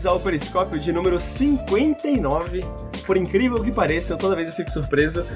[0.00, 2.64] bem-vindos ao Periscópio de número 59.
[3.06, 5.26] Por incrível que pareça, eu toda vez eu fico surpreso.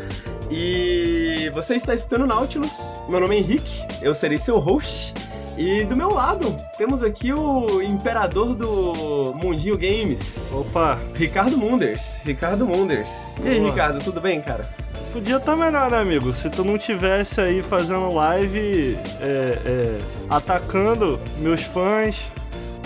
[0.50, 2.96] E você está escutando Nautilus.
[3.08, 5.12] Meu nome é Henrique, eu serei seu host.
[5.58, 10.50] E do meu lado, temos aqui o imperador do Mundinho Games.
[10.52, 10.98] Opa!
[11.14, 12.18] Ricardo Munders.
[12.24, 13.10] Ricardo Munders.
[13.42, 13.70] E aí, Boa.
[13.70, 14.64] Ricardo, tudo bem, cara?
[15.12, 16.32] Podia estar melhor, né, amigo?
[16.32, 22.32] Se tu não tivesse aí fazendo live é, é, atacando meus fãs,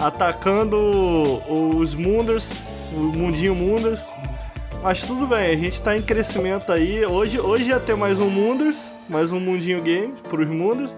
[0.01, 0.77] atacando
[1.48, 2.52] os Munders,
[2.95, 4.09] o Mundinho Munders.
[4.83, 7.05] Mas tudo bem, a gente tá em crescimento aí.
[7.05, 10.96] Hoje, hoje ia ter mais um Munders, mais um Mundinho Game pros Munders.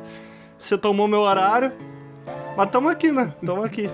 [0.58, 1.72] Você tomou meu horário.
[2.56, 3.32] Mas tamo aqui, né?
[3.44, 3.88] Tamo aqui.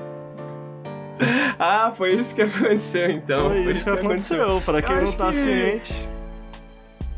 [1.58, 3.48] Ah, foi isso que aconteceu então.
[3.48, 4.60] Foi isso que aconteceu.
[4.62, 6.08] Pra quem Eu não tá que- ciente.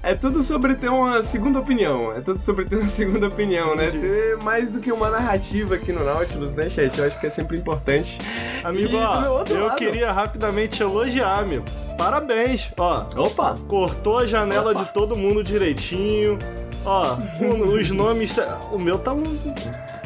[0.03, 2.13] É tudo sobre ter uma segunda opinião.
[2.13, 3.89] É tudo sobre ter uma segunda opinião, né?
[3.89, 4.07] Entendi.
[4.07, 6.97] Ter mais do que uma narrativa aqui no Nautilus, né, chat?
[6.99, 8.19] Eu acho que é sempre importante.
[8.63, 11.65] Amigo, E meu ó, eu lado- queria rapidamente elogiar, amigo.
[11.97, 13.07] Parabéns, ó.
[13.17, 13.55] Opa!
[13.67, 14.85] Cortou a janela Opa.
[14.85, 16.39] de todo mundo direitinho.
[16.85, 17.17] Ó,
[17.75, 18.37] os nomes.
[18.71, 19.25] O meu tá um,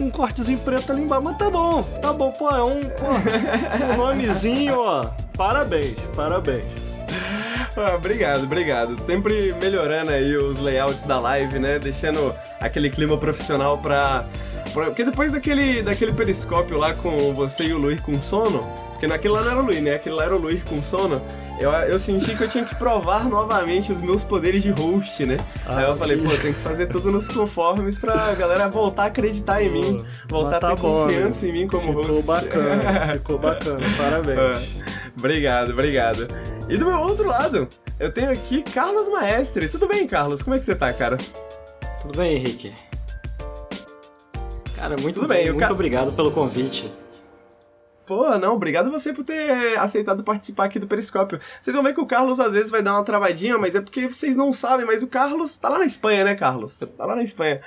[0.01, 1.83] um cortezinho preto ali embaixo, mas tá bom.
[2.01, 3.07] Tá bom, pô, é um, pô,
[3.93, 5.05] um nomezinho, ó.
[5.37, 6.65] Parabéns, parabéns.
[7.77, 9.01] Ah, obrigado, obrigado.
[9.07, 11.79] Sempre melhorando aí os layouts da live, né?
[11.79, 14.27] Deixando aquele clima profissional pra.
[14.73, 19.35] Porque depois daquele, daquele periscópio lá com você e o Luiz com sono, porque naquele
[19.35, 19.95] lá não era o Luiz, né?
[19.95, 21.21] Aquele lá era o Luiz com sono.
[21.61, 25.37] Eu, eu senti que eu tinha que provar novamente os meus poderes de host, né?
[25.67, 29.07] aí eu Ah, falei, pô, tem que fazer tudo nos conformes pra galera voltar a
[29.07, 31.47] acreditar em mim, Pô, voltar a tá ter bom, confiança amigo.
[31.47, 32.27] em mim como Ficou host.
[32.27, 33.79] bacana, ficou bacana.
[33.97, 34.39] Parabéns.
[34.39, 36.29] Ah, obrigado, obrigado.
[36.69, 37.69] E do meu outro lado,
[38.01, 39.69] eu tenho aqui Carlos Maestre.
[39.69, 40.43] Tudo bem, Carlos?
[40.43, 41.19] Como é que você tá, cara?
[42.01, 42.73] Tudo bem, Henrique?
[44.83, 46.93] Cara, muito Tudo bem, muito obrigado pelo convite.
[48.05, 51.39] Pô, não, obrigado você por ter aceitado participar aqui do Periscópio.
[51.61, 54.09] Vocês vão ver que o Carlos às vezes vai dar uma travadinha, mas é porque
[54.09, 56.81] vocês não sabem, mas o Carlos tá lá na Espanha, né, Carlos?
[56.81, 57.63] Tá lá na Espanha.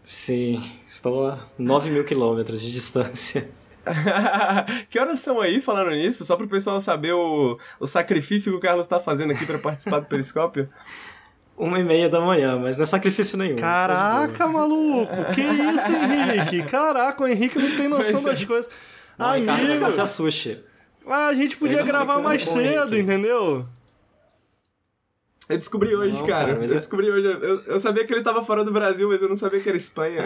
[0.00, 3.48] Sim, estou a 9 mil quilômetros de distância.
[4.90, 6.24] que horas são aí falando nisso?
[6.24, 10.00] Só pro pessoal saber o, o sacrifício que o Carlos tá fazendo aqui pra participar
[10.00, 10.68] do Periscópio.
[11.64, 13.56] Uma e meia da manhã, mas não é sacrifício nenhum.
[13.56, 15.12] Caraca, maluco!
[15.32, 16.62] Que isso, Henrique?
[16.68, 18.30] Caraca, o Henrique não tem noção Pois é.
[18.30, 18.70] das coisas.
[19.16, 20.60] Não, Amigo, não se assuste.
[21.06, 23.64] ah, a gente podia Eu gravar mais cedo, entendeu?
[25.48, 26.46] Eu descobri hoje, Não, cara.
[26.46, 27.26] cara, mas eu é- descobri hoje.
[27.26, 29.76] Eu, eu sabia que ele tava fora do Brasil, mas eu não sabia que era
[29.78, 30.24] Espanha.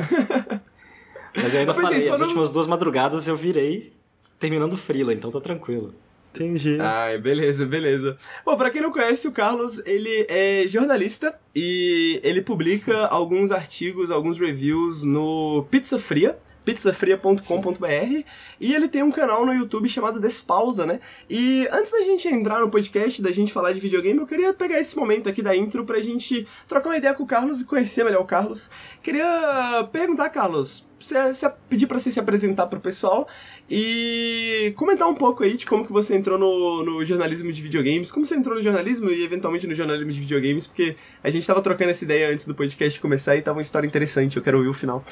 [1.34, 3.92] Mas eu ainda Mas vocês falei, as foram- últimas duas madrugadas eu virei
[4.38, 5.94] terminando o freela, então tá tranquilo.
[6.36, 6.78] Entendi.
[6.80, 8.16] Ai, beleza, beleza.
[8.44, 14.10] Bom, pra quem não conhece, o Carlos, ele é jornalista e ele publica alguns artigos,
[14.10, 18.24] alguns reviews no Pizza Fria, pizzafria.com.br
[18.60, 20.98] e ele tem um canal no YouTube chamado Despausa, né?
[21.30, 24.80] E antes da gente entrar no podcast, da gente falar de videogame, eu queria pegar
[24.80, 28.04] esse momento aqui da intro pra gente trocar uma ideia com o Carlos e conhecer
[28.04, 28.68] melhor o Carlos.
[29.00, 33.28] Queria perguntar, Carlos, você, você pedir pra você se apresentar pro pessoal
[33.70, 38.10] e comentar um pouco aí de como que você entrou no, no jornalismo de videogames,
[38.10, 41.62] como você entrou no jornalismo e eventualmente no jornalismo de videogames, porque a gente tava
[41.62, 44.70] trocando essa ideia antes do podcast começar e tava uma história interessante, eu quero ouvir
[44.70, 45.04] o final.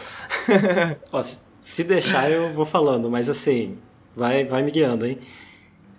[1.12, 3.78] Ó, se se deixar eu vou falando, mas assim,
[4.15, 5.19] vai, vai me guiando, hein?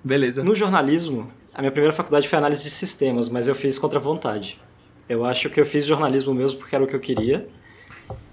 [0.04, 0.44] Beleza.
[0.44, 4.02] No jornalismo, a minha primeira faculdade foi análise de sistemas, mas eu fiz contra a
[4.02, 4.60] vontade.
[5.10, 7.48] Eu acho que eu fiz jornalismo mesmo porque era o que eu queria.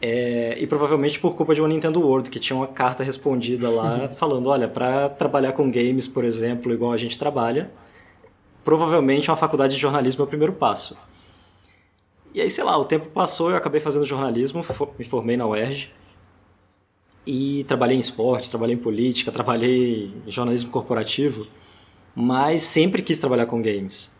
[0.04, 4.08] É, e provavelmente por culpa de uma Nintendo World, que tinha uma carta respondida lá
[4.08, 7.70] falando: olha, para trabalhar com games, por exemplo, igual a gente trabalha,
[8.64, 10.98] provavelmente uma faculdade de jornalismo é o primeiro passo.
[12.34, 14.64] E aí, sei lá, o tempo passou, eu acabei fazendo jornalismo,
[14.98, 15.90] me formei na UERJ.
[17.24, 21.46] E trabalhei em esporte, trabalhei em política, trabalhei em jornalismo corporativo,
[22.16, 24.12] mas sempre quis trabalhar com games.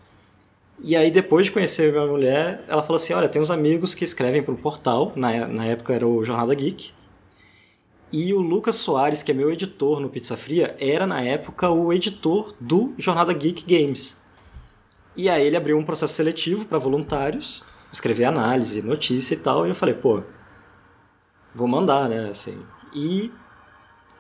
[0.85, 4.05] E aí, depois de conhecer minha mulher, ela falou assim: Olha, tem uns amigos que
[4.05, 6.91] escrevem para um portal, na, na época era o Jornada Geek.
[8.13, 11.93] E o Lucas Soares, que é meu editor no Pizza Fria, era na época o
[11.93, 14.21] editor do Jornada Geek Games.
[15.17, 17.63] E aí ele abriu um processo seletivo para voluntários,
[17.93, 20.23] escrever análise, notícia e tal, e eu falei, pô,
[21.55, 22.59] vou mandar, né, assim.
[22.95, 23.33] E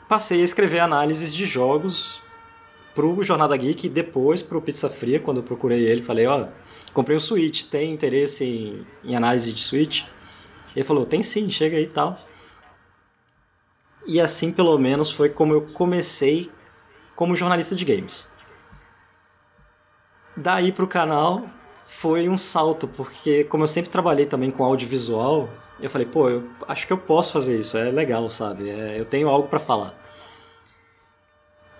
[0.08, 2.22] passei a escrever análises de jogos
[2.94, 6.48] pro Jornada Geek e depois pro Pizza Fria, quando eu procurei ele, falei, ó,
[6.92, 10.04] comprei um Switch, tem interesse em, em análise de Switch?
[10.74, 12.18] Ele falou, tem sim, chega aí e tal.
[14.06, 16.50] E assim, pelo menos, foi como eu comecei
[17.14, 18.32] como jornalista de games.
[20.36, 21.44] Daí pro canal
[21.86, 25.48] foi um salto, porque como eu sempre trabalhei também com audiovisual,
[25.80, 28.70] eu falei, pô, eu acho que eu posso fazer isso, é legal, sabe?
[28.70, 30.01] É, eu tenho algo para falar.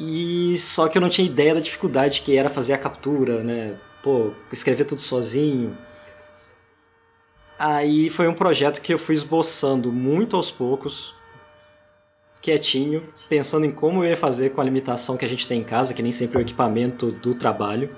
[0.04, 3.78] E só que eu não tinha ideia da dificuldade que era fazer a captura, né?
[4.02, 5.78] Pô, escrever tudo sozinho.
[7.56, 11.14] Aí foi um projeto que eu fui esboçando muito aos poucos,
[12.40, 15.64] quietinho, pensando em como eu ia fazer com a limitação que a gente tem em
[15.64, 17.94] casa, que nem sempre é o equipamento do trabalho.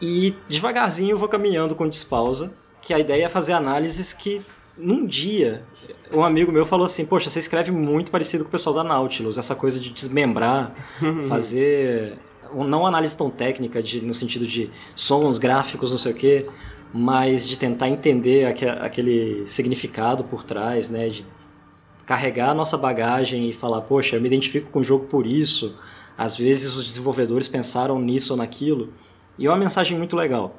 [0.00, 4.46] E devagarzinho eu vou caminhando com despausa, que a ideia é fazer análises que
[4.78, 5.64] num dia
[6.12, 9.38] um amigo meu falou assim: Poxa, você escreve muito parecido com o pessoal da Nautilus,
[9.38, 10.74] essa coisa de desmembrar,
[11.28, 12.18] fazer.
[12.54, 16.46] Não análise tão técnica, de, no sentido de sons, gráficos, não sei o quê,
[16.94, 21.10] mas de tentar entender aquele significado por trás, né?
[21.10, 21.26] De
[22.06, 25.76] carregar a nossa bagagem e falar: Poxa, eu me identifico com o jogo por isso.
[26.16, 28.92] Às vezes os desenvolvedores pensaram nisso ou naquilo.
[29.38, 30.56] E é uma mensagem muito legal.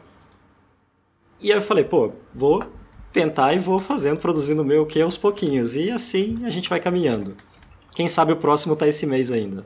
[1.41, 2.63] E aí eu falei, pô, vou
[3.11, 5.75] tentar e vou fazendo, produzindo o meu que aos pouquinhos.
[5.75, 7.35] E assim a gente vai caminhando.
[7.95, 9.65] Quem sabe o próximo tá esse mês ainda.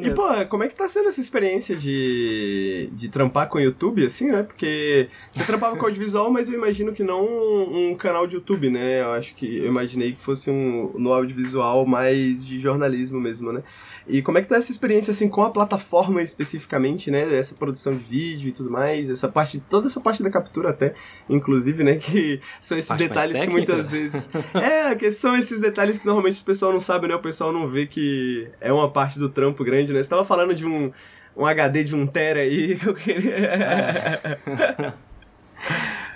[0.00, 4.04] e, pô, como é que tá sendo essa experiência de, de trampar com o YouTube,
[4.04, 4.42] assim, né?
[4.42, 9.02] Porque você trampava com audiovisual, mas eu imagino que não um, canal de YouTube, né?
[9.02, 13.62] Eu acho que eu imaginei que fosse um no audiovisual mais de jornalismo mesmo, né?
[14.06, 17.36] E como é que tá essa experiência, assim, com a plataforma especificamente, né?
[17.36, 20.94] Essa produção de vídeo e tudo mais, essa parte, toda essa parte da captura até,
[21.28, 21.96] inclusive, né?
[22.02, 24.28] Que são esses parte detalhes que muitas vezes...
[24.54, 27.14] é, que são esses detalhes que normalmente o pessoal não sabe, né?
[27.14, 30.02] O pessoal não vê que é uma parte do trampo grande, né?
[30.02, 30.92] Você tava falando de um,
[31.36, 33.34] um HD de um tera aí que eu queria...
[33.34, 34.92] é.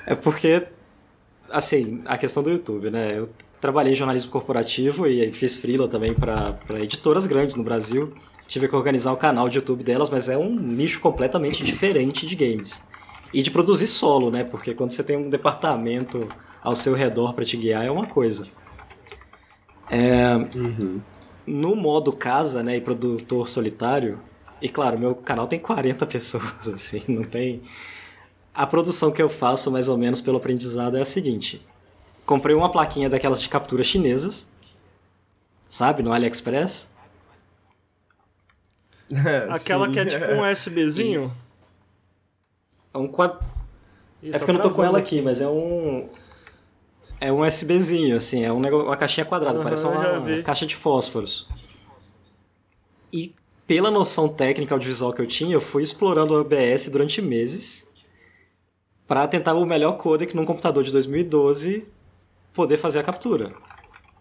[0.06, 0.66] é porque,
[1.50, 3.16] assim, a questão do YouTube, né?
[3.16, 3.28] Eu
[3.66, 8.14] trabalhei em jornalismo corporativo e fiz freela também para editoras grandes no Brasil.
[8.46, 12.36] Tive que organizar o canal de YouTube delas, mas é um nicho completamente diferente de
[12.36, 12.86] games.
[13.34, 14.44] E de produzir solo, né?
[14.44, 16.28] Porque quando você tem um departamento
[16.62, 18.46] ao seu redor para te guiar é uma coisa.
[19.90, 21.00] É, uhum.
[21.44, 24.20] No modo casa, né, e produtor solitário,
[24.62, 27.62] e claro, meu canal tem 40 pessoas, assim, não tem...
[28.54, 31.60] A produção que eu faço, mais ou menos, pelo aprendizado é a seguinte
[32.26, 34.50] comprei uma plaquinha daquelas de captura chinesas,
[35.68, 36.94] sabe, no AliExpress.
[39.48, 41.32] Aquela que é tipo um USBzinho?
[42.92, 43.38] É um quad...
[44.22, 46.08] é tá porque eu não tô com ela aqui, mas é um.
[47.18, 50.66] É um USBzinho, assim, é um negócio, uma caixinha quadrada, uhum, parece uma, uma caixa
[50.66, 51.48] de fósforos.
[53.10, 53.34] E
[53.66, 57.90] pela noção técnica audiovisual que eu tinha, eu fui explorando o OBS durante meses
[59.06, 61.86] para tentar o melhor codec num computador de 2012
[62.56, 63.52] poder fazer a captura.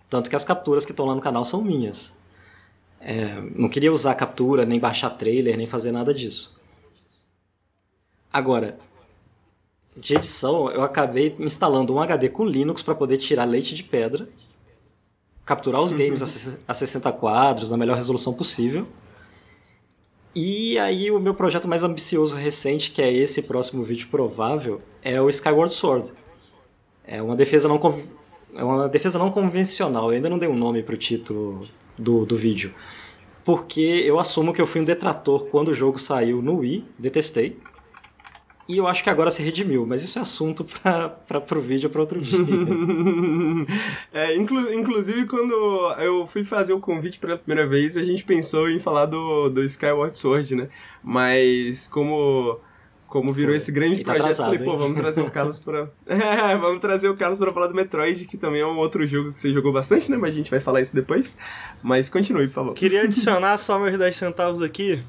[0.10, 2.14] Tanto que as capturas que estão lá no canal são minhas.
[3.00, 6.56] É, não queria usar captura, nem baixar trailer, nem fazer nada disso.
[8.32, 8.78] Agora,
[9.96, 14.28] de edição, eu acabei instalando um HD com Linux para poder tirar leite de pedra,
[15.46, 16.22] capturar os games
[16.68, 18.86] a 60 quadros na melhor resolução possível.
[20.36, 25.22] E aí o meu projeto mais ambicioso recente, que é esse próximo vídeo provável, é
[25.22, 26.12] o Skyward Sword.
[27.08, 27.80] É uma defesa não
[28.56, 30.10] é uma defesa não convencional.
[30.10, 32.74] Eu ainda não dei um nome pro título do, do vídeo.
[33.44, 37.60] Porque eu assumo que eu fui um detrator quando o jogo saiu no Wii, detestei.
[38.68, 42.02] E eu acho que agora se redimiu, mas isso é assunto para pro vídeo para
[42.02, 42.40] outro dia.
[44.12, 45.54] é, inclu, inclusive, quando
[46.00, 49.64] eu fui fazer o convite pela primeira vez, a gente pensou em falar do, do
[49.64, 50.70] Skyward Sword, né?
[51.04, 52.60] Mas como
[53.16, 53.56] como virou Foi.
[53.56, 55.88] esse grande tá projeto, atrasado, falei, pô, vamos trazer o Carlos pra.
[56.06, 59.32] é, vamos trazer o Carlos pra falar do Metroid, que também é um outro jogo
[59.32, 60.18] que você jogou bastante, né?
[60.18, 61.38] Mas a gente vai falar isso depois.
[61.82, 62.74] Mas continue, por favor.
[62.74, 65.02] Queria adicionar só meus 10 centavos aqui.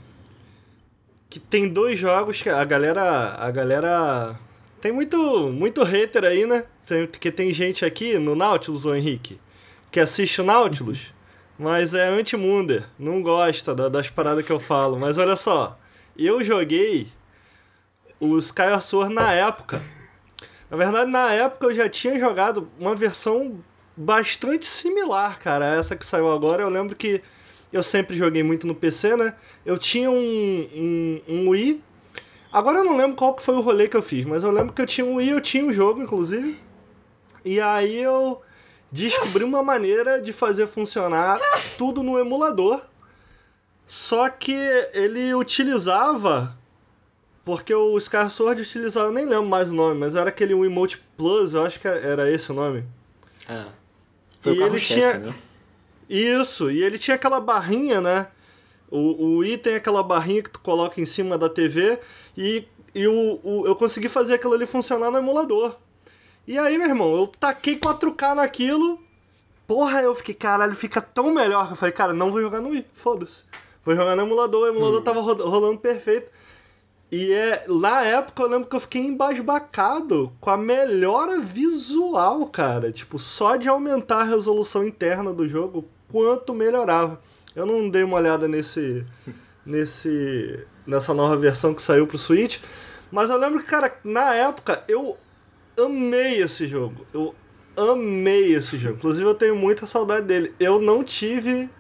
[1.29, 3.35] Que tem dois jogos que a galera.
[3.41, 4.39] A galera.
[4.81, 6.63] Tem muito, muito hater aí, né?
[6.87, 9.41] Tem, que tem gente aqui no Nautilus, ô Henrique,
[9.91, 11.13] que assiste o Nautilus,
[11.59, 14.97] mas é anti-munder, não gosta das paradas que eu falo.
[14.97, 15.77] Mas olha só,
[16.17, 17.09] eu joguei
[18.20, 19.82] o Skyward Sword na época.
[20.70, 23.62] Na verdade, na época eu já tinha jogado uma versão
[23.96, 26.62] bastante similar, cara, essa que saiu agora.
[26.62, 27.23] Eu lembro que
[27.73, 29.35] eu sempre joguei muito no PC, né?
[29.64, 31.82] Eu tinha um, um, um Wii.
[32.52, 34.73] Agora eu não lembro qual que foi o rolê que eu fiz, mas eu lembro
[34.73, 36.58] que eu tinha um Wii, eu tinha o um jogo, inclusive.
[37.44, 38.40] E aí eu
[38.90, 41.38] descobri uma maneira de fazer funcionar
[41.76, 42.80] tudo no emulador.
[43.87, 44.56] Só que
[44.92, 46.56] ele utilizava
[47.47, 51.00] porque o Scar Sword utilizava, eu nem lembro mais o nome, mas era aquele Emote
[51.17, 52.85] Plus, eu acho que era esse o nome.
[53.49, 53.65] É.
[54.41, 55.19] Foi e ele tinha.
[55.19, 55.35] Né?
[56.11, 58.26] Isso, e ele tinha aquela barrinha, né?
[58.91, 61.99] O, o item aquela barrinha que tu coloca em cima da TV
[62.37, 65.76] e, e o, o, eu consegui fazer aquilo ali funcionar no emulador.
[66.47, 69.00] E aí, meu irmão, eu taquei 4K naquilo
[69.67, 72.69] porra, eu fiquei, caralho, fica tão melhor que eu falei, cara, não vou jogar no
[72.71, 73.43] Wii, foda-se.
[73.85, 76.31] Vou jogar no emulador, o emulador tava ro- rolando perfeito.
[77.11, 82.91] E é, na época eu lembro que eu fiquei embasbacado com a melhora visual, cara.
[82.91, 87.21] Tipo, só de aumentar a resolução interna do jogo, quanto melhorava.
[87.55, 89.07] Eu não dei uma olhada nesse.
[89.65, 90.67] nesse.
[90.87, 92.59] nessa nova versão que saiu pro Switch.
[93.11, 95.17] Mas eu lembro que, cara, na época eu
[95.79, 97.07] amei esse jogo.
[97.15, 97.35] Eu
[97.77, 98.97] amei esse jogo.
[98.97, 100.55] Inclusive eu tenho muita saudade dele.
[100.59, 101.71] Eu não tive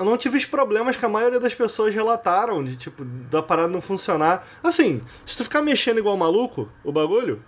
[0.00, 3.68] eu não tive os problemas que a maioria das pessoas relataram, de tipo, da parada
[3.68, 4.46] não funcionar.
[4.62, 7.44] Assim, se tu ficar mexendo igual maluco, o bagulho,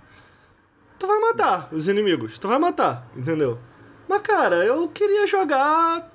[0.99, 3.59] tu vai matar os inimigos, tu vai matar, entendeu?
[4.07, 6.13] Mas cara, eu queria jogar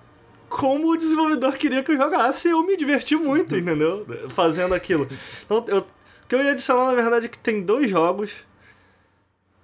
[0.48, 4.06] como o desenvolvedor queria que eu jogasse e eu me diverti muito, entendeu?
[4.29, 5.08] Fazendo aquilo.
[5.44, 8.32] Então, eu, o que eu ia adicionar, na verdade, é que tem dois jogos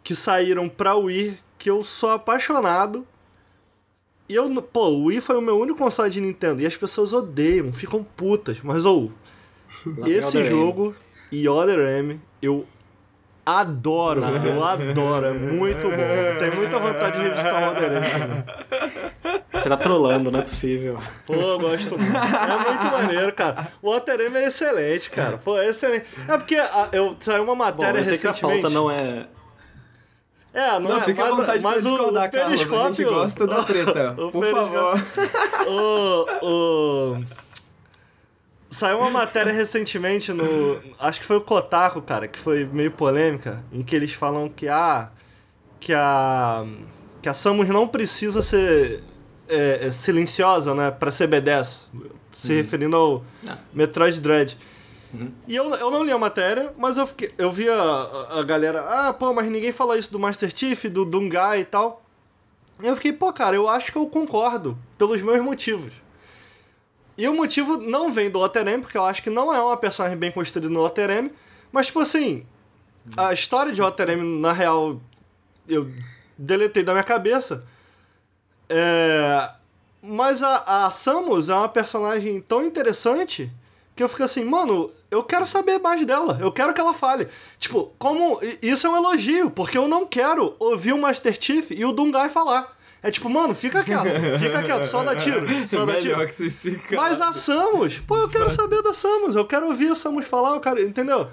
[0.04, 3.08] que saíram pra Wii que eu sou apaixonado
[4.30, 6.62] eu, pô, o Wii foi o meu único console de Nintendo.
[6.62, 8.58] E as pessoas odeiam, ficam putas.
[8.64, 9.12] Mas, ou,
[9.86, 10.96] vem esse jogo
[11.32, 12.66] e Other M, eu
[13.46, 14.22] adoro.
[14.22, 14.46] Não.
[14.46, 16.40] Eu adoro, é muito bom.
[16.40, 18.44] Tenho muita vontade de revistar o Other M.
[19.54, 20.98] Você tá trolando, não é possível.
[21.26, 22.16] Pô, eu gosto muito.
[22.16, 23.68] É muito maneiro, cara.
[23.82, 25.38] O Other M é excelente, cara.
[25.38, 26.06] Pô, é excelente.
[26.28, 28.62] É porque a- eu saiu uma Bom, matéria eu sei que a recentemente.
[28.62, 29.28] pauta não é.
[30.54, 32.18] É, não, Não, é, fica à mas, vontade mas o, o Carlos.
[32.18, 32.32] A gente
[32.68, 33.10] periscópio...
[33.10, 34.16] gosta da treta.
[34.22, 35.68] O Por periscópio- favor.
[35.68, 36.48] o,
[37.18, 37.24] o...
[38.70, 40.80] Saiu uma matéria recentemente no.
[41.00, 44.68] Acho que foi o Kotaku, cara, que foi meio polêmica, em que eles falam que
[44.68, 45.10] a.
[45.80, 46.66] que a.
[47.22, 49.04] que a Samus não precisa ser
[49.48, 51.88] é, é, silenciosa, né, pra ser B10.
[52.32, 53.58] Se referindo ao Ah.
[53.74, 54.58] Metroid Dread.
[55.48, 58.44] E eu, eu não li a matéria, mas eu, fiquei, eu vi a, a, a
[58.44, 58.82] galera.
[58.82, 62.04] Ah, pô, mas ninguém fala isso do Master Chief, do Dungai e tal.
[62.82, 65.94] E eu fiquei, pô, cara, eu acho que eu concordo, pelos meus motivos.
[67.16, 70.18] E o motivo não vem do Otterem, porque eu acho que não é uma personagem
[70.18, 71.32] bem construída no Otterem,
[71.72, 72.46] mas, tipo assim,
[73.16, 75.00] a história de Otterem, na real,
[75.68, 75.92] eu
[76.38, 77.66] deletei da minha cabeça.
[78.68, 79.50] É...
[80.02, 83.52] Mas a, a Samus é uma personagem tão interessante
[83.96, 87.28] que eu fico assim, mano, eu quero saber mais dela, eu quero que ela fale.
[87.60, 88.40] Tipo, como.
[88.62, 92.30] Isso é um elogio, porque eu não quero ouvir o Master Chief e o Dungai
[92.30, 92.76] falar.
[93.04, 96.16] É tipo, mano, fica quieto, fica quieto, só dá tiro, só dá tiro.
[96.18, 96.98] Melhor que vocês ficam.
[96.98, 100.56] Mas a Samus, pô, eu quero saber da Samus, eu quero ouvir a Samus falar,
[100.56, 101.28] eu quero, entendeu?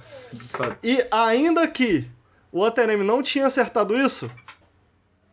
[0.82, 2.10] E ainda que
[2.50, 4.28] o Oterem não tinha acertado isso,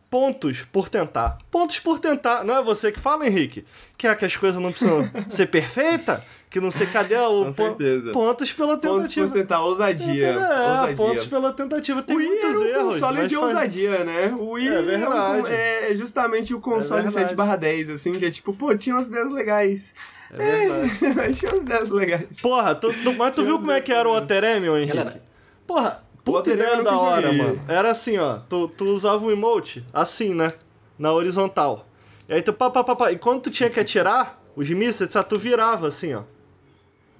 [0.08, 1.38] pontos por tentar.
[1.50, 2.44] Pontos por tentar.
[2.44, 3.64] Não é você que fala, Henrique?
[3.96, 6.22] Quer que as coisas não precisam ser perfeitas?
[6.50, 8.10] Que não sei cadê o Com certeza.
[8.10, 9.26] pontos pela Pontos tentativa.
[9.28, 10.26] por tentar ousadia.
[10.28, 10.36] É,
[10.70, 10.96] ousadia.
[10.96, 12.02] pontos pela tentativa.
[12.02, 12.92] Tem o Wii muitos era um erros.
[12.94, 14.34] console mas de faz- ousadia, né?
[14.38, 15.42] O Wii É verdade.
[15.42, 17.26] um- é, justamente o console É verdade.
[17.28, 19.94] 7 barra 10, assim, que é tipo, pô, tinha umas ideias legais.
[20.32, 20.68] É
[21.14, 22.26] mas tinha umas ideias legais.
[22.40, 24.96] Porra, tu, tu- mas tu viu como é que era o Oterem, ô Henrique?
[24.96, 25.22] Galera.
[25.66, 27.60] Porra, puta ideia da hora, mano.
[27.68, 28.38] Era assim, ó.
[28.48, 30.50] Tu, tu usava o emote assim, né?
[30.98, 31.86] Na horizontal.
[32.26, 33.12] E aí tu pá, pá, pá, pá.
[33.12, 36.22] E quando tu tinha que atirar os mísseis, tu virava assim, ó.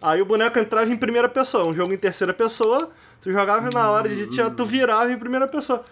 [0.00, 1.66] Aí o boneco entrava em primeira pessoa.
[1.66, 2.90] Um jogo em terceira pessoa.
[3.20, 5.84] Tu jogava na hora de tirar, tu virava em primeira pessoa.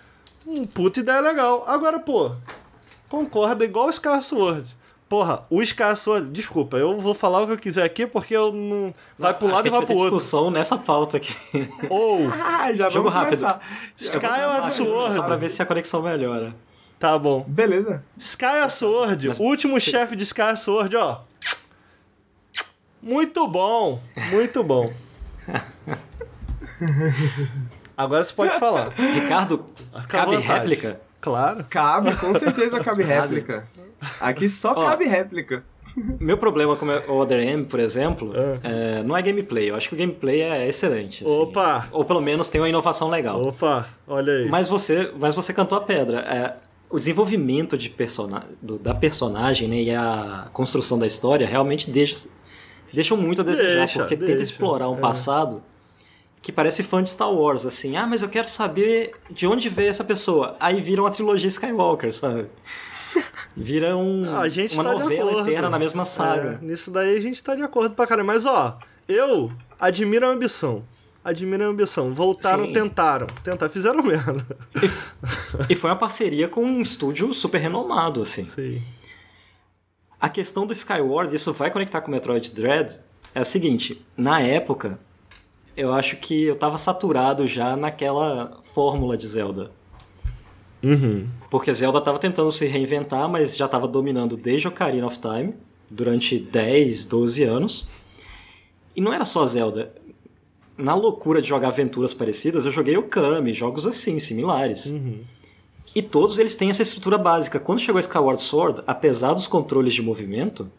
[0.47, 1.65] Hum, puta ideia legal.
[1.67, 2.31] Agora, pô,
[3.09, 4.77] concorda igual o Scar Sword.
[5.09, 8.53] Porra, o Scar Sword, desculpa, eu vou falar o que eu quiser aqui porque eu
[8.53, 8.93] não.
[9.19, 10.05] Vai pro lado e vai pro outro.
[10.17, 11.35] discussão nessa pauta aqui.
[11.89, 13.47] Ou Ah, já Jogo rápido.
[13.97, 15.37] Skyward Só pra Sword.
[15.41, 16.55] ver se a conexão melhora.
[16.99, 17.45] Tá bom.
[17.47, 18.03] Beleza.
[18.17, 21.21] Skyward Sword, Mas- último chefe de Skyward Sword, ó.
[23.07, 24.01] Muito bom,
[24.33, 24.93] muito bom.
[27.97, 28.89] Agora você pode falar.
[29.15, 29.65] Ricardo,
[30.09, 31.01] cabe réplica?
[31.21, 31.65] Claro.
[31.71, 33.65] Cabe, com certeza cabe réplica.
[34.21, 34.87] Aqui só Ó.
[34.91, 35.63] cabe réplica.
[36.21, 38.33] Meu problema com o Other M, por exemplo,
[38.63, 39.71] é, não é gameplay.
[39.71, 41.23] Eu acho que o gameplay é excelente.
[41.25, 41.33] assim.
[41.41, 41.87] Opa!
[41.93, 43.41] Ou pelo menos tem uma inovação legal.
[43.41, 44.49] Opa, olha aí.
[44.49, 46.19] Mas você, mas você cantou a pedra.
[46.21, 46.55] É,
[46.91, 52.29] o desenvolvimento de persona, do- da personagem né, e a construção da história realmente deixa,
[52.93, 55.01] deixam muito a desejar, Deixa, porque deixa, tenta explorar um é.
[55.01, 55.63] passado
[56.47, 57.97] que parece fã de Star Wars, assim.
[57.97, 60.57] Ah, mas eu quero saber de onde veio essa pessoa.
[60.61, 62.47] Aí vira uma trilogia Skywalker, sabe?
[63.57, 66.61] Vira um, uma tá novela eterna na mesma saga.
[66.63, 68.33] É, nisso daí a gente tá de acordo pra caramba.
[68.33, 68.79] Mas ó,
[69.09, 69.51] eu
[69.81, 70.85] admiro a ambição.
[71.25, 72.15] Admiro a ambição.
[72.15, 72.73] Voltaram, Sim.
[72.73, 73.27] tentaram.
[73.43, 74.47] Tentaram, fizeram merda.
[75.69, 78.45] E foi uma parceria com um estúdio super renomado, assim.
[78.45, 78.81] Sim.
[80.21, 82.99] A questão do Skyward, isso vai conectar com o Metroid Dread,
[83.35, 84.99] é a seguinte, na época,
[85.77, 89.71] eu acho que eu tava saturado já naquela fórmula de Zelda.
[90.83, 91.29] Uhum.
[91.51, 95.55] Porque Zelda estava tentando se reinventar, mas já estava dominando desde Ocarina of Time,
[95.91, 97.89] durante 10, 12 anos.
[98.95, 99.93] E não era só Zelda.
[100.79, 104.87] Na loucura de jogar aventuras parecidas, eu joguei Okami, jogos assim, similares.
[104.87, 105.21] Uhum.
[105.97, 107.59] E todos eles têm essa estrutura básica.
[107.59, 110.71] Quando chegou Skyward Sword, apesar dos controles de movimento,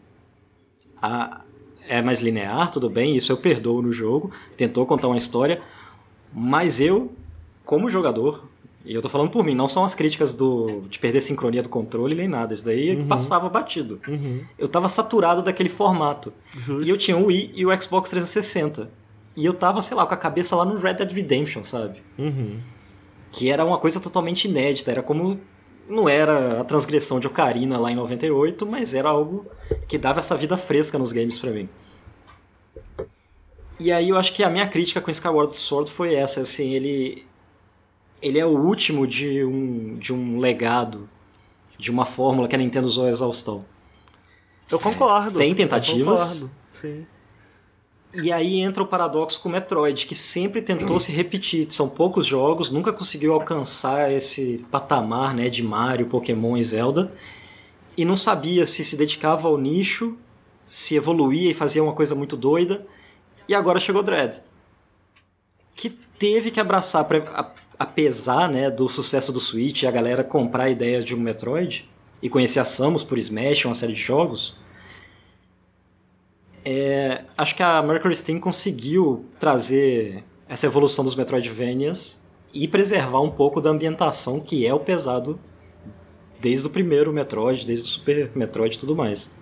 [1.02, 1.40] a...
[1.88, 5.60] é mais linear, tudo bem, isso eu perdoo no jogo, tentou contar uma história,
[6.32, 7.10] mas eu,
[7.64, 8.44] como jogador,
[8.84, 11.68] e eu tô falando por mim, não são as críticas do de perder sincronia do
[11.68, 13.08] controle nem nada, isso daí Uhum.
[13.08, 14.00] passava batido.
[14.06, 14.42] Uhum.
[14.56, 16.32] Eu tava saturado daquele formato.
[16.84, 18.88] E eu tinha o Wii e o Xbox 360.
[19.36, 21.98] E eu tava, sei lá, com a cabeça lá no Red Dead Redemption, sabe?
[22.18, 22.58] Uhum.
[23.38, 25.40] Que era uma coisa totalmente inédita, era como
[25.88, 29.46] não era a transgressão de Ocarina lá em 98, mas era algo
[29.86, 31.68] que dava essa vida fresca nos games pra mim.
[33.78, 37.24] E aí eu acho que a minha crítica com Skyward Sword foi essa, assim, ele
[38.20, 41.08] ele é o último de um de um legado,
[41.78, 43.64] de uma fórmula que a Nintendo usou a exaustão.
[44.68, 45.38] Eu concordo.
[45.38, 46.40] Tem Eu tentativas?
[46.40, 46.50] concordo.
[46.72, 47.06] Sim.
[48.20, 51.70] E aí entra o paradoxo com Metroid, que sempre tentou se repetir.
[51.70, 57.12] São poucos jogos, nunca conseguiu alcançar esse patamar né, de Mario, Pokémon e Zelda.
[57.96, 60.16] E não sabia se se dedicava ao nicho,
[60.66, 62.84] se evoluía e fazia uma coisa muito doida.
[63.48, 64.42] E agora chegou Dread.
[65.76, 67.06] Que teve que abraçar,
[67.78, 71.88] apesar né, do sucesso do Switch e a galera comprar a ideia de um Metroid
[72.20, 74.56] e conhecer a Samus por Smash, uma série de jogos.
[76.70, 82.22] É, acho que a Mercury Steam conseguiu trazer essa evolução dos Metroidvanias
[82.52, 85.40] e preservar um pouco da ambientação que é o pesado
[86.38, 89.32] desde o primeiro Metroid, desde o Super Metroid e tudo mais.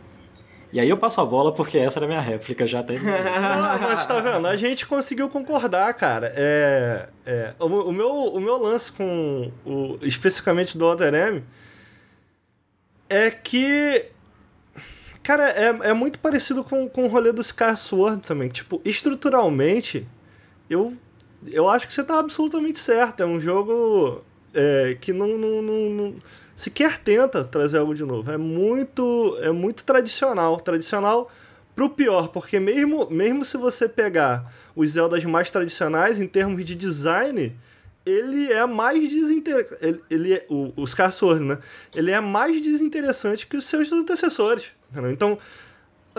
[0.73, 2.95] E aí eu passo a bola porque essa era a minha réplica já até.
[3.01, 4.47] Não, mas tá vendo?
[4.47, 6.33] A gente conseguiu concordar, cara.
[6.37, 11.43] É, é, o, o meu, o meu lance com o, especificamente do Other M
[13.09, 14.11] é que.
[15.27, 18.49] Cara, é, é muito parecido com, com o rolê do Scar Sword também.
[18.49, 20.07] Tipo, estruturalmente,
[20.71, 20.97] eu,
[21.49, 23.25] eu acho que você tá absolutamente certo.
[23.25, 24.23] É um jogo
[24.55, 26.15] é, que não, não, não, não
[26.55, 28.31] sequer tenta trazer algo de novo.
[28.31, 30.61] É muito, é muito tradicional.
[30.61, 31.27] Tradicional
[31.75, 36.77] pro pior, porque mesmo, mesmo se você pegar os Zeldas mais tradicionais, em termos de
[36.77, 37.53] design,
[38.07, 39.85] ele é mais desinteressante.
[39.85, 40.73] Ele, ele é, o,
[41.41, 41.59] né?
[41.97, 44.76] Ele é mais desinteressante que os seus antecessores.
[45.11, 45.39] Então,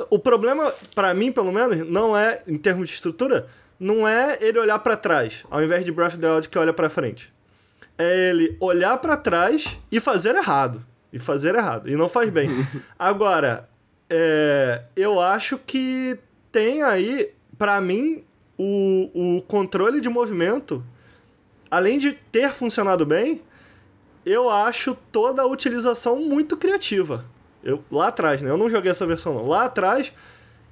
[0.09, 3.47] o problema, pra mim, pelo menos, não é, em termos de estrutura,
[3.79, 6.73] não é ele olhar pra trás, ao invés de Breath of the Wild que olha
[6.73, 7.33] pra frente.
[7.97, 10.85] É ele olhar pra trás e fazer errado.
[11.11, 11.89] E fazer errado.
[11.89, 12.49] E não faz bem.
[12.97, 13.67] Agora,
[14.09, 16.17] é, eu acho que
[16.51, 18.23] tem aí, pra mim,
[18.57, 20.83] o, o controle de movimento,
[21.69, 23.41] além de ter funcionado bem,
[24.25, 27.25] eu acho toda a utilização muito criativa.
[27.67, 28.49] Eu, lá atrás, né?
[28.49, 29.47] Eu não joguei essa versão não.
[29.47, 30.11] Lá atrás,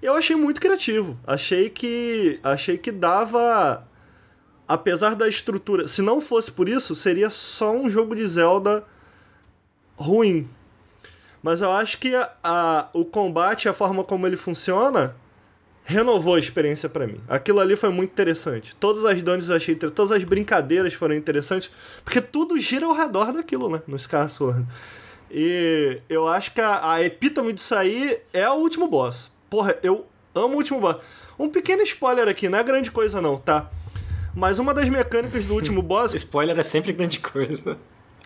[0.01, 1.17] eu achei muito criativo.
[1.27, 3.85] Achei que achei que dava
[4.67, 8.83] apesar da estrutura, se não fosse por isso, seria só um jogo de Zelda
[9.95, 10.49] ruim.
[11.43, 15.15] Mas eu acho que a, a- o combate, a forma como ele funciona,
[15.83, 17.21] renovou a experiência pra mim.
[17.27, 18.75] Aquilo ali foi muito interessante.
[18.77, 21.69] Todas as dungeons eu achei todas as brincadeiras foram interessantes,
[22.03, 24.65] porque tudo gira ao redor daquilo, né, no Scar Sword.
[25.29, 29.31] E eu acho que a, a epítome disso aí é o último boss.
[29.49, 30.97] Porra, eu amo o último boss.
[31.37, 33.69] Um pequeno spoiler aqui, não é grande coisa não, tá?
[34.33, 37.77] Mas uma das mecânicas do último boss Spoiler é sempre grande coisa.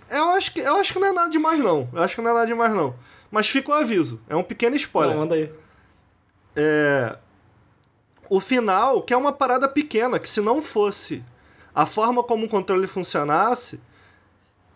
[0.10, 1.88] eu acho, que, eu acho que não é nada demais, não.
[1.94, 2.96] Eu acho que não é nada demais, não.
[3.32, 4.20] Mas fica o aviso.
[4.28, 5.16] É um pequeno spoiler.
[5.16, 5.52] Não, manda aí.
[6.56, 7.16] É...
[8.28, 11.24] O final, que é uma parada pequena, que se não fosse
[11.74, 13.80] a forma como o controle funcionasse,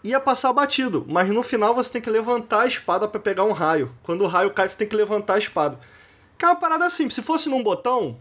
[0.04, 1.06] ia passar batido.
[1.08, 3.92] Mas no final você tem que levantar a espada pra pegar um raio.
[4.04, 5.80] Quando o raio cai, você tem que levantar a espada.
[6.38, 7.16] Que é uma parada simples.
[7.16, 8.18] Se fosse num botão,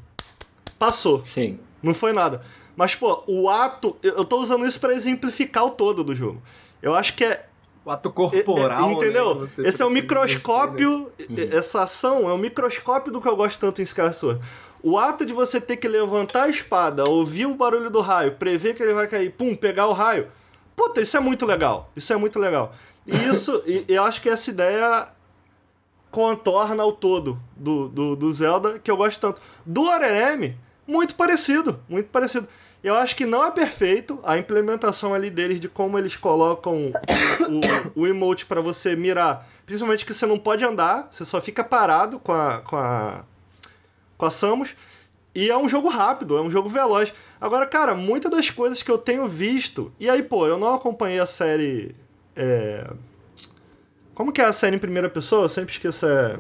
[0.79, 1.25] passou.
[1.25, 1.59] Sim.
[1.83, 2.43] Não foi nada.
[2.77, 3.97] Mas, pô, o ato.
[4.03, 6.41] Eu tô usando isso pra exemplificar o todo do jogo.
[6.81, 7.47] Eu acho que é.
[7.85, 8.91] O ato corporal.
[8.91, 9.35] é- entendeu?
[9.35, 11.13] né, você Esse é o precisa microscópio.
[11.29, 11.49] né?
[11.51, 14.41] Essa ação é o microscópio do que eu gosto tanto em Sword.
[14.83, 18.75] O ato de você ter que levantar a espada, ouvir o barulho do raio, prever
[18.75, 20.29] que ele vai cair, pum, pegar o raio.
[20.77, 21.91] Puta, isso é muito legal.
[21.95, 22.73] Isso é muito legal.
[23.07, 25.09] E isso, e eu acho que essa ideia
[26.11, 29.41] contorna o todo do, do, do Zelda, que eu gosto tanto.
[29.65, 30.57] Do Arerem,
[30.87, 32.47] muito parecido, muito parecido.
[32.83, 36.93] Eu acho que não é perfeito a implementação ali deles de como eles colocam
[37.95, 39.49] o, o emote para você mirar.
[39.65, 43.25] Principalmente que você não pode andar, você só fica parado com a, com a,
[44.19, 44.75] com a Samus.
[45.35, 47.15] E é um jogo rápido, é um jogo veloz.
[47.43, 49.93] Agora, cara, muitas das coisas que eu tenho visto.
[49.99, 51.93] E aí, pô, eu não acompanhei a série
[52.37, 52.89] é...
[54.15, 55.47] Como que é a série em primeira pessoa?
[55.47, 56.07] Eu sempre esqueço.
[56.07, 56.39] É...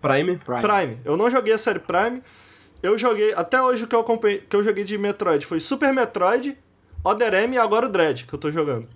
[0.00, 0.38] Prime?
[0.38, 0.62] Prime.
[0.62, 0.98] Prime.
[1.04, 2.22] Eu não joguei a série Prime.
[2.80, 3.34] Eu joguei.
[3.34, 6.56] Até hoje o que eu, acompanhei, que eu joguei de Metroid foi Super Metroid,
[7.02, 8.86] Other M e agora o Dread que eu tô jogando.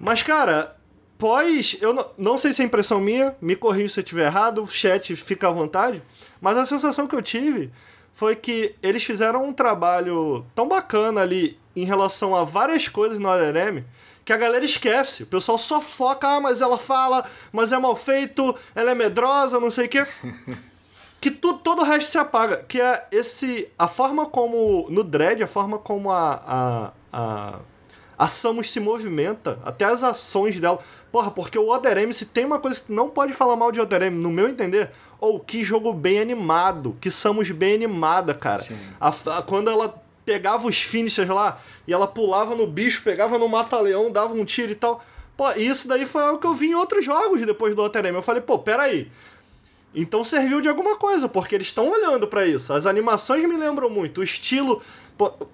[0.00, 0.78] Mas, cara,
[1.18, 1.76] pós.
[1.78, 5.14] Eu não, não sei se é impressão minha, me corrija se eu estiver errado, chat
[5.14, 6.02] fica à vontade.
[6.40, 7.70] Mas a sensação que eu tive
[8.14, 13.28] foi que eles fizeram um trabalho tão bacana ali em relação a várias coisas no
[13.28, 13.84] Other M
[14.24, 15.24] que a galera esquece.
[15.24, 19.58] O pessoal só foca, ah, mas ela fala, mas é mal feito, ela é medrosa,
[19.58, 20.06] não sei o quê.
[21.22, 22.64] que tu, todo o resto se apaga.
[22.64, 23.70] Que é esse.
[23.78, 24.86] A forma como.
[24.90, 26.42] No Dread, a forma como a.
[26.46, 27.58] a, a
[28.22, 30.78] a Samus se movimenta, até as ações dela.
[31.10, 33.80] Porra, porque o Other M, se tem uma coisa que não pode falar mal de
[33.80, 38.64] Other M, no meu entender, ou que jogo bem animado, que Samus bem animada, cara.
[39.00, 43.48] A, a, quando ela pegava os finishers lá e ela pulava no bicho, pegava no
[43.48, 45.04] mata-leão, dava um tiro e tal.
[45.36, 48.14] Pô, isso daí foi algo que eu vi em outros jogos depois do Other M.
[48.14, 49.10] Eu falei, pô, peraí.
[49.92, 52.72] Então serviu de alguma coisa, porque eles estão olhando para isso.
[52.72, 54.80] As animações me lembram muito, o estilo.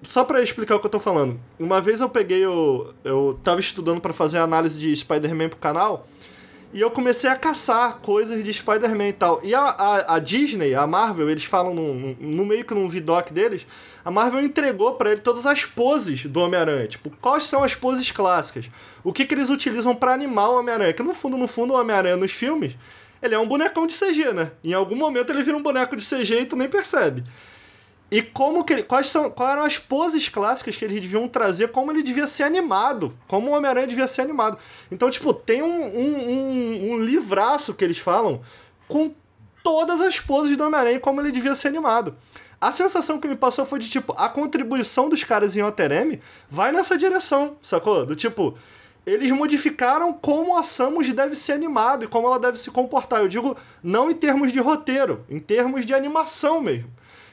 [0.03, 1.39] Só para explicar o que eu tô falando.
[1.59, 2.93] Uma vez eu peguei o.
[3.03, 6.07] Eu tava estudando para fazer análise de Spider-Man pro canal.
[6.71, 9.39] E eu comecei a caçar coisas de Spider-Man e tal.
[9.43, 13.31] E a, a, a, Disney, a Marvel, eles falam no, no meio que num vidoc
[13.31, 13.65] deles,
[14.05, 16.87] a Marvel entregou para ele todas as poses do Homem-Aranha.
[16.87, 18.69] Tipo, quais são as poses clássicas?
[19.03, 20.93] O que, que eles utilizam para animar o Homem-Aranha?
[20.93, 22.77] Que no fundo, no fundo, o Homem-Aranha nos filmes,
[23.19, 24.51] ele é um bonecão de CG, né?
[24.63, 27.23] Em algum momento ele vira um boneco de CG e tu nem percebe.
[28.11, 31.71] E como que ele, quais são quais eram as poses clássicas que eles deviam trazer,
[31.71, 34.57] como ele devia ser animado, como o Homem-Aranha devia ser animado.
[34.91, 38.41] Então, tipo, tem um, um, um, um livraço que eles falam
[38.87, 39.13] com
[39.63, 42.15] todas as poses do Homem-Aranha e como ele devia ser animado.
[42.59, 46.19] A sensação que me passou foi de tipo, a contribuição dos caras em Oterem
[46.49, 48.05] vai nessa direção, sacou?
[48.05, 48.57] Do tipo,
[49.05, 53.21] eles modificaram como a Samus deve ser animado e como ela deve se comportar.
[53.21, 56.89] Eu digo, não em termos de roteiro, em termos de animação mesmo.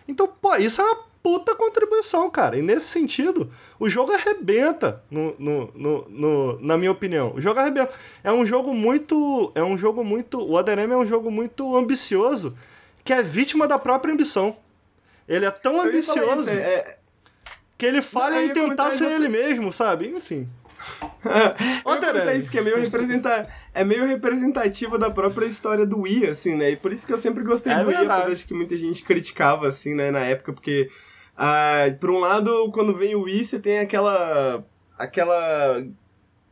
[0.09, 2.57] Então, pô, isso é uma puta contribuição, cara.
[2.57, 7.33] E nesse sentido, o jogo arrebenta, no, no, no, no, na minha opinião.
[7.35, 7.93] O jogo arrebenta.
[8.23, 9.51] É um jogo muito.
[9.55, 10.41] É um jogo muito.
[10.41, 12.57] O Aderem é um jogo muito ambicioso,
[13.03, 14.57] que é vítima da própria ambição.
[15.29, 16.97] Ele é tão ambicioso isso, é...
[17.77, 20.07] que ele falha em tentar ser ele mesmo, sabe?
[20.09, 20.49] Enfim.
[22.31, 23.49] É isso que é meio, representa...
[23.75, 26.71] é meio representativo da própria história do Wii, assim, né?
[26.71, 29.03] E por isso que eu sempre gostei é do Wii, apesar de que muita gente
[29.03, 30.91] criticava, assim, né, na época, porque,
[31.37, 34.65] ah, por um lado, quando vem o Wii, você tem aquela.
[34.99, 35.85] aquela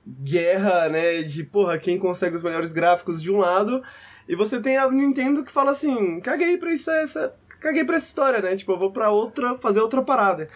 [0.07, 3.83] guerra, né, de, porra, quem consegue os melhores gráficos de um lado,
[4.29, 8.07] e você tem a Nintendo que fala assim, caguei pra isso, essa, caguei pra essa
[8.07, 10.49] história, né, tipo, eu vou pra outra, fazer outra parada.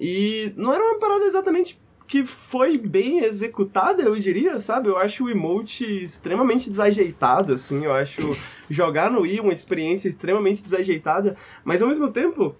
[0.00, 4.88] E não era uma parada exatamente que foi bem executada, eu diria, sabe?
[4.88, 7.84] Eu acho o emote extremamente desajeitado, assim.
[7.84, 8.36] Eu acho
[8.68, 12.56] jogar no Wii uma experiência extremamente desajeitada, mas ao mesmo tempo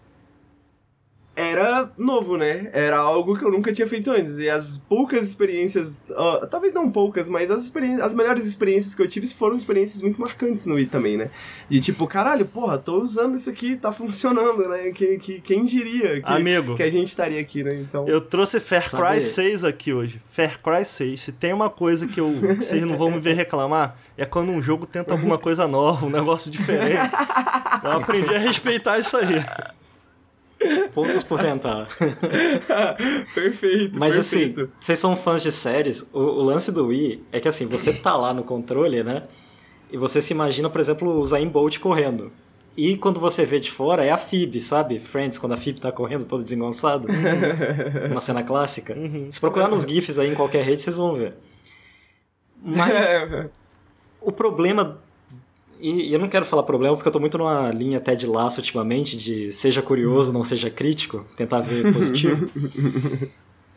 [1.35, 2.68] era novo, né?
[2.73, 4.38] Era algo que eu nunca tinha feito antes.
[4.38, 9.01] E as poucas experiências, uh, talvez não poucas, mas as, experiências, as melhores experiências que
[9.01, 11.31] eu tive foram experiências muito marcantes no Wii também, né?
[11.71, 14.90] E tipo, caralho, porra, tô usando isso aqui, tá funcionando, né?
[14.92, 17.77] Que, que, quem diria que, Amigo, que a gente estaria aqui, né?
[17.77, 18.07] Então...
[18.07, 20.21] Eu trouxe Far Cry 6 aqui hoje.
[20.27, 21.21] Far Cry 6.
[21.21, 24.51] Se tem uma coisa que, eu, que vocês não vão me ver reclamar, é quando
[24.51, 26.99] um jogo tenta alguma coisa nova, um negócio diferente.
[27.83, 29.42] Eu aprendi a respeitar isso aí.
[30.94, 31.88] Pontos por tentar.
[33.35, 33.98] perfeito.
[33.98, 34.61] Mas perfeito.
[34.61, 37.92] assim, vocês são fãs de séries, o, o, lance do Wii é que assim, você
[37.92, 39.25] tá lá no controle, né?
[39.90, 42.33] E você se imagina, por exemplo, o Zayn Bolt correndo.
[42.77, 44.98] E quando você vê de fora, é a Phoebe, sabe?
[44.98, 47.07] Friends, quando a Phoebe tá correndo todo desengonçado.
[48.11, 48.94] Uma cena clássica.
[48.94, 49.31] Uhum.
[49.31, 51.35] Se procurar nos GIFs aí em qualquer rede, vocês vão ver.
[52.62, 53.07] Mas
[54.22, 55.03] o problema
[55.83, 58.61] e, eu não quero falar problema porque eu tô muito numa linha até de laço
[58.61, 62.49] ultimamente, de seja curioso, não seja crítico, tentar ver positivo.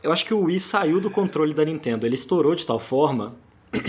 [0.03, 2.05] eu acho que o Wii saiu do controle da Nintendo.
[2.05, 3.35] Ele estourou de tal forma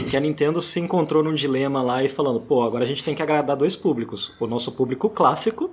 [0.09, 3.15] que a Nintendo se encontrou num dilema lá e falando, pô, agora a gente tem
[3.15, 4.33] que agradar dois públicos.
[4.41, 5.71] O nosso público clássico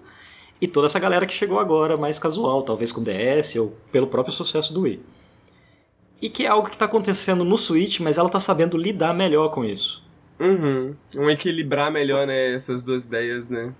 [0.59, 4.33] e toda essa galera que chegou agora mais casual, talvez com DS ou pelo próprio
[4.33, 4.99] sucesso do Wii.
[6.21, 9.49] E que é algo que está acontecendo no Switch, mas ela está sabendo lidar melhor
[9.49, 10.02] com isso.
[10.43, 10.95] Uhum.
[11.15, 13.73] Um equilibrar melhor, né, essas duas ideias, né?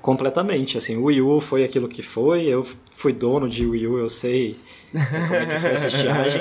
[0.00, 3.98] Completamente, assim, o Wii U foi aquilo que foi, eu fui dono de Wii U,
[3.98, 4.56] eu sei
[4.92, 6.40] como é que foi essa estiagem.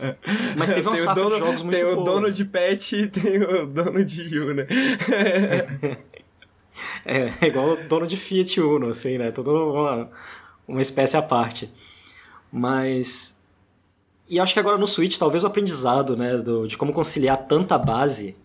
[0.56, 2.04] Mas teve uma safra dono, de jogos muito Tem o boa.
[2.04, 4.66] dono de pet e tem o dono de Wii né?
[7.04, 9.30] é, é igual o dono de Fiat Uno, assim, né?
[9.30, 10.10] Tudo uma,
[10.66, 11.70] uma espécie à parte.
[12.50, 13.36] Mas
[14.28, 17.76] E acho que agora no Switch, talvez o aprendizado, né, do, de como conciliar tanta
[17.78, 18.36] base.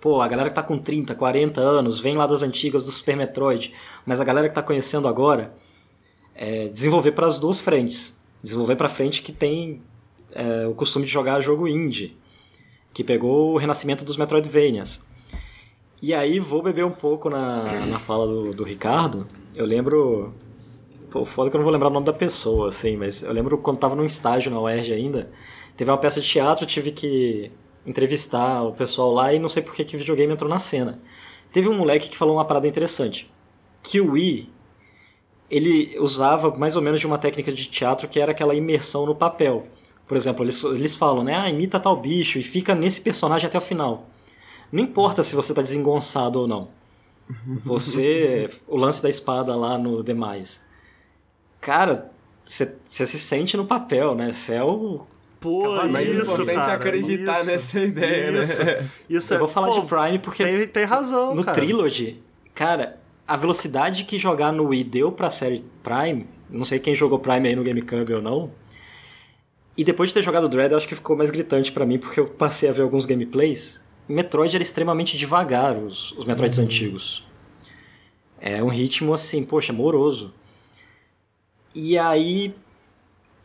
[0.00, 3.16] Pô, a galera que tá com 30, 40 anos, vem lá das antigas do Super
[3.16, 3.74] Metroid,
[4.06, 5.54] mas a galera que tá conhecendo agora,
[6.34, 8.20] é desenvolver para as duas frentes.
[8.42, 9.82] Desenvolver para frente que tem
[10.32, 12.16] é, o costume de jogar jogo indie,
[12.94, 15.04] que pegou o renascimento dos Metroidvanias.
[16.00, 19.26] E aí vou beber um pouco na, na fala do, do Ricardo.
[19.56, 20.32] Eu lembro
[21.10, 23.56] Pô, foda que eu não vou lembrar o nome da pessoa, assim, mas eu lembro
[23.56, 25.30] quando tava num estágio na UERJ ainda,
[25.74, 27.50] teve uma peça de teatro, tive que
[27.88, 31.00] entrevistar o pessoal lá e não sei por que, videogame entrou na cena.
[31.52, 33.30] Teve um moleque que falou uma parada interessante.
[33.82, 34.50] Que o Wii,
[35.50, 39.14] ele usava mais ou menos de uma técnica de teatro que era aquela imersão no
[39.14, 39.66] papel.
[40.06, 41.34] Por exemplo, eles, eles falam, né?
[41.34, 44.06] Ah, imita tal bicho e fica nesse personagem até o final.
[44.70, 46.68] Não importa se você tá desengonçado ou não.
[47.62, 48.48] Você.
[48.66, 50.66] o lance da espada lá no demais
[51.60, 52.10] cara,
[52.44, 54.32] você se sente no papel, né?
[54.32, 55.06] Você é o.
[55.40, 58.90] Pô, mais isso, importante cara, é acreditar isso, nessa ideia, isso, né?
[59.08, 61.54] Isso Eu é, vou falar pô, de Prime porque Tem, tem razão, no cara.
[61.54, 62.20] Trilogy,
[62.54, 67.18] cara, a velocidade que jogar no Wii deu pra série Prime, não sei quem jogou
[67.18, 68.50] Prime aí no GameCube ou não.
[69.76, 72.18] E depois de ter jogado Dread, eu acho que ficou mais gritante pra mim, porque
[72.18, 73.80] eu passei a ver alguns gameplays.
[74.08, 77.24] Metroid era extremamente devagar, os, os Metroids antigos.
[78.40, 80.34] É um ritmo assim, poxa, moroso.
[81.72, 82.54] E aí,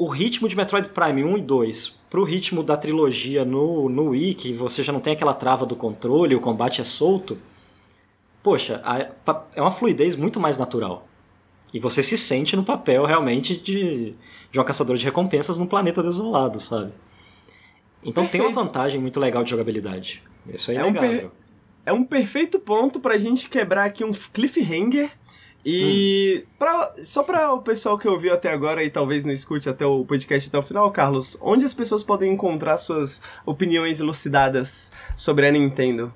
[0.03, 4.33] o ritmo de Metroid Prime 1 e 2 pro ritmo da trilogia no, no Wii,
[4.35, 7.37] que você já não tem aquela trava do controle, o combate é solto,
[8.41, 9.07] poxa, a-
[9.55, 11.07] é uma fluidez muito mais natural.
[11.73, 14.13] E você se sente no papel realmente de,
[14.51, 16.91] de uma caçadora de recompensas num planeta desolado, sabe?
[18.03, 18.53] Então tem uma Perfeito.
[18.67, 20.21] vantagem muito legal de jogabilidade.
[20.53, 21.29] Isso é É um per-
[21.85, 25.11] É um perfeito ponto pra gente quebrar aqui um cliffhanger.
[25.65, 29.86] E pra, só pra o pessoal que ouviu até agora e talvez não escute até
[29.86, 35.47] o podcast até o final, Carlos, onde as pessoas podem encontrar suas opiniões elucidadas sobre
[35.47, 36.13] a Nintendo?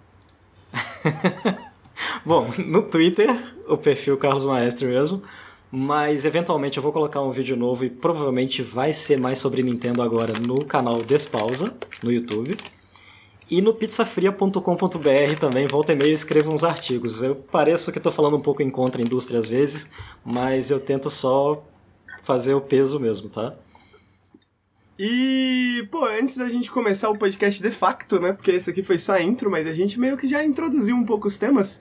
[2.26, 5.24] Bom, no Twitter, o perfil Carlos Maestro mesmo.
[5.70, 10.02] Mas eventualmente eu vou colocar um vídeo novo e provavelmente vai ser mais sobre Nintendo
[10.02, 12.56] agora no canal Despausa, no YouTube.
[13.50, 17.24] E no pizzafria.com.br também, volta e meia, escrevo uns artigos.
[17.24, 19.90] Eu pareço que estou falando um pouco em contra a indústria às vezes,
[20.26, 21.64] mas eu tento só
[22.24, 23.56] fazer o peso mesmo, tá?
[25.00, 28.34] E, pô, antes da gente começar o podcast de facto, né?
[28.34, 31.06] Porque esse aqui foi só a intro, mas a gente meio que já introduziu um
[31.06, 31.80] pouco os temas.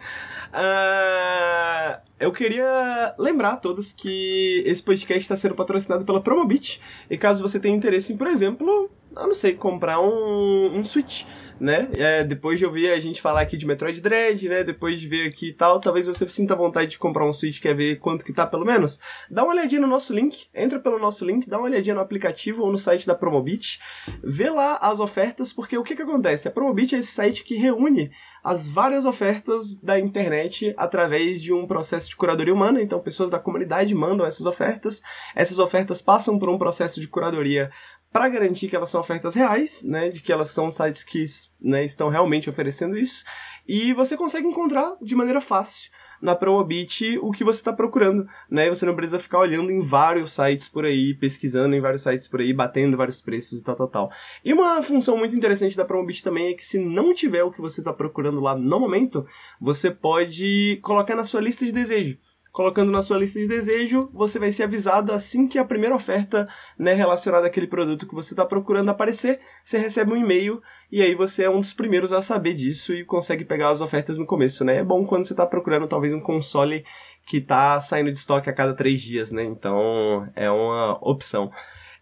[0.52, 6.80] ah, eu queria lembrar a todos que esse podcast está sendo patrocinado pela Promobit.
[7.08, 11.24] E caso você tenha interesse em, por exemplo, eu não sei, comprar um, um Switch.
[11.58, 11.88] Né?
[11.96, 14.62] É, depois de ouvir a gente falar aqui de Metroid Dread, né?
[14.62, 17.74] Depois de ver aqui e tal, talvez você sinta vontade de comprar um Switch, quer
[17.74, 19.00] ver quanto que tá pelo menos.
[19.30, 22.62] Dá uma olhadinha no nosso link, entra pelo nosso link, dá uma olhadinha no aplicativo
[22.62, 23.80] ou no site da Promobit,
[24.22, 26.46] vê lá as ofertas, porque o que que acontece?
[26.46, 28.10] A Promobit é esse site que reúne
[28.46, 33.40] as várias ofertas da internet através de um processo de curadoria humana, então pessoas da
[33.40, 35.02] comunidade mandam essas ofertas,
[35.34, 37.72] essas ofertas passam por um processo de curadoria
[38.12, 41.24] para garantir que elas são ofertas reais, né, de que elas são sites que
[41.60, 43.24] né, estão realmente oferecendo isso,
[43.68, 45.90] e você consegue encontrar de maneira fácil
[46.20, 48.68] na Promobit o que você está procurando, né?
[48.68, 52.40] Você não precisa ficar olhando em vários sites por aí, pesquisando em vários sites por
[52.40, 54.10] aí, batendo vários preços e tal, tal, tal.
[54.44, 57.60] E uma função muito interessante da Promobit também é que se não tiver o que
[57.60, 59.26] você está procurando lá no momento,
[59.60, 62.18] você pode colocar na sua lista de desejo.
[62.56, 66.42] Colocando na sua lista de desejo, você vai ser avisado assim que a primeira oferta
[66.78, 69.40] né, relacionada àquele produto que você está procurando aparecer.
[69.62, 73.04] Você recebe um e-mail e aí você é um dos primeiros a saber disso e
[73.04, 74.78] consegue pegar as ofertas no começo, né?
[74.78, 76.82] É bom quando você está procurando talvez um console
[77.26, 79.44] que está saindo de estoque a cada três dias, né?
[79.44, 81.52] Então é uma opção.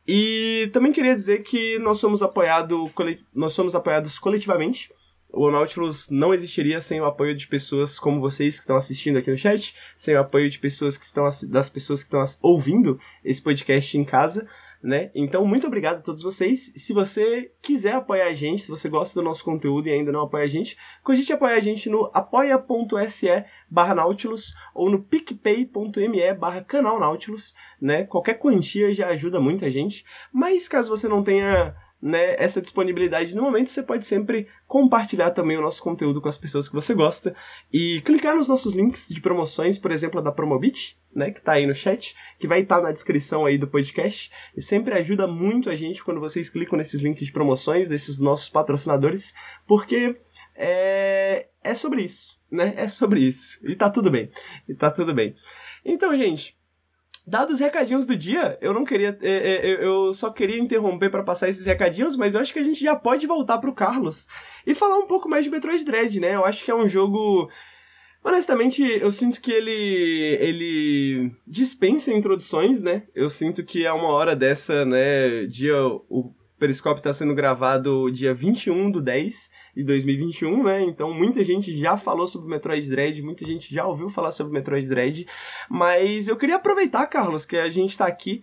[0.06, 2.88] E também queria dizer que nós somos, apoiado,
[3.34, 4.88] nós somos apoiados coletivamente.
[5.36, 9.30] O Nautilus não existiria sem o apoio de pessoas como vocês que estão assistindo aqui
[9.30, 13.42] no chat, sem o apoio de pessoas que estão das pessoas que estão ouvindo esse
[13.42, 14.48] podcast em casa,
[14.80, 15.10] né?
[15.14, 16.72] Então, muito obrigado a todos vocês.
[16.76, 20.22] Se você quiser apoiar a gente, se você gosta do nosso conteúdo e ainda não
[20.22, 26.62] apoia a gente, cogite apoiar a gente no apoia.se barra Nautilus ou no picpay.me barra
[26.62, 28.04] canal Nautilus, né?
[28.04, 33.40] Qualquer quantia já ajuda muita gente, mas caso você não tenha né, essa disponibilidade no
[33.40, 37.34] momento, você pode sempre compartilhar também o nosso conteúdo com as pessoas que você gosta
[37.72, 41.52] e clicar nos nossos links de promoções, por exemplo, a da Promobit, né, que tá
[41.52, 45.26] aí no chat, que vai estar tá na descrição aí do podcast, e sempre ajuda
[45.26, 49.32] muito a gente quando vocês clicam nesses links de promoções desses nossos patrocinadores,
[49.66, 50.14] porque
[50.54, 52.74] é, é sobre isso, né?
[52.76, 53.58] É sobre isso.
[53.66, 54.30] E tá tudo bem.
[54.68, 55.34] E tá tudo bem.
[55.82, 56.54] Então, gente,
[57.26, 59.18] Dados os recadinhos do dia, eu não queria.
[59.22, 62.62] É, é, eu só queria interromper para passar esses recadinhos, mas eu acho que a
[62.62, 64.28] gente já pode voltar pro Carlos
[64.66, 66.34] e falar um pouco mais de Metroid Dread, né?
[66.34, 67.48] Eu acho que é um jogo.
[68.22, 73.04] Honestamente, eu sinto que ele ele dispensa introduções, né?
[73.14, 75.76] Eu sinto que é uma hora dessa, né, dia
[76.10, 76.34] o
[76.64, 80.82] Periscope está sendo gravado dia 21 do 10 de 2021, né?
[80.82, 84.86] Então muita gente já falou sobre Metroid Dread, muita gente já ouviu falar sobre Metroid
[84.86, 85.26] Dread,
[85.68, 88.42] mas eu queria aproveitar, Carlos, que a gente está aqui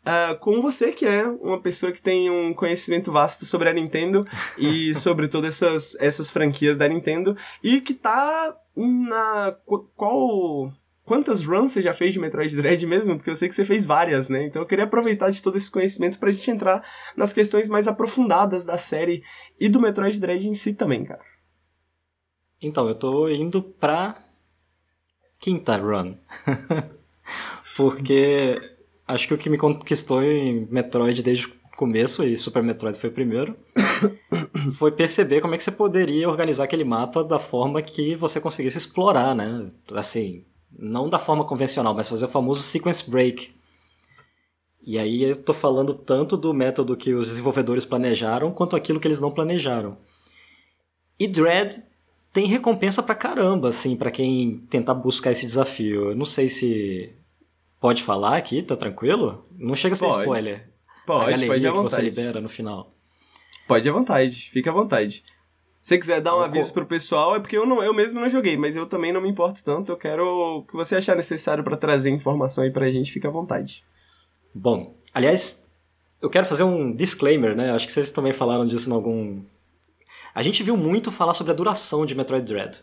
[0.00, 4.24] Uh, com você, que é uma pessoa que tem um conhecimento vasto sobre a Nintendo
[4.56, 9.54] e sobre todas essas, essas franquias da Nintendo, e que tá na.
[9.94, 10.72] Qual
[11.10, 13.16] quantas runs você já fez de Metroid Dread mesmo?
[13.16, 14.46] Porque eu sei que você fez várias, né?
[14.46, 18.62] Então eu queria aproveitar de todo esse conhecimento pra gente entrar nas questões mais aprofundadas
[18.64, 19.24] da série
[19.58, 21.20] e do Metroid Dread em si também, cara.
[22.62, 24.22] Então, eu tô indo pra
[25.40, 26.14] quinta run.
[27.76, 28.62] Porque
[29.08, 33.10] acho que o que me conquistou em Metroid desde o começo, e Super Metroid foi
[33.10, 33.56] o primeiro,
[34.78, 38.78] foi perceber como é que você poderia organizar aquele mapa da forma que você conseguisse
[38.78, 39.72] explorar, né?
[39.92, 40.44] Assim,
[40.78, 43.52] não da forma convencional, mas fazer o famoso sequence break.
[44.86, 49.06] E aí eu tô falando tanto do método que os desenvolvedores planejaram, quanto aquilo que
[49.06, 49.96] eles não planejaram.
[51.18, 51.82] E Dread
[52.32, 56.10] tem recompensa pra caramba, assim, para quem tentar buscar esse desafio.
[56.10, 57.12] Eu não sei se
[57.78, 59.44] pode falar aqui, tá tranquilo?
[59.52, 60.20] Não chega a ser pode.
[60.22, 60.70] spoiler.
[61.06, 61.94] Pode, a galeria pode à que vontade.
[61.94, 62.94] você libera no final.
[63.68, 65.24] Pode à vontade, fica à vontade.
[65.80, 68.28] Se você quiser dar um aviso pro pessoal, é porque eu, não, eu mesmo não
[68.28, 69.90] joguei, mas eu também não me importo tanto.
[69.90, 73.30] Eu quero o que você achar necessário para trazer informação aí pra gente, fica à
[73.30, 73.82] vontade.
[74.54, 75.70] Bom, aliás,
[76.20, 77.70] eu quero fazer um disclaimer, né?
[77.70, 79.40] Acho que vocês também falaram disso em algum.
[80.34, 82.82] A gente viu muito falar sobre a duração de Metroid Dread.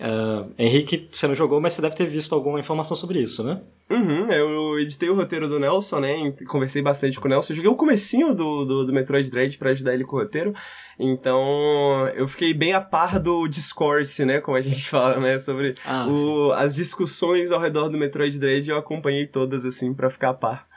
[0.00, 3.60] Uh, Henrique, você não jogou, mas você deve ter visto alguma informação sobre isso, né?
[3.90, 6.32] Uhum, eu editei o roteiro do Nelson, né?
[6.48, 7.52] Conversei bastante com o Nelson.
[7.52, 10.54] Eu joguei o comecinho do, do, do Metroid Dread para ajudar ele com o roteiro.
[10.98, 14.40] Então, eu fiquei bem a par do discourse, né?
[14.40, 15.38] Como a gente fala, né?
[15.38, 18.70] Sobre ah, o, as discussões ao redor do Metroid Dread.
[18.70, 20.71] Eu acompanhei todas, assim, para ficar a par.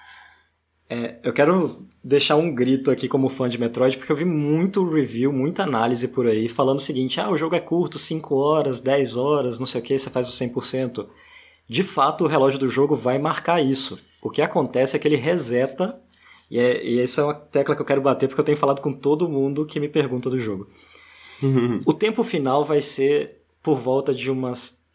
[0.87, 4.87] É, eu quero deixar um grito aqui como fã de Metroid, porque eu vi muito
[4.87, 8.81] review, muita análise por aí, falando o seguinte, ah, o jogo é curto, 5 horas,
[8.81, 11.07] 10 horas, não sei o que, você faz o 100%.
[11.67, 13.97] De fato, o relógio do jogo vai marcar isso.
[14.21, 15.99] O que acontece é que ele reseta,
[16.51, 18.81] e, é, e isso é uma tecla que eu quero bater, porque eu tenho falado
[18.81, 20.69] com todo mundo que me pergunta do jogo.
[21.85, 24.85] o tempo final vai ser por volta de umas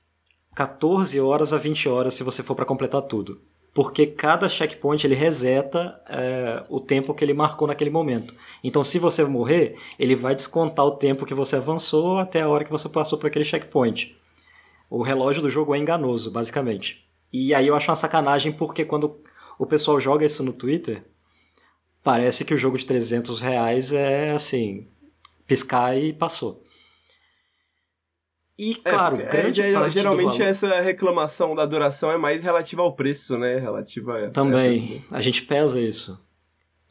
[0.55, 3.41] 14 horas a 20 horas se você for para completar tudo
[3.73, 8.35] porque cada checkpoint ele reseta é, o tempo que ele marcou naquele momento.
[8.65, 12.65] Então, se você morrer, ele vai descontar o tempo que você avançou até a hora
[12.65, 14.17] que você passou por aquele checkpoint.
[14.89, 17.09] O relógio do jogo é enganoso, basicamente.
[17.33, 19.21] E aí eu acho uma sacanagem porque quando
[19.57, 21.05] o pessoal joga isso no Twitter,
[22.03, 24.89] parece que o jogo de 300 reais é assim,
[25.47, 26.65] piscar e passou.
[28.61, 30.43] E, é, claro, é, grande é, parte Geralmente valor...
[30.43, 33.59] essa reclamação da duração é mais relativa ao preço, né?
[33.59, 35.13] Relativa Também, essas...
[35.15, 36.21] a gente pesa isso.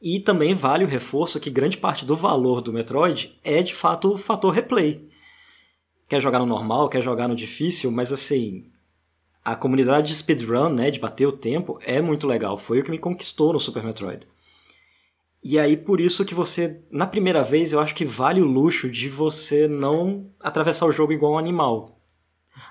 [0.01, 4.13] E também vale o reforço que grande parte do valor do Metroid é de fato
[4.13, 5.07] o fator replay.
[6.07, 8.65] Quer jogar no normal, quer jogar no difícil, mas assim,
[9.45, 12.57] a comunidade de speedrun, né, de bater o tempo, é muito legal.
[12.57, 14.27] Foi o que me conquistou no Super Metroid.
[15.41, 18.89] E aí, por isso que você, na primeira vez, eu acho que vale o luxo
[18.89, 21.97] de você não atravessar o jogo igual um animal.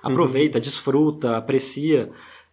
[0.03, 0.63] Aproveita, uhum.
[0.63, 2.11] desfruta, aprecia.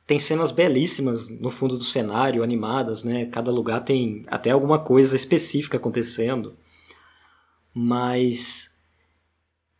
[0.08, 3.25] Tem cenas belíssimas no fundo do cenário, animadas, né?
[3.25, 6.56] Cada lugar tem até alguma coisa específica acontecendo.
[7.73, 8.73] Mas.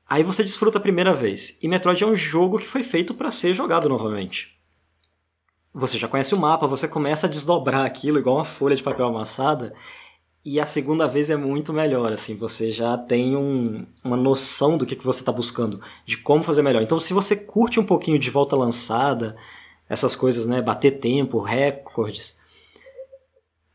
[0.08, 1.58] Aí você desfruta a primeira vez.
[1.62, 4.60] E Metroid é um jogo que foi feito para ser jogado novamente.
[5.74, 9.08] Você já conhece o mapa, você começa a desdobrar aquilo igual uma folha de papel
[9.08, 9.74] amassada
[10.46, 14.86] e a segunda vez é muito melhor, assim, você já tem um, uma noção do
[14.86, 16.84] que, que você está buscando, de como fazer melhor.
[16.84, 19.36] Então, se você curte um pouquinho de volta lançada,
[19.90, 22.38] essas coisas, né, bater tempo, recordes,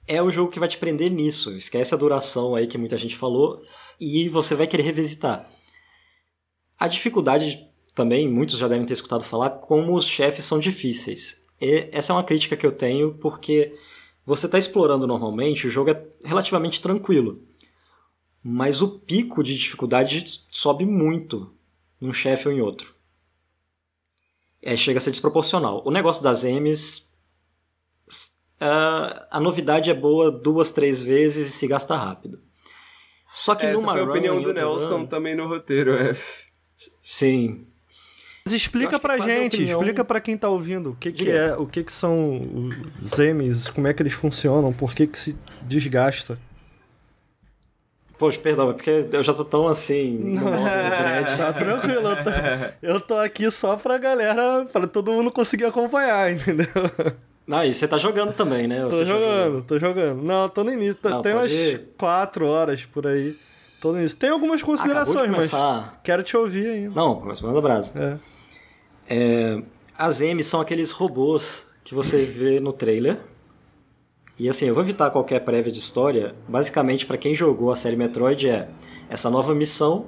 [0.06, 1.56] é o jogo que vai te prender nisso.
[1.56, 3.60] Esquece a duração aí que muita gente falou
[3.98, 5.50] e você vai querer revisitar.
[6.78, 11.44] A dificuldade também, muitos já devem ter escutado falar, como os chefes são difíceis.
[11.60, 13.74] E essa é uma crítica que eu tenho porque
[14.24, 17.42] você está explorando normalmente, o jogo é relativamente tranquilo.
[18.42, 21.52] Mas o pico de dificuldade sobe muito
[22.00, 22.94] num chefe ou em outro.
[24.62, 25.82] É, chega a ser desproporcional.
[25.84, 27.08] O negócio das M's.
[28.60, 32.42] Uh, a novidade é boa duas, três vezes e se gasta rápido.
[33.32, 36.14] Só que Essa numa foi a opinião do Nelson run, também no roteiro, é.
[37.00, 37.66] Sim.
[38.50, 39.78] Mas explica pra gente, opinião...
[39.78, 42.40] explica pra quem tá ouvindo o que, que é, o que, que são
[43.00, 46.38] os M's, como é que eles funcionam, por que, que se desgasta.
[48.18, 51.36] Poxa, perdão, é porque eu já tô tão assim no modo dread.
[51.38, 52.30] Tá tranquilo, eu tô,
[52.82, 56.66] eu tô aqui só pra galera, pra todo mundo conseguir acompanhar, entendeu?
[57.46, 58.86] Não, e você tá jogando também, né?
[58.90, 60.22] Tô jogando, tô jogando.
[60.22, 61.80] Não, tô no início, Não, tem umas ir.
[61.96, 63.36] quatro horas por aí.
[63.80, 64.18] Tô no início.
[64.18, 65.50] Tem algumas considerações, mas
[66.02, 66.94] quero te ouvir ainda.
[66.94, 67.98] Não, mas manda brasa.
[67.98, 68.39] É.
[69.10, 69.60] É,
[69.98, 73.18] as M são aqueles robôs que você vê no trailer.
[74.38, 76.34] E assim, eu vou evitar qualquer prévia de história.
[76.48, 78.68] Basicamente, para quem jogou a série Metroid, é
[79.08, 80.06] essa nova missão.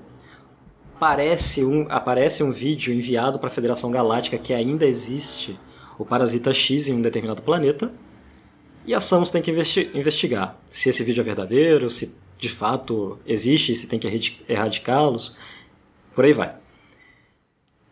[1.01, 5.59] Parece um, aparece um vídeo enviado para a Federação Galáctica que ainda existe
[5.99, 7.93] o Parasita X em um determinado planeta.
[8.87, 13.19] E a Samus tem que investi investigar se esse vídeo é verdadeiro, se de fato
[13.27, 15.37] existe, se tem que erradicá-los,
[16.15, 16.62] por aí vai.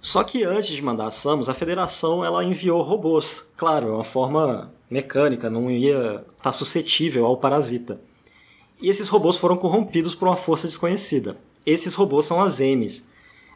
[0.01, 3.45] Só que antes de mandar a Samus, a Federação ela enviou robôs.
[3.57, 8.01] Claro, é uma forma mecânica, não ia estar tá suscetível ao parasita.
[8.81, 11.37] E esses robôs foram corrompidos por uma força desconhecida.
[11.67, 13.11] Esses robôs são as M's,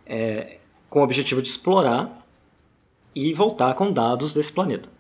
[0.07, 0.59] é,
[0.91, 2.23] com o objetivo de explorar
[3.15, 4.91] e voltar com dados desse planeta.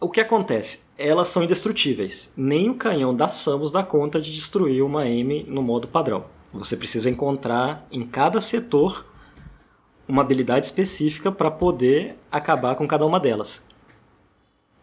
[0.00, 0.80] O que acontece?
[0.96, 2.34] Elas são indestrutíveis.
[2.36, 6.26] Nem o canhão da Samus dá conta de destruir uma M no modo padrão.
[6.52, 9.04] Você precisa encontrar em cada setor
[10.06, 13.64] uma habilidade específica para poder acabar com cada uma delas.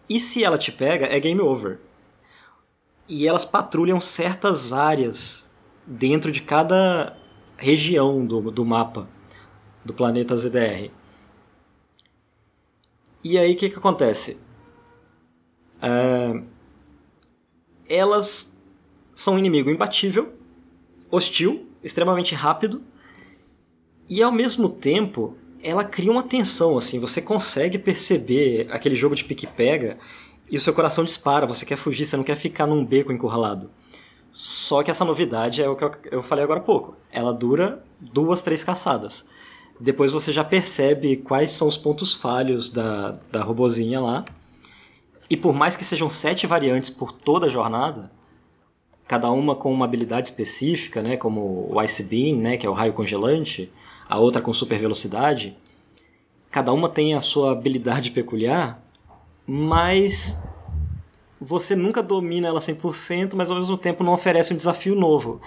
[0.10, 1.80] E se ela te pega, é game over.
[3.08, 5.50] E elas patrulham certas áreas
[5.86, 7.16] dentro de cada
[7.58, 9.08] região do, do mapa
[9.84, 10.92] do planeta ZDR.
[13.24, 14.40] E aí o que, que acontece?
[15.78, 16.46] Uh,
[17.88, 18.60] elas
[19.14, 20.34] são um inimigo imbatível,
[21.10, 22.84] hostil, extremamente rápido
[24.12, 27.00] e ao mesmo tempo ela cria uma tensão assim.
[27.00, 29.98] Você consegue perceber aquele jogo de pique-pega
[30.50, 31.48] e o seu coração dispara.
[31.48, 33.72] Você quer fugir, você não quer ficar num beco encurralado.
[34.34, 36.98] Só que essa novidade é o que eu falei agora há pouco.
[37.10, 39.26] Ela dura duas, três caçadas.
[39.80, 44.26] Depois você já percebe quais são os pontos falhos da, da robozinha lá
[45.30, 48.12] e por mais que sejam sete variantes por toda a jornada,
[49.08, 52.74] cada uma com uma habilidade específica, né, como o Ice Beam, né, que é o
[52.74, 53.72] raio congelante,
[54.12, 55.56] a outra com super velocidade,
[56.52, 58.84] cada uma tem a sua habilidade peculiar,
[59.48, 60.38] mas
[61.40, 65.40] você nunca domina ela 100%, mas ao mesmo tempo não oferece um desafio novo.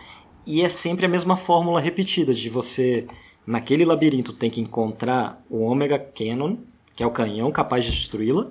[0.46, 3.06] E é sempre a mesma fórmula repetida de você
[3.46, 6.56] naquele labirinto tem que encontrar o Omega Cannon,
[6.96, 8.48] que é o canhão capaz de destruí-la,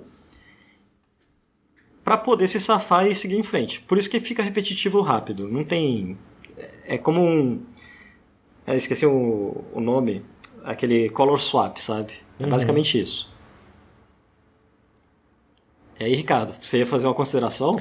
[2.04, 3.80] para poder se safar e seguir em frente.
[3.80, 5.48] Por isso que fica repetitivo rápido.
[5.48, 6.16] Não tem.
[6.84, 7.62] É como um.
[8.66, 10.24] Eu esqueci o, o nome.
[10.64, 12.14] Aquele color swap, sabe?
[12.38, 12.50] É uhum.
[12.50, 13.30] basicamente isso.
[16.00, 17.76] E aí, Ricardo, você ia fazer uma consideração?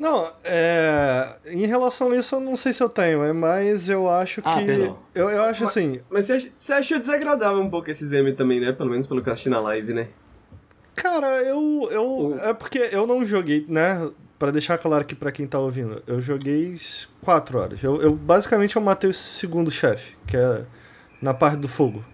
[0.00, 1.36] Não, é...
[1.46, 4.58] em relação a isso eu não sei se eu tenho, é mas eu acho ah,
[4.58, 4.64] que.
[4.64, 4.98] Perdão.
[5.14, 6.00] Eu, eu acho assim.
[6.10, 8.72] Mas você achou desagradável um pouco esse M também, né?
[8.72, 10.08] Pelo menos pelo que eu achei na live, né?
[10.96, 11.88] Cara, eu.
[11.90, 14.10] eu É porque eu não joguei, né?
[14.42, 16.76] Pra deixar claro aqui pra quem tá ouvindo, eu joguei
[17.20, 17.80] 4 horas.
[17.80, 20.66] Eu, eu, basicamente eu matei o segundo chefe, que é
[21.20, 22.04] na parte do fogo.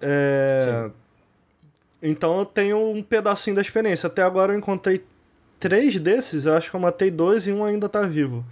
[0.00, 0.90] É...
[2.02, 4.06] Então eu tenho um pedacinho da experiência.
[4.06, 5.04] Até agora eu encontrei
[5.60, 8.42] três desses, eu acho que eu matei dois e um ainda tá vivo.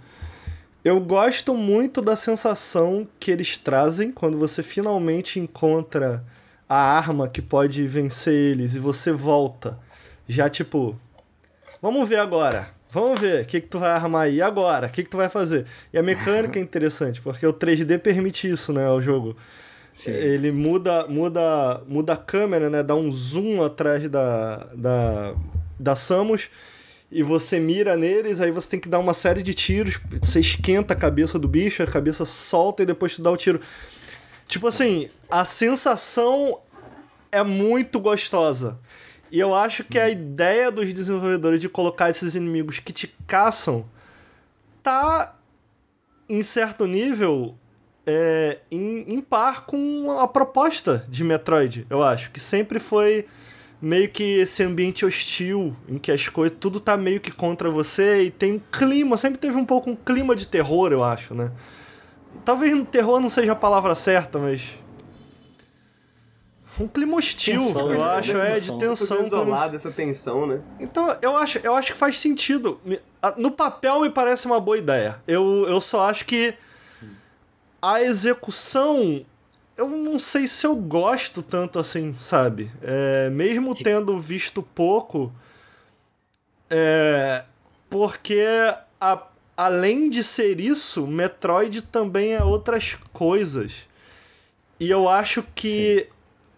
[0.85, 6.23] Eu gosto muito da sensação que eles trazem quando você finalmente encontra
[6.69, 9.79] a arma que pode vencer eles e você volta.
[10.27, 10.95] Já tipo,
[11.81, 12.71] vamos ver agora.
[12.93, 15.27] Vamos ver o que, que tu vai armar aí agora, o que, que tu vai
[15.27, 15.65] fazer.
[15.91, 19.35] E a mecânica é interessante, porque o 3D permite isso, né, o jogo.
[19.91, 20.11] Sim.
[20.11, 25.33] Ele muda, muda, muda a câmera, né, dá um zoom atrás da, da,
[25.79, 26.51] da Samus
[27.11, 30.93] e você mira neles, aí você tem que dar uma série de tiros, você esquenta
[30.93, 33.59] a cabeça do bicho, a cabeça solta e depois tu dá o tiro.
[34.47, 36.59] Tipo assim, a sensação
[37.31, 38.77] é muito gostosa.
[39.33, 43.83] E eu acho que a ideia dos desenvolvedores de colocar esses inimigos que te caçam
[44.83, 45.35] tá,
[46.29, 47.55] em certo nível,
[48.05, 52.29] é, em, em par com a proposta de Metroid, eu acho.
[52.29, 53.25] Que sempre foi
[53.81, 58.25] meio que esse ambiente hostil, em que as coisas, tudo tá meio que contra você
[58.25, 61.51] e tem clima, sempre teve um pouco um clima de terror, eu acho, né?
[62.45, 64.79] Talvez terror não seja a palavra certa, mas.
[66.79, 68.03] Um clima hostil, tensão, eu né?
[68.03, 69.25] acho, é, de tensão.
[69.25, 69.75] Isolado, como...
[69.75, 70.61] essa tensão, né?
[70.79, 72.79] Então, eu acho, eu acho que faz sentido.
[73.37, 75.21] No papel me parece uma boa ideia.
[75.27, 76.55] Eu, eu só acho que
[77.81, 79.23] a execução
[79.77, 82.71] eu não sei se eu gosto tanto assim, sabe?
[82.81, 85.33] É, mesmo tendo visto pouco,
[86.69, 87.43] é,
[87.89, 88.45] porque
[89.01, 89.23] a,
[89.57, 93.87] além de ser isso, Metroid também é outras coisas.
[94.79, 96.07] E eu acho que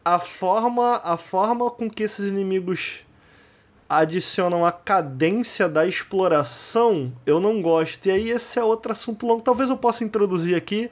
[0.05, 3.03] a forma, a forma com que esses inimigos
[3.89, 8.05] adicionam a cadência da exploração, eu não gosto.
[8.05, 9.41] E aí esse é outro assunto longo.
[9.41, 10.91] Talvez eu possa introduzir aqui,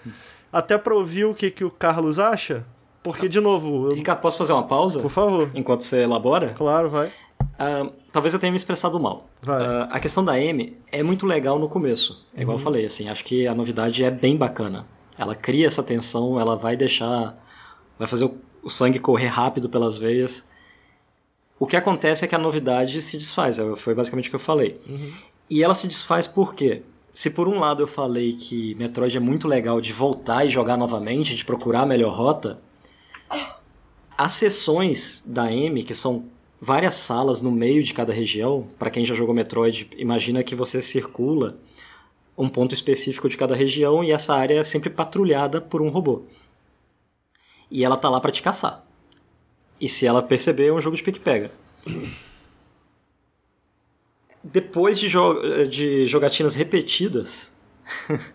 [0.51, 2.65] até para ouvir o que, que o Carlos acha.
[3.03, 3.91] Porque, de novo.
[3.91, 3.95] Eu...
[3.95, 4.99] Ricardo, posso fazer uma pausa?
[4.99, 5.51] Por favor.
[5.53, 6.53] Enquanto você elabora?
[6.55, 7.07] Claro, vai.
[7.07, 9.27] Uh, talvez eu tenha me expressado mal.
[9.45, 12.23] Uh, a questão da M é muito legal no começo.
[12.35, 12.61] É igual uhum.
[12.61, 14.87] eu falei, assim, acho que a novidade é bem bacana.
[15.17, 17.37] Ela cria essa tensão, ela vai deixar.
[17.99, 20.47] vai fazer o, o sangue correr rápido pelas veias.
[21.59, 24.39] O que acontece é que a novidade se desfaz, é, foi basicamente o que eu
[24.39, 24.79] falei.
[24.87, 25.13] Uhum.
[25.49, 26.81] E ela se desfaz por quê?
[27.11, 30.77] Se por um lado eu falei que Metroid é muito legal de voltar e jogar
[30.77, 32.59] novamente, de procurar a melhor rota,
[34.17, 36.25] as sessões da M, que são
[36.59, 38.67] várias salas no meio de cada região.
[38.79, 41.57] Para quem já jogou Metroid, imagina que você circula
[42.37, 46.23] um ponto específico de cada região e essa área é sempre patrulhada por um robô.
[47.73, 48.85] E ela tá lá para te caçar.
[49.81, 51.51] E se ela perceber, é um jogo de pique-pega.
[54.41, 57.51] Depois de, jo de jogatinas repetidas,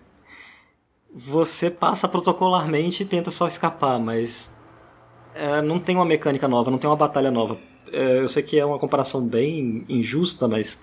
[1.10, 4.52] você passa protocolarmente e tenta só escapar, mas
[5.34, 7.58] é, não tem uma mecânica nova, não tem uma batalha nova
[7.92, 10.80] é, eu sei que é uma comparação bem injusta, mas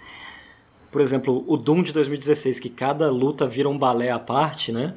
[0.91, 4.95] por exemplo, o Doom de 2016, que cada luta vira um balé à parte, né?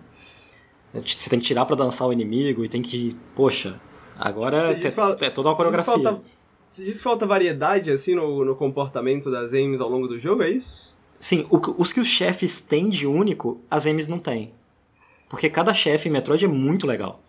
[0.92, 3.80] Você tem que tirar para dançar o inimigo e tem que, poxa,
[4.18, 5.92] agora é, falta, é toda uma coreografia.
[5.92, 6.22] Falta,
[6.68, 10.42] você diz que falta variedade assim no, no comportamento das aims ao longo do jogo,
[10.42, 10.96] é isso?
[11.20, 14.52] Sim, o, os que os chefes têm de único, as aims não têm.
[15.28, 17.20] Porque cada chefe em Metroid é muito legal.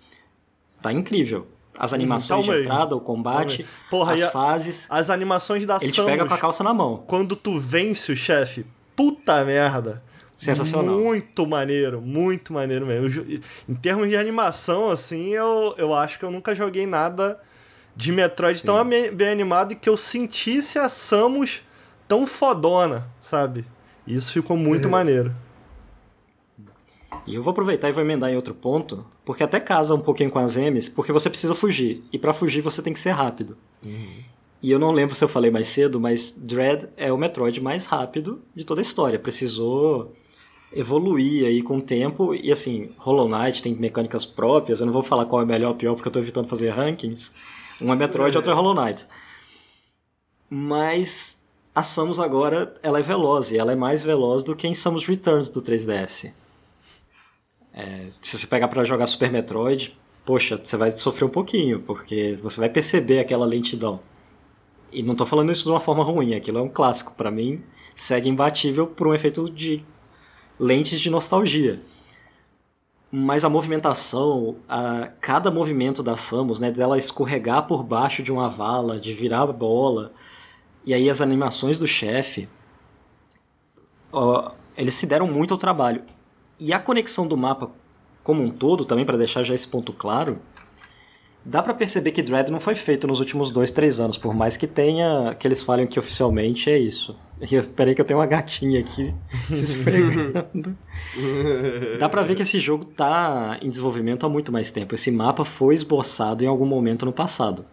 [0.82, 1.48] Tá incrível.
[1.78, 4.88] As animações de entrada, o combate, Porra, as fases.
[4.90, 7.04] As animações da Ele te pega com a calça na mão.
[7.06, 10.04] Quando tu vence o chefe, puta merda.
[10.40, 10.98] Sensacional.
[10.98, 13.26] Muito maneiro, muito maneiro mesmo.
[13.68, 17.38] Em termos de animação, assim, eu, eu acho que eu nunca joguei nada
[17.94, 18.66] de Metroid Sim.
[18.66, 21.62] tão bem animado e que eu sentisse a Samus
[22.08, 23.66] tão fodona, sabe?
[24.08, 24.92] Isso ficou muito é.
[24.92, 25.36] maneiro.
[27.28, 30.32] E eu vou aproveitar e vou emendar em outro ponto, porque até casa um pouquinho
[30.32, 32.02] com as M's, porque você precisa fugir.
[32.14, 33.58] E para fugir você tem que ser rápido.
[33.86, 34.24] Uhum.
[34.64, 37.86] E eu não lembro se eu falei mais cedo, mas Dread é o Metroid mais
[37.86, 39.20] rápido de toda a história.
[39.20, 40.14] Precisou
[40.72, 42.34] evoluir aí com o tempo.
[42.34, 44.80] E assim, Hollow Knight tem mecânicas próprias.
[44.80, 47.34] Eu não vou falar qual é melhor ou pior, porque eu tô evitando fazer rankings.
[47.82, 49.06] Um é Metroid, outro é Hollow Knight.
[50.50, 53.52] Mas a Samus agora, ela é veloz.
[53.52, 56.34] E ela é mais veloz do que em Samus Returns do 3DS.
[57.74, 62.38] É, se você pegar para jogar Super Metroid, poxa, você vai sofrer um pouquinho, porque
[62.42, 64.00] você vai perceber aquela lentidão.
[64.92, 67.14] E não tô falando isso de uma forma ruim, aquilo é um clássico.
[67.14, 67.62] para mim,
[67.96, 69.86] segue imbatível por um efeito de
[70.60, 71.80] lentes de nostalgia.
[73.12, 78.48] Mas a movimentação, a, cada movimento da Samus, né, dela escorregar por baixo de uma
[78.48, 80.12] vala, de virar a bola,
[80.86, 82.48] e aí as animações do chefe,
[84.78, 86.04] eles se deram muito ao trabalho.
[86.60, 87.72] E a conexão do mapa
[88.24, 90.40] como um todo, também para deixar já esse ponto claro,
[91.44, 94.56] dá para perceber que Dread não foi feito nos últimos dois, três anos, por mais
[94.56, 97.18] que tenha, que eles falem que oficialmente é isso.
[97.52, 99.14] E peraí que eu tenho uma gatinha aqui
[99.48, 100.78] se esfregando.
[101.98, 104.94] dá pra ver que esse jogo tá em desenvolvimento há muito mais tempo.
[104.94, 107.66] Esse mapa foi esboçado em algum momento no passado.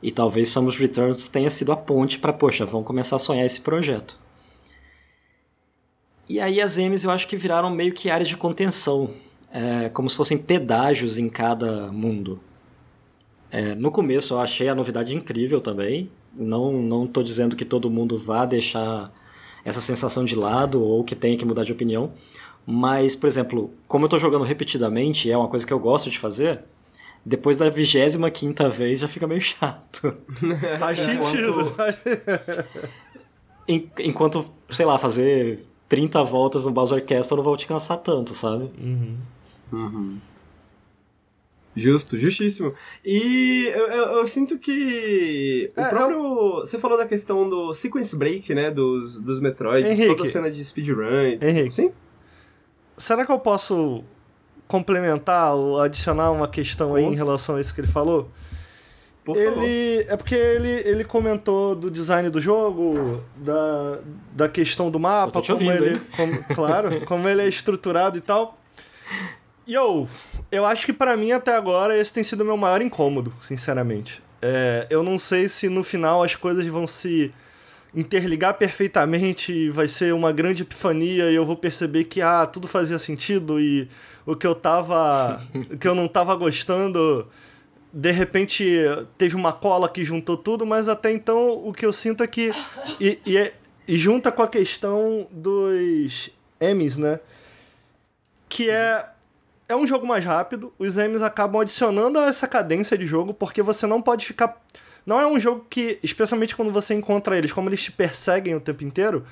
[0.00, 3.60] E talvez Samus Returns tenha sido a ponte para, poxa, vamos começar a sonhar esse
[3.60, 4.20] projeto.
[6.28, 9.10] E aí as M's eu acho que viraram meio que áreas de contenção,
[9.50, 12.38] é, como se fossem pedágios em cada mundo.
[13.50, 16.10] É, no começo eu achei a novidade incrível também.
[16.38, 19.12] Não não estou dizendo que todo mundo vá deixar
[19.64, 22.12] essa sensação de lado ou que tenha que mudar de opinião.
[22.66, 26.18] Mas, por exemplo, como eu estou jogando repetidamente, é uma coisa que eu gosto de
[26.18, 26.60] fazer,
[27.24, 30.14] depois da vigésima quinta vez já fica meio chato.
[30.78, 31.74] Faz sentido.
[33.98, 38.70] Enquanto, sei lá, fazer 30 voltas no Bowser Castle não vão te cansar tanto, sabe?
[38.78, 39.16] Uhum.
[39.72, 40.18] Uhum.
[41.78, 42.74] Justo, justíssimo.
[43.04, 46.18] E eu, eu, eu sinto que o é, próprio.
[46.18, 46.58] Eu...
[46.60, 48.70] Você falou da questão do sequence break, né?
[48.70, 51.38] Dos, dos Metroids, Henrique, toda a cena de speedrun.
[51.40, 51.72] Henrique.
[51.72, 51.92] Sim?
[52.96, 54.02] Será que eu posso
[54.66, 58.28] complementar ou adicionar uma questão aí em relação a isso que ele falou?
[59.24, 60.12] Por ele favor.
[60.14, 63.98] é porque ele, ele comentou do design do jogo, da,
[64.32, 68.58] da questão do mapa, como ouvindo, ele, como, claro, como ele é estruturado e tal.
[69.68, 70.08] Yo,
[70.50, 74.22] Eu acho que para mim até agora esse tem sido o meu maior incômodo, sinceramente.
[74.40, 77.30] É, eu não sei se no final as coisas vão se
[77.94, 82.98] interligar perfeitamente, vai ser uma grande epifania e eu vou perceber que ah, tudo fazia
[82.98, 83.86] sentido e
[84.24, 85.38] o que eu tava,
[85.70, 87.28] o que eu não tava gostando,
[87.92, 88.64] de repente
[89.18, 92.52] teve uma cola que juntou tudo, mas até então o que eu sinto é que
[92.98, 93.52] e, e, é,
[93.86, 97.20] e junta com a questão dos Emmys, né?
[98.48, 99.06] Que é
[99.68, 103.86] é um jogo mais rápido, os Emmys acabam adicionando essa cadência de jogo, porque você
[103.86, 104.60] não pode ficar.
[105.04, 108.60] Não é um jogo que, especialmente quando você encontra eles, como eles te perseguem o
[108.60, 109.24] tempo inteiro,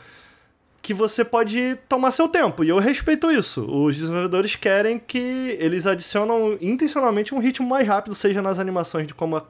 [0.87, 2.63] que você pode tomar seu tempo.
[2.63, 3.67] E eu respeito isso.
[3.69, 9.13] Os desenvolvedores querem que eles adicionam intencionalmente um ritmo mais rápido, seja nas animações de
[9.13, 9.45] como a,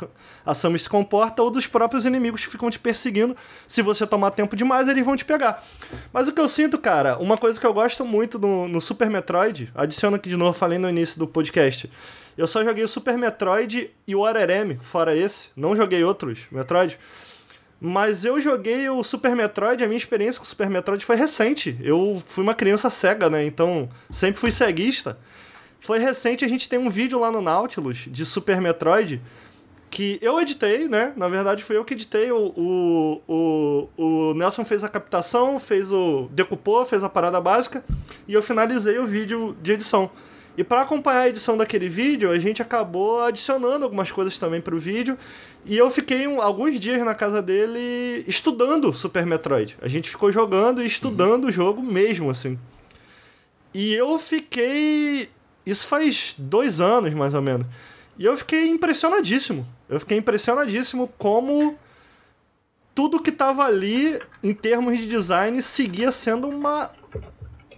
[0.47, 3.37] a Samus se comporta ou dos próprios inimigos que ficam te perseguindo.
[3.69, 5.63] Se você tomar tempo demais, eles vão te pegar.
[6.11, 9.11] Mas o que eu sinto, cara, uma coisa que eu gosto muito no, no Super
[9.11, 11.91] Metroid, adiciono aqui de novo, falei no início do podcast.
[12.39, 15.51] Eu só joguei o Super Metroid e o Orerem, fora esse.
[15.55, 16.99] Não joguei outros Metroid.
[17.81, 21.77] Mas eu joguei o Super Metroid, a minha experiência com o Super Metroid foi recente.
[21.83, 23.45] Eu fui uma criança cega, né?
[23.45, 25.19] Então sempre fui ceguista.
[25.79, 29.21] Foi recente, a gente tem um vídeo lá no Nautilus de Super Metroid
[29.91, 31.13] que eu editei, né?
[31.17, 32.31] Na verdade, foi eu que editei.
[32.31, 36.29] O, o, o, o Nelson fez a captação, fez o.
[36.33, 37.85] decupou, fez a parada básica
[38.29, 40.11] e eu finalizei o vídeo de edição.
[40.57, 44.75] E para acompanhar a edição daquele vídeo, a gente acabou adicionando algumas coisas também para
[44.75, 45.19] o vídeo.
[45.67, 49.77] E eu fiquei um, alguns dias na casa dele estudando Super Metroid.
[49.83, 51.51] A gente ficou jogando e estudando uhum.
[51.51, 52.59] o jogo mesmo, assim.
[53.75, 55.29] E eu fiquei.
[55.67, 57.67] Isso faz dois anos, mais ou menos.
[58.19, 59.67] E eu fiquei impressionadíssimo.
[59.89, 61.79] Eu fiquei impressionadíssimo como
[62.95, 66.91] tudo que tava ali, em termos de design, seguia sendo uma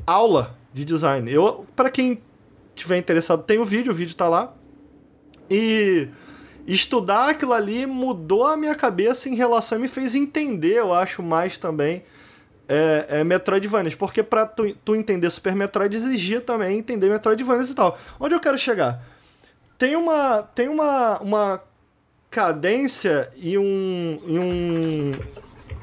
[0.07, 1.33] aula de design.
[1.33, 2.23] Eu, para quem
[2.79, 4.55] tiver interessado, tem o vídeo, o vídeo tá lá.
[5.51, 6.09] E
[6.67, 11.23] estudar aquilo ali mudou a minha cabeça em relação e me fez entender, eu acho,
[11.23, 12.05] mais também
[12.69, 13.95] é, é Metroidvanias.
[13.95, 17.99] Porque pra tu, tu entender Super Metroid exigia também entender Metroidvanias e tal.
[18.21, 19.03] Onde eu quero chegar?
[19.79, 21.63] Tem uma, tem uma, uma
[22.31, 25.13] cadência e um, e um.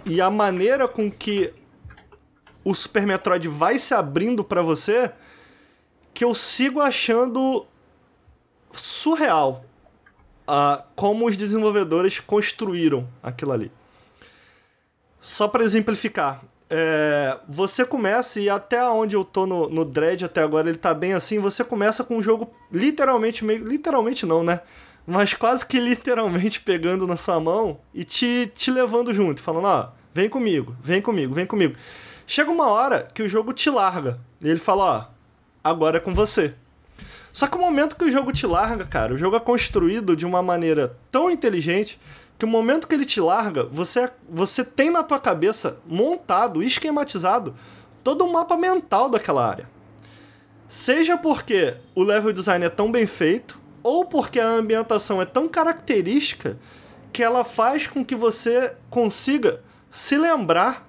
[0.05, 1.51] E a maneira com que
[2.63, 5.11] o Super Metroid vai se abrindo para você
[6.15, 7.65] que eu sigo achando
[8.71, 9.65] surreal
[10.47, 13.71] uh, como os desenvolvedores construíram aquilo ali.
[15.19, 20.41] Só para exemplificar, é, você começa, e até onde eu tô no, no Dread até
[20.41, 24.61] agora, ele tá bem assim, você começa com um jogo literalmente, meio, literalmente não, né?
[25.05, 29.89] Mas quase que literalmente pegando na sua mão e te, te levando junto, falando, ó,
[30.13, 31.75] vem comigo, vem comigo, vem comigo.
[32.25, 34.19] Chega uma hora que o jogo te larga.
[34.41, 35.14] E ele fala, ó,
[35.65, 36.53] agora é com você.
[37.33, 40.23] Só que o momento que o jogo te larga, cara, o jogo é construído de
[40.23, 41.99] uma maneira tão inteligente
[42.37, 47.55] que o momento que ele te larga, você, você tem na tua cabeça montado, esquematizado,
[48.03, 49.67] todo o mapa mental daquela área.
[50.67, 55.47] Seja porque o level design é tão bem feito, ou porque a ambientação é tão
[55.47, 56.59] característica
[57.11, 60.87] que ela faz com que você consiga se lembrar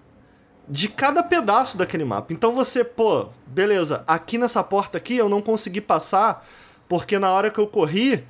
[0.69, 2.33] de cada pedaço daquele mapa.
[2.33, 6.47] Então você, pô, beleza, aqui nessa porta aqui eu não consegui passar
[6.89, 8.25] porque na hora que eu corri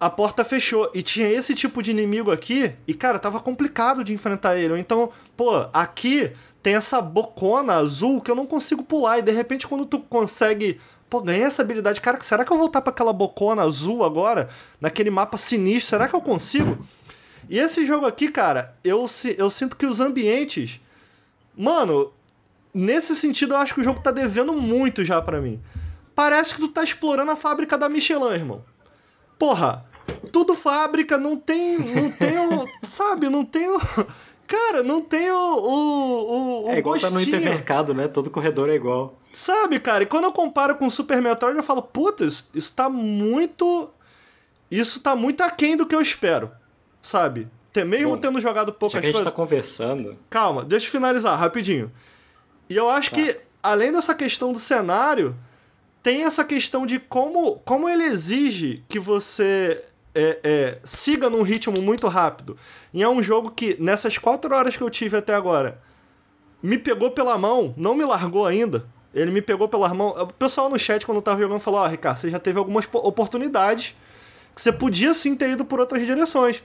[0.00, 4.12] a porta fechou e tinha esse tipo de inimigo aqui e cara, tava complicado de
[4.12, 4.78] enfrentar ele.
[4.78, 9.66] Então, pô, aqui tem essa bocona azul que eu não consigo pular e de repente
[9.66, 10.78] quando tu consegue
[11.10, 12.00] Pô, ganhei essa habilidade.
[12.00, 14.48] Cara, será que eu vou voltar para aquela bocona azul agora?
[14.78, 15.90] Naquele mapa sinistro?
[15.90, 16.86] Será que eu consigo?
[17.48, 19.06] E esse jogo aqui, cara, eu,
[19.38, 20.80] eu sinto que os ambientes
[21.58, 22.12] Mano,
[22.72, 25.60] nesse sentido eu acho que o jogo tá devendo muito já para mim.
[26.14, 28.64] Parece que tu tá explorando a fábrica da Michelin, irmão.
[29.36, 29.84] Porra,
[30.30, 31.78] tudo fábrica, não tem.
[31.78, 32.66] Não tem o.
[32.82, 33.80] sabe, não tem o.
[34.46, 35.36] Cara, não tem o.
[35.36, 37.12] o, o é igual gostinho.
[37.12, 38.06] tá no hipermercado, né?
[38.08, 39.14] Todo corredor é igual.
[39.32, 40.04] Sabe, cara?
[40.04, 43.90] E quando eu comparo com o Super Metroid, eu falo, puta, isso, isso tá muito.
[44.70, 46.50] Isso tá muito aquém do que eu espero.
[47.02, 47.48] Sabe?
[47.84, 49.14] Mesmo Bom, tendo jogado poucas coisas.
[49.14, 50.16] a gente tá conversando.
[50.30, 51.90] Calma, deixa eu finalizar rapidinho.
[52.68, 53.16] E eu acho tá.
[53.16, 55.36] que, além dessa questão do cenário,
[56.02, 61.80] tem essa questão de como, como ele exige que você é, é, siga num ritmo
[61.80, 62.56] muito rápido.
[62.92, 65.80] E é um jogo que, nessas quatro horas que eu tive até agora,
[66.62, 68.86] me pegou pela mão, não me largou ainda.
[69.14, 70.10] Ele me pegou pela mão.
[70.10, 72.58] O pessoal no chat, quando eu tava jogando, falou: Ó, oh, Ricardo, você já teve
[72.58, 73.96] algumas oportunidades
[74.54, 76.62] que você podia sim ter ido por outras direções.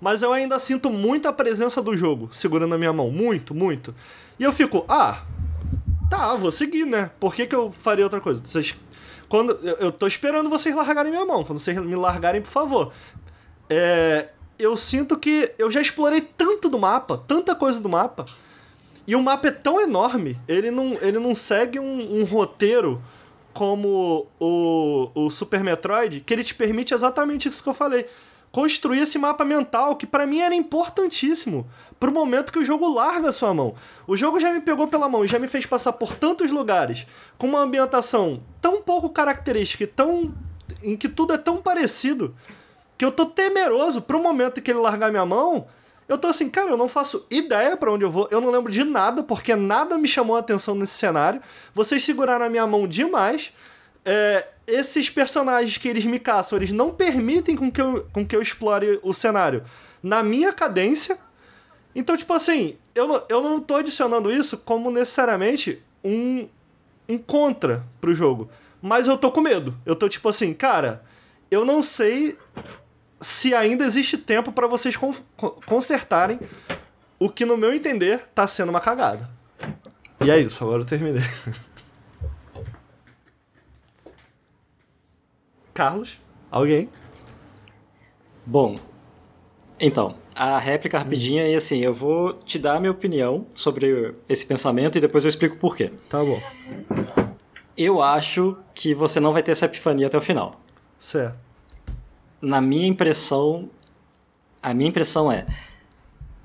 [0.00, 3.10] Mas eu ainda sinto muito a presença do jogo segurando a minha mão.
[3.10, 3.94] Muito, muito.
[4.38, 5.22] E eu fico, ah,
[6.08, 7.10] tá, vou seguir, né?
[7.20, 8.42] Por que, que eu faria outra coisa?
[8.44, 8.74] Vocês,
[9.28, 11.44] Quando, eu, eu tô esperando vocês largarem minha mão.
[11.44, 12.92] Quando vocês me largarem, por favor.
[13.68, 14.28] É,
[14.58, 18.26] eu sinto que eu já explorei tanto do mapa, tanta coisa do mapa.
[19.06, 23.02] E o mapa é tão enorme, ele não, ele não segue um, um roteiro
[23.52, 28.06] como o, o Super Metroid, que ele te permite exatamente isso que eu falei.
[28.52, 31.68] Construir esse mapa mental, que para mim era importantíssimo
[32.00, 33.74] pro momento que o jogo larga sua mão.
[34.06, 37.06] O jogo já me pegou pela mão e já me fez passar por tantos lugares,
[37.38, 40.34] com uma ambientação tão pouco característica e tão.
[40.82, 42.34] em que tudo é tão parecido,
[42.98, 45.66] que eu tô temeroso pro momento que ele largar minha mão.
[46.08, 48.72] Eu tô assim, cara, eu não faço ideia para onde eu vou, eu não lembro
[48.72, 51.40] de nada, porque nada me chamou a atenção nesse cenário.
[51.72, 53.52] Vocês seguraram a minha mão demais.
[54.04, 58.34] É, esses personagens que eles me caçam, eles não permitem com que, eu, com que
[58.34, 59.64] eu explore o cenário
[60.02, 61.18] na minha cadência.
[61.94, 66.48] Então, tipo assim, eu não, eu não tô adicionando isso como necessariamente um,
[67.08, 68.48] um contra pro jogo.
[68.80, 69.76] Mas eu tô com medo.
[69.84, 71.04] Eu tô tipo assim, cara,
[71.50, 72.38] eu não sei
[73.20, 74.94] se ainda existe tempo para vocês
[75.66, 76.40] consertarem
[77.18, 79.28] o que, no meu entender, tá sendo uma cagada.
[80.22, 81.22] E é isso, agora eu terminei.
[85.72, 86.18] Carlos?
[86.50, 86.88] Alguém?
[88.44, 88.78] Bom,
[89.78, 94.44] então, a réplica rapidinha e assim, eu vou te dar a minha opinião sobre esse
[94.44, 95.90] pensamento e depois eu explico por quê.
[96.08, 96.40] Tá bom.
[97.76, 100.60] Eu acho que você não vai ter essa epifania até o final.
[100.98, 101.38] Certo.
[102.42, 103.70] Na minha impressão,
[104.62, 105.46] a minha impressão é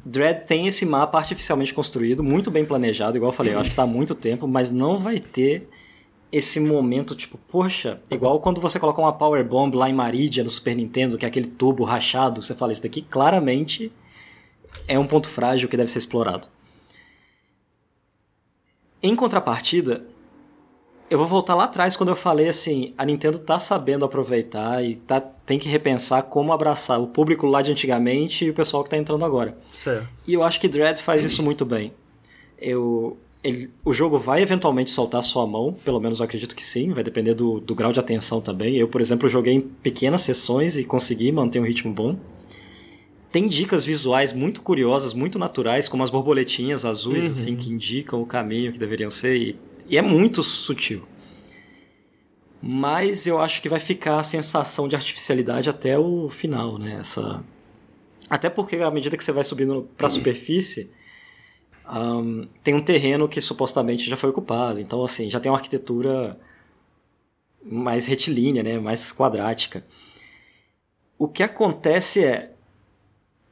[0.06, 3.76] Dread tem esse mapa artificialmente construído, muito bem planejado, igual eu falei, eu acho que
[3.76, 5.68] tá há muito tempo, mas não vai ter
[6.36, 10.50] esse momento, tipo, poxa, igual quando você coloca uma Power Bomb lá em Maridia no
[10.50, 13.90] Super Nintendo, que é aquele tubo rachado, você fala, isso daqui claramente
[14.86, 16.50] é um ponto frágil que deve ser explorado.
[19.02, 20.06] Em contrapartida,
[21.10, 24.96] eu vou voltar lá atrás quando eu falei assim, a Nintendo tá sabendo aproveitar e
[24.96, 28.90] tá, tem que repensar como abraçar o público lá de antigamente e o pessoal que
[28.90, 29.58] tá entrando agora.
[29.72, 30.06] Certo.
[30.28, 31.94] E eu acho que Dread faz isso muito bem.
[32.60, 36.92] Eu, ele, o jogo vai eventualmente soltar sua mão, pelo menos eu acredito que sim,
[36.92, 38.76] vai depender do, do grau de atenção também.
[38.76, 42.18] Eu, por exemplo, joguei em pequenas sessões e consegui manter um ritmo bom.
[43.32, 47.32] Tem dicas visuais muito curiosas, muito naturais, como as borboletinhas azuis, Uhum.
[47.34, 51.04] assim, que indicam o caminho que deveriam ser, e, e é muito sutil.
[52.62, 56.98] Mas eu acho que vai ficar a sensação de artificialidade até o final, né?
[57.00, 57.44] Essa...
[58.28, 60.90] Até porque à medida que você vai subindo para a superfície,
[61.92, 64.82] um, tem um terreno que supostamente já foi ocupado.
[64.82, 66.38] Então, assim, já tem uma arquitetura
[67.64, 68.80] mais retilínea, né?
[68.80, 69.86] mais quadrática.
[71.18, 72.52] O que acontece é.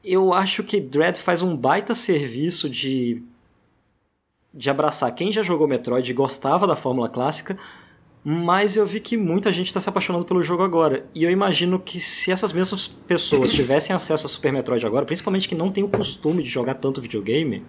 [0.03, 3.23] Eu acho que Dread faz um baita serviço de.
[4.53, 7.57] de abraçar quem já jogou Metroid e gostava da fórmula clássica,
[8.21, 11.05] mas eu vi que muita gente está se apaixonando pelo jogo agora.
[11.15, 15.47] E eu imagino que se essas mesmas pessoas tivessem acesso a Super Metroid agora, principalmente
[15.47, 17.63] que não tem o costume de jogar tanto videogame,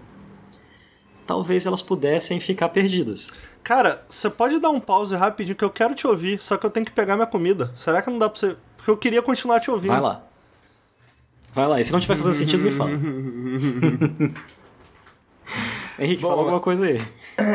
[1.27, 3.31] talvez elas pudessem ficar perdidas.
[3.63, 6.71] Cara, você pode dar um pause rapidinho que eu quero te ouvir, só que eu
[6.71, 7.71] tenho que pegar minha comida.
[7.75, 8.57] Será que não dá pra você.
[8.77, 9.93] Porque eu queria continuar te ouvindo.
[9.93, 10.23] Vai lá.
[11.53, 12.91] Vai lá, e se não tiver fazendo sentido, me fala.
[15.99, 17.01] Henrique, Bom, fala alguma coisa aí.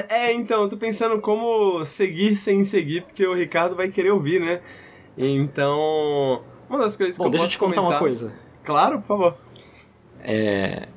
[0.09, 4.41] É, então, eu tô pensando como seguir sem seguir, porque o Ricardo vai querer ouvir,
[4.41, 4.59] né?
[5.17, 7.93] Então, uma das coisas Bom, que eu deixa eu posso te contar comentar...
[7.93, 8.33] uma coisa.
[8.61, 9.37] Claro, por favor.
[10.21, 10.89] É,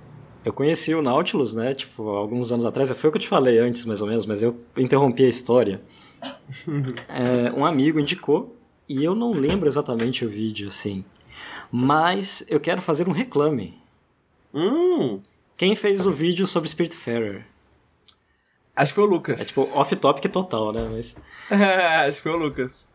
[0.45, 3.59] eu conheci o Nautilus, né, tipo, alguns anos atrás, foi o que eu te falei
[3.59, 5.81] antes, mais ou menos, mas eu interrompi a história.
[7.09, 8.57] É, um amigo indicou,
[8.89, 11.05] e eu não lembro exatamente o vídeo, assim,
[11.71, 13.81] mas eu quero fazer um reclame.
[14.55, 15.21] Hum,
[15.57, 17.47] Quem fez o vídeo sobre Spiritfarer?
[18.75, 19.41] acho que foi o Lucas.
[19.41, 21.17] É tipo off-topic total, né, mas...
[22.09, 22.89] acho que foi o Lucas.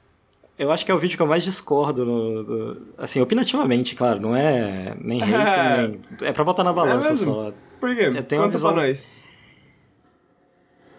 [0.59, 4.19] Eu acho que é o vídeo que eu mais discordo, no, do- assim, opinativamente, claro,
[4.19, 5.89] não é nem hater,
[6.19, 6.29] nem...
[6.29, 7.33] É pra botar na balança mesmo?
[7.33, 7.53] só.
[7.79, 8.05] Por quê?
[8.05, 9.29] Eu tenho uma Conta visão- pra nós.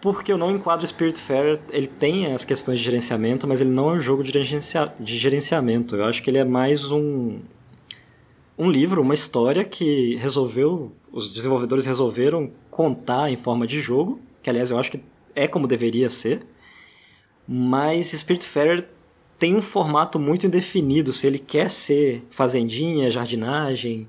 [0.01, 3.93] Porque eu não enquadro Spiritfarer, ele tem as questões de gerenciamento, mas ele não é
[3.95, 5.97] um jogo de, gerencia- de gerenciamento.
[5.97, 7.39] Eu acho que ele é mais um,
[8.57, 14.49] um livro, uma história que resolveu, os desenvolvedores resolveram contar em forma de jogo, que
[14.49, 15.01] aliás eu acho que
[15.35, 16.43] é como deveria ser,
[17.45, 18.87] mas Spiritfarer
[19.39, 24.07] tem um formato muito indefinido, se ele quer ser fazendinha, jardinagem,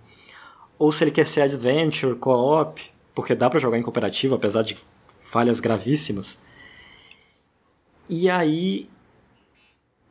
[0.79, 2.83] ou se ele quer ser adventure, co-op,
[3.15, 4.77] porque dá pra jogar em cooperativo, apesar de
[5.21, 6.39] falhas gravíssimas.
[8.09, 8.89] E aí,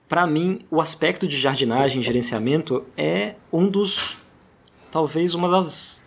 [0.07, 4.15] pra mim, o aspecto de jardinagem gerenciamento é um dos,
[4.89, 6.05] talvez uma das,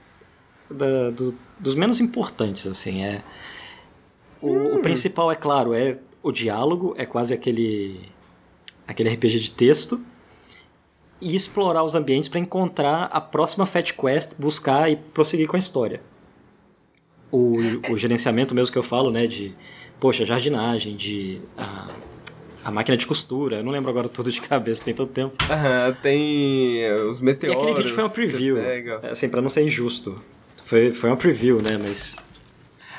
[0.70, 3.22] da- do- dos menos importantes, assim, é
[4.40, 8.00] o, o principal é claro, é o diálogo, é quase aquele
[8.86, 10.00] aquele RPG de texto,
[11.20, 15.58] e explorar os ambientes para encontrar a próxima Fat Quest, buscar e prosseguir com a
[15.58, 16.00] história.
[17.30, 17.56] O,
[17.90, 19.54] o gerenciamento mesmo que eu falo, né, de,
[20.00, 21.86] poxa, jardinagem, de a,
[22.64, 25.36] a máquina de costura, eu não lembro agora tudo de cabeça, tem todo tempo.
[25.48, 27.56] Aham, tem os meteoros.
[27.56, 29.10] E aquele vídeo foi uma preview, pega.
[29.10, 30.20] assim, para não ser injusto.
[30.64, 32.16] Foi, foi uma preview, né, mas...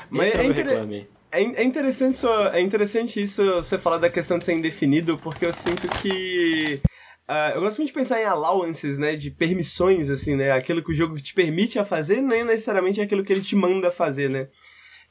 [0.08, 1.06] Mas é inter-.
[1.34, 5.44] É, é interessante isso, é interessante isso você falar da questão de ser indefinido, porque
[5.44, 6.80] eu sinto que.
[7.26, 9.16] ah, eu gosto muito de pensar em allowances, né?
[9.16, 10.52] De permissões, assim, né?
[10.52, 13.90] Aquilo que o jogo te permite a fazer, nem necessariamente aquilo que ele te manda
[13.90, 14.48] fazer, né?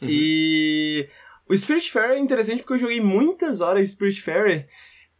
[0.01, 1.09] E.
[1.45, 4.69] O Spiritfarer é interessante porque eu joguei muitas horas de Spiritfarer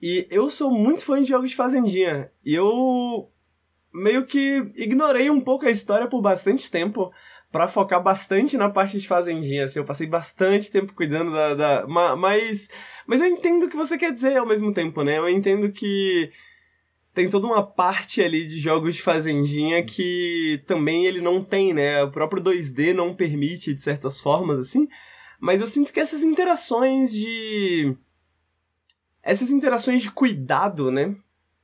[0.01, 2.31] e eu sou muito fã de jogos de fazendinha.
[2.45, 3.29] E eu
[3.93, 7.11] meio que ignorei um pouco a história por bastante tempo
[7.53, 11.87] pra focar bastante na parte de fazendinha, assim, eu passei bastante tempo cuidando da, da
[11.87, 12.67] ma- mas
[13.05, 15.19] mas eu entendo o que você quer dizer ao mesmo tempo, né?
[15.19, 16.31] Eu entendo que
[17.13, 22.01] tem toda uma parte ali de jogos de fazendinha que também ele não tem, né?
[22.03, 24.87] O próprio 2D não permite de certas formas assim,
[25.39, 27.95] mas eu sinto que essas interações de
[29.21, 31.15] essas interações de cuidado, né?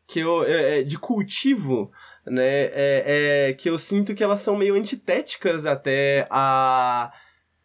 [0.06, 1.92] Que eu, é, é, de cultivo,
[2.30, 2.66] né?
[2.72, 7.12] É, é, que eu sinto que elas são meio antitéticas até a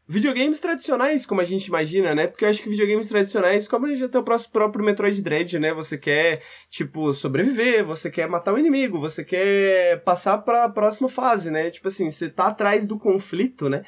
[0.07, 2.27] videogames tradicionais, como a gente imagina, né?
[2.27, 5.59] Porque eu acho que videogames tradicionais, como a gente já tem o próprio Metroid Dread,
[5.59, 5.73] né?
[5.73, 11.51] Você quer, tipo, sobreviver, você quer matar o inimigo, você quer passar pra próxima fase,
[11.51, 11.71] né?
[11.71, 13.83] Tipo assim, você tá atrás do conflito, né?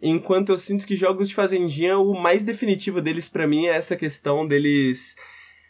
[0.00, 3.96] Enquanto eu sinto que jogos de fazendinha, o mais definitivo deles pra mim é essa
[3.96, 5.14] questão deles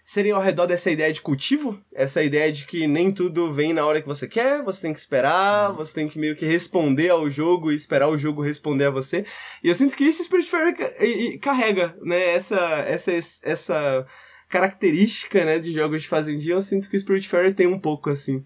[0.04, 3.86] serem ao redor dessa ideia de cultivo, essa ideia de que nem tudo vem na
[3.86, 7.30] hora que você quer, você tem que esperar, você tem que meio que responder ao
[7.30, 9.24] jogo e esperar o jogo responder a você.
[9.62, 13.12] E eu sinto que isso Spiritfarer ca- e- e carrega, né, essa essa
[13.44, 14.06] essa
[14.48, 18.42] característica, né, de jogos de fazendinha, eu sinto que o Spiritfarer tem um pouco assim.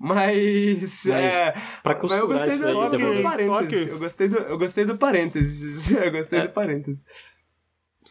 [0.00, 3.88] Mas, Mas é, Pra mas eu costurar gostei isso do, daí, do Toque, parênteses.
[3.88, 5.90] Eu gostei do, eu gostei do parênteses.
[5.90, 6.42] Eu gostei É.
[6.46, 6.98] do parênteses.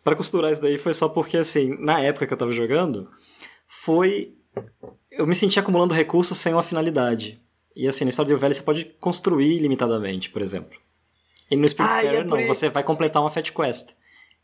[0.03, 3.09] Pra costurar isso daí foi só porque, assim, na época que eu tava jogando,
[3.67, 4.33] foi.
[5.11, 7.39] Eu me senti acumulando recursos sem uma finalidade.
[7.75, 10.77] E assim, no Stardew Valley você pode construir ilimitadamente, por exemplo.
[11.51, 13.91] E no Spirit Ah, é não, aí- você vai completar uma Fat Quest.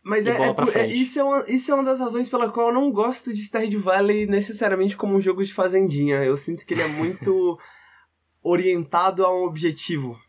[0.04, 2.68] Mas é, é por- é- isso, é uma, isso é uma das razões pela qual
[2.68, 6.18] eu não gosto de Stardew Valley necessariamente como um jogo de fazendinha.
[6.24, 7.58] Eu sinto que ele é muito
[8.43, 10.20] orientado a um objetivo,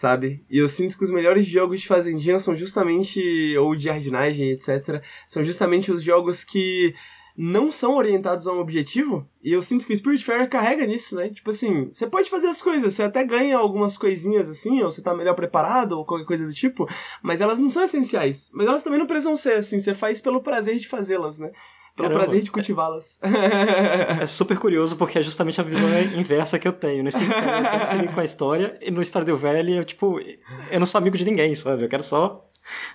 [0.00, 0.42] sabe?
[0.48, 3.20] E eu sinto que os melhores jogos de fazendinha são justamente,
[3.58, 6.94] ou de jardinagem, etc., são justamente os jogos que
[7.36, 11.28] não são orientados a um objetivo, e eu sinto que o Spiritfarer carrega nisso, né?
[11.28, 15.02] Tipo assim, você pode fazer as coisas, você até ganha algumas coisinhas assim, ou você
[15.02, 16.88] tá melhor preparado, ou qualquer coisa do tipo,
[17.22, 18.50] mas elas não são essenciais.
[18.54, 21.52] Mas elas também não precisam ser assim, você faz pelo prazer de fazê-las, né?
[22.00, 22.24] Pelo Caramba.
[22.24, 23.20] prazer de cultivá-las.
[24.20, 27.02] É super curioso porque é justamente a visão inversa que eu tenho.
[27.04, 30.18] No Spirit Fair eu quero seguir com a história, e no Stardew Valley eu, tipo,
[30.70, 31.84] eu não sou amigo de ninguém, sabe?
[31.84, 32.46] Eu quero só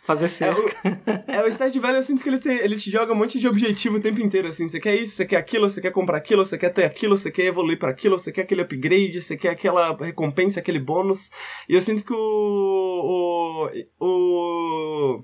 [0.04, 0.60] fazer É, certo.
[0.62, 3.40] o, é, o Stardew Valley eu sinto que ele, tem- ele te joga um monte
[3.40, 4.68] de objetivo o tempo inteiro, assim.
[4.70, 7.30] Você quer isso, você quer aquilo, você quer comprar aquilo, você quer ter aquilo, você
[7.32, 11.30] quer evoluir para aquilo, você quer aquele upgrade, você quer aquela recompensa, aquele bônus.
[11.68, 13.70] E eu sinto que o.
[14.00, 14.06] O.
[14.06, 15.24] O,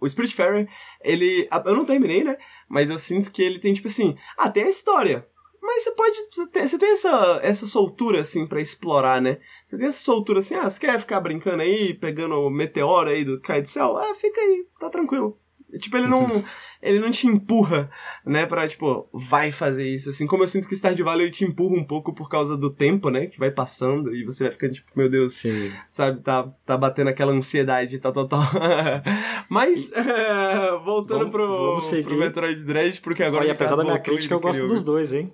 [0.00, 0.68] o Spiritfarer,
[1.02, 1.48] ele.
[1.64, 2.36] Eu não terminei, né?
[2.70, 4.16] Mas eu sinto que ele tem, tipo assim.
[4.38, 5.26] Ah, tem a história.
[5.60, 6.16] Mas você pode.
[6.30, 9.38] Você tem, você tem essa, essa soltura, assim, pra explorar, né?
[9.66, 13.24] Você tem essa soltura assim, ah, você quer ficar brincando aí, pegando o meteoro aí
[13.24, 13.96] do cai do céu?
[13.96, 15.36] Ah, fica aí, tá tranquilo.
[15.78, 16.44] Tipo, ele não,
[16.82, 17.90] ele não te empurra,
[18.26, 21.76] né, pra, tipo, vai fazer isso, assim, como eu sinto que Stardew Valley te empurra
[21.76, 24.90] um pouco por causa do tempo, né, que vai passando, e você vai ficando, tipo,
[24.96, 25.72] meu Deus, Sim.
[25.88, 28.40] sabe, tá, tá batendo aquela ansiedade, tal, tal, tal.
[29.48, 32.04] Mas, é, voltando Vamos- pro, vamos seguir.
[32.04, 33.42] pro Metroid Dread, porque agora...
[33.44, 35.32] Olha, o apesar da Ricardo minha crítica, eu gosto dos dois, hein?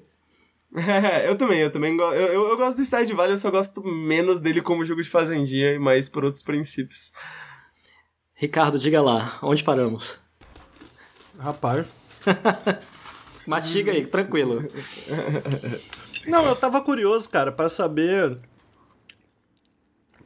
[0.76, 2.14] é, eu também, eu também gosto.
[2.14, 5.08] Eu, eu, eu gosto do Stardew Valley, eu só gosto menos dele como jogo de
[5.08, 7.12] fazendinha e mais por outros princípios.
[8.34, 10.20] Ricardo, diga lá, onde paramos?
[11.38, 11.90] Rapaz.
[13.46, 14.68] Mastiga aí, tranquilo.
[16.26, 18.36] Não, eu tava curioso, cara, pra saber.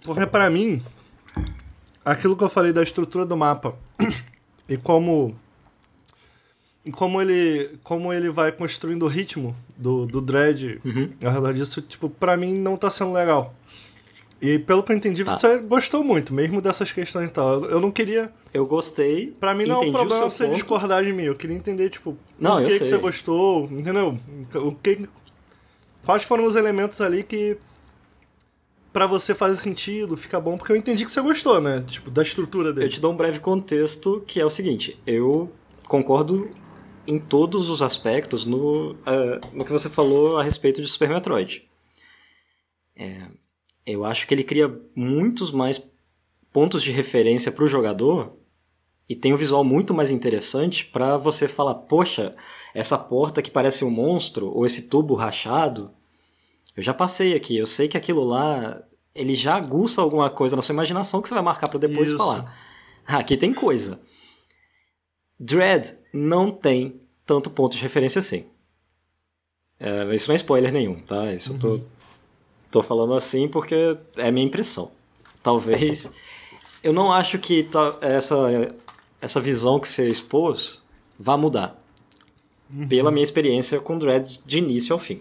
[0.03, 0.83] Porque pra mim,
[2.05, 3.75] aquilo que eu falei da estrutura do mapa
[4.69, 5.37] e como.
[6.83, 11.13] E como ele, como ele vai construindo o ritmo do, do Dread Uhum.
[11.23, 13.55] ao redor disso, tipo, pra mim não tá sendo legal.
[14.43, 15.37] E pelo que eu entendi, Tá.
[15.37, 17.65] você gostou muito, mesmo dessas questões e tal.
[17.67, 18.33] Eu não queria.
[18.55, 19.33] Eu gostei.
[19.39, 20.55] Pra mim não é um problema você ponto.
[20.55, 21.25] discordar de mim.
[21.25, 24.19] Eu queria entender, tipo, Não, por eu que, que você gostou, entendeu?
[24.55, 25.07] O que.
[26.05, 27.59] Quais foram os elementos ali que.
[28.93, 31.85] Pra você fazer sentido, fica bom, porque eu entendi que você gostou, né?
[31.87, 32.89] Tipo, da estrutura Eu dele.
[32.89, 35.53] te dou um breve contexto, que é o seguinte, eu
[35.87, 36.51] concordo
[37.07, 41.69] em todos os aspectos no, uh, no que você falou a respeito de Super Metroid.
[42.97, 43.27] É,
[43.87, 45.91] eu acho que ele cria muitos mais
[46.53, 48.37] pontos de referência para o jogador
[49.09, 52.35] e tem um visual muito mais interessante para você falar, poxa,
[52.75, 55.91] essa porta que parece um monstro ou esse tubo rachado,
[56.77, 58.81] eu já passei aqui, eu sei que aquilo lá
[59.15, 62.19] ele já aguça alguma coisa na sua imaginação que você vai marcar para depois Isso.
[62.19, 62.57] falar.
[63.07, 64.01] Ah, aqui tem coisa.
[65.39, 68.45] Dread não tem tanto ponto de referência assim.
[69.79, 71.33] É, isso não é spoiler nenhum, tá?
[71.33, 71.57] Isso uhum.
[71.57, 71.85] eu tô, uhum.
[72.71, 74.93] Tô falando assim porque é minha impressão.
[75.43, 76.11] Talvez.
[76.83, 77.69] Eu não acho que
[78.01, 78.75] essa,
[79.21, 80.83] essa visão que você expôs
[81.19, 81.79] vá mudar.
[82.73, 82.89] Uhum.
[82.89, 85.21] Pela minha experiência com Dread de início ao fim.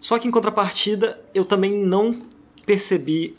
[0.00, 2.22] Só que em contrapartida, eu também não
[2.64, 3.36] percebi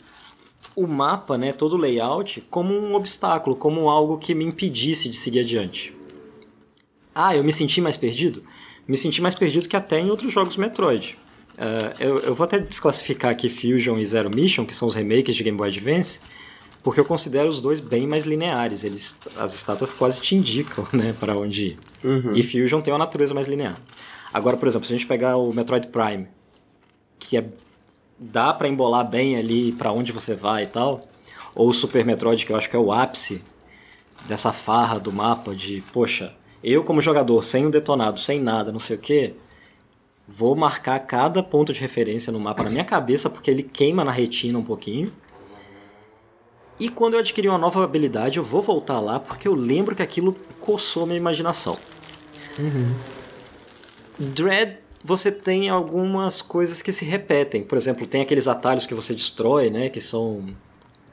[0.76, 5.16] o mapa, né, todo o layout, como um obstáculo, como algo que me impedisse de
[5.16, 5.96] seguir adiante.
[7.14, 8.44] Ah, eu me senti mais perdido?
[8.86, 11.18] Me senti mais perdido que até em outros jogos Metroid.
[11.58, 15.34] Uh, eu, eu, vou até desclassificar aqui Fusion e Zero Mission, que são os remakes
[15.34, 16.20] de Game Boy Advance,
[16.84, 18.84] porque eu considero os dois bem mais lineares.
[18.84, 21.78] Eles, as estátuas quase te indicam né, para onde ir.
[22.04, 22.34] Uhum.
[22.34, 23.76] E Fusion tem uma natureza mais linear.
[24.32, 26.28] Agora, por exemplo, se a gente pegar o Metroid Prime,
[27.18, 27.44] que é
[28.18, 31.00] dá para embolar bem ali para onde você vai e tal.
[31.54, 33.42] Ou o Super Metroid, que eu acho que é o ápice
[34.26, 38.80] dessa farra do mapa de, poxa, eu como jogador, sem um detonado, sem nada, não
[38.80, 39.34] sei o que,
[40.28, 44.12] vou marcar cada ponto de referência no mapa na minha cabeça, porque ele queima na
[44.12, 45.10] retina um pouquinho.
[46.78, 50.02] E quando eu adquirir uma nova habilidade, eu vou voltar lá, porque eu lembro que
[50.02, 51.78] aquilo coçou minha imaginação.
[52.58, 52.94] Uhum.
[54.18, 57.62] Dread você tem algumas coisas que se repetem.
[57.62, 59.88] Por exemplo, tem aqueles atalhos que você destrói, né?
[59.88, 60.44] Que são.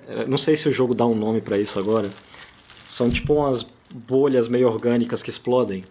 [0.07, 2.09] Eh, não sei se o jogo dá um nome para isso agora.
[2.88, 5.84] São tipo umas bolhas meio orgânicas que explodem.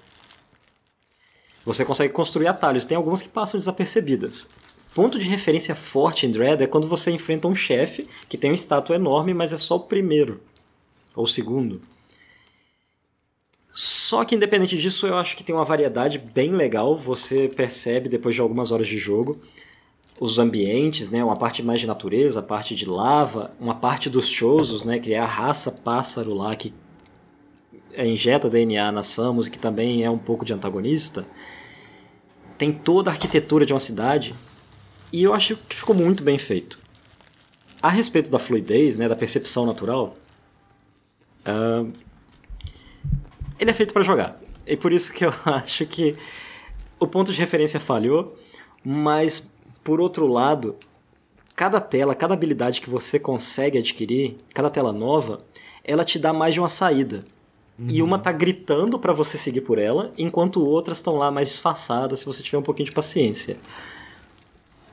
[1.65, 2.85] Você consegue construir atalhos.
[2.85, 4.49] Tem algumas que passam desapercebidas.
[4.95, 8.55] Ponto de referência forte em Dread é quando você enfrenta um chefe que tem uma
[8.55, 10.41] estátua enorme, mas é só o primeiro.
[11.17, 11.83] Ou o segundo.
[13.73, 16.95] Só que independente disso, eu acho que tem uma variedade bem legal.
[16.95, 19.41] Você percebe depois de algumas horas de jogo
[20.21, 21.25] os ambientes, né?
[21.25, 24.99] Uma parte mais de natureza, a parte de lava, uma parte dos chozos, né?
[24.99, 26.73] Que é a raça pássaro lá que
[27.97, 31.27] injeta DNA na Samus, que também é um pouco de antagonista.
[32.57, 34.35] Tem toda a arquitetura de uma cidade
[35.13, 36.79] e eu acho que ficou muito bem feito.
[37.81, 40.17] A respeito da fluidez, né, da percepção natural,
[41.47, 41.93] uh,
[43.59, 44.41] ele é feito para jogar.
[44.67, 46.17] E por isso que eu acho que
[46.99, 48.37] o ponto de referência falhou,
[48.83, 50.77] mas por outro lado,
[51.55, 55.45] cada tela, cada habilidade que você consegue adquirir, cada tela nova,
[55.85, 57.21] ela te dá mais de uma saída.
[57.79, 57.87] Uhum.
[57.89, 62.21] E uma tá gritando para você seguir por ela, enquanto outras estão lá mais disfarçadas
[62.21, 63.57] se você tiver um pouquinho de paciência.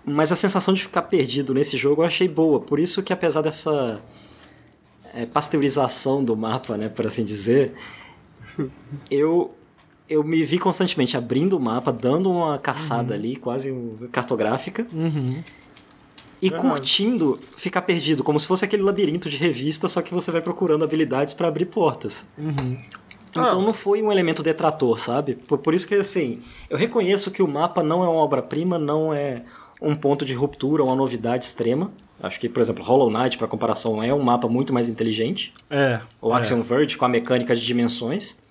[0.04, 3.42] Mas a sensação de ficar perdido nesse jogo eu achei boa, por isso que apesar
[3.42, 4.02] dessa
[5.14, 7.74] é, pasteurização do mapa, né, por assim dizer,
[9.10, 9.56] eu
[10.10, 13.20] eu me vi constantemente abrindo o mapa, dando uma caçada uhum.
[13.20, 13.74] ali, quase
[14.12, 14.86] cartográfica.
[14.92, 15.42] Uhum.
[16.42, 20.42] E curtindo ficar perdido, como se fosse aquele labirinto de revista, só que você vai
[20.42, 22.26] procurando habilidades para abrir portas.
[22.38, 22.76] Uhum.
[23.30, 23.54] Então ah.
[23.54, 25.36] não foi um elemento detrator, sabe?
[25.36, 29.14] Por, por isso que, assim, eu reconheço que o mapa não é uma obra-prima, não
[29.14, 29.44] é
[29.82, 31.92] um ponto de ruptura, uma novidade extrema.
[32.22, 35.54] Acho que, por exemplo, Hollow Knight, para comparação, é um mapa muito mais inteligente.
[35.70, 36.00] É.
[36.22, 36.64] O Axiom é.
[36.64, 38.42] Verge, com a mecânica de dimensões.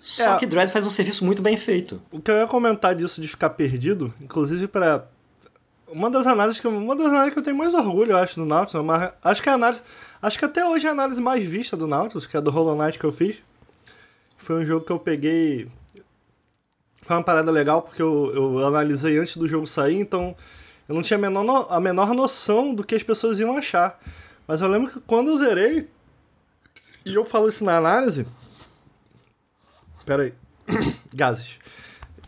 [0.00, 0.38] Só é.
[0.38, 2.00] que Dread faz um serviço muito bem feito.
[2.12, 5.06] O que eu ia comentar disso de ficar perdido, inclusive para
[5.94, 8.34] uma das análises que eu, uma das análises que eu tenho mais orgulho, eu acho,
[8.34, 8.84] do Nautilus,
[9.22, 9.80] acho que a análise,
[10.20, 12.76] acho que até hoje é a análise mais vista do Nautilus, que é do Hollow
[12.76, 13.36] Knight que eu fiz.
[14.36, 15.70] Foi um jogo que eu peguei
[17.04, 20.34] foi uma parada legal porque eu, eu analisei antes do jogo sair, então
[20.88, 23.98] eu não tinha a menor, a menor noção do que as pessoas iam achar.
[24.46, 25.88] Mas eu lembro que quando eu zerei,
[27.04, 28.26] e eu falo isso na análise.
[30.06, 30.34] Pera aí.
[31.12, 31.58] Gases.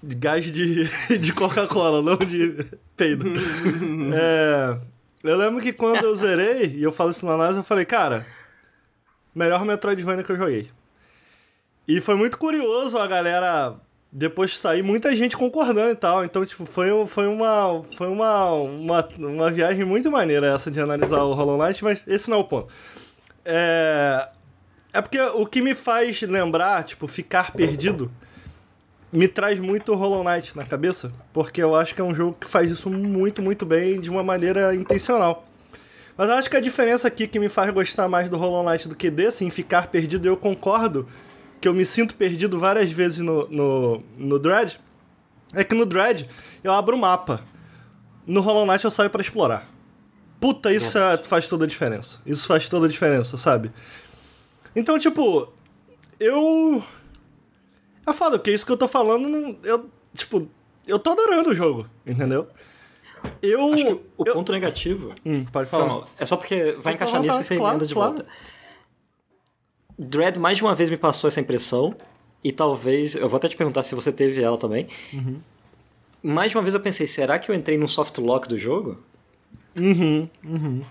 [0.03, 0.85] Gás de,
[1.19, 2.67] de Coca-Cola, não de
[2.97, 3.27] peido.
[4.15, 4.79] é,
[5.23, 8.27] eu lembro que quando eu zerei, e eu falo isso na análise, eu falei, cara,
[9.35, 10.69] melhor Metroidvania que eu joguei.
[11.87, 13.77] E foi muito curioso a galera
[14.11, 16.25] depois de sair, muita gente concordando e tal.
[16.25, 21.23] Então, tipo, foi, foi, uma, foi uma, uma, uma viagem muito maneira essa de analisar
[21.23, 22.73] o Hollow Knight, mas esse não é o ponto.
[23.45, 24.29] É,
[24.93, 28.11] é porque o que me faz lembrar, tipo, ficar perdido,
[29.13, 32.37] me traz muito o Hollow Knight na cabeça, porque eu acho que é um jogo
[32.41, 35.47] que faz isso muito, muito bem, de uma maneira intencional.
[36.17, 38.89] Mas eu acho que a diferença aqui que me faz gostar mais do Hollow Knight
[38.89, 41.07] do que desse, em ficar perdido, eu concordo
[41.61, 44.81] que eu me sinto perdido várias vezes no, no, no Dread
[45.53, 46.29] é que no Dread
[46.63, 47.43] eu abro o mapa.
[48.27, 49.69] No Hollow Knight eu saio para explorar.
[50.41, 52.21] Puta, isso é, faz toda a diferença.
[52.27, 53.73] Isso faz toda a diferença, sabe?
[54.75, 55.53] Então, tipo,
[56.21, 56.85] eu.
[58.07, 60.49] É foda, porque isso que eu tô falando, eu, tipo,
[60.87, 62.47] eu tô adorando o jogo, entendeu?
[63.43, 63.71] Eu.
[64.17, 65.13] O eu- ponto negativo.
[65.25, 65.87] Hum, pode falar.
[65.87, 68.15] Calma, é só porque vai encaixar nisso tá, e você claro, emenda de claro.
[68.15, 68.27] volta.
[69.99, 71.95] Dread mais de uma vez me passou essa impressão,
[72.45, 73.17] e talvez.
[73.17, 74.87] Eu vou até te perguntar se você teve ela também.
[75.13, 75.41] Uhum.
[76.23, 78.99] Mais de uma vez eu pensei, será que eu entrei num soft lock do jogo?
[79.75, 80.85] Uhum, uhum.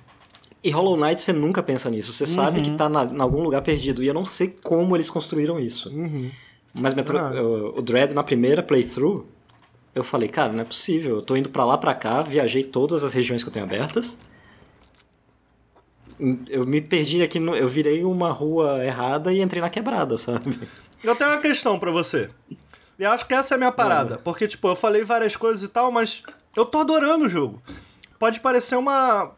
[0.63, 2.11] E Hollow Knight você nunca pensa nisso.
[2.11, 4.03] Você sabe que tá na, em algum lugar perdido.
[4.03, 5.89] E eu não sei como eles construíram isso.
[5.89, 6.31] Uhum.
[6.79, 7.31] Mas Metro- Ah.
[7.41, 9.25] o, o Dread na primeira playthrough,
[9.93, 11.15] eu falei, cara, não é possível.
[11.15, 14.17] Eu tô indo pra lá, pra cá, viajei todas as regiões que eu tenho abertas.
[16.49, 20.57] Eu me perdi aqui, no, eu virei uma rua errada e entrei na quebrada, sabe?
[21.03, 22.29] Eu tenho uma questão pra você.
[22.97, 24.17] E acho que essa é a minha parada.
[24.17, 26.23] Porque, tipo, eu falei várias coisas e tal, mas
[26.55, 27.61] eu tô adorando o jogo.
[28.17, 29.31] Pode parecer uma.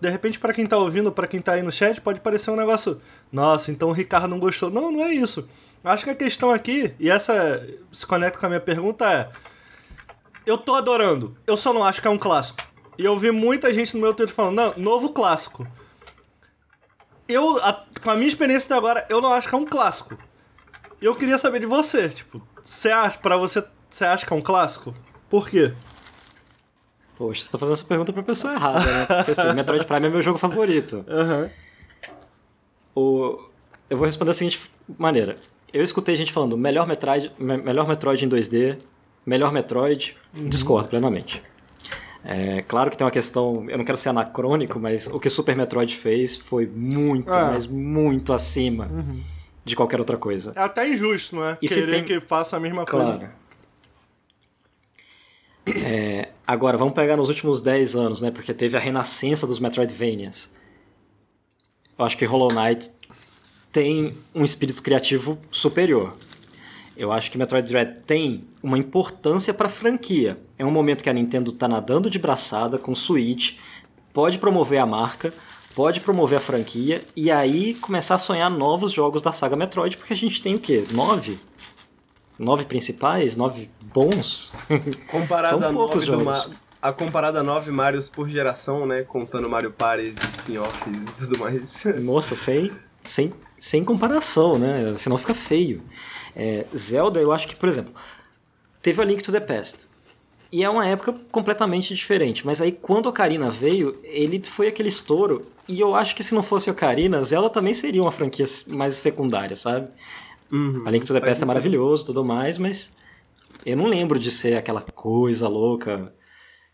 [0.00, 2.56] De repente, pra quem tá ouvindo, pra quem tá aí no chat, pode parecer um
[2.56, 3.00] negócio.
[3.32, 4.70] Nossa, então o Ricardo não gostou.
[4.70, 5.48] Não, não é isso.
[5.84, 9.30] Acho que a questão aqui, e essa se conecta com a minha pergunta, é.
[10.46, 11.36] Eu tô adorando.
[11.46, 12.60] Eu só não acho que é um clássico.
[12.98, 15.66] E eu vi muita gente no meu Twitter falando, não, novo clássico.
[17.28, 20.16] Eu, a- com a minha experiência até agora, eu não acho que é um clássico.
[21.00, 24.36] E eu queria saber de você, tipo, você acha, pra você, você acha que é
[24.36, 24.94] um clássico?
[25.28, 25.72] Por quê?
[27.16, 29.06] Poxa, você tá fazendo essa pergunta pra pessoa errada, né?
[29.06, 31.04] Porque assim, Metroid Prime é meu jogo favorito.
[31.08, 31.50] Aham.
[32.94, 33.38] O...
[33.88, 35.36] Eu vou responder da seguinte maneira.
[35.72, 38.78] Eu escutei gente falando melhor Metroid, me- melhor Metroid em 2D,
[39.24, 41.42] melhor Metroid, discordo plenamente.
[42.24, 45.56] É, claro que tem uma questão, eu não quero ser anacrônico, mas o que Super
[45.56, 47.50] Metroid fez foi muito, Ah.
[47.52, 48.88] mas muito acima
[49.64, 50.52] de qualquer outra coisa.
[50.54, 51.58] É até injusto, não é?
[51.60, 53.16] E Querer tem- que faça a mesma coisa.
[53.18, 53.30] Claro.
[55.66, 58.30] É, agora, vamos pegar nos últimos 10 anos, né?
[58.30, 60.52] Porque teve a renascença dos Metroidvanias.
[61.98, 62.90] Eu acho que Hollow Knight
[63.72, 66.14] tem um espírito criativo superior.
[66.94, 70.38] Eu acho que Metroid Dread tem uma importância para a franquia.
[70.58, 73.56] É um momento que a Nintendo tá nadando de braçada com o Switch,
[74.12, 75.32] pode promover a marca,
[75.74, 80.12] pode promover a franquia e aí começar a sonhar novos jogos da saga Metroid, porque
[80.12, 80.84] a gente tem o quê?
[80.90, 81.38] Nove?
[82.38, 83.36] Nove principais?
[83.36, 84.52] Nove bons?
[85.10, 86.50] Comparado São a poucos 9 do jogos.
[86.80, 89.02] A comparada a 9 Marios por geração, né?
[89.02, 91.84] Contando Mario Party, spin-offs e tudo mais.
[92.00, 92.72] Nossa, sem,
[93.02, 94.94] sem, sem comparação, né?
[94.96, 95.82] Senão fica feio.
[96.34, 97.92] É, Zelda, eu acho que, por exemplo,
[98.80, 99.88] teve a Link to the Past.
[100.50, 102.44] E é uma época completamente diferente.
[102.44, 105.46] Mas aí, quando a Ocarina veio, ele foi aquele estouro.
[105.66, 108.96] E eu acho que se não fosse a Ocarina, Zelda também seria uma franquia mais
[108.96, 109.88] secundária, sabe?
[110.52, 110.82] Uhum.
[110.84, 112.92] A Link to the Past é maravilhoso e tudo mais, mas
[113.64, 116.12] eu não lembro de ser aquela coisa louca.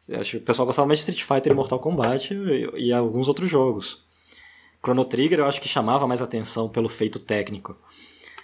[0.09, 2.93] Eu acho que o pessoal gostava mais de Street Fighter e Mortal Kombat e, e
[2.93, 4.03] alguns outros jogos.
[4.83, 7.77] Chrono Trigger eu acho que chamava mais atenção pelo feito técnico.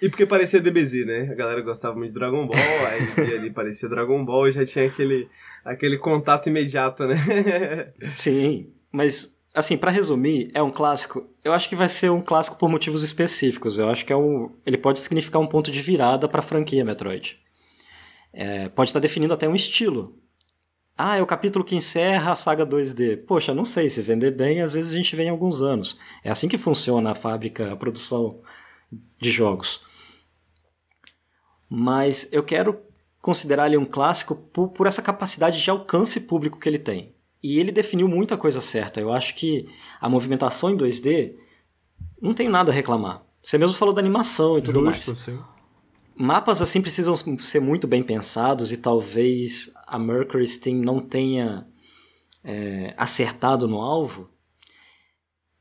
[0.03, 1.29] E porque parecia DBZ, né?
[1.31, 2.57] A galera gostava muito de Dragon Ball,
[3.19, 5.29] aí ali parecia Dragon Ball e já tinha aquele,
[5.65, 7.17] aquele contato imediato, né?
[8.09, 11.27] Sim, mas assim, pra resumir, é um clássico.
[11.45, 13.79] Eu acho que vai ser um clássico por motivos específicos.
[13.79, 17.39] Eu acho que é um, ele pode significar um ponto de virada pra franquia Metroid.
[18.33, 20.19] É, pode estar definindo até um estilo.
[20.97, 23.25] Ah, é o capítulo que encerra a saga 2D.
[23.27, 25.99] Poxa, não sei, se vender bem, às vezes a gente vem em alguns anos.
[26.23, 28.41] É assim que funciona a fábrica, a produção
[29.21, 29.81] de jogos.
[31.69, 32.81] Mas eu quero
[33.21, 37.15] considerar ele um clássico por, por essa capacidade de alcance público que ele tem.
[37.43, 39.01] E ele definiu muita coisa certa.
[39.01, 39.67] Eu acho que
[40.01, 41.35] a movimentação em 2D
[42.23, 43.23] não tem nada a reclamar.
[43.43, 44.97] Você mesmo falou da animação e tudo mais.
[44.97, 45.39] Justo, sim.
[46.17, 51.67] Mapas assim precisam ser muito bem pensados e talvez a Mercury Steam não tenha
[52.45, 54.31] é, acertado no alvo.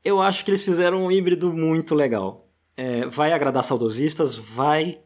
[0.04, 2.48] Eu acho que eles fizeram um híbrido muito legal.
[2.76, 5.00] É, vai agradar saudosistas, vai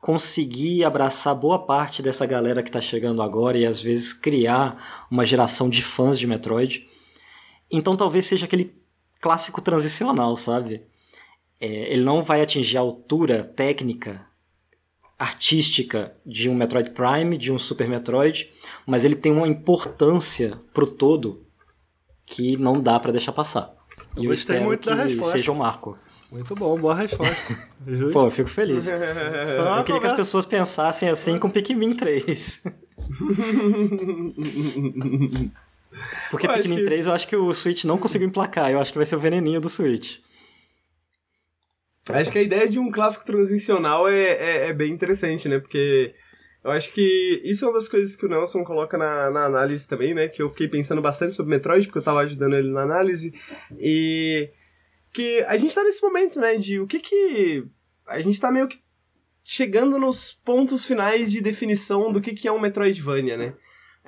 [0.00, 5.24] conseguir abraçar boa parte dessa galera que está chegando agora e às vezes criar uma
[5.24, 6.86] geração de fãs de Metroid.
[7.70, 8.74] Então talvez seja aquele
[9.20, 10.82] clássico transicional, sabe?
[11.58, 14.26] É, ele não vai atingir a altura técnica
[15.18, 18.50] artística de um Metroid Prime, de um Super Metroid,
[18.86, 21.44] mas ele tem uma importância pro todo
[22.26, 23.74] que não dá pra deixar passar.
[24.16, 25.32] Eu e eu espero muito que da resposta.
[25.32, 25.96] seja um marco.
[26.30, 27.56] Muito bom, boa resposta.
[28.12, 28.88] Pô, eu fico feliz.
[28.90, 32.64] Eu queria que as pessoas pensassem assim com Pikmin 3.
[36.30, 38.70] Porque Eu Pikmin que- 3 eu acho que o Switch não conseguiu emplacar.
[38.70, 40.16] Eu acho que vai ser o veneninho do Switch.
[42.08, 45.58] Acho que a ideia de um clássico transicional é, é, é, bem interessante, né?
[45.58, 46.14] Porque
[46.62, 49.88] eu acho que isso é uma das coisas que o Nelson coloca na, na análise
[49.88, 50.28] também, né?
[50.28, 53.34] Que eu fiquei pensando bastante sobre Metroid, porque eu tava ajudando ele na análise.
[53.78, 54.50] E
[55.12, 56.56] que a gente tá nesse momento, né?
[56.56, 57.64] De o que que.
[58.06, 58.78] A gente tá meio que
[59.42, 63.54] chegando nos pontos finais de definição do que, que é um Metroidvania, né?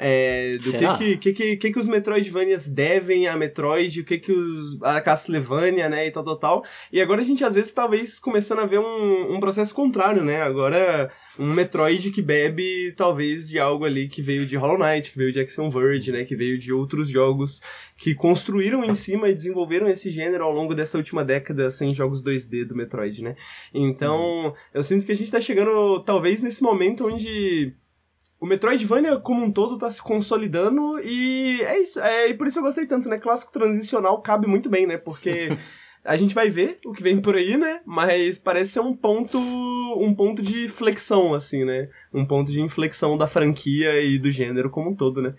[0.01, 4.31] É, do que que, que, que, que, os Metroidvanias devem a Metroid, o que que
[4.31, 6.65] os, a Castlevania, né, e tal, tal, tal.
[6.93, 10.41] E agora a gente, às vezes, talvez começando a ver um, um processo contrário, né?
[10.41, 15.19] Agora, um Metroid que bebe, talvez, de algo ali que veio de Hollow Knight, que
[15.19, 17.61] veio de Action Verge, né, que veio de outros jogos
[17.97, 22.23] que construíram em cima e desenvolveram esse gênero ao longo dessa última década sem jogos
[22.23, 23.35] 2D do Metroid, né?
[23.75, 24.53] Então, uhum.
[24.73, 27.75] eu sinto que a gente tá chegando, talvez, nesse momento onde
[28.41, 32.01] o Metroidvania como um todo tá se consolidando e é isso.
[32.01, 33.19] É, e por isso eu gostei tanto, né?
[33.19, 34.97] Clássico transicional cabe muito bem, né?
[34.97, 35.57] Porque
[36.05, 37.81] a gente vai ver o que vem por aí, né?
[37.85, 41.89] Mas parece ser um ponto um ponto de flexão assim, né?
[42.13, 45.35] Um ponto de inflexão da franquia e do gênero como um todo, né?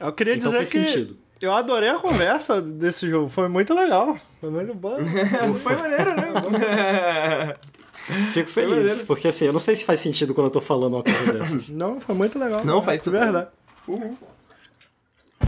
[0.00, 1.18] Eu queria então dizer que sentido.
[1.40, 4.18] eu adorei a conversa desse jogo, foi muito legal.
[4.40, 4.96] Foi muito bom.
[5.62, 7.54] foi maneiro, né?
[8.32, 11.02] Fico feliz, porque assim, eu não sei se faz sentido quando eu tô falando uma
[11.02, 11.68] coisa dessas.
[11.70, 12.64] Não, foi muito legal.
[12.64, 13.18] Não, faz tudo.
[13.18, 13.48] Verdade.
[13.86, 14.16] Uhum.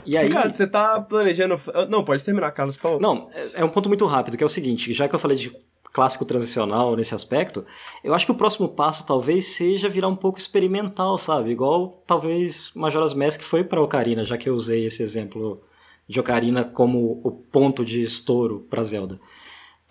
[0.07, 0.29] E aí...
[0.29, 1.61] Ricardo, você tá planejando...
[1.89, 3.01] Não, pode terminar, Carlos, por favor.
[3.01, 5.37] Não, é, é um ponto muito rápido, que é o seguinte, já que eu falei
[5.37, 5.55] de
[5.93, 7.65] clássico transicional nesse aspecto,
[8.03, 11.51] eu acho que o próximo passo talvez seja virar um pouco experimental, sabe?
[11.51, 15.62] Igual talvez Majora's Mask foi para Ocarina, já que eu usei esse exemplo
[16.09, 19.20] de Ocarina como o ponto de estouro para Zelda.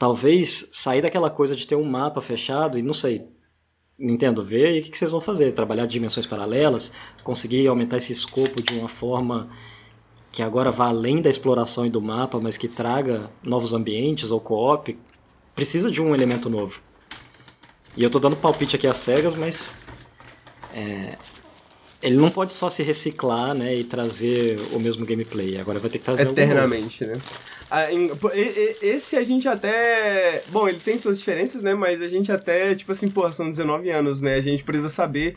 [0.01, 3.23] Talvez sair daquela coisa de ter um mapa fechado e não sei,
[3.99, 5.51] Nintendo ver e o que, vocês vão fazer?
[5.51, 6.91] Trabalhar dimensões paralelas,
[7.23, 9.51] conseguir aumentar esse escopo de uma forma
[10.31, 14.39] que agora vá além da exploração e do mapa, mas que traga novos ambientes ou
[14.39, 14.97] co-op.
[15.53, 16.81] Precisa de um elemento novo.
[17.95, 19.77] E eu tô dando palpite aqui às cegas, mas
[20.73, 21.15] é,
[22.01, 25.59] ele não pode só se reciclar, né, e trazer o mesmo gameplay.
[25.59, 27.13] Agora vai ter que trazer eternamente, né?
[28.81, 30.43] Esse a gente até.
[30.49, 31.73] Bom, ele tem suas diferenças, né?
[31.73, 34.35] Mas a gente até, tipo assim, porra, são 19 anos, né?
[34.35, 35.35] A gente precisa saber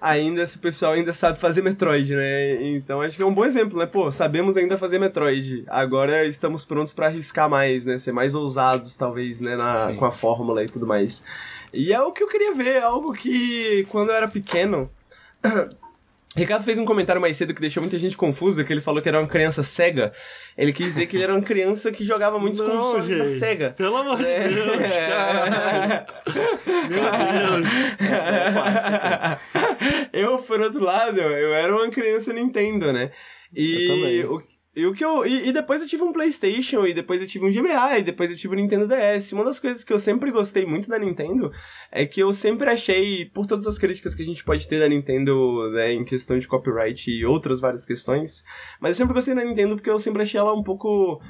[0.00, 2.62] ainda se o pessoal ainda sabe fazer Metroid, né?
[2.62, 3.86] Então acho que é um bom exemplo, né?
[3.86, 5.64] Pô, sabemos ainda fazer Metroid.
[5.68, 7.98] Agora estamos prontos para arriscar mais, né?
[7.98, 9.56] Ser mais ousados, talvez, né?
[9.56, 11.22] Na, com a fórmula e tudo mais.
[11.72, 14.90] E é o que eu queria ver, algo que quando eu era pequeno.
[16.40, 19.08] Ricardo fez um comentário mais cedo que deixou muita gente confusa, que ele falou que
[19.08, 20.10] era uma criança cega.
[20.56, 23.28] Ele quis dizer que ele era uma criança que jogava muitos Não, consoles gente, da
[23.28, 23.70] SEGA.
[23.76, 24.48] Pelo amor de é.
[24.48, 26.06] Deus, cara.
[26.88, 27.68] Meu Deus.
[30.14, 33.10] eu, por outro lado, eu era uma criança Nintendo, né?
[33.54, 34.42] E o,
[34.80, 37.44] e, o que eu, e, e, depois eu tive um PlayStation, e depois eu tive
[37.44, 39.32] um GBA, e depois eu tive um Nintendo DS.
[39.32, 41.52] Uma das coisas que eu sempre gostei muito da Nintendo
[41.92, 44.88] é que eu sempre achei, por todas as críticas que a gente pode ter da
[44.88, 48.42] Nintendo, né, em questão de copyright e outras várias questões,
[48.80, 51.20] mas eu sempre gostei da Nintendo porque eu sempre achei ela um pouco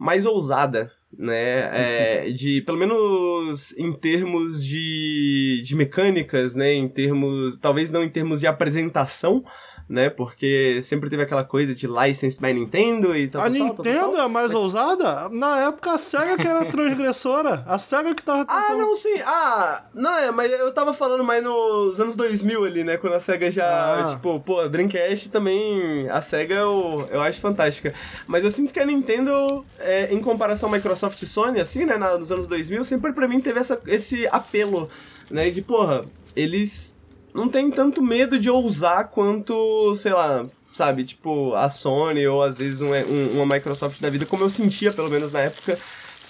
[0.00, 2.24] mais ousada, né?
[2.24, 6.72] É, de pelo menos em termos de, de mecânicas, né?
[6.72, 9.42] Em termos, talvez não em termos de apresentação,
[9.90, 10.08] né?
[10.08, 13.40] Porque sempre teve aquela coisa de licensed by Nintendo e tal.
[13.40, 14.54] A tal, Nintendo tal, tal, é mais mas...
[14.54, 15.28] ousada?
[15.30, 17.64] Na época a SEGA que era transgressora.
[17.66, 18.62] A SEGA que tava tentando...
[18.62, 19.20] Ah, não, sim.
[19.26, 22.96] Ah, não, é, mas eu tava falando mais nos anos 2000 ali, né?
[22.98, 24.14] Quando a SEGA já, ah.
[24.14, 27.92] tipo, pô, Dreamcast também, a SEGA eu, eu acho fantástica.
[28.28, 31.98] Mas eu sinto que a Nintendo, é, em comparação à Microsoft e Sony, assim, né,
[31.98, 34.88] nos anos 2000, sempre pra mim teve essa, esse apelo,
[35.28, 35.50] né?
[35.50, 36.02] De, porra,
[36.36, 36.94] eles
[37.34, 42.56] não tem tanto medo de ousar quanto, sei lá, sabe, tipo, a Sony ou às
[42.56, 45.78] vezes um, um, uma Microsoft da vida, como eu sentia, pelo menos na época,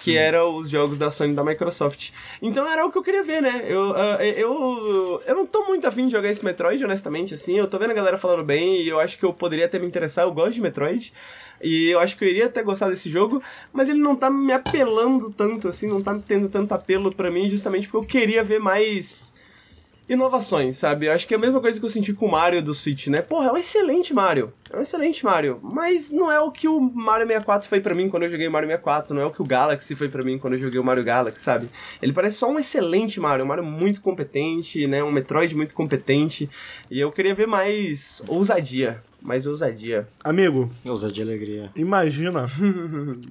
[0.01, 2.09] que eram os jogos da Sony e da Microsoft.
[2.41, 3.65] Então era o que eu queria ver, né?
[3.67, 7.57] Eu, uh, eu, eu não tô muito afim de jogar esse Metroid, honestamente, assim.
[7.57, 9.85] Eu tô vendo a galera falando bem e eu acho que eu poderia até me
[9.85, 10.25] interessar.
[10.25, 11.13] Eu gosto de Metroid.
[11.63, 14.51] E eu acho que eu iria até gostar desse jogo, mas ele não tá me
[14.51, 18.59] apelando tanto, assim, não tá tendo tanto apelo para mim, justamente porque eu queria ver
[18.59, 19.35] mais
[20.07, 21.05] inovações, sabe?
[21.05, 23.07] Eu acho que é a mesma coisa que eu senti com o Mario do Switch,
[23.07, 23.21] né?
[23.21, 24.51] Porra, é um excelente Mario.
[24.69, 25.59] É um excelente Mario.
[25.61, 28.51] Mas não é o que o Mario 64 foi para mim quando eu joguei o
[28.51, 29.15] Mario 64.
[29.15, 31.39] Não é o que o Galaxy foi para mim quando eu joguei o Mario Galaxy,
[31.39, 31.69] sabe?
[32.01, 33.45] Ele parece só um excelente Mario.
[33.45, 35.03] Um Mario muito competente, né?
[35.03, 36.49] Um Metroid muito competente.
[36.89, 39.01] E eu queria ver mais ousadia.
[39.21, 40.07] Mais ousadia.
[40.23, 40.69] Amigo.
[40.83, 41.69] Ousadia e alegria.
[41.75, 42.47] Imagina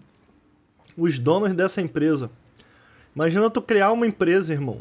[0.96, 2.30] os donos dessa empresa.
[3.14, 4.80] Imagina tu criar uma empresa, irmão.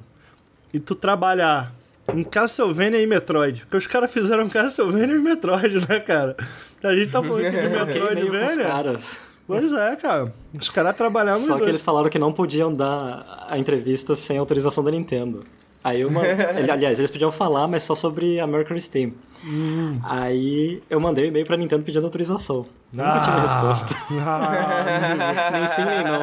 [0.72, 1.74] E tu trabalhar
[2.16, 3.62] em Castlevania e Metroid.
[3.62, 6.36] Porque os caras fizeram Castlevania e Metroid, né, cara?
[6.84, 9.00] A gente tá falando aqui de Metroidvania.
[9.48, 10.34] Pois é, cara.
[10.54, 14.84] Os caras trabalhavam Só que eles falaram que não podiam dar a entrevista sem autorização
[14.84, 15.44] da Nintendo.
[15.84, 16.22] Aí uma,
[16.72, 19.14] aliás, eles podiam falar, mas só sobre American Steam.
[19.46, 20.00] Hum.
[20.04, 22.66] Aí eu mandei um e-mail pra Nintendo pedindo autorização.
[22.98, 23.96] Ah, Nunca tive resposta.
[24.22, 26.20] Ah, nem sim, nem não.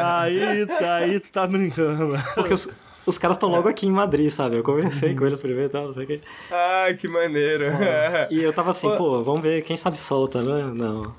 [0.00, 2.16] Aí, aí tu tá brincando.
[2.34, 2.68] Porque os,
[3.04, 4.56] os caras estão logo aqui em Madrid, sabe?
[4.56, 6.20] Eu conversei com eles primeiro e tal, não sei o que.
[6.50, 7.64] Ah, que maneiro.
[8.30, 10.72] e eu tava assim, pô, vamos ver quem sabe solta, né?
[10.74, 11.14] Não.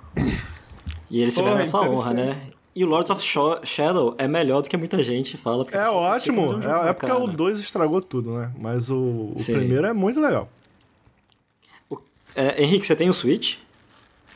[1.10, 2.42] E eles tiveram essa honra, né?
[2.76, 3.22] E o Lords of
[3.64, 5.64] Shadow é melhor do que muita gente fala.
[5.72, 6.56] É ótimo.
[6.56, 7.24] Um é, é, porque cara.
[7.24, 8.52] o 2 estragou tudo, né?
[8.58, 10.50] Mas o, o primeiro é muito legal.
[11.88, 12.00] O,
[12.36, 13.58] é, Henrique, você tem o Switch?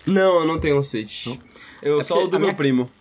[0.05, 1.25] Não, eu não tenho um Switch.
[1.25, 1.37] Não?
[1.81, 2.53] Eu é só o do meu minha...
[2.53, 2.91] primo.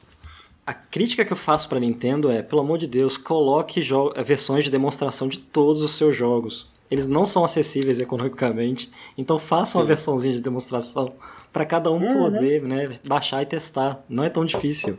[0.67, 3.81] A crítica que eu faço pra Nintendo é, pelo amor de Deus, coloque
[4.25, 6.67] versões de demonstração de todos os seus jogos.
[6.91, 11.13] Eles não são acessíveis economicamente, então façam uma versãozinha de demonstração
[11.53, 12.25] para cada um uhum.
[12.25, 14.05] poder, né, baixar e testar.
[14.09, 14.97] Não é tão difícil.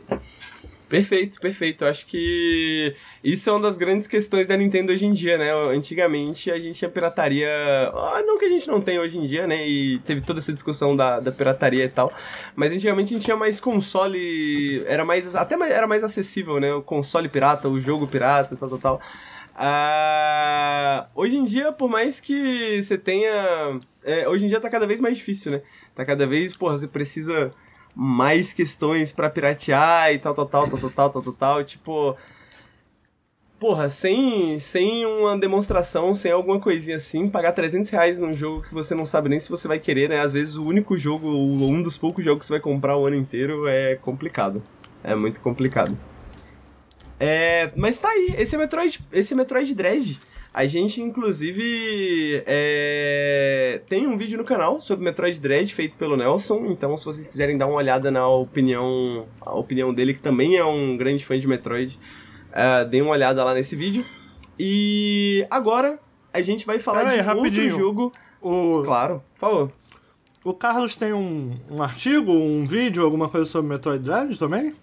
[0.88, 1.84] Perfeito, perfeito.
[1.84, 5.52] Acho que isso é uma das grandes questões da Nintendo hoje em dia, né?
[5.52, 7.50] Antigamente a gente tinha pirataria.
[7.92, 9.68] Ah, não que a gente não tem hoje em dia, né?
[9.68, 12.10] E teve toda essa discussão da, da pirataria e tal.
[12.56, 14.82] Mas antigamente a gente tinha mais console.
[14.86, 15.36] Era mais.
[15.36, 16.72] Até era mais acessível, né?
[16.72, 19.00] O console pirata, o jogo pirata, tal, tal, tal.
[19.54, 23.78] Ah, hoje em dia, por mais que você tenha.
[24.02, 25.60] É, hoje em dia tá cada vez mais difícil, né?
[25.94, 27.50] Tá cada vez, porra, você precisa
[27.94, 32.16] mais questões para piratear e tal, tal, tal, tal, tal, tal, tal, tal, tal, tipo...
[33.58, 38.72] Porra, sem, sem uma demonstração, sem alguma coisinha assim, pagar 300 reais num jogo que
[38.72, 40.20] você não sabe nem se você vai querer, né?
[40.20, 43.16] Às vezes o único jogo, um dos poucos jogos que você vai comprar o ano
[43.16, 44.62] inteiro é complicado.
[45.02, 45.98] É muito complicado.
[47.18, 50.20] É, mas tá aí, esse é Metroid, esse é Metroid Dread.
[50.52, 53.80] A gente, inclusive, é...
[53.86, 56.66] tem um vídeo no canal sobre Metroid Dread feito pelo Nelson.
[56.66, 60.64] Então, se vocês quiserem dar uma olhada na opinião, a opinião dele, que também é
[60.64, 61.98] um grande fã de Metroid,
[62.48, 64.04] uh, deem uma olhada lá nesse vídeo.
[64.58, 65.98] E agora
[66.32, 67.64] a gente vai falar Pera de aí, rapidinho.
[67.66, 68.12] outro jogo.
[68.40, 68.82] O...
[68.82, 69.72] Claro, por favor.
[70.44, 74.74] O Carlos tem um, um artigo, um vídeo, alguma coisa sobre Metroid Dread também?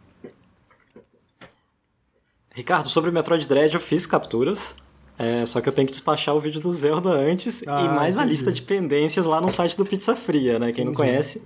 [2.53, 4.75] Ricardo, sobre Metroid Dread eu fiz capturas.
[5.17, 8.15] É, só que eu tenho que despachar o vídeo do Zelda antes ah, e mais
[8.15, 8.29] entendi.
[8.29, 10.67] a lista de pendências lá no site do Pizza Fria, né?
[10.67, 10.85] Quem entendi.
[10.87, 11.41] não conhece.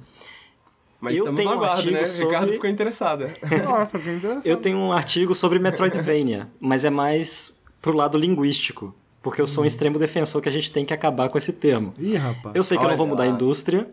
[1.00, 2.06] Mas eu tenho um artigo né?
[2.06, 2.26] sobre...
[2.26, 3.26] Ricardo ficou interessado.
[3.64, 4.42] Nossa, interessado.
[4.44, 8.94] Eu tenho um artigo sobre Metroidvania, mas é mais pro lado linguístico.
[9.22, 9.68] Porque eu sou um hum.
[9.68, 11.94] extremo defensor que a gente tem que acabar com esse termo.
[11.98, 12.56] Ih, rapaz.
[12.56, 13.30] Eu sei que Olha eu não vou mudar lá.
[13.30, 13.88] a indústria,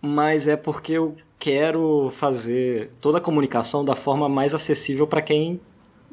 [0.00, 5.60] mas é porque eu quero fazer toda a comunicação da forma mais acessível para quem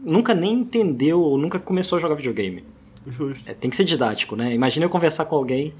[0.01, 2.63] nunca nem entendeu ou nunca começou a jogar videogame.
[3.07, 3.49] Justo.
[3.49, 4.53] É, tem que ser didático, né?
[4.53, 5.73] Imagina eu conversar com alguém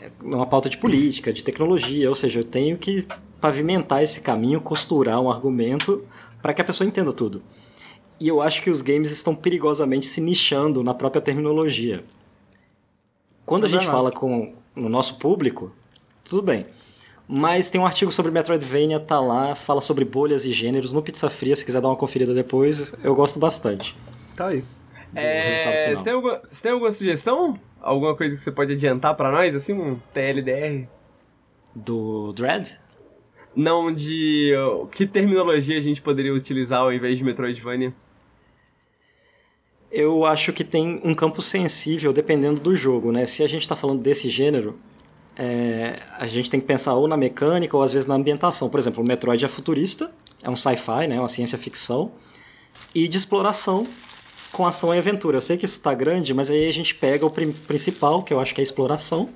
[0.00, 3.06] é, numa pauta de política, de tecnologia, ou seja, eu tenho que
[3.40, 6.04] pavimentar esse caminho, costurar um argumento
[6.42, 7.42] para que a pessoa entenda tudo.
[8.18, 12.04] E eu acho que os games estão perigosamente se nichando na própria terminologia.
[13.46, 15.72] Quando a gente fala com o nosso público,
[16.22, 16.66] tudo bem.
[17.32, 21.30] Mas tem um artigo sobre Metroidvania, tá lá, fala sobre bolhas e gêneros no Pizza
[21.30, 23.96] Fria, se quiser dar uma conferida depois, eu gosto bastante.
[24.34, 24.64] Tá aí.
[25.14, 27.56] É, você, tem alguma, você tem alguma sugestão?
[27.80, 30.88] Alguma coisa que você pode adiantar para nós, assim, um TLDR?
[31.72, 32.80] Do Dread?
[33.54, 34.52] Não, de
[34.90, 37.94] que terminologia a gente poderia utilizar ao invés de Metroidvania?
[39.88, 43.24] Eu acho que tem um campo sensível dependendo do jogo, né?
[43.24, 44.76] Se a gente está falando desse gênero,
[45.36, 48.68] é, a gente tem que pensar ou na mecânica ou às vezes na ambientação.
[48.68, 50.10] Por exemplo, o Metroid é futurista,
[50.42, 52.12] é um sci-fi, né, uma ciência ficção,
[52.94, 53.86] e de exploração
[54.52, 55.36] com ação e aventura.
[55.36, 58.40] Eu sei que isso está grande, mas aí a gente pega o principal, que eu
[58.40, 59.28] acho que é a exploração.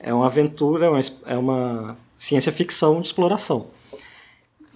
[0.00, 0.90] É uma aventura,
[1.26, 3.66] é uma ciência ficção de exploração.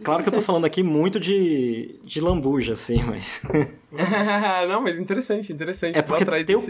[0.02, 3.42] Claro que eu tô falando aqui muito de, de lambuja, assim, mas.
[4.68, 5.98] Não, mas interessante, interessante.
[5.98, 6.62] É porque ter o,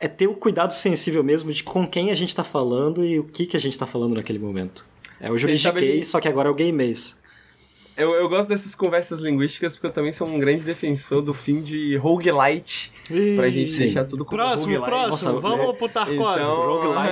[0.00, 3.24] é ter o cuidado sensível mesmo de com quem a gente tá falando e o
[3.24, 4.84] que, que a gente tá falando naquele momento.
[5.20, 7.20] É o juridiquês, só que agora é o gameês.
[7.96, 11.62] Eu, eu gosto dessas conversas linguísticas porque eu também sou um grande defensor do fim
[11.62, 12.92] de roguelite.
[13.36, 13.84] Pra gente sim.
[13.84, 14.86] deixar tudo como Próximo, roguelite.
[14.86, 15.32] próximo.
[15.32, 15.72] Nossa, Vamos é.
[15.72, 16.34] pro Tarkov.
[16.34, 16.62] Então...
[16.82, 17.02] Roguelite é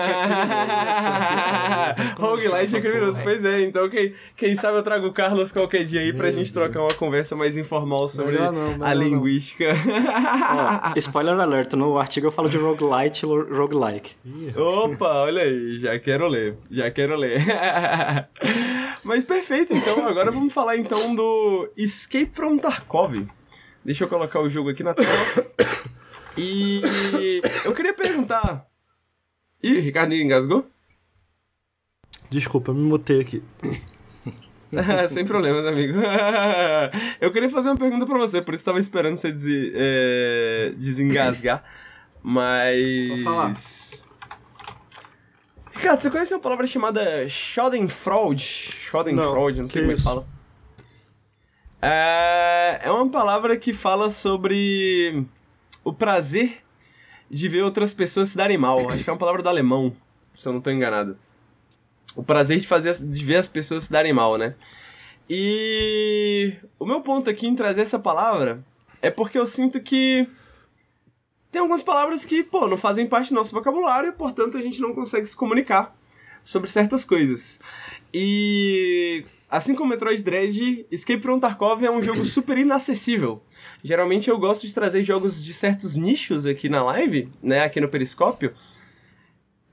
[2.10, 2.20] criminoso.
[2.20, 3.20] roguelite é criminoso.
[3.22, 6.32] Pois é, então quem, quem sabe eu trago o Carlos qualquer dia aí pra Meu
[6.32, 6.64] gente Deus.
[6.64, 9.72] trocar uma conversa mais informal sobre não, não, a linguística.
[9.74, 14.12] Ó, spoiler alert, no artigo eu falo de roguelite e roguelike.
[14.56, 17.40] Opa, olha aí, já quero ler, já quero ler.
[19.02, 23.26] Mas perfeito, então agora vamos falar então do Escape from Tarkov.
[23.84, 25.08] Deixa eu colocar o jogo aqui na tela.
[26.36, 28.66] E eu queria perguntar.
[29.62, 30.66] Ih, Ricardo engasgou?
[32.30, 33.42] Desculpa, me mutei aqui.
[35.10, 35.98] Sem problemas, amigo.
[37.20, 39.44] eu queria fazer uma pergunta pra você, por isso tava esperando você des
[39.74, 41.64] é, desengasgar.
[42.22, 43.08] Mas.
[43.08, 43.52] Vou falar.
[45.72, 48.44] Ricardo, você conhece uma palavra chamada Schadenfreude?
[48.44, 50.39] Schadenfreude, não, não sei como é que fala.
[51.82, 55.24] É, é uma palavra que fala sobre
[55.82, 56.62] o prazer
[57.30, 58.88] de ver outras pessoas se darem mal.
[58.90, 59.94] Acho que é uma palavra do alemão,
[60.34, 61.16] se eu não estou enganado.
[62.14, 64.54] O prazer de fazer de ver as pessoas se darem mal, né?
[65.28, 68.64] E o meu ponto aqui em trazer essa palavra
[69.00, 70.26] é porque eu sinto que
[71.52, 74.80] tem algumas palavras que, pô, não fazem parte do nosso vocabulário e, portanto, a gente
[74.80, 75.96] não consegue se comunicar
[76.42, 77.60] sobre certas coisas.
[78.12, 83.42] E assim como Metroid Dread, Escape from Tarkov é um jogo super inacessível.
[83.82, 87.88] Geralmente eu gosto de trazer jogos de certos nichos aqui na live, né, aqui no
[87.88, 88.54] Periscópio.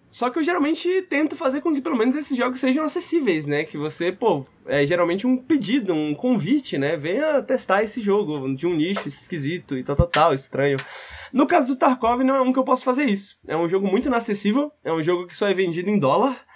[0.09, 3.63] Só que eu geralmente tento fazer com que pelo menos esses jogos sejam acessíveis, né?
[3.63, 6.97] Que você, pô, é geralmente um pedido, um convite, né?
[6.97, 10.77] Venha testar esse jogo de um nicho esquisito e tal, tal, tal, estranho.
[11.31, 13.37] No caso do Tarkov, não é um que eu posso fazer isso.
[13.47, 16.46] É um jogo muito inacessível, é um jogo que só é vendido em dólar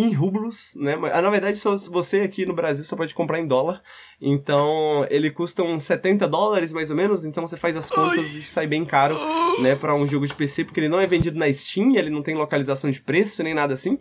[0.00, 0.94] em rublos, né?
[1.12, 3.82] Ah, na verdade, só você aqui no Brasil só pode comprar em dólar.
[4.20, 7.24] Então, ele custa uns 70 dólares, mais ou menos.
[7.24, 9.16] Então, você faz as contas e sai bem caro,
[9.60, 9.74] né?
[9.74, 12.36] Para um jogo de PC, porque ele não é vendido na Steam, ele não tem
[12.36, 13.98] localização de preço, nem nada assim.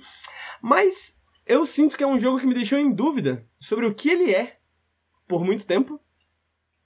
[0.61, 1.17] Mas,
[1.47, 4.31] eu sinto que é um jogo que me deixou em dúvida sobre o que ele
[4.31, 4.57] é
[5.27, 5.99] por muito tempo.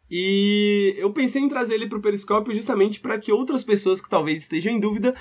[0.09, 4.43] E eu pensei em trazer ele pro Periscópio justamente para que outras pessoas que talvez
[4.43, 5.15] estejam em dúvida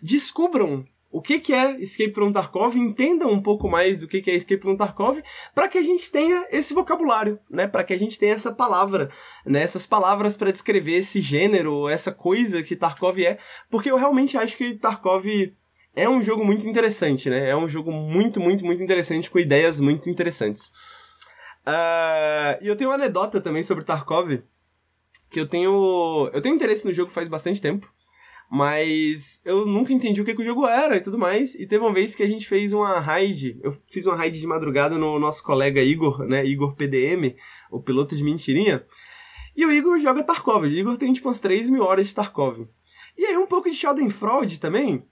[0.00, 4.32] descubram o que, que é Escape from Tarkov, entendam um pouco mais do que, que
[4.32, 5.22] é Escape from Tarkov,
[5.54, 7.68] para que a gente tenha esse vocabulário, né?
[7.68, 9.08] Para que a gente tenha essa palavra,
[9.46, 9.62] né?
[9.62, 13.38] Essas palavras para descrever esse gênero, essa coisa que Tarkov é,
[13.70, 15.24] porque eu realmente acho que Tarkov
[15.94, 17.48] é um jogo muito interessante, né?
[17.48, 20.72] É um jogo muito, muito, muito interessante, com ideias muito interessantes.
[21.64, 24.42] Uh, e eu tenho uma anedota também sobre Tarkov,
[25.30, 26.28] que eu tenho.
[26.32, 27.93] Eu tenho interesse no jogo faz bastante tempo.
[28.50, 31.54] Mas eu nunca entendi o que, que, o jogo era e tudo mais.
[31.54, 33.58] E teve uma vez que a gente fez uma raid.
[33.62, 36.44] Eu fiz uma raid de madrugada no nosso colega Igor, né?
[36.44, 37.34] Igor PDM,
[37.70, 38.84] o piloto de mentirinha.
[39.56, 40.64] E o Igor joga Tarkov.
[40.64, 42.66] O Igor tem tipo umas 3 mil horas de Tarkov.
[43.16, 45.04] E aí um pouco de Schadenfreude também.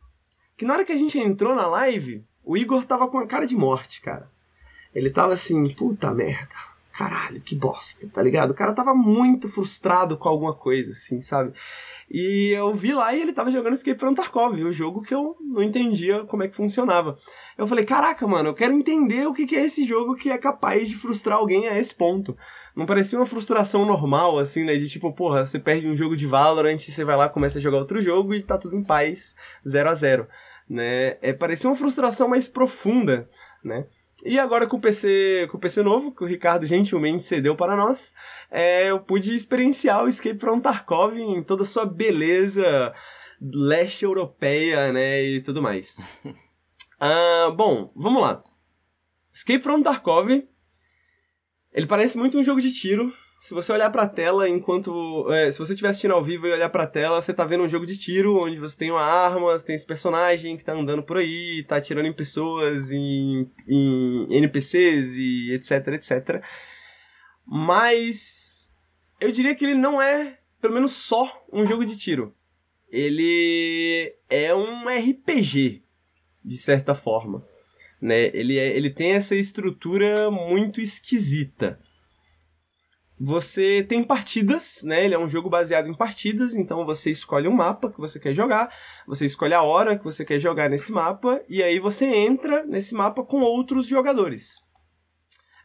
[0.57, 3.47] Que na hora que a gente entrou na live, o Igor tava com a cara
[3.47, 4.31] de morte, cara.
[4.95, 6.55] Ele tava assim, puta merda.
[6.93, 8.51] Caralho, que bosta, tá ligado?
[8.51, 11.53] O cara tava muito frustrado com alguma coisa, assim, sabe?
[12.11, 15.37] E eu vi lá e ele tava jogando Escape from Tarkov, o jogo que eu
[15.41, 17.19] não entendia como é que funcionava.
[17.57, 20.89] Eu falei, caraca, mano, eu quero entender o que é esse jogo que é capaz
[20.89, 22.37] de frustrar alguém a esse ponto.
[22.74, 24.77] Não parecia uma frustração normal, assim, né?
[24.77, 27.79] De tipo, porra, você perde um jogo de Valorant, você vai lá, começa a jogar
[27.79, 30.27] outro jogo e tá tudo em paz, 0 a 0
[30.69, 31.16] né?
[31.20, 33.29] É, parecia uma frustração mais profunda,
[33.62, 33.87] né?
[34.24, 37.77] E agora com o PC, com o PC novo, que o Ricardo gentilmente cedeu para
[37.77, 38.15] nós,
[38.51, 42.94] é, eu pude experienciar o Escape from Tarkov em toda a sua beleza
[43.40, 45.99] leste europeia, né, e tudo mais.
[46.24, 48.44] uh, bom, vamos lá.
[49.32, 50.31] Escape from Tarkov,
[51.73, 53.12] ele parece muito um jogo de tiro,
[53.43, 55.27] se você olhar pra tela enquanto.
[55.32, 57.69] É, se você estiver assistindo ao vivo e olhar pra tela, você tá vendo um
[57.69, 61.02] jogo de tiro onde você tem uma arma, você tem esse personagem que tá andando
[61.02, 66.40] por aí, tá atirando em pessoas, em, em NPCs e etc, etc.
[67.44, 68.70] Mas.
[69.20, 72.36] Eu diria que ele não é, pelo menos, só um jogo de tiro.
[72.89, 75.82] Ele é um RPG,
[76.44, 77.44] de certa forma.
[78.01, 78.31] Né?
[78.32, 81.81] Ele, é, ele tem essa estrutura muito esquisita
[83.18, 85.05] você tem partidas, né?
[85.05, 88.34] Ele é um jogo baseado em partidas, então você escolhe um mapa que você quer
[88.34, 88.74] jogar,
[89.06, 92.94] você escolhe a hora que você quer jogar nesse mapa, e aí você entra nesse
[92.94, 94.60] mapa com outros jogadores.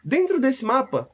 [0.03, 1.07] Dentro desse mapa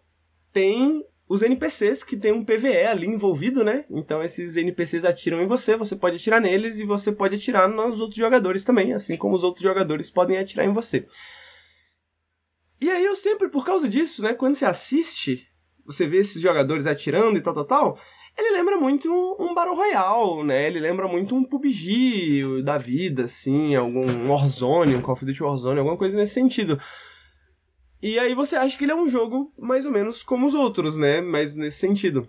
[0.51, 3.85] tem os NPCs que tem um PVE ali envolvido, né?
[3.89, 7.99] Então esses NPCs atiram em você, você pode atirar neles e você pode atirar nos
[8.01, 11.07] outros jogadores também, assim como os outros jogadores podem atirar em você.
[12.81, 15.47] E aí eu sempre, por causa disso, né, quando você assiste
[15.85, 17.99] você vê esses jogadores atirando e tal, tal, tal,
[18.37, 20.67] ele lembra muito um Battle Royale, né?
[20.67, 25.79] Ele lembra muito um PUBG da vida, assim, algum Warzone, um Call of Duty Warzone,
[25.79, 26.79] alguma coisa nesse sentido.
[28.01, 30.97] E aí você acha que ele é um jogo mais ou menos como os outros,
[30.97, 31.21] né?
[31.21, 32.27] Mas nesse sentido.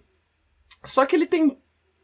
[0.85, 1.59] Só que ele tem.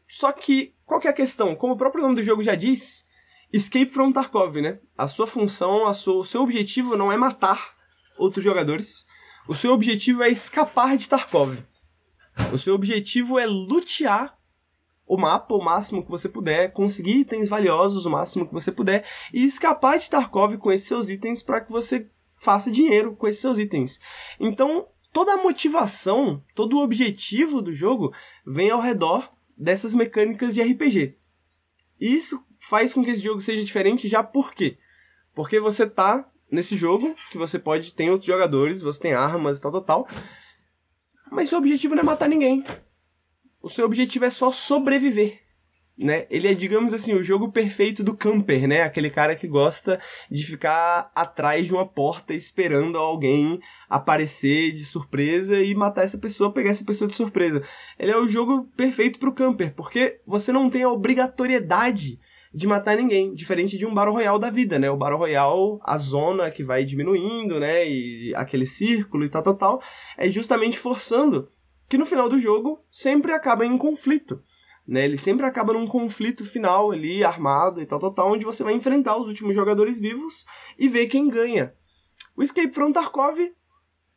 [0.09, 1.55] Só que, qual que é a questão?
[1.55, 3.05] Como o próprio nome do jogo já diz,
[3.53, 4.79] Escape from Tarkov, né?
[4.97, 7.75] A sua função, a sua, o seu objetivo não é matar
[8.17, 9.05] outros jogadores,
[9.51, 11.57] o seu objetivo é escapar de Tarkov.
[12.53, 14.39] O seu objetivo é lutear
[15.05, 19.05] o mapa o máximo que você puder, conseguir itens valiosos o máximo que você puder
[19.33, 23.41] e escapar de Tarkov com esses seus itens para que você faça dinheiro com esses
[23.41, 23.99] seus itens.
[24.39, 28.13] Então, toda a motivação, todo o objetivo do jogo
[28.47, 31.17] vem ao redor dessas mecânicas de RPG.
[31.99, 34.77] E isso faz com que esse jogo seja diferente já por quê?
[35.35, 39.61] Porque você tá nesse jogo, que você pode ter outros jogadores, você tem armas e
[39.61, 40.07] tal, tal, tal.
[41.31, 42.63] Mas seu objetivo não é matar ninguém.
[43.61, 45.41] O seu objetivo é só sobreviver
[46.03, 46.25] né?
[46.29, 48.81] Ele é, digamos assim, o jogo perfeito do camper, né?
[48.81, 49.99] Aquele cara que gosta
[50.29, 53.59] de ficar atrás de uma porta esperando alguém
[53.89, 57.63] aparecer de surpresa e matar essa pessoa, pegar essa pessoa de surpresa.
[57.99, 62.19] Ele é o jogo perfeito pro camper, porque você não tem a obrigatoriedade
[62.53, 64.89] de matar ninguém, diferente de um Battle Royale da vida, né?
[64.89, 67.87] O Battle Royale, a zona que vai diminuindo, né?
[67.87, 69.81] E aquele círculo e tal, tal, tal,
[70.17, 71.49] é justamente forçando
[71.87, 74.41] que no final do jogo sempre acaba em conflito.
[74.87, 78.63] Né, ele sempre acaba num conflito final ali, armado e tal, tal, tal, onde você
[78.63, 80.45] vai enfrentar os últimos jogadores vivos
[80.77, 81.73] e ver quem ganha.
[82.35, 83.37] O Escape from Tarkov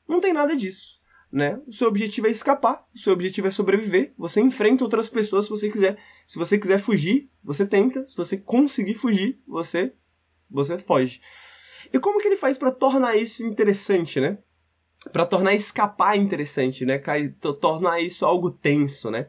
[0.08, 0.98] não tem nada disso.
[1.34, 1.60] Né?
[1.66, 4.14] O seu objetivo é escapar, o seu objetivo é sobreviver.
[4.16, 5.98] Você enfrenta outras pessoas se você quiser.
[6.24, 8.06] Se você quiser fugir, você tenta.
[8.06, 9.92] Se você conseguir fugir, você
[10.48, 11.20] você foge.
[11.92, 14.38] E como que ele faz para tornar isso interessante, né?
[15.10, 17.02] Para tornar escapar interessante, né?
[17.60, 19.26] Tornar isso algo tenso, né?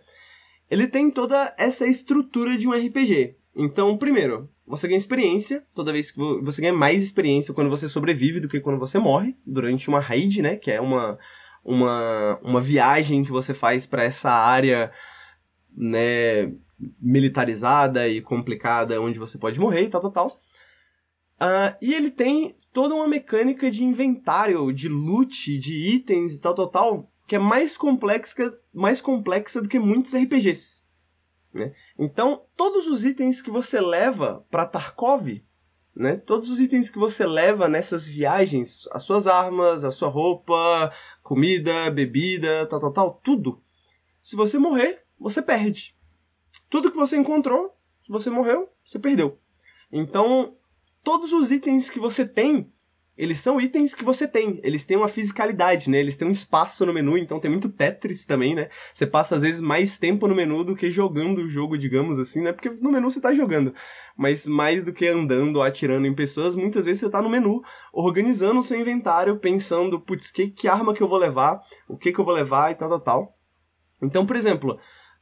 [0.69, 3.35] ele tem toda essa estrutura de um RPG.
[3.55, 8.39] Então, primeiro, você ganha experiência, toda vez que você ganha mais experiência quando você sobrevive
[8.39, 11.17] do que quando você morre, durante uma raid, né, que é uma,
[11.65, 14.91] uma, uma viagem que você faz para essa área,
[15.75, 16.53] né,
[17.01, 20.27] militarizada e complicada, onde você pode morrer e tal, tal, tal.
[21.35, 26.53] Uh, e ele tem toda uma mecânica de inventário, de loot, de itens e tal,
[26.53, 30.85] tal, tal, que é mais complexa, mais complexa do que muitos RPGs.
[31.53, 31.73] Né?
[31.97, 35.43] Então, todos os itens que você leva para Tarkov,
[35.95, 36.17] né?
[36.17, 40.91] todos os itens que você leva nessas viagens, as suas armas, a sua roupa,
[41.23, 43.61] comida, bebida, tal, tal, tal, tudo.
[44.21, 45.95] Se você morrer, você perde.
[46.69, 49.39] Tudo que você encontrou, se você morreu, você perdeu.
[49.91, 50.57] Então,
[51.03, 52.71] todos os itens que você tem
[53.17, 55.99] eles são itens que você tem, eles têm uma fisicalidade, né?
[55.99, 58.69] Eles têm um espaço no menu, então tem muito Tetris também, né?
[58.93, 62.41] Você passa às vezes mais tempo no menu do que jogando o jogo, digamos assim,
[62.41, 62.51] né?
[62.51, 63.73] Porque no menu você tá jogando,
[64.17, 67.61] mas mais do que andando, atirando em pessoas, muitas vezes você tá no menu
[67.93, 72.11] organizando o seu inventário, pensando, putz, que, que arma que eu vou levar, o que
[72.11, 73.37] que eu vou levar e tal, tal, tal.
[74.01, 74.77] Então, por exemplo,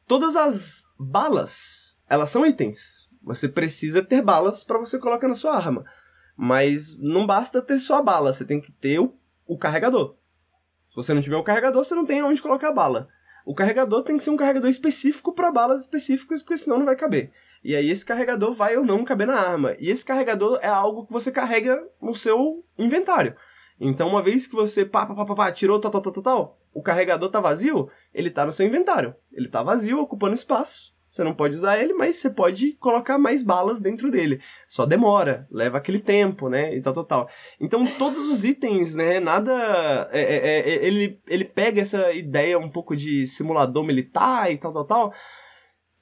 [0.08, 3.08] todas as balas, elas são itens.
[3.22, 5.86] Você precisa ter balas para você colocar na sua arma.
[6.36, 9.16] Mas não basta ter só a bala, você tem que ter o,
[9.46, 10.16] o carregador.
[10.90, 13.08] Se você não tiver o carregador, você não tem onde colocar a bala.
[13.46, 16.96] O carregador tem que ser um carregador específico para balas específicas, porque senão não vai
[16.96, 17.32] caber.
[17.64, 19.76] E aí esse carregador vai ou não caber na arma.
[19.80, 23.36] E esse carregador é algo que você carrega no seu inventário.
[23.80, 26.60] Então, uma vez que você pá, pá, pá, pá, tirou tal, tal, tal, tal, tal,
[26.74, 29.16] o carregador tá vazio, ele tá no seu inventário.
[29.32, 30.93] Ele tá vazio, ocupando espaço.
[31.14, 34.42] Você não pode usar ele, mas você pode colocar mais balas dentro dele.
[34.66, 36.76] Só demora, leva aquele tempo, né?
[36.76, 37.30] E tal, tal, tal.
[37.62, 39.20] Então, todos os itens, né?
[39.20, 40.10] Nada.
[40.12, 44.74] É, é, é, ele, ele pega essa ideia um pouco de simulador militar e tal,
[44.74, 45.14] tal, tal.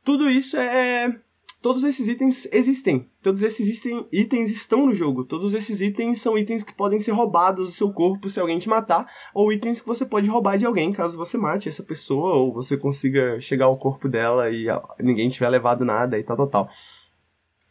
[0.01, 1.13] Tudo isso é
[1.61, 3.07] todos esses itens existem.
[3.21, 5.23] Todos esses itens estão no jogo.
[5.23, 8.67] Todos esses itens são itens que podem ser roubados do seu corpo se alguém te
[8.67, 12.51] matar, ou itens que você pode roubar de alguém caso você mate essa pessoa, ou
[12.51, 14.65] você consiga chegar ao corpo dela e
[14.99, 16.69] ninguém tiver levado nada e tal, tal, tal.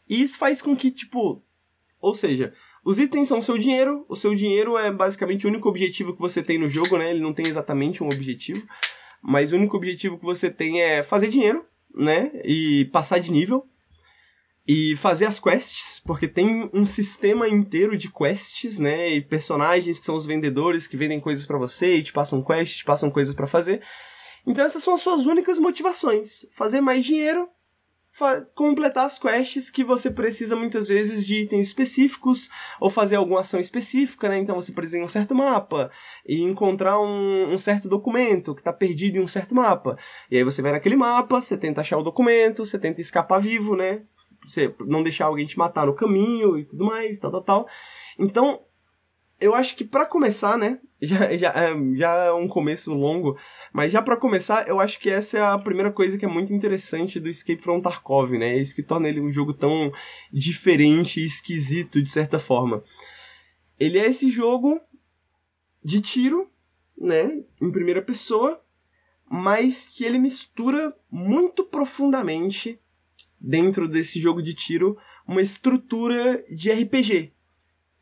[0.09, 1.43] E isso faz com que, tipo.
[1.99, 2.53] Ou seja,
[2.83, 6.19] os itens são o seu dinheiro, o seu dinheiro é basicamente o único objetivo que
[6.19, 7.11] você tem no jogo, né?
[7.11, 8.65] Ele não tem exatamente um objetivo,
[9.21, 11.63] mas o único objetivo que você tem é fazer dinheiro,
[11.93, 12.31] né?
[12.43, 13.67] E passar de nível
[14.67, 20.05] e fazer as quests, porque tem um sistema inteiro de quests, né, e personagens que
[20.05, 23.33] são os vendedores que vendem coisas para você e te passam quests, te passam coisas
[23.33, 23.81] para fazer.
[24.45, 27.47] Então essas são as suas únicas motivações: fazer mais dinheiro
[28.53, 33.59] completar as quests que você precisa muitas vezes de itens específicos ou fazer alguma ação
[33.59, 34.37] específica, né?
[34.37, 35.89] Então você precisa em um certo mapa
[36.27, 39.97] e encontrar um, um certo documento que está perdido em um certo mapa.
[40.29, 43.75] E aí você vai naquele mapa, você tenta achar o documento, você tenta escapar vivo,
[43.75, 44.01] né?
[44.45, 47.67] Você não deixar alguém te matar no caminho e tudo mais, tal, tal, tal.
[48.17, 48.61] Então,
[49.41, 50.79] eu acho que para começar, né?
[51.03, 53.35] Já, já, é, já é um começo longo,
[53.73, 56.53] mas já para começar, eu acho que essa é a primeira coisa que é muito
[56.53, 58.55] interessante do Escape from Tarkov, né?
[58.55, 59.91] É isso que torna ele um jogo tão
[60.31, 62.83] diferente e esquisito de certa forma.
[63.79, 64.79] Ele é esse jogo
[65.83, 66.51] de tiro,
[66.95, 67.41] né?
[67.59, 68.61] Em primeira pessoa,
[69.27, 72.79] mas que ele mistura muito profundamente
[73.41, 74.97] dentro desse jogo de tiro
[75.27, 77.33] uma estrutura de RPG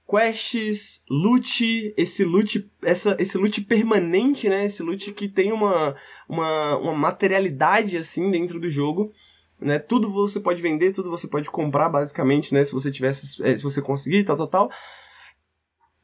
[0.09, 4.65] quests, loot, esse loot, essa, esse loot permanente, né?
[4.65, 5.95] Esse loot que tem uma,
[6.27, 9.13] uma, uma materialidade assim dentro do jogo.
[9.61, 12.63] Né, tudo você pode vender, tudo você pode comprar, basicamente, né?
[12.63, 14.71] Se você tivesse, eh, se você conseguir, tal, tal, tal.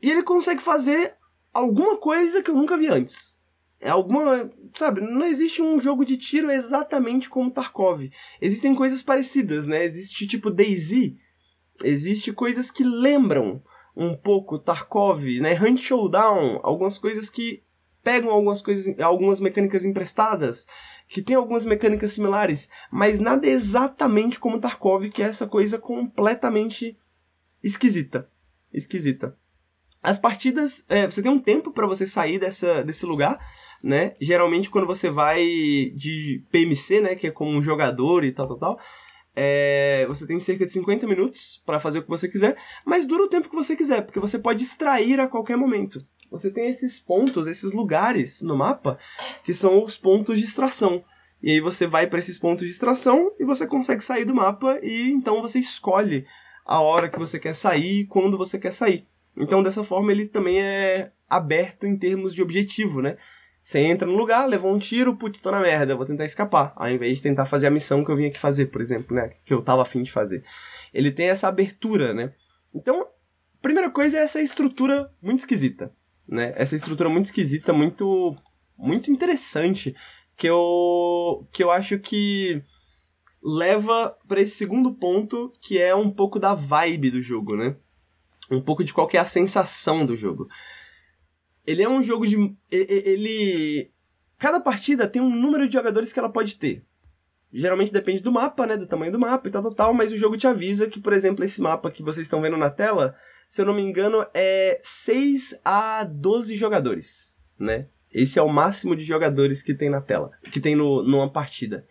[0.01, 1.15] E ele consegue fazer
[1.53, 3.37] alguma coisa que eu nunca vi antes.
[3.79, 4.49] É alguma.
[4.73, 8.09] Sabe, não existe um jogo de tiro exatamente como Tarkov.
[8.41, 9.83] Existem coisas parecidas, né?
[9.83, 11.13] Existe tipo DayZ.
[11.83, 13.61] Existe coisas que lembram
[13.95, 15.59] um pouco Tarkov, né?
[15.61, 17.63] Hunt Showdown, algumas coisas que
[18.03, 20.67] pegam algumas coisas, algumas mecânicas emprestadas,
[21.07, 26.97] que tem algumas mecânicas similares, mas nada exatamente como Tarkov, que é essa coisa completamente
[27.63, 28.29] esquisita.
[28.71, 29.35] Esquisita.
[30.03, 33.39] As partidas, é, você tem um tempo para você sair dessa, desse lugar,
[33.85, 34.13] né?
[34.19, 35.45] Geralmente quando você vai
[35.95, 38.79] de PMC, né, que é como um jogador e tal, tal, tal,
[39.35, 43.23] é, você tem cerca de 50 minutos para fazer o que você quiser, mas dura
[43.23, 46.03] o tempo que você quiser, porque você pode extrair a qualquer momento.
[46.31, 48.97] Você tem esses pontos, esses lugares no mapa,
[49.43, 51.03] que são os pontos de extração.
[51.43, 54.79] E aí você vai para esses pontos de extração e você consegue sair do mapa
[54.81, 56.25] e então você escolhe
[56.65, 59.05] a hora que você quer sair e quando você quer sair.
[59.37, 63.17] Então dessa forma ele também é aberto em termos de objetivo, né?
[63.65, 66.71] Você entra no lugar, levou um tiro, putz, tô na merda, vou tentar escapar.
[66.75, 69.31] Ao invés de tentar fazer a missão que eu vim aqui fazer, por exemplo, né?
[69.43, 70.43] Que eu tava afim de fazer.
[70.93, 72.31] Ele tem essa abertura, né?
[72.75, 73.07] Então,
[73.63, 75.91] primeira coisa é essa estrutura muito esquisita,
[76.29, 76.53] né?
[76.55, 78.35] Essa estrutura muito esquisita, muito
[78.77, 79.95] muito interessante,
[80.37, 82.61] que eu que eu acho que
[83.43, 87.75] leva para esse segundo ponto, que é um pouco da vibe do jogo, né?
[88.51, 90.47] Um pouco de qual é a sensação do jogo.
[91.65, 92.55] Ele é um jogo de.
[92.71, 93.91] Ele.
[94.37, 96.83] Cada partida tem um número de jogadores que ela pode ter.
[97.51, 98.75] Geralmente depende do mapa, né?
[98.75, 99.93] Do tamanho do mapa e tal, tal, tal.
[99.93, 102.69] Mas o jogo te avisa que, por exemplo, esse mapa que vocês estão vendo na
[102.69, 103.15] tela,
[103.47, 107.87] se eu não me engano, é 6 a 12 jogadores, né?
[108.13, 111.85] Esse é o máximo de jogadores que tem na tela, que tem no, numa partida.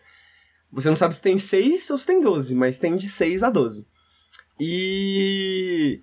[0.71, 3.51] Você não sabe se tem 6 ou se tem 12, mas tem de 6 a
[3.51, 3.87] 12.
[4.59, 6.01] E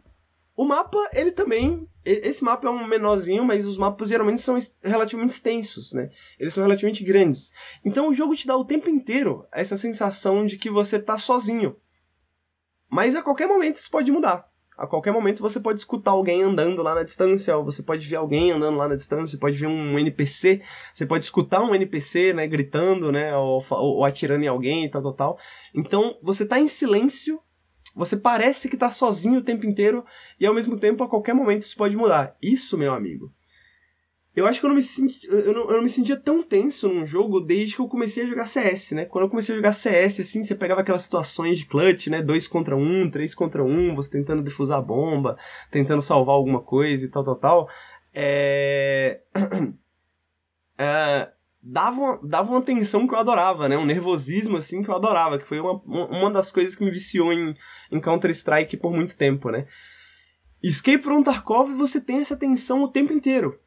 [0.56, 1.88] o mapa, ele também.
[2.04, 6.10] Esse mapa é um menorzinho, mas os mapas geralmente são relativamente extensos, né?
[6.40, 7.54] Eles são relativamente grandes.
[7.86, 11.76] Então o jogo te dá o tempo inteiro essa sensação de que você tá sozinho.
[12.90, 14.52] Mas a qualquer momento isso pode mudar.
[14.78, 18.16] A qualquer momento você pode escutar alguém andando lá na distância, ou você pode ver
[18.16, 20.62] alguém andando lá na distância, você pode ver um NPC,
[20.92, 25.04] você pode escutar um NPC, né, gritando, né, ou, ou, atirando em alguém e tal,
[25.04, 25.40] tal, tal.
[25.76, 27.40] Então você tá em silêncio
[27.96, 30.06] você parece que tá sozinho o tempo inteiro
[30.40, 32.36] e ao mesmo tempo a qualquer momento isso pode mudar.
[32.42, 33.32] Isso, meu amigo.
[34.34, 36.88] Eu acho que eu não me, senti, eu não, eu não me sentia tão tenso
[36.88, 39.04] num jogo desde que eu comecei a jogar CS, né?
[39.04, 42.24] Quando eu comecei a jogar CS, assim, você pegava aquelas situações de clutch, né?
[42.24, 45.38] Dois contra um, três contra um, você tentando defusar a bomba,
[45.70, 47.70] tentando salvar alguma coisa e tal, tal, tal.
[48.14, 49.20] É...
[50.80, 51.30] é
[51.64, 53.78] dava uma, dava uma tensão que eu adorava, né?
[53.78, 57.32] Um nervosismo, assim, que eu adorava, que foi uma, uma das coisas que me viciou
[57.32, 57.56] em,
[57.92, 59.68] em Counter-Strike por muito tempo, né?
[60.62, 63.60] Escape from Tarkov, você tem essa tensão o tempo inteiro.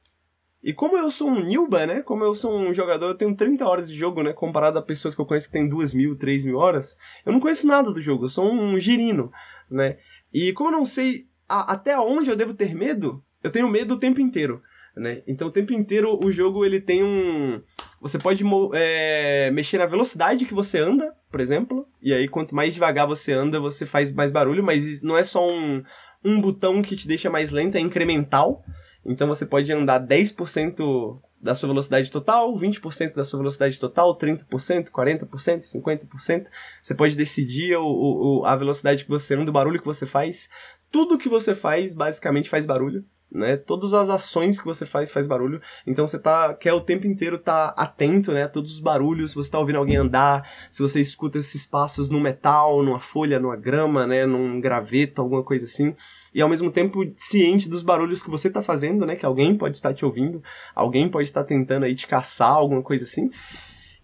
[0.62, 2.00] E como eu sou um Nilba, né?
[2.00, 4.32] Como eu sou um jogador, eu tenho 30 horas de jogo, né?
[4.32, 7.40] Comparado a pessoas que eu conheço que tem 2 mil, 3 mil horas, eu não
[7.40, 9.30] conheço nada do jogo, eu sou um girino,
[9.70, 9.98] né?
[10.32, 13.94] E como eu não sei a, até onde eu devo ter medo, eu tenho medo
[13.94, 14.62] o tempo inteiro
[14.96, 15.22] né?
[15.26, 17.60] Então o tempo inteiro o jogo ele tem um.
[18.00, 18.44] Você pode
[18.74, 23.32] é, mexer na velocidade que você anda, por exemplo, e aí quanto mais devagar você
[23.32, 25.82] anda, você faz mais barulho, mas não é só um,
[26.24, 28.62] um botão que te deixa mais lento, é incremental.
[29.04, 34.90] Então você pode andar 10% da sua velocidade total, 20% da sua velocidade total, 30%,
[34.90, 36.46] 40%, 50%.
[36.80, 40.48] Você pode decidir o, o, a velocidade que você anda, o barulho que você faz.
[40.90, 43.04] Tudo que você faz basicamente faz barulho
[43.34, 43.56] né?
[43.56, 47.38] Todas as ações que você faz faz barulho, então você tá quer o tempo inteiro
[47.38, 51.00] tá atento, né, a todos os barulhos, se você tá ouvindo alguém andar, se você
[51.00, 55.94] escuta esses passos no metal, numa folha, numa grama, né, num graveto, alguma coisa assim.
[56.32, 59.76] E ao mesmo tempo ciente dos barulhos que você tá fazendo, né, que alguém pode
[59.76, 60.42] estar te ouvindo,
[60.74, 63.30] alguém pode estar tentando aí te caçar, alguma coisa assim.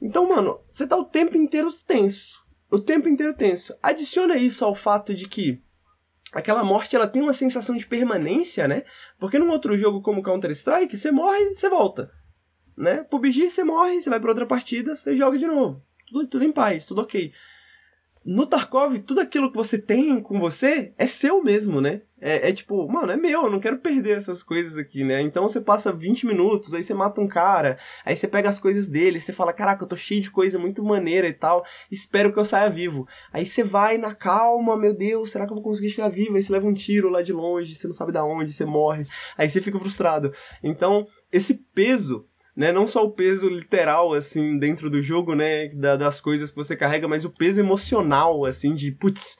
[0.02, 2.40] Então, mano, você tá o tempo inteiro tenso.
[2.70, 3.74] O tempo inteiro tenso.
[3.82, 5.60] Adiciona isso ao fato de que
[6.32, 8.84] aquela morte ela tem uma sensação de permanência, né?
[9.18, 12.10] Porque num outro jogo como Counter-Strike, você morre, você volta.
[12.76, 13.02] Né?
[13.04, 15.82] PUBG você morre, você vai para outra partida, você joga de novo.
[16.08, 17.32] Tudo, tudo em paz, tudo ok.
[18.24, 22.02] No Tarkov, tudo aquilo que você tem com você é seu mesmo, né?
[22.20, 25.22] É, é, tipo, mano, é meu, eu não quero perder essas coisas aqui, né?
[25.22, 28.86] Então você passa 20 minutos, aí você mata um cara, aí você pega as coisas
[28.86, 32.38] dele, você fala, caraca, eu tô cheio de coisa muito maneira e tal, espero que
[32.38, 33.08] eu saia vivo.
[33.32, 36.36] Aí você vai na calma, meu Deus, será que eu vou conseguir chegar vivo?
[36.36, 39.04] Aí você leva um tiro lá de longe, você não sabe da onde, você morre,
[39.38, 40.30] aí você fica frustrado.
[40.62, 42.26] Então, esse peso
[42.60, 42.72] né?
[42.72, 45.68] Não só o peso literal, assim, dentro do jogo, né?
[45.68, 49.38] Da, das coisas que você carrega, mas o peso emocional, assim, de, putz,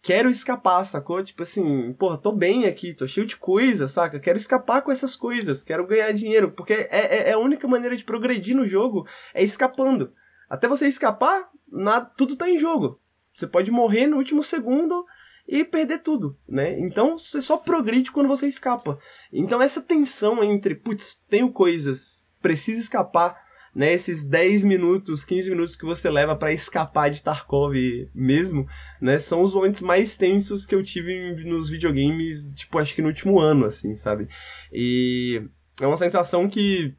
[0.00, 1.24] quero escapar, sacou?
[1.24, 4.20] Tipo assim, porra, tô bem aqui, tô cheio de coisa, saca?
[4.20, 7.96] Quero escapar com essas coisas, quero ganhar dinheiro, porque é, é, é a única maneira
[7.96, 10.12] de progredir no jogo, é escapando.
[10.48, 13.00] Até você escapar, nada, tudo tá em jogo.
[13.34, 15.04] Você pode morrer no último segundo
[15.48, 16.78] e perder tudo, né?
[16.78, 19.00] Então você só progride quando você escapa.
[19.32, 23.40] Então essa tensão entre, putz, tenho coisas precisa escapar,
[23.74, 23.92] né?
[23.92, 27.74] Esses 10 minutos, 15 minutos que você leva para escapar de Tarkov
[28.14, 28.66] mesmo,
[29.00, 29.18] né?
[29.18, 33.38] São os momentos mais tensos que eu tive nos videogames, tipo, acho que no último
[33.38, 34.28] ano, assim, sabe?
[34.72, 35.42] E
[35.80, 36.94] é uma sensação que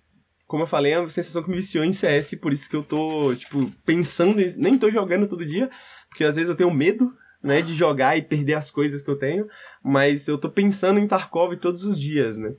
[0.54, 2.84] como eu falei, é uma sensação que me viciou em CS, por isso que eu
[2.84, 4.56] tô, tipo, pensando, em...
[4.56, 5.68] nem tô jogando todo dia,
[6.08, 7.12] porque às vezes eu tenho medo,
[7.42, 9.48] né, de jogar e perder as coisas que eu tenho,
[9.84, 12.54] mas eu tô pensando em Tarkov todos os dias, né.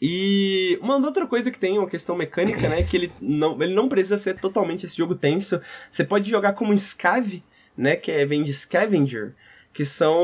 [0.00, 3.88] E uma outra coisa que tem, uma questão mecânica, né, que ele não, ele não
[3.88, 5.60] precisa ser totalmente esse jogo tenso.
[5.90, 7.42] Você pode jogar como Scav,
[7.76, 9.34] né, que é, vem de Scavenger,
[9.72, 10.16] que são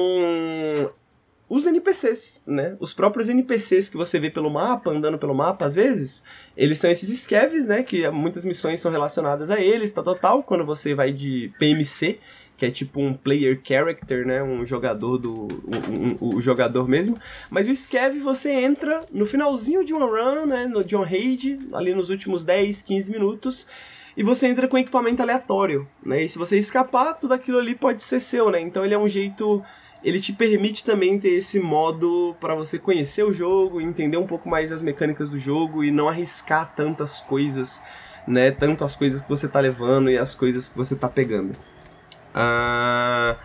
[1.49, 2.77] os NPCs, né?
[2.81, 6.25] Os próprios NPCs que você vê pelo mapa, andando pelo mapa, às vezes,
[6.57, 7.83] eles são esses scavs, né?
[7.83, 10.43] Que muitas missões são relacionadas a eles, tal, tal, tal.
[10.43, 12.19] Quando você vai de PMC,
[12.65, 14.43] que é tipo um player character, né?
[14.43, 15.49] Um jogador do.
[15.67, 17.19] Um, um, o jogador mesmo.
[17.51, 20.67] Mas o Scav você entra no finalzinho de uma run, né?
[20.67, 23.67] No John Raid, ali nos últimos 10, 15 minutos.
[24.17, 26.23] E você entra com equipamento aleatório, né?
[26.23, 28.61] E se você escapar, tudo aquilo ali pode ser seu, né?
[28.61, 29.63] Então ele é um jeito.
[30.03, 34.49] Ele te permite também ter esse modo para você conhecer o jogo, entender um pouco
[34.49, 37.83] mais as mecânicas do jogo e não arriscar tantas coisas,
[38.27, 38.51] né?
[38.51, 41.53] Tanto as coisas que você tá levando e as coisas que você tá pegando.
[42.35, 43.39] Uh,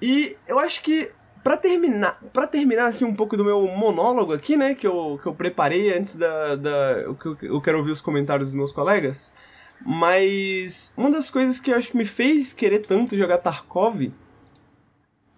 [0.00, 1.10] e eu acho que
[1.44, 5.28] para terminar, para terminar assim um pouco do meu monólogo aqui, né, que eu, que
[5.28, 9.32] eu preparei antes da, da eu, eu quero ouvir os comentários dos meus colegas,
[9.84, 14.10] mas uma das coisas que eu acho que me fez querer tanto jogar Tarkov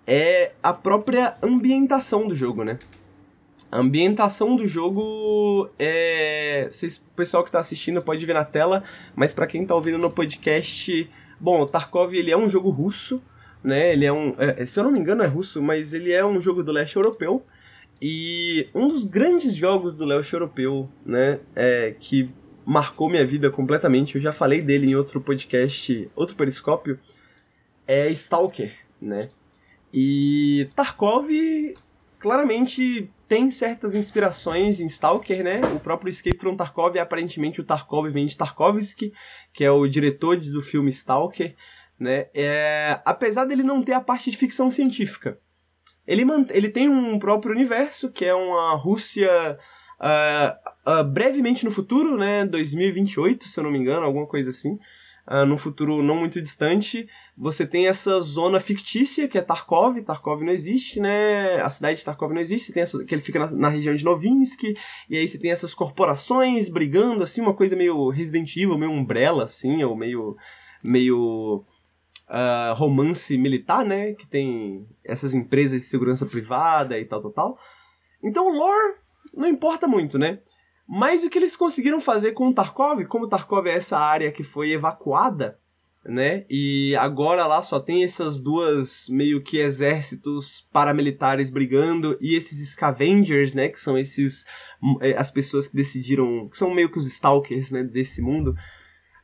[0.07, 2.79] é a própria ambientação do jogo, né?
[3.71, 6.69] A ambientação do jogo é.
[6.71, 8.83] Vocês, o pessoal que está assistindo pode ver na tela,
[9.15, 13.23] mas para quem está ouvindo no podcast, Bom, Tarkov ele é um jogo russo,
[13.63, 13.93] né?
[13.93, 16.41] Ele é um, é, se eu não me engano é russo, mas ele é um
[16.41, 17.45] jogo do leste europeu.
[18.01, 22.31] E um dos grandes jogos do leste europeu, né, é, que
[22.65, 26.99] marcou minha vida completamente, eu já falei dele em outro podcast, outro periscópio,
[27.87, 29.31] é Stalker, né?
[29.93, 31.29] E Tarkov
[32.19, 35.61] claramente tem certas inspirações em Stalker, né?
[35.75, 39.13] O próprio Escape from Tarkov, aparentemente o Tarkov vem de Tarkovsky,
[39.53, 41.55] que é o diretor do filme Stalker,
[42.01, 42.29] né?
[42.35, 45.39] É, apesar dele não ter a parte de ficção científica.
[46.07, 49.59] Ele, ele tem um próprio universo, que é uma Rússia
[50.01, 52.47] uh, uh, brevemente no futuro, né?
[52.47, 54.79] 2028, se eu não me engano, alguma coisa assim
[55.31, 60.03] uh, num futuro não muito distante, você tem essa zona fictícia que é Tarkov.
[60.03, 61.61] Tarkov não existe, né?
[61.63, 62.73] A cidade de Tarkov não existe.
[62.73, 64.77] Tem essa, que ele fica na, na, região de Novinsky.
[65.09, 69.45] E aí você tem essas corporações brigando, assim, uma coisa meio Resident Evil, meio Umbrella,
[69.45, 70.37] assim, ou meio.
[70.83, 71.65] meio.
[72.31, 74.13] Uh, romance militar, né?
[74.13, 77.59] Que tem essas empresas de segurança privada e tal, tal, tal.
[78.23, 78.97] Então lore
[79.33, 80.41] não importa muito, né?
[80.89, 84.43] Mas o que eles conseguiram fazer com o Tarkov, como Tarkov é essa área que
[84.43, 85.59] foi evacuada,
[86.03, 86.47] né?
[86.49, 93.53] E agora lá só tem essas duas meio que exércitos paramilitares brigando e esses scavengers,
[93.53, 94.47] né, que são esses
[95.03, 98.57] é, as pessoas que decidiram, que são meio que os stalkers, né, desse mundo.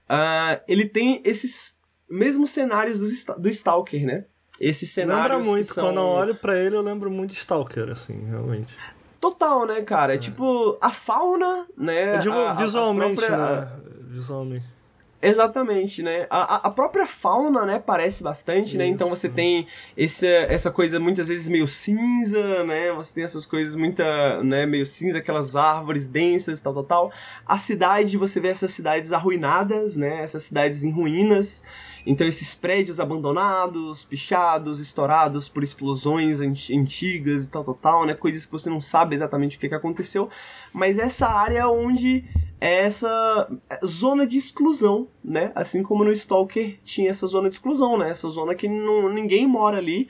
[0.05, 1.78] Uh, ele tem esses
[2.11, 4.27] mesmos cenários do, do stalker, né?
[4.61, 5.85] Esses cenários Lembra muito, são...
[5.85, 8.77] quando eu olho para ele eu lembro muito de Stalker, assim, realmente.
[9.25, 10.17] Total, né, cara?
[10.17, 10.19] É.
[10.19, 12.17] Tipo, a fauna, né?
[12.17, 13.61] Eu digo a, visualmente, própria...
[13.61, 13.69] né?
[14.11, 14.67] Visualmente.
[15.23, 16.27] Exatamente, né?
[16.29, 18.77] A, a própria fauna, né, parece bastante, Isso.
[18.77, 18.85] né?
[18.87, 22.93] Então você tem esse, essa coisa muitas vezes meio cinza, né?
[22.93, 27.13] Você tem essas coisas muita, né, meio cinza, aquelas árvores densas, tal, tal, tal.
[27.47, 30.23] A cidade, você vê essas cidades arruinadas, né?
[30.23, 31.65] Essas cidades em ruínas.
[32.07, 38.15] Então esses prédios abandonados, pichados, estourados por explosões antigas e tal, tal, tal, né?
[38.15, 40.29] Coisas que você não sabe exatamente o que, que aconteceu.
[40.73, 42.25] Mas essa área onde
[42.61, 43.49] é essa
[43.85, 45.51] zona de exclusão, né?
[45.55, 48.11] Assim como no Stalker tinha essa zona de exclusão, né?
[48.11, 50.09] Essa zona que não, ninguém mora ali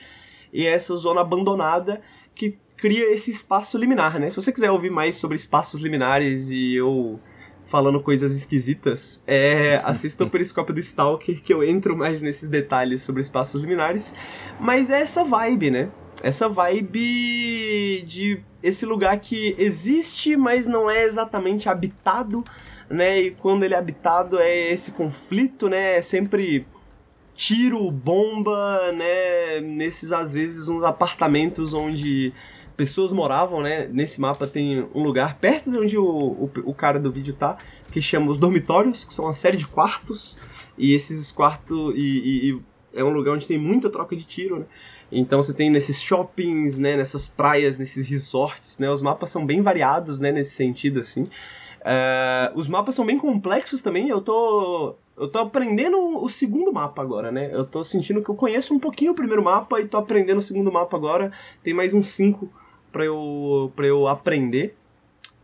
[0.51, 2.01] e é essa zona abandonada
[2.33, 4.29] que cria esse espaço liminar, né?
[4.29, 7.19] Se você quiser ouvir mais sobre espaços liminares e eu
[7.65, 13.01] falando coisas esquisitas, é, assista o Periscópio do Stalker, que eu entro mais nesses detalhes
[13.01, 14.13] sobre espaços liminares.
[14.59, 15.89] Mas é essa vibe, né?
[16.23, 22.43] Essa vibe de esse lugar que existe, mas não é exatamente habitado,
[22.89, 23.21] né?
[23.21, 25.97] E quando ele é habitado é esse conflito, né?
[25.97, 26.65] É sempre
[27.35, 29.59] tiro, bomba, né?
[29.59, 32.33] Nesses, às vezes, uns apartamentos onde
[32.75, 33.87] pessoas moravam, né?
[33.91, 37.57] Nesse mapa tem um lugar perto de onde o, o, o, cara do vídeo tá,
[37.91, 40.37] que chama os dormitórios, que são uma série de quartos.
[40.77, 41.93] E esses quartos.
[41.95, 42.61] E, e, e,
[42.93, 44.65] é um lugar onde tem muita troca de tiro, né?
[45.11, 46.97] Então você tem nesses shoppings, né?
[46.97, 48.89] Nessas praias, nesses resorts, né?
[48.89, 50.31] Os mapas são bem variados, né?
[50.31, 51.23] Nesse sentido, assim.
[51.23, 54.09] Uh, os mapas são bem complexos também.
[54.09, 54.95] Eu tô.
[55.17, 57.49] Eu tô aprendendo o segundo mapa agora, né?
[57.53, 60.41] Eu tô sentindo que eu conheço um pouquinho o primeiro mapa e tô aprendendo o
[60.41, 61.31] segundo mapa agora.
[61.63, 62.51] Tem mais uns cinco
[62.95, 64.73] para eu, pra eu aprender.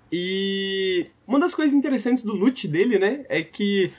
[0.10, 3.92] E uma das coisas interessantes do loot dele, né, é que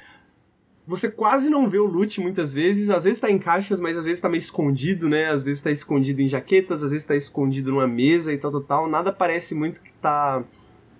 [0.86, 4.06] você quase não vê o loot muitas vezes, às vezes tá em caixas, mas às
[4.06, 5.28] vezes tá meio escondido, né?
[5.28, 8.62] Às vezes tá escondido em jaquetas, às vezes tá escondido numa mesa e tal, tal,
[8.62, 8.88] tal.
[8.88, 10.42] Nada parece muito que tá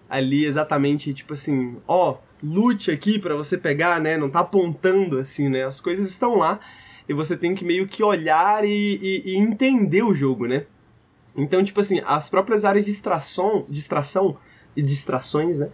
[0.09, 4.19] ali exatamente, tipo assim, ó, loot aqui para você pegar, né?
[4.19, 5.65] Não tá apontando assim, né?
[5.65, 6.61] As coisas estão lá
[7.09, 10.66] e você tem que meio que olhar e, e, e entender o jogo, né?
[11.36, 14.36] Então, tipo assim, as próprias áreas de extração, de extração
[14.76, 15.70] e distrações, né?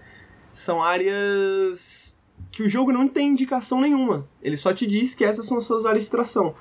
[0.52, 2.16] São áreas
[2.50, 4.28] que o jogo não tem indicação nenhuma.
[4.42, 6.54] Ele só te diz que essas são as suas áreas de extração.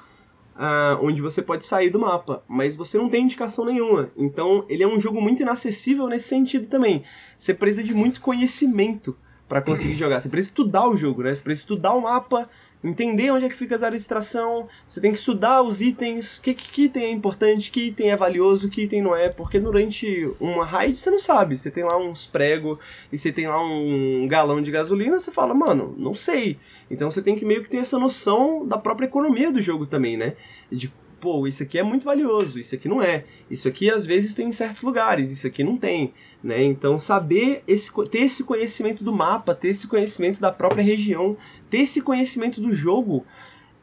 [0.55, 4.09] Uh, onde você pode sair do mapa, mas você não tem indicação nenhuma.
[4.17, 7.03] Então, ele é um jogo muito inacessível nesse sentido também.
[7.37, 9.15] Você precisa de muito conhecimento
[9.47, 10.19] para conseguir jogar.
[10.19, 11.33] Você precisa estudar o jogo, né?
[11.33, 12.49] Você precisa estudar o mapa,
[12.83, 16.39] entender onde é que fica as áreas de extração, você tem que estudar os itens,
[16.39, 20.31] que, que, item é importante, que item é valioso, que item não é, porque durante
[20.39, 22.77] uma raid você não sabe, você tem lá uns pregos
[23.11, 26.57] e você tem lá um galão de gasolina, você fala, mano, não sei.
[26.89, 30.15] Então você tem que meio que ter essa noção da própria economia do jogo também,
[30.15, 30.35] né?
[30.71, 33.25] De pô, isso aqui é muito valioso, isso aqui não é.
[33.49, 36.13] Isso aqui às vezes tem em certos lugares, isso aqui não tem.
[36.43, 36.63] Né?
[36.63, 41.35] Então, saber esse, ter esse conhecimento do mapa, ter esse conhecimento da própria região,
[41.69, 43.25] ter esse conhecimento do jogo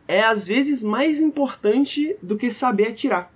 [0.06, 3.32] é às vezes mais importante do que saber atirar.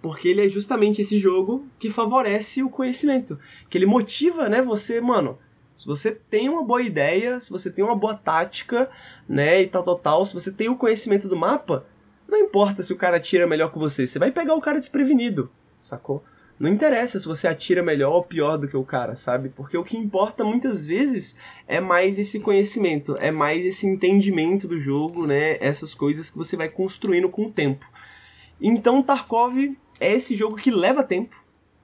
[0.00, 3.38] Porque ele é justamente esse jogo que favorece o conhecimento,
[3.70, 5.38] que ele motiva, né, você, mano,
[5.76, 8.90] se você tem uma boa ideia, se você tem uma boa tática,
[9.28, 11.86] né, e tal, tal, tal, se você tem o conhecimento do mapa,
[12.28, 15.50] não importa se o cara atira melhor que você, você vai pegar o cara desprevenido,
[15.78, 16.24] sacou?
[16.58, 19.48] Não interessa se você atira melhor ou pior do que o cara, sabe?
[19.48, 24.78] Porque o que importa muitas vezes é mais esse conhecimento, é mais esse entendimento do
[24.78, 25.56] jogo, né?
[25.60, 27.84] Essas coisas que você vai construindo com o tempo.
[28.60, 31.36] Então Tarkov é esse jogo que leva tempo,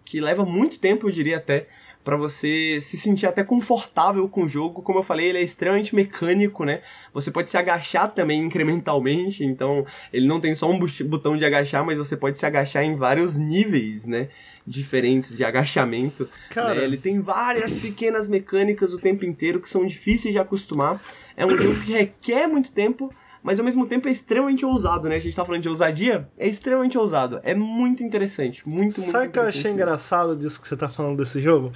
[0.04, 1.66] que leva muito tempo, eu diria até,
[2.04, 4.80] para você se sentir até confortável com o jogo.
[4.80, 6.80] Como eu falei, ele é extremamente mecânico, né?
[7.12, 11.84] Você pode se agachar também incrementalmente, então ele não tem só um botão de agachar,
[11.84, 14.28] mas você pode se agachar em vários níveis, né?
[14.68, 16.28] Diferentes de agachamento.
[16.50, 16.84] Cara, né?
[16.84, 21.02] ele tem várias pequenas mecânicas o tempo inteiro que são difíceis de acostumar.
[21.36, 23.12] É um jogo que requer muito tempo,
[23.42, 25.16] mas ao mesmo tempo é extremamente ousado, né?
[25.16, 27.40] A gente tá falando de ousadia, é extremamente ousado.
[27.42, 30.88] É muito interessante, muito, muito Sabe o que eu achei engraçado disso que você tá
[30.88, 31.72] falando desse jogo?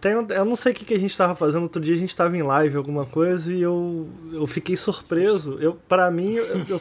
[0.00, 2.14] Tem, eu não sei o que, que a gente tava fazendo, outro dia a gente
[2.14, 5.56] tava em live alguma coisa e eu, eu fiquei surpreso.
[5.60, 6.80] Eu, para mim, eu, eu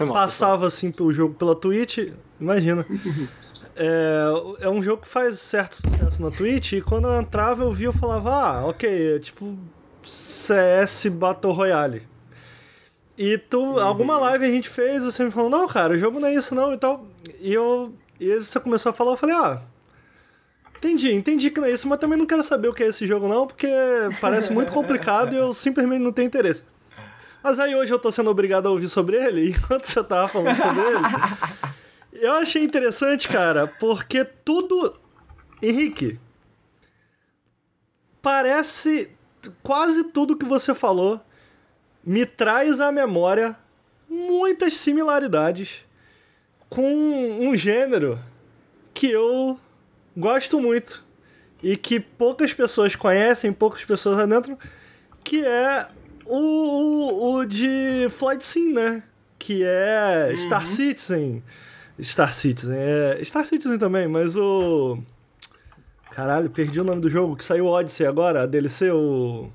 [0.00, 2.86] mal, passava assim pelo jogo pela Twitch, imagina.
[3.76, 7.72] É, é um jogo que faz certo sucesso na Twitch e quando eu entrava eu
[7.72, 9.58] via eu falava, ah, ok, é tipo
[10.02, 12.06] CS Battle Royale.
[13.16, 13.80] E tu, uhum.
[13.80, 16.54] alguma live a gente fez, você me falou, não, cara, o jogo não é isso
[16.54, 17.06] não e tal.
[17.40, 17.94] E eu.
[18.18, 19.60] E você começou a falar, eu falei, ah.
[20.76, 23.06] Entendi, entendi que não é isso, mas também não quero saber o que é esse
[23.06, 23.68] jogo, não, porque
[24.20, 26.62] parece muito complicado e eu simplesmente não tenho interesse.
[27.42, 30.56] Mas aí hoje eu tô sendo obrigado a ouvir sobre ele, enquanto você tava falando
[30.56, 30.98] sobre ele.
[32.14, 34.98] Eu achei interessante, cara, porque tudo.
[35.62, 36.18] Henrique.
[38.22, 39.10] Parece.
[39.62, 41.20] Quase tudo que você falou
[42.02, 43.56] me traz à memória
[44.08, 45.84] muitas similaridades
[46.68, 46.82] com
[47.40, 48.18] um gênero
[48.92, 49.58] que eu
[50.16, 51.04] gosto muito
[51.62, 54.58] e que poucas pessoas conhecem, poucas pessoas adentram,
[55.22, 55.88] que é
[56.26, 59.02] o, o, o de Floyd Sim, né?
[59.38, 60.36] Que é uhum.
[60.36, 61.42] Star Citizen.
[62.02, 63.20] Star Citizen, é.
[63.24, 64.98] Star Citizen também, mas o.
[66.10, 69.48] Caralho, perdi o nome do jogo que saiu Odyssey agora, a DLC, o.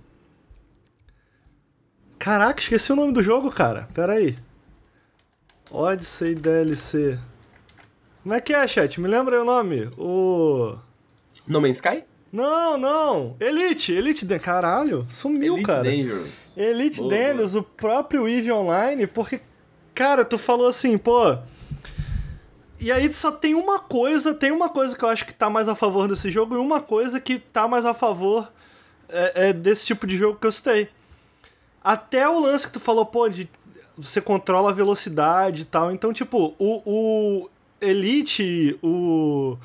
[2.18, 3.88] Caraca, esqueci o nome do jogo, cara.
[3.94, 4.38] Pera aí.
[5.72, 7.18] Odyssey DLC.
[8.24, 9.00] Como é que é, chat?
[9.00, 9.86] Me lembra aí o nome?
[9.98, 10.76] O.
[11.48, 12.04] No Man's Sky?
[12.32, 13.36] Não, não.
[13.40, 15.84] Elite, Elite Dan- Caralho, sumiu, Elite cara.
[15.84, 16.58] Dangerous.
[16.58, 19.42] Elite Boa, Dangerous, o próprio EVE Online, porque,
[19.96, 21.38] cara, tu falou assim, pô.
[22.80, 25.68] E aí só tem uma coisa, tem uma coisa que eu acho que tá mais
[25.68, 28.50] a favor desse jogo e uma coisa que tá mais a favor
[29.10, 30.90] é, é desse tipo de jogo que eu citei.
[31.84, 33.50] Até o lance que tu falou, pô, de
[33.98, 35.92] você controla a velocidade e tal.
[35.92, 37.50] Então, tipo, o, o
[37.82, 39.58] Elite, o,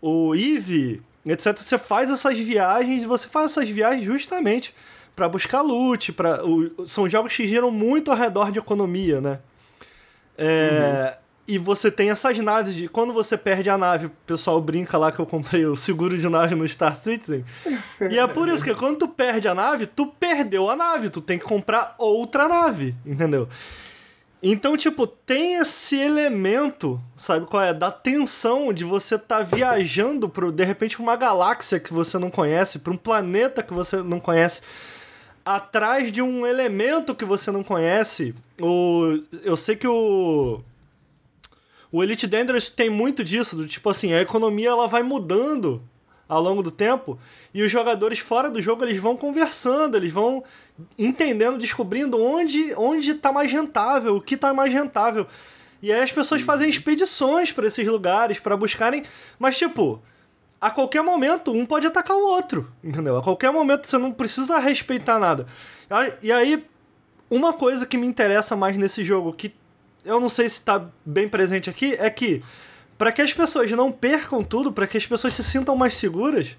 [0.00, 1.56] o Eve, etc.
[1.56, 4.74] Você faz essas viagens, você faz essas viagens justamente
[5.14, 6.40] pra buscar loot, para
[6.86, 9.40] são jogos que giram muito ao redor de economia, né?
[10.38, 12.88] É, E você tem essas naves de.
[12.88, 16.28] Quando você perde a nave, o pessoal brinca lá que eu comprei o seguro de
[16.28, 17.44] nave no Star Citizen.
[18.10, 21.08] e é por isso que quando tu perde a nave, tu perdeu a nave.
[21.08, 23.48] Tu tem que comprar outra nave, entendeu?
[24.42, 27.72] Então, tipo, tem esse elemento, sabe qual é?
[27.72, 32.78] Da tensão de você tá viajando pro, de repente, uma galáxia que você não conhece,
[32.78, 34.60] pra um planeta que você não conhece,
[35.44, 38.34] atrás de um elemento que você não conhece.
[38.60, 40.60] O, eu sei que o.
[41.96, 45.82] O Elite Dangerous tem muito disso, do tipo assim, a economia ela vai mudando
[46.28, 47.18] ao longo do tempo
[47.54, 50.44] e os jogadores fora do jogo eles vão conversando, eles vão
[50.98, 55.26] entendendo, descobrindo onde onde tá mais rentável, o que tá mais rentável.
[55.80, 59.02] E aí as pessoas fazem expedições para esses lugares para buscarem,
[59.38, 59.98] mas tipo,
[60.60, 63.16] a qualquer momento um pode atacar o outro, entendeu?
[63.16, 65.46] A qualquer momento você não precisa respeitar nada.
[66.22, 66.62] E aí
[67.30, 69.54] uma coisa que me interessa mais nesse jogo que
[70.06, 72.42] eu não sei se tá bem presente aqui, é que
[72.96, 76.56] para que as pessoas não percam tudo, para que as pessoas se sintam mais seguras,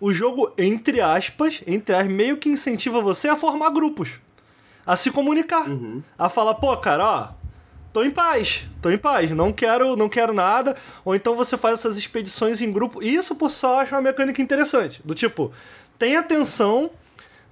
[0.00, 4.10] o jogo, entre aspas, entre aspas, meio que incentiva você a formar grupos,
[4.84, 6.02] a se comunicar, Uhum.
[6.18, 7.28] a falar, pô, cara, ó,
[7.92, 11.78] tô em paz, tô em paz, não quero, não quero nada, ou então você faz
[11.78, 13.02] essas expedições em grupo.
[13.02, 15.50] Isso por só acho uma mecânica interessante, do tipo,
[15.98, 16.90] tem atenção,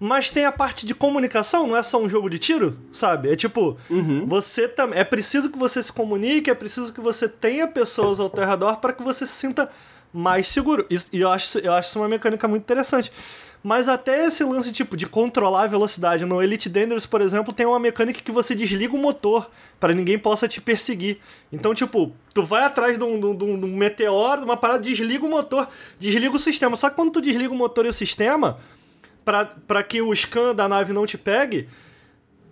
[0.00, 3.30] mas tem a parte de comunicação, não é só um jogo de tiro, sabe?
[3.30, 4.26] É tipo, Uhum.
[4.26, 4.98] você também.
[4.98, 8.76] É preciso que você se comunique, é preciso que você tenha pessoas ao teu redor
[8.76, 9.70] para que você se sinta
[10.12, 10.86] mais seguro.
[10.90, 13.10] Isso- E eu acho, eu acho isso uma mecânica muito interessante.
[13.66, 16.26] Mas até esse lance, tipo, de controlar a velocidade.
[16.26, 19.50] No Elite Dangerous, por exemplo, tem uma mecânica que você desliga o motor
[19.80, 21.16] para ninguém possa te perseguir.
[21.50, 24.44] Então, tipo, tu vai atrás de um, de um- de um- de um meteoro, de
[24.44, 25.66] uma parada, desliga o motor,
[25.98, 26.76] desliga o sistema.
[26.76, 28.58] Só que quando tu desliga o motor e o sistema,
[29.24, 31.68] para que o scan da nave não te pegue,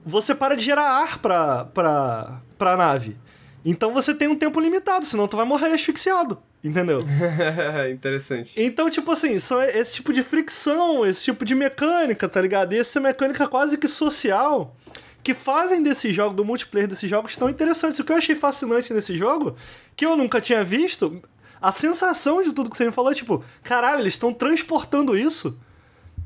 [0.04, 3.16] você para de gerar ar pra, pra, pra nave.
[3.64, 6.42] Então você tem um tempo limitado, senão tu vai morrer asfixiado.
[6.64, 7.00] Entendeu?
[7.92, 8.54] Interessante.
[8.56, 12.72] Então, tipo assim, são esse tipo de fricção, esse tipo de mecânica, tá ligado?
[12.72, 14.76] E essa mecânica quase que social
[15.22, 18.00] que fazem desse jogo, do multiplayer desses jogos, tão interessantes.
[18.00, 19.56] O que eu achei fascinante nesse jogo,
[19.94, 21.22] que eu nunca tinha visto,
[21.60, 25.58] a sensação de tudo que você me falou é tipo, caralho, eles estão transportando isso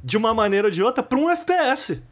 [0.02, 2.02] de uma maneira ou de outra pra um FPS.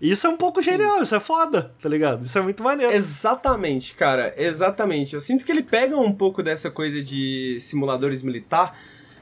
[0.00, 2.24] Isso é um pouco genial, isso é foda, tá ligado?
[2.24, 2.92] Isso é muito maneiro.
[2.92, 5.12] Exatamente, cara, exatamente.
[5.14, 8.74] Eu sinto que ele pega um pouco dessa coisa de simuladores militar,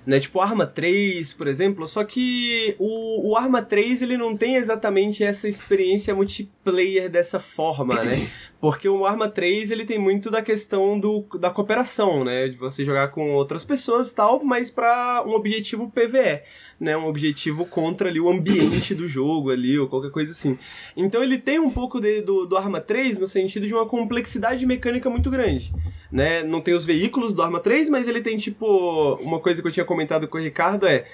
[0.07, 0.21] né?
[0.21, 5.25] Tipo Arma 3, por exemplo, só que o, o Arma 3 ele não tem exatamente
[5.25, 8.29] essa experiência multiplayer dessa forma, né?
[8.61, 12.49] Porque o Arma 3 ele tem muito da questão do, da cooperação, né?
[12.49, 16.43] De você jogar com outras pessoas e tal, mas para um objetivo PVE,
[16.81, 16.97] né?
[16.97, 20.59] Um objetivo contra ali o ambiente do jogo ali, ou qualquer coisa assim.
[20.97, 24.67] Então ele tem um pouco de- do, do Arma 3 no sentido de uma complexidade
[24.67, 25.73] mecânica muito grande.
[26.11, 26.43] Né?
[26.43, 29.15] Não tem os veículos do Arma 3, mas ele tem tipo.
[29.21, 31.07] Uma coisa que eu tinha comentado com o Ricardo é.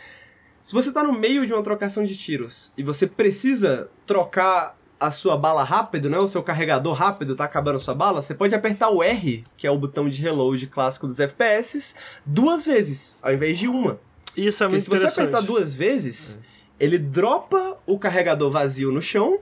[0.63, 5.11] Se você tá no meio de uma trocação de tiros e você precisa trocar a
[5.11, 6.19] sua bala rápido, né?
[6.19, 9.67] O seu carregador rápido tá acabando a sua bala, você pode apertar o R, que
[9.67, 11.95] é o botão de reload clássico dos FPS,
[12.25, 13.99] duas vezes, ao invés de uma.
[14.37, 15.21] Isso é Porque muito se você interessante.
[15.29, 16.39] apertar duas vezes,
[16.79, 19.39] ele dropa o carregador vazio no chão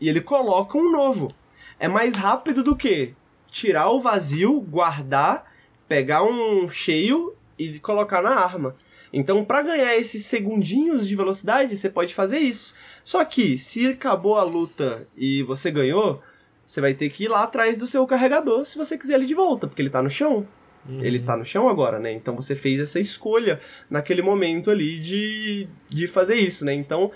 [0.00, 1.32] e ele coloca um novo.
[1.78, 3.14] É mais rápido do que
[3.50, 5.50] tirar o vazio, guardar,
[5.88, 8.74] pegar um cheio e colocar na arma.
[9.16, 12.74] Então, para ganhar esses segundinhos de velocidade, você pode fazer isso.
[13.04, 16.20] Só que, se acabou a luta e você ganhou,
[16.64, 19.34] você vai ter que ir lá atrás do seu carregador se você quiser ele de
[19.34, 20.46] volta, porque ele tá no chão.
[20.86, 22.12] Ele tá no chão agora, né?
[22.12, 23.58] Então você fez essa escolha
[23.88, 26.74] naquele momento ali de, de fazer isso, né?
[26.74, 27.10] Então,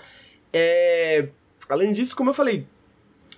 [0.51, 1.27] é...
[1.67, 2.65] além disso, como eu falei,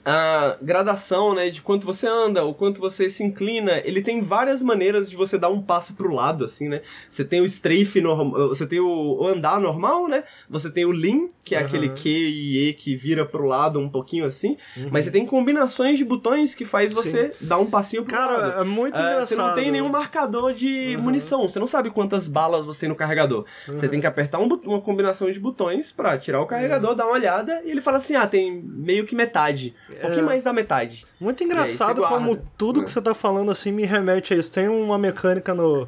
[0.06, 4.64] a gradação, né, de quanto você anda, o quanto você se inclina, ele tem várias
[4.64, 6.82] maneiras de você dar um passo pro lado, assim, né?
[7.10, 10.24] Você tem o strafe normal, você tem o andar normal, né?
[10.50, 11.66] Você tem o lean, que é Uhum.
[11.66, 14.90] aquele Q e E que vira pro lado um pouquinho assim, Uhum.
[14.92, 18.42] mas você tem combinações de botões que faz você dar um passinho pro lado.
[18.42, 19.28] Cara, é muito Ah, engraçado.
[19.28, 22.96] Você não tem nenhum marcador de munição, você não sabe quantas balas você tem no
[22.96, 23.46] carregador.
[23.68, 27.14] Você tem que apertar um uma combinação de botões pra tirar o carregador, dar uma
[27.14, 29.74] olhada, e ele fala assim: ah, tem meio que metade.
[29.98, 31.06] Um pouquinho mais da metade.
[31.20, 34.52] Muito engraçado como tudo que você tá falando assim me remete a isso.
[34.54, 35.88] Tem uma mecânica no.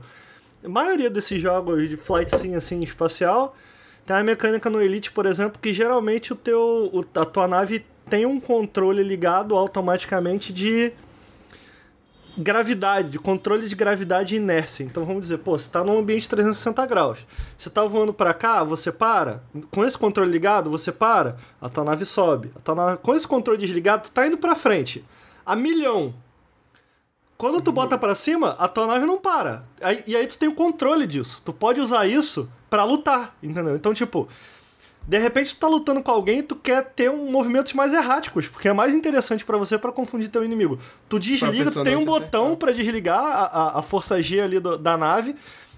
[0.64, 3.56] A maioria desses jogos de flight sim assim espacial.
[4.06, 6.90] Tem uma mecânica no Elite, por exemplo, que geralmente o teu.
[6.94, 10.92] o- a tua nave tem um controle ligado automaticamente de
[12.38, 14.84] gravidade, de controle de gravidade e inércia.
[14.84, 17.20] Então vamos dizer, pô, você tá num ambiente 360 graus.
[17.58, 19.44] Você tá voando para cá, você para.
[19.72, 22.52] Com esse controle ligado, você para, a tua nave sobe.
[22.56, 25.04] A tua nave- Com esse controle desligado, tu tá indo para frente.
[25.46, 26.14] A milhão.
[27.38, 29.64] Quando tu bota pra cima, a tua nave não para.
[30.08, 31.42] E aí tu tem o controle disso.
[31.44, 33.76] Tu pode usar isso pra lutar, entendeu?
[33.76, 34.28] Então, tipo,
[35.08, 38.48] de repente tu tá lutando com alguém e tu quer ter um movimentos mais erráticos,
[38.48, 40.80] porque é mais interessante pra você pra confundir teu inimigo.
[41.10, 42.58] Tu desliga, tu tem um botão acertar.
[42.58, 45.36] pra desligar a, a, a força G ali do- da nave.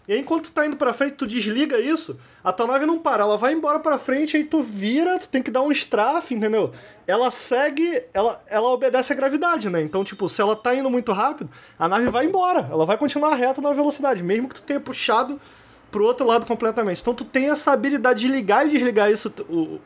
[0.08, 3.00] E aí, enquanto tu tá indo pra frente, tu desliga isso, a tua nave não
[3.00, 6.36] para, ela vai embora pra frente, aí tu vira, tu tem que dar um strafe,
[6.36, 6.72] entendeu?
[7.08, 9.82] Ela segue, ela, ela obedece à gravidade, né?
[9.82, 11.50] Então, tipo, se ela tá indo muito rápido,
[11.80, 15.42] a nave vai embora, ela vai continuar reta na velocidade, mesmo que tu tenha puxado
[15.96, 17.00] pro outro lado completamente.
[17.00, 19.80] Então, tu tem essa habilidade de ligar e desligar isso o,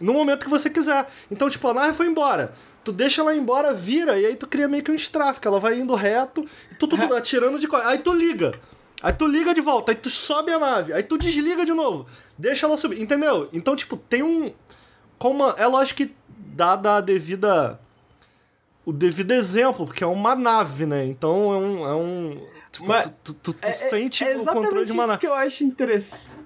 [0.00, 1.10] no momento que você quiser.
[1.28, 2.54] Então, tipo, a nave foi embora.
[2.84, 5.80] Tu deixa ela embora, vira, e aí tu cria meio que um que ela vai
[5.80, 7.66] indo reto, e tu, tu, tu atirando de.
[7.84, 8.54] Aí tu liga.
[9.02, 12.06] Aí tu liga de volta, aí tu sobe a nave, aí tu desliga de novo.
[12.38, 13.48] Deixa ela subir, entendeu?
[13.52, 14.54] Então, tipo, tem um.
[15.18, 17.80] Como, é lógico que dada a devida.
[18.86, 21.04] O devido exemplo, porque é uma nave, né?
[21.04, 21.88] Então é um.
[21.88, 24.92] É um tipo, Mas- tu, tu- tu É- é- sente é o controle exatamente de
[24.92, 25.20] uma isso nave.
[25.20, 26.44] que eu acho interessante.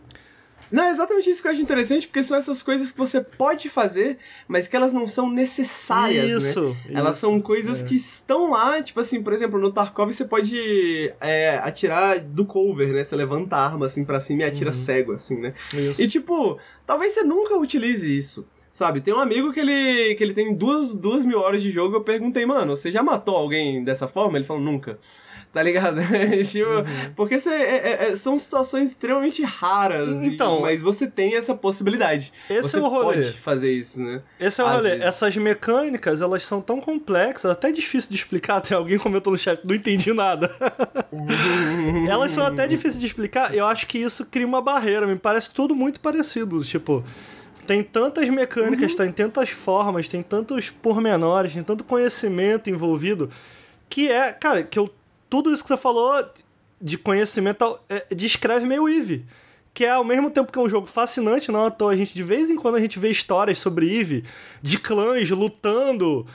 [0.70, 3.70] Não, é exatamente isso que eu acho interessante, porque são essas coisas que você pode
[3.70, 6.76] fazer, mas que elas não são necessárias, Isso, né?
[6.90, 11.10] Elas isso, são coisas que estão lá, tipo assim, por exemplo, no Tarkov você pode
[11.22, 13.02] é, atirar do cover, né?
[13.02, 15.54] Você levanta a arma assim pra cima e atira cego, assim, né?
[15.72, 16.02] Isso.
[16.02, 18.46] E tipo, talvez você nunca utilize isso.
[18.70, 21.96] Sabe, tem um amigo que ele, que ele tem duas, duas mil horas de jogo.
[21.96, 24.36] Eu perguntei, mano, você já matou alguém dessa forma?
[24.36, 24.98] Ele falou, nunca.
[25.52, 26.00] Tá ligado?
[26.44, 26.84] tipo, Uhum.
[27.16, 27.76] Porque você, é-
[28.06, 30.08] é- é- são situações extremamente raras.
[30.08, 32.32] e- Então, mas você tem essa possibilidade.
[32.50, 33.16] esse você é o rolê.
[33.24, 34.20] pode fazer isso, né?
[34.38, 34.90] Esse é o Às rolê.
[34.90, 35.04] vezes.
[35.06, 38.60] Essas mecânicas, elas são tão complexas, até difícil de explicar.
[38.62, 40.54] Tem alguém comentou no chat, não entendi nada.
[42.08, 43.54] elas são até difíceis de explicar.
[43.54, 45.06] Eu acho que isso cria uma barreira.
[45.06, 46.62] Me parece tudo muito parecido.
[46.62, 47.02] Tipo,
[47.66, 53.30] tem tantas mecânicas, tem tantas formas, tem tantos pormenores, tem tanto conhecimento envolvido.
[53.88, 54.90] Que é, cara, que eu,
[55.28, 56.24] tudo isso que você falou
[56.80, 59.24] de conhecimento é, descreve meio Eve.
[59.74, 61.92] Que é ao mesmo tempo que é um jogo fascinante, não à toa.
[61.92, 64.24] A gente, de vez em quando, a gente vê histórias sobre Eve,
[64.60, 66.26] de clãs lutando,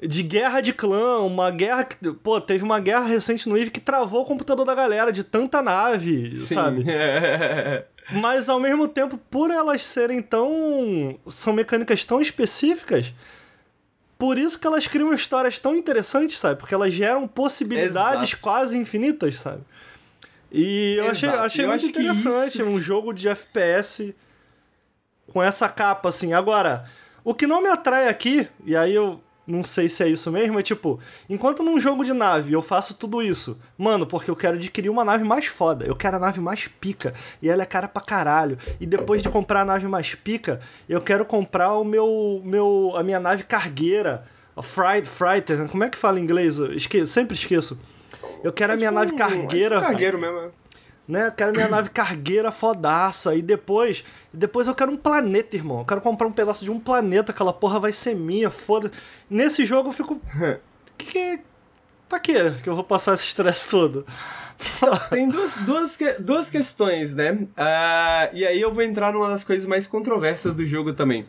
[0.00, 1.96] de guerra de clã, uma guerra que.
[2.12, 5.60] Pô, teve uma guerra recente no Eve que travou o computador da galera de tanta
[5.60, 6.84] nave, sabe?
[8.12, 11.18] Mas ao mesmo tempo, por elas serem tão.
[11.26, 13.12] são mecânicas tão específicas.
[14.18, 16.58] Por isso que elas criam histórias tão interessantes, sabe?
[16.58, 18.42] Porque elas geram possibilidades Exato.
[18.42, 19.62] quase infinitas, sabe?
[20.50, 21.44] E eu achei, Exato.
[21.44, 24.14] achei Eu muito interessante isso- um jogo de FPS
[25.32, 26.32] com essa capa, assim.
[26.32, 26.84] Agora,
[27.22, 30.58] o que não me atrai aqui, e aí eu não sei se é isso mesmo,
[30.58, 30.98] é tipo,
[31.30, 35.04] enquanto num jogo de nave eu faço tudo isso, mano, porque eu quero adquirir uma
[35.04, 38.58] nave mais foda, eu quero a nave mais pica, e ela é cara pra caralho.
[38.80, 43.02] E depois de comprar a nave mais pica, eu quero comprar o meu, meu a
[43.02, 44.24] minha nave cargueira,
[44.56, 46.58] a Fright Fighter, como é que fala em inglês?
[46.58, 47.78] Eu esque- sempre esqueço.
[48.42, 50.38] Eu quero a minha nave Um- cargueira, é cargueiro mesmo.
[50.38, 50.65] é.
[51.08, 51.28] Né?
[51.28, 53.34] Eu quero minha nave cargueira fodaça.
[53.34, 55.80] E depois, depois eu quero um planeta, irmão.
[55.80, 58.90] Eu quero comprar um pedaço de um planeta, aquela porra vai ser minha, foda.
[59.28, 60.20] Nesse jogo eu fico.
[60.98, 61.40] Que que.
[62.08, 64.06] Pra quê que eu vou passar esse estresse todo?
[65.10, 67.46] Tem duas, duas, duas questões, né?
[67.56, 71.26] Ah, e aí eu vou entrar numa das coisas mais controversas do jogo também.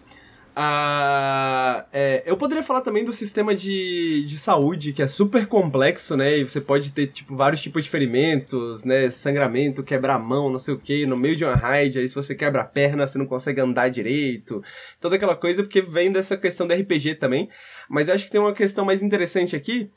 [0.59, 6.17] Ah, é, eu poderia falar também do sistema de, de saúde, que é super complexo,
[6.17, 6.39] né?
[6.39, 9.11] E você pode ter, tipo, vários tipos de ferimentos, né?
[9.11, 12.33] Sangramento, quebrar mão, não sei o que, no meio de uma raid, aí se você
[12.33, 14.63] quebra a perna, você não consegue andar direito.
[14.99, 17.47] Toda aquela coisa, porque vem dessa questão do RPG também.
[17.87, 19.91] Mas eu acho que tem uma questão mais interessante aqui,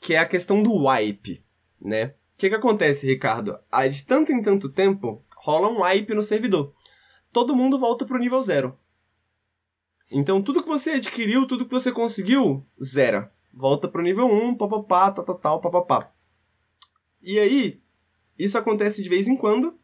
[0.00, 1.42] que é a questão do wipe,
[1.82, 2.14] né?
[2.36, 3.58] O que que acontece, Ricardo?
[3.68, 6.72] Ah, de tanto em tanto tempo, rola um wipe no servidor.
[7.32, 8.78] Todo mundo volta pro nível zero.
[10.10, 13.32] Então tudo que você adquiriu, tudo que você conseguiu, zera.
[13.52, 16.12] Volta pro nível 1, papapá, tal, tal, tal, papapá.
[17.20, 17.80] E aí,
[18.38, 19.76] isso acontece de vez em quando.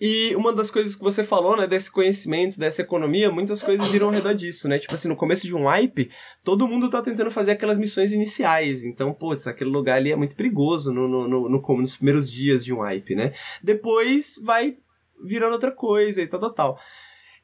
[0.00, 4.06] E uma das coisas que você falou, né, desse conhecimento, dessa economia, muitas coisas viram
[4.06, 4.78] ao redor disso, né?
[4.78, 6.10] Tipo assim, no começo de um wipe,
[6.42, 8.86] todo mundo tá tentando fazer aquelas missões iniciais.
[8.86, 12.64] Então, putz, aquele lugar ali é muito perigoso no, no, no, no, nos primeiros dias
[12.64, 13.34] de um wipe, né?
[13.62, 14.78] Depois vai
[15.22, 16.80] virando outra coisa e tal, tal, tal.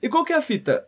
[0.01, 0.82] E qual que é a fita?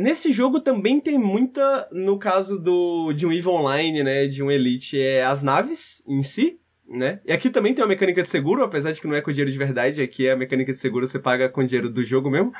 [0.00, 4.48] Nesse jogo também tem muita, no caso do de um EVE Online, né, de um
[4.48, 7.20] Elite, é as naves em si, né?
[7.24, 9.50] E aqui também tem uma mecânica de seguro, apesar de que não é com dinheiro
[9.50, 12.52] de verdade, aqui é a mecânica de seguro, você paga com dinheiro do jogo mesmo.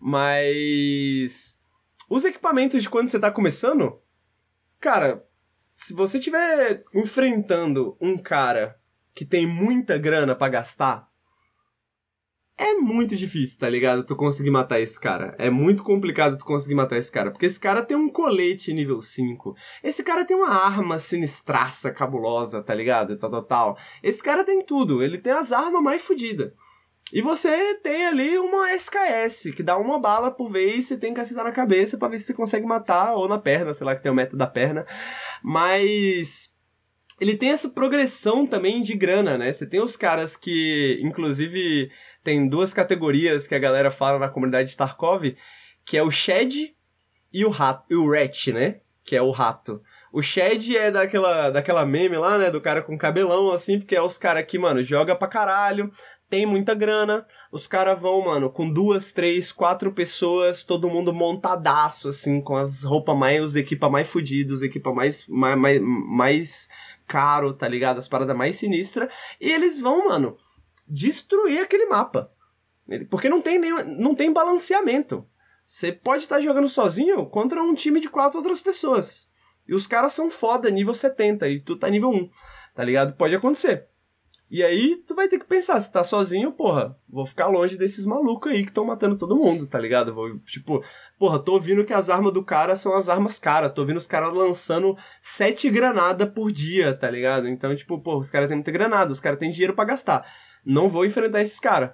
[0.00, 1.56] Mas
[2.10, 4.00] os equipamentos de quando você tá começando,
[4.80, 5.24] cara,
[5.76, 8.76] se você tiver enfrentando um cara
[9.14, 11.08] que tem muita grana para gastar,
[12.56, 14.04] é muito difícil, tá ligado?
[14.04, 15.34] Tu conseguir matar esse cara.
[15.38, 17.30] É muito complicado tu conseguir matar esse cara.
[17.30, 19.56] Porque esse cara tem um colete nível 5.
[19.82, 23.18] Esse cara tem uma arma sinistraça, cabulosa, tá ligado?
[23.18, 23.78] Tal, tal, tal.
[24.02, 25.02] Esse cara tem tudo.
[25.02, 26.52] Ele tem as armas mais fodidas.
[27.12, 31.20] E você tem ali uma SKS, que dá uma bala por vez, você tem que
[31.20, 34.02] acertar na cabeça para ver se você consegue matar, ou na perna, sei lá que
[34.02, 34.86] tem o método da perna.
[35.42, 36.54] Mas
[37.20, 39.52] ele tem essa progressão também de grana, né?
[39.52, 41.90] Você tem os caras que, inclusive,
[42.24, 45.36] tem duas categorias que a galera fala na comunidade de Tarkov,
[45.84, 46.74] que é o Shed
[47.30, 48.80] e o rato, e o Rat, né?
[49.04, 49.82] Que é o rato.
[50.10, 52.50] O Shed é daquela, daquela meme lá, né?
[52.50, 55.92] Do cara com cabelão, assim, porque é os caras que, mano, joga pra caralho,
[56.30, 62.08] tem muita grana, os caras vão, mano, com duas, três, quatro pessoas, todo mundo montadaço,
[62.08, 66.68] assim, com as roupas mais, os equipa mais fudidos, equipa mais, mais, mais, mais
[67.06, 67.98] caro, tá ligado?
[67.98, 69.12] As paradas mais sinistras.
[69.40, 70.36] E eles vão, mano,
[70.86, 72.30] destruir aquele mapa.
[73.08, 75.26] Porque não tem, nenhum, não tem balanceamento.
[75.64, 79.30] Você pode estar jogando sozinho contra um time de quatro outras pessoas.
[79.66, 82.28] E os caras são foda, nível 70, e tu tá nível 1.
[82.74, 83.14] Tá ligado?
[83.14, 83.88] Pode acontecer.
[84.50, 88.04] E aí, tu vai ter que pensar, se tá sozinho, porra, vou ficar longe desses
[88.04, 90.14] malucos aí que estão matando todo mundo, tá ligado?
[90.14, 90.84] Vou, tipo,
[91.18, 94.06] porra, tô ouvindo que as armas do cara são as armas caras, tô ouvindo os
[94.06, 97.48] caras lançando sete granadas por dia, tá ligado?
[97.48, 100.24] Então, tipo, porra, os caras têm muita granada, os caras têm dinheiro para gastar.
[100.64, 101.90] Não vou enfrentar esses caras.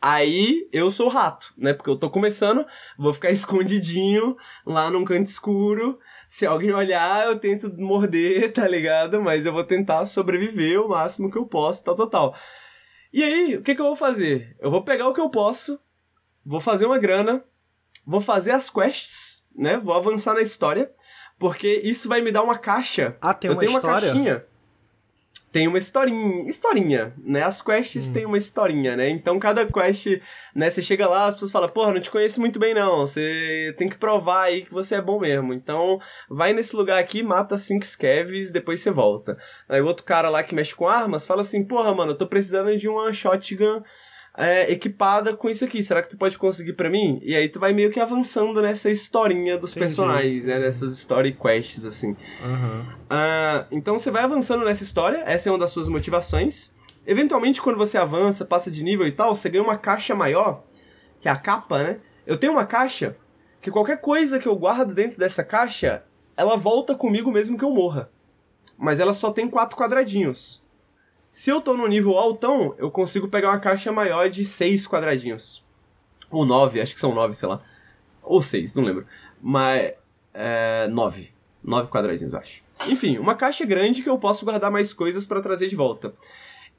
[0.00, 1.72] Aí eu sou o rato, né?
[1.72, 2.64] Porque eu tô começando,
[2.96, 9.20] vou ficar escondidinho lá num canto escuro, se alguém olhar, eu tento morder, tá ligado?
[9.20, 12.36] Mas eu vou tentar sobreviver o máximo que eu posso, tal, tal, tal.
[13.12, 14.56] E aí, o que, que eu vou fazer?
[14.60, 15.80] Eu vou pegar o que eu posso,
[16.44, 17.42] vou fazer uma grana,
[18.06, 19.78] vou fazer as quests, né?
[19.78, 20.92] Vou avançar na história,
[21.38, 23.16] porque isso vai me dar uma caixa.
[23.20, 24.12] Ah, tem eu uma tenho história?
[24.12, 24.46] uma caixinha
[25.50, 27.42] tem uma historinha, historinha, né?
[27.42, 28.12] As quests hum.
[28.12, 29.08] têm uma historinha, né?
[29.08, 30.20] Então cada quest,
[30.54, 33.74] né, você chega lá, as pessoas falam, porra, não te conheço muito bem não, você
[33.78, 35.54] tem que provar aí que você é bom mesmo.
[35.54, 39.38] Então, vai nesse lugar aqui, mata cinco scavs, depois você volta.
[39.68, 42.26] Aí o outro cara lá que mexe com armas fala assim, porra, mano, eu tô
[42.26, 43.82] precisando de uma shotgun
[44.38, 47.18] é, equipada com isso aqui, será que tu pode conseguir para mim?
[47.24, 49.86] E aí tu vai meio que avançando nessa historinha dos Entendi.
[49.86, 50.60] personagens, né?
[50.60, 52.16] Nessas story quests, assim.
[52.40, 52.80] Uhum.
[52.80, 56.72] Uh, então você vai avançando nessa história, essa é uma das suas motivações.
[57.04, 60.62] Eventualmente, quando você avança, passa de nível e tal, você ganha uma caixa maior,
[61.20, 61.98] que é a capa, né?
[62.24, 63.16] Eu tenho uma caixa
[63.60, 66.04] que qualquer coisa que eu guardo dentro dessa caixa,
[66.36, 68.08] ela volta comigo mesmo que eu morra.
[68.78, 70.62] Mas ela só tem quatro quadradinhos.
[71.38, 75.64] Se eu tô no nível altão, eu consigo pegar uma caixa maior de 6 quadradinhos.
[76.28, 77.62] Ou 9, acho que são 9, sei lá.
[78.24, 79.06] Ou 6, não lembro.
[79.40, 79.92] Mas.
[80.34, 80.88] É.
[80.88, 81.30] 9.
[81.62, 82.60] 9 quadradinhos, acho.
[82.88, 86.12] Enfim, uma caixa grande que eu posso guardar mais coisas para trazer de volta.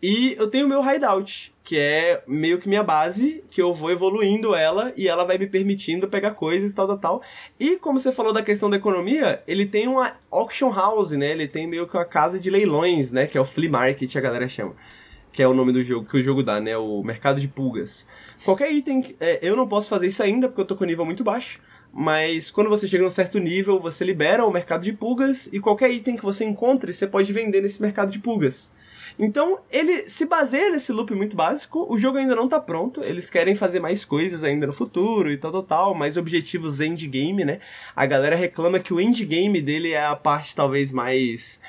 [0.02, 3.92] E eu tenho o meu hideout, que é meio que minha base, que eu vou
[3.92, 7.22] evoluindo ela e ela vai me permitindo pegar coisas, tal, tal, tal.
[7.60, 11.32] E como você falou da questão da economia, ele tem uma auction house, né?
[11.32, 13.28] Ele tem meio que uma casa de leilões, né?
[13.28, 14.74] Que é o flea market, a galera chama.
[15.34, 16.78] Que é o nome do jogo, que o jogo dá, né?
[16.78, 18.08] O mercado de pulgas.
[18.46, 21.26] Qualquer item, é, eu não posso fazer isso ainda, porque eu tô com nível muito
[21.26, 21.60] baixo.
[21.92, 25.60] Mas quando você chega a um certo nível, você libera o mercado de pulgas e
[25.60, 28.72] qualquer item que você encontre, você pode vender nesse mercado de pulgas.
[29.22, 31.86] Então, ele se baseia nesse loop muito básico.
[31.90, 33.04] O jogo ainda não tá pronto.
[33.04, 35.94] Eles querem fazer mais coisas ainda no futuro e tal, tal, tal.
[35.94, 37.60] Mais objetivos endgame, né?
[37.94, 41.62] A galera reclama que o endgame dele é a parte talvez mais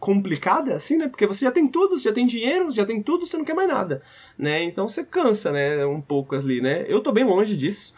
[0.00, 1.06] complicada, assim, né?
[1.06, 3.54] Porque você já tem tudo, você já tem dinheiro, já tem tudo, você não quer
[3.54, 4.02] mais nada,
[4.36, 4.62] né?
[4.64, 5.86] Então você cansa, né?
[5.86, 6.84] Um pouco ali, né?
[6.88, 7.94] Eu tô bem longe disso.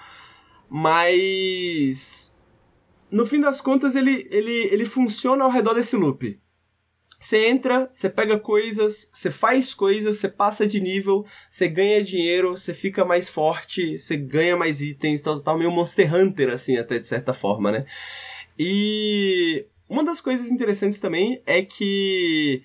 [0.69, 2.37] Mas.
[3.11, 6.39] No fim das contas, ele, ele, ele funciona ao redor desse loop
[7.21, 12.57] Você entra, você pega coisas, você faz coisas, você passa de nível, você ganha dinheiro,
[12.57, 16.99] você fica mais forte, você ganha mais itens, tal, tal, meio Monster Hunter, assim, até
[16.99, 17.85] de certa forma, né?
[18.59, 22.63] E uma das coisas interessantes também é que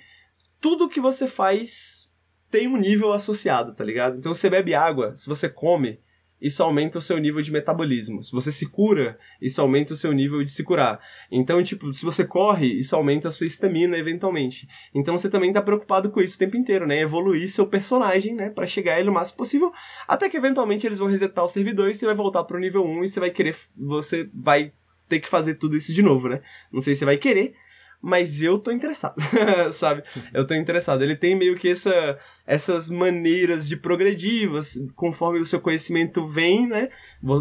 [0.61, 2.09] tudo que você faz
[2.49, 4.17] tem um nível associado, tá ligado?
[4.17, 5.99] Então você bebe água, se você come,
[6.41, 8.21] isso aumenta o seu nível de metabolismo.
[8.21, 10.99] Se você se cura, isso aumenta o seu nível de se curar.
[11.31, 14.67] Então, tipo, se você corre, isso aumenta a sua estamina eventualmente.
[14.93, 16.99] Então você também tá preocupado com isso o tempo inteiro, né?
[16.99, 18.49] Evoluir seu personagem, né?
[18.49, 19.71] Pra chegar ele o máximo possível.
[20.07, 23.03] Até que eventualmente eles vão resetar o servidor e você vai voltar pro nível 1
[23.03, 23.55] e você vai querer.
[23.77, 24.73] Você vai
[25.07, 26.41] ter que fazer tudo isso de novo, né?
[26.71, 27.53] Não sei se você vai querer,
[28.01, 29.15] mas eu tô interessado,
[29.73, 30.03] sabe?
[30.33, 31.01] Eu tô interessado.
[31.01, 36.67] Ele tem meio que essa, essas maneiras de progredir, você, conforme o seu conhecimento vem,
[36.67, 36.89] né?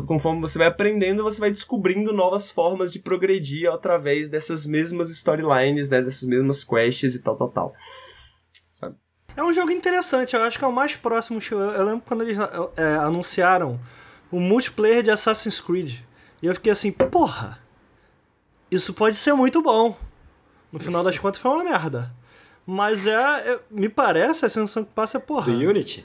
[0.06, 5.90] Conforme você vai aprendendo, você vai descobrindo novas formas de progredir através dessas mesmas storylines,
[5.90, 6.01] né?
[6.01, 7.74] Dessas mesmas quests e tal, tal, tal.
[8.70, 8.97] Sabe?
[9.36, 11.40] É um jogo interessante, eu acho que é o mais próximo.
[11.51, 12.39] Eu lembro quando eles
[12.76, 13.81] é, anunciaram
[14.31, 15.98] o multiplayer de Assassin's Creed.
[16.40, 17.59] E eu fiquei assim, porra,
[18.70, 19.97] isso pode ser muito bom.
[20.74, 22.10] No final das contas foi uma merda.
[22.66, 25.44] Mas é, é, Me parece, a sensação que passa é porra.
[25.44, 26.05] Do Unity?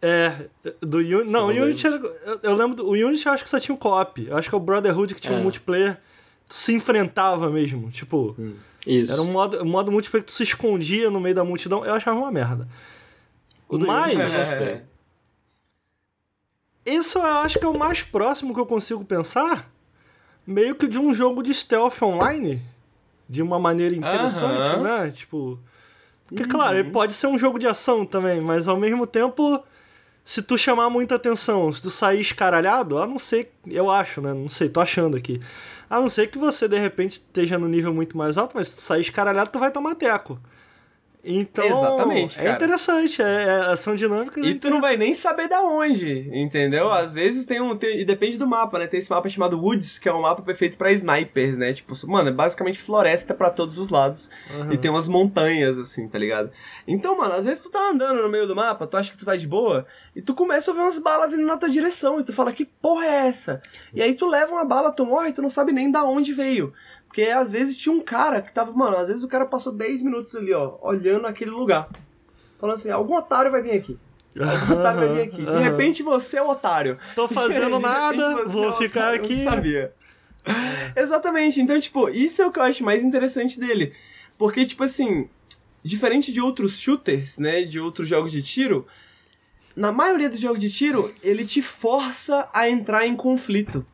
[0.00, 0.46] É,
[0.80, 1.32] do Unity.
[1.32, 2.76] Não, o Unity era, eu, eu, lembro.
[2.76, 4.24] Do, o Unity eu acho que só tinha um co-op.
[4.28, 5.40] Eu acho que é o Brotherhood que tinha é.
[5.40, 5.98] um multiplayer.
[6.46, 7.90] Tu se enfrentava mesmo.
[7.90, 8.36] Tipo.
[8.38, 8.54] Hum,
[8.86, 9.12] isso.
[9.12, 11.84] Era um modo, um modo multiplayer que tu se escondia no meio da multidão.
[11.84, 12.68] Eu achava uma merda.
[13.68, 14.16] O Mas.
[14.52, 14.84] É.
[16.86, 19.68] Isso eu acho que é o mais próximo que eu consigo pensar.
[20.46, 22.62] Meio que de um jogo de stealth online
[23.30, 24.82] de uma maneira interessante, uhum.
[24.82, 25.10] né?
[25.12, 25.56] Tipo.
[26.26, 26.48] Porque, uhum.
[26.48, 29.62] claro, ele pode ser um jogo de ação também, mas ao mesmo tempo,
[30.24, 34.34] se tu chamar muita atenção, se tu sair escaralhado, a não ser, eu acho, né?
[34.34, 35.40] Não sei, tô achando aqui.
[35.88, 38.76] A não ser que você, de repente, esteja no nível muito mais alto, mas se
[38.76, 40.40] tu sair escaralhado, tu vai tomar teco.
[41.22, 42.50] Então, Exatamente, é cara.
[42.50, 44.40] é interessante, é, é ação dinâmica.
[44.40, 46.90] E tu não vai nem saber da onde, entendeu?
[46.90, 47.76] Às vezes tem um.
[47.76, 48.86] Tem, e depende do mapa, né?
[48.86, 51.74] Tem esse mapa chamado Woods, que é um mapa perfeito para snipers, né?
[51.74, 54.30] Tipo, mano, é basicamente floresta para todos os lados.
[54.54, 54.72] Uhum.
[54.72, 56.50] E tem umas montanhas, assim, tá ligado?
[56.86, 59.24] Então, mano, às vezes tu tá andando no meio do mapa, tu acha que tu
[59.26, 59.86] tá de boa,
[60.16, 62.64] e tu começa a ver umas balas vindo na tua direção, e tu fala, que
[62.64, 63.60] porra é essa?
[63.92, 66.32] E aí tu leva uma bala, tu morre, e tu não sabe nem da onde
[66.32, 66.72] veio.
[67.10, 70.00] Porque às vezes tinha um cara que tava, mano, às vezes o cara passou 10
[70.00, 71.88] minutos ali, ó, olhando aquele lugar.
[72.56, 73.98] Falando assim, algum otário vai vir aqui.
[74.38, 75.44] Algum otário vai vir aqui.
[75.44, 76.98] De repente você é o otário.
[77.16, 79.42] Tô fazendo nada, vou é ficar otário, aqui.
[79.42, 79.92] Não sabia.
[80.94, 81.60] Exatamente.
[81.60, 83.92] Então, tipo, isso é o que eu acho mais interessante dele.
[84.38, 85.28] Porque, tipo assim,
[85.82, 88.86] diferente de outros shooters, né, de outros jogos de tiro,
[89.74, 93.84] na maioria dos jogos de tiro, ele te força a entrar em conflito.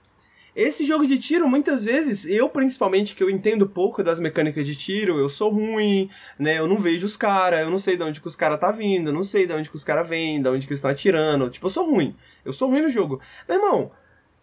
[0.56, 4.74] Esse jogo de tiro, muitas vezes, eu principalmente, que eu entendo pouco das mecânicas de
[4.74, 6.08] tiro, eu sou ruim,
[6.38, 6.58] né?
[6.58, 9.10] Eu não vejo os caras, eu não sei de onde que os caras tá vindo,
[9.10, 11.50] eu não sei de onde que os caras vêm, de onde que eles estão atirando.
[11.50, 12.16] Tipo, eu sou ruim.
[12.42, 13.20] Eu sou ruim no jogo.
[13.46, 13.90] Meu irmão,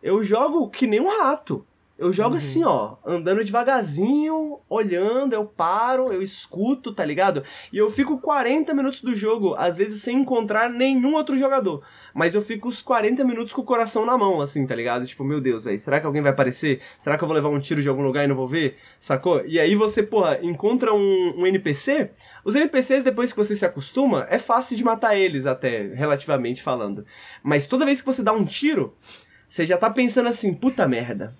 [0.03, 1.65] eu jogo que nem um rato.
[1.95, 2.37] Eu jogo uhum.
[2.37, 7.43] assim, ó, andando devagarzinho, olhando, eu paro, eu escuto, tá ligado?
[7.71, 11.83] E eu fico 40 minutos do jogo, às vezes sem encontrar nenhum outro jogador.
[12.11, 15.05] Mas eu fico os 40 minutos com o coração na mão, assim, tá ligado?
[15.05, 16.81] Tipo, meu Deus, velho, será que alguém vai aparecer?
[16.99, 18.75] Será que eu vou levar um tiro de algum lugar e não vou ver?
[18.97, 19.45] Sacou?
[19.45, 22.09] E aí você, porra, encontra um, um NPC.
[22.43, 27.05] Os NPCs, depois que você se acostuma, é fácil de matar eles, até, relativamente falando.
[27.43, 28.97] Mas toda vez que você dá um tiro,
[29.47, 31.35] você já tá pensando assim, puta merda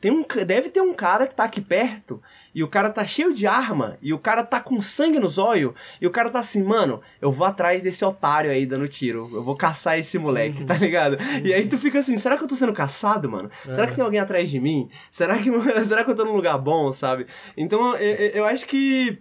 [0.00, 2.22] tem um, deve ter um cara que tá aqui perto
[2.54, 5.72] e o cara tá cheio de arma e o cara tá com sangue nos olhos
[6.00, 9.42] e o cara tá assim, mano, eu vou atrás desse otário aí dando tiro, eu
[9.42, 10.66] vou caçar esse moleque, uhum.
[10.66, 11.14] tá ligado?
[11.14, 11.46] Uhum.
[11.46, 13.50] E aí tu fica assim, será que eu tô sendo caçado, mano?
[13.64, 14.88] Será que tem alguém atrás de mim?
[15.10, 15.50] Será que,
[15.84, 17.26] será que eu tô num lugar bom, sabe?
[17.56, 19.18] Então eu, eu acho que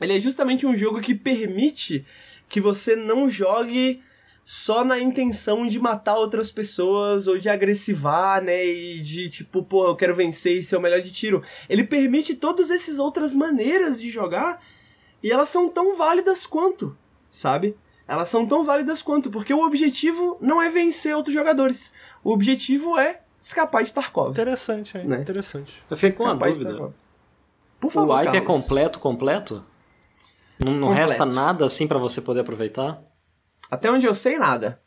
[0.00, 2.04] ele é justamente um jogo que permite
[2.48, 4.00] que você não jogue
[4.44, 8.64] só na intenção de matar outras pessoas ou de agressivar, né?
[8.64, 11.42] E de tipo, pô, eu quero vencer e ser o melhor de tiro.
[11.68, 14.62] Ele permite todas essas outras maneiras de jogar
[15.22, 16.94] e elas são tão válidas quanto,
[17.30, 17.74] sabe?
[18.06, 21.94] Elas são tão válidas quanto, porque o objetivo não é vencer outros jogadores.
[22.22, 24.32] O objetivo é escapar de Tarkov.
[24.32, 25.06] Interessante, hein?
[25.06, 25.20] Né?
[25.22, 25.82] Interessante.
[25.88, 26.92] Eu fiquei com uma dúvida.
[27.80, 29.64] Por favor, o wipe é completo, completo?
[30.58, 31.10] Não, não completo.
[31.10, 33.02] resta nada assim para você poder aproveitar?
[33.74, 34.80] Até onde eu sei, nada.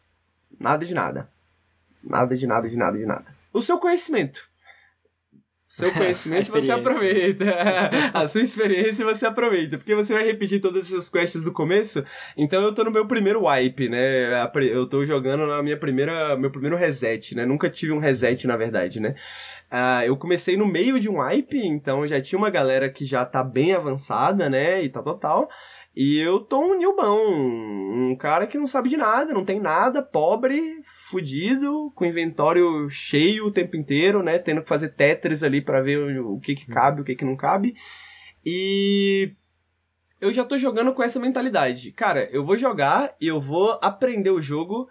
[0.59, 1.29] Nada de nada.
[2.03, 3.25] Nada de nada de nada de nada.
[3.53, 4.47] O seu conhecimento.
[5.67, 7.45] Seu conhecimento você aproveita.
[8.13, 9.77] a sua experiência você aproveita.
[9.77, 12.03] Porque você vai repetir todas essas quests do começo.
[12.37, 14.49] Então eu tô no meu primeiro wipe, né?
[14.71, 16.37] Eu tô jogando na minha primeira.
[16.37, 17.45] meu primeiro reset, né?
[17.45, 19.15] Nunca tive um reset, na verdade, né?
[19.69, 23.25] Uh, eu comecei no meio de um wipe, então já tinha uma galera que já
[23.25, 24.81] tá bem avançada, né?
[24.81, 25.49] E tal, tal, tal.
[25.99, 29.99] E eu tô um newbão, um cara que não sabe de nada, não tem nada,
[29.99, 34.37] pobre, fudido, com inventório cheio o tempo inteiro, né?
[34.37, 37.35] Tendo que fazer Tetris ali para ver o que que cabe, o que que não
[37.35, 37.73] cabe.
[38.45, 39.33] E
[40.21, 41.91] eu já tô jogando com essa mentalidade.
[41.93, 44.87] Cara, eu vou jogar e eu vou aprender o jogo,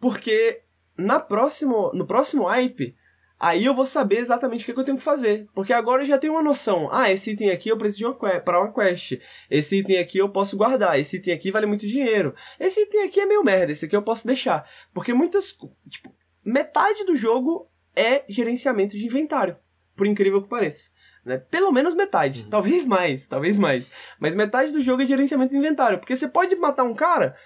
[0.00, 0.62] porque
[0.96, 2.96] na próximo, no próximo hype
[3.40, 5.46] Aí eu vou saber exatamente o que, que, eu tenho que fazer.
[5.54, 6.88] Porque agora eu já tenho uma noção.
[6.90, 9.20] Ah, esse item aqui eu preciso para uma quest.
[9.48, 10.98] Esse item aqui eu posso guardar.
[10.98, 12.34] Esse item aqui vale muito dinheiro.
[12.58, 13.70] Esse item aqui é meio merda.
[13.70, 14.68] Esse aqui eu posso deixar.
[14.92, 15.56] Porque muitas.
[15.88, 16.12] Tipo,
[16.44, 19.56] metade do jogo é gerenciamento de inventário.
[19.94, 20.90] Por incrível que pareça.
[21.24, 21.38] Né?
[21.38, 22.42] Pelo menos metade.
[22.42, 22.50] Uhum.
[22.50, 23.88] Talvez mais, talvez mais.
[24.18, 25.98] Mas metade do jogo é gerenciamento de inventário.
[25.98, 27.36] Porque você pode matar um cara.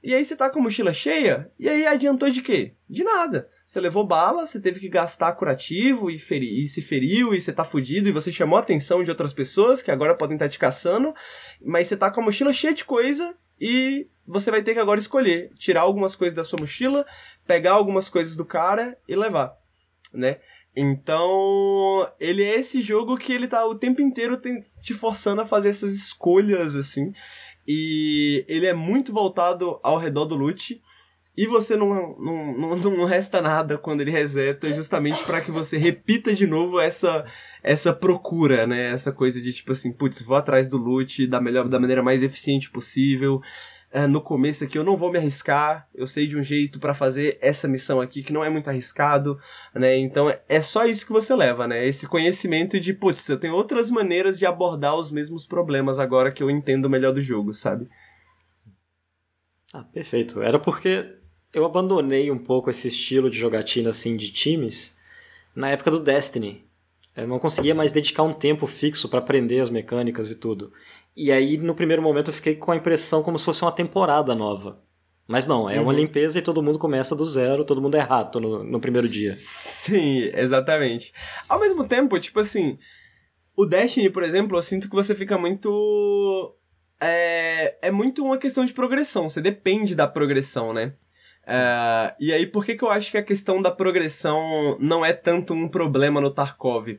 [0.00, 1.50] E aí você tá com a mochila cheia.
[1.58, 2.76] E aí adiantou de quê?
[2.88, 7.32] De nada você levou bala, você teve que gastar curativo e, feri, e se feriu
[7.32, 10.34] e você tá fudido e você chamou a atenção de outras pessoas que agora podem
[10.34, 11.14] estar tá te caçando,
[11.64, 14.98] mas você tá com a mochila cheia de coisa e você vai ter que agora
[14.98, 17.06] escolher, tirar algumas coisas da sua mochila,
[17.46, 19.56] pegar algumas coisas do cara e levar,
[20.12, 20.40] né?
[20.74, 24.36] Então, ele é esse jogo que ele tá o tempo inteiro
[24.82, 27.12] te forçando a fazer essas escolhas assim.
[27.68, 30.82] E ele é muito voltado ao redor do loot.
[31.36, 35.78] E você não, não, não, não resta nada quando ele reseta, justamente para que você
[35.78, 37.24] repita de novo essa
[37.62, 38.90] essa procura, né?
[38.90, 42.22] Essa coisa de tipo assim, putz, vou atrás do loot da, melhor, da maneira mais
[42.22, 43.40] eficiente possível.
[43.92, 46.94] É, no começo aqui eu não vou me arriscar, eu sei de um jeito para
[46.94, 49.36] fazer essa missão aqui que não é muito arriscado,
[49.74, 49.96] né?
[49.96, 51.84] Então é só isso que você leva, né?
[51.84, 56.42] Esse conhecimento de, putz, eu tenho outras maneiras de abordar os mesmos problemas agora que
[56.42, 57.88] eu entendo melhor do jogo, sabe?
[59.72, 60.40] Ah, perfeito.
[60.40, 61.19] Era porque
[61.52, 64.98] eu abandonei um pouco esse estilo de jogatina assim de times
[65.54, 66.64] na época do Destiny.
[67.16, 70.72] Eu não conseguia mais dedicar um tempo fixo para aprender as mecânicas e tudo.
[71.16, 74.34] E aí, no primeiro momento, eu fiquei com a impressão como se fosse uma temporada
[74.34, 74.80] nova.
[75.26, 75.84] Mas não, é uhum.
[75.84, 79.08] uma limpeza e todo mundo começa do zero, todo mundo é rato no, no primeiro
[79.08, 79.30] dia.
[79.32, 81.12] Sim, exatamente.
[81.48, 82.78] Ao mesmo tempo, tipo assim,
[83.56, 86.56] o Destiny, por exemplo, eu sinto que você fica muito.
[87.00, 90.94] É, é muito uma questão de progressão, você depende da progressão, né?
[91.42, 95.12] Uh, e aí, por que, que eu acho que a questão da progressão não é
[95.12, 96.98] tanto um problema no Tarkov?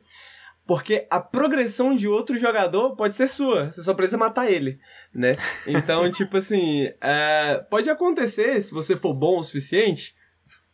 [0.66, 4.78] Porque a progressão de outro jogador pode ser sua, você só precisa matar ele,
[5.12, 5.34] né?
[5.66, 10.14] Então, tipo assim, uh, pode acontecer, se você for bom o suficiente,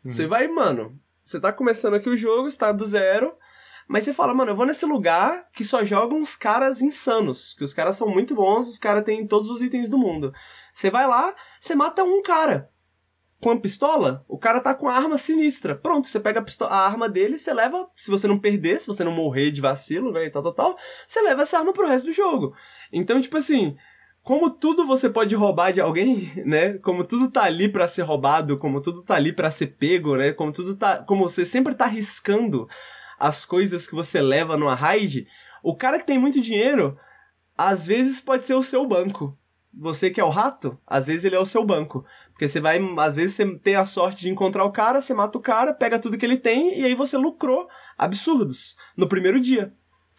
[0.04, 0.10] uhum.
[0.10, 3.32] você vai, mano, você tá começando aqui o jogo, está do zero,
[3.88, 7.64] mas você fala, mano, eu vou nesse lugar que só jogam uns caras insanos, que
[7.64, 10.32] os caras são muito bons, os caras têm todos os itens do mundo.
[10.74, 12.68] Você vai lá, você mata um cara
[13.40, 15.74] com a pistola, o cara tá com a arma sinistra.
[15.74, 18.86] Pronto, você pega a, pistola, a arma dele, você leva, se você não perder, se
[18.86, 21.86] você não morrer de vacilo, né, e tal, tal, tal, você leva essa arma pro
[21.86, 22.54] resto do jogo.
[22.92, 23.76] Então, tipo assim,
[24.22, 26.74] como tudo você pode roubar de alguém, né?
[26.78, 30.32] Como tudo tá ali para ser roubado, como tudo tá ali para ser pego, né?
[30.32, 32.68] Como tudo tá, como você sempre tá arriscando
[33.18, 35.26] as coisas que você leva numa raid,
[35.62, 36.96] o cara que tem muito dinheiro,
[37.56, 39.36] às vezes pode ser o seu banco.
[39.72, 42.04] Você que é o rato, às vezes ele é o seu banco.
[42.30, 45.36] Porque você vai, às vezes, você tem a sorte de encontrar o cara, você mata
[45.36, 49.72] o cara, pega tudo que ele tem e aí você lucrou absurdos no primeiro dia,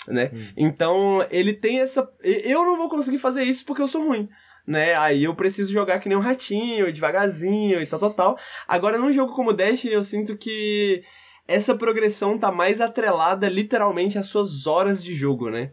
[0.08, 0.32] né?
[0.34, 0.54] Hum.
[0.56, 2.08] Então, ele tem essa.
[2.22, 4.30] Eu não vou conseguir fazer isso porque eu sou ruim.
[4.68, 4.94] Né?
[4.96, 8.40] Aí eu preciso jogar que nem um ratinho, devagarzinho e tal, tal, tal.
[8.68, 11.04] Agora, num jogo como Destiny, eu sinto que
[11.48, 15.72] essa progressão tá mais atrelada literalmente às suas horas de jogo, né?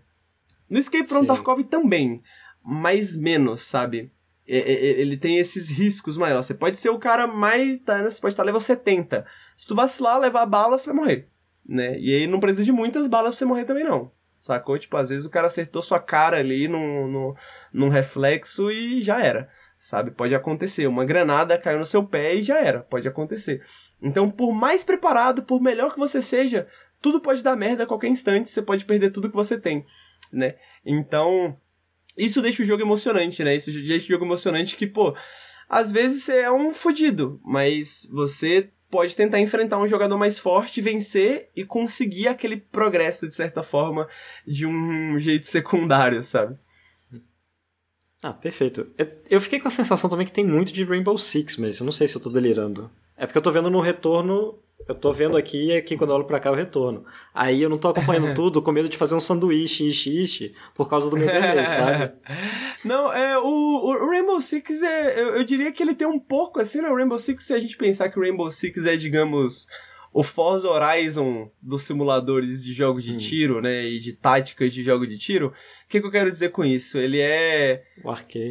[0.70, 1.26] No Escape from Sim.
[1.26, 2.22] Tarkov também,
[2.66, 4.10] mas menos, sabe?
[4.44, 6.46] Ele tem esses riscos maiores.
[6.46, 7.78] Você pode ser o cara mais.
[7.78, 9.24] Tá, você pode estar level 70.
[9.56, 11.28] Se tu vacilar, levar bala, você vai morrer.
[11.64, 11.98] Né?
[11.98, 14.10] E aí não precisa de muitas balas pra você morrer também, não.
[14.36, 14.78] Sacou?
[14.78, 17.34] Tipo, às vezes o cara acertou sua cara ali num, num,
[17.72, 19.48] num reflexo e já era.
[19.78, 20.10] Sabe?
[20.10, 20.88] Pode acontecer.
[20.88, 22.80] Uma granada caiu no seu pé e já era.
[22.80, 23.62] Pode acontecer.
[24.02, 26.66] Então, por mais preparado, por melhor que você seja,
[27.00, 28.48] tudo pode dar merda a qualquer instante.
[28.48, 29.84] Você pode perder tudo que você tem.
[30.32, 30.56] Né?
[30.84, 31.56] Então
[32.16, 33.56] isso deixa o jogo emocionante, né?
[33.56, 35.16] Isso deixa o jogo emocionante que, pô,
[35.68, 40.80] às vezes você é um fodido, mas você pode tentar enfrentar um jogador mais forte,
[40.80, 44.08] vencer e conseguir aquele progresso, de certa forma,
[44.46, 46.56] de um jeito secundário, sabe?
[48.22, 48.88] Ah, perfeito.
[49.28, 51.92] Eu fiquei com a sensação também que tem muito de Rainbow Six, mas eu não
[51.92, 52.90] sei se eu tô delirando.
[53.16, 54.58] É porque eu tô vendo no retorno
[54.88, 57.04] Eu tô vendo aqui e aqui quando eu olho pra cá eu retorno.
[57.34, 60.88] Aí eu não tô acompanhando tudo com medo de fazer um sanduíche ishi, ishi, por
[60.88, 62.12] causa do meu delay, sabe?
[62.84, 65.20] Não, é, o, o Rainbow Six é.
[65.20, 66.88] Eu, eu, diria que ele tem um pouco assim, né?
[66.88, 69.66] O Rainbow Six, se a gente pensar que o Rainbow Six é, digamos,
[70.16, 73.18] o Forza Horizon dos simuladores de jogos de hum.
[73.18, 73.84] tiro, né?
[73.84, 75.48] E de táticas de jogo de tiro.
[75.48, 75.52] O
[75.90, 76.96] que, que eu quero dizer com isso?
[76.96, 77.84] Ele é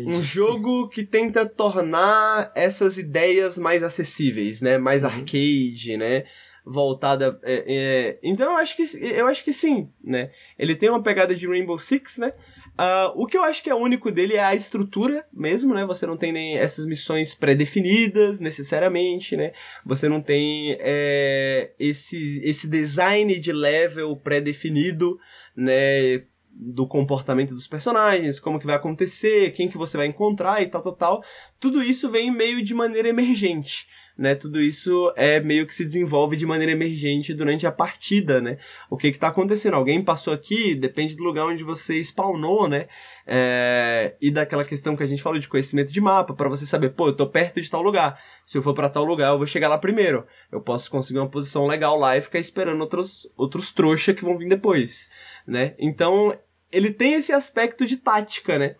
[0.06, 4.78] um jogo que tenta tornar essas ideias mais acessíveis, né?
[4.78, 5.10] Mais uhum.
[5.10, 6.26] arcade, né?
[6.64, 7.40] Voltada.
[7.42, 8.20] É, é...
[8.22, 10.30] Então eu acho que eu acho que sim, né?
[10.60, 12.32] Ele tem uma pegada de Rainbow Six, né?
[12.78, 15.86] Uh, o que eu acho que é único dele é a estrutura mesmo, né?
[15.86, 19.54] Você não tem nem essas missões pré-definidas necessariamente, né?
[19.86, 25.18] Você não tem é, esse, esse design de level pré-definido,
[25.56, 26.24] né?
[26.52, 30.82] Do comportamento dos personagens, como que vai acontecer, quem que você vai encontrar e tal,
[30.82, 31.24] tal, tal.
[31.60, 34.34] Tudo isso vem meio de maneira emergente né?
[34.34, 38.58] Tudo isso é meio que se desenvolve de maneira emergente durante a partida, né?
[38.90, 39.74] O que que tá acontecendo?
[39.74, 42.88] Alguém passou aqui, depende do lugar onde você spawnou, né?
[43.28, 46.92] É, e daquela questão que a gente falou de conhecimento de mapa, para você saber,
[46.92, 48.20] pô, eu tô perto de tal lugar.
[48.44, 50.26] Se eu for para tal lugar, eu vou chegar lá primeiro.
[50.52, 54.38] Eu posso conseguir uma posição legal lá e ficar esperando outros, outros trouxa que vão
[54.38, 55.12] vir depois,
[55.46, 55.76] né?
[55.78, 56.38] Então,
[56.72, 58.76] ele tem esse aspecto de tática, né?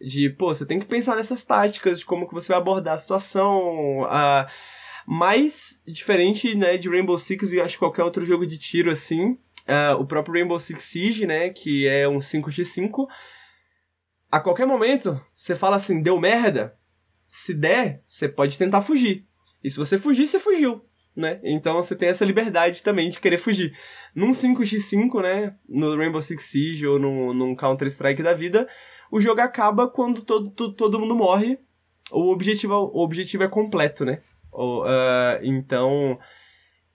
[0.00, 2.98] De, pô, você tem que pensar nessas táticas, de como que você vai abordar a
[2.98, 4.48] situação, a
[5.12, 9.32] mas, diferente, né, de Rainbow Six e acho qualquer outro jogo de tiro assim,
[9.66, 13.08] uh, o próprio Rainbow Six Siege, né, que é um 5x5,
[14.30, 16.78] a qualquer momento, você fala assim, deu merda,
[17.26, 19.26] se der, você pode tentar fugir.
[19.64, 20.80] E se você fugir, você fugiu,
[21.16, 21.40] né?
[21.42, 23.76] Então você tem essa liberdade também de querer fugir.
[24.14, 28.68] Num 5x5, né, no Rainbow Six Siege ou no, num Counter-Strike da vida,
[29.10, 31.58] o jogo acaba quando todo, todo, todo mundo morre,
[32.12, 34.22] o objetivo, o objetivo é completo, né?
[34.52, 36.18] Ou, uh, então,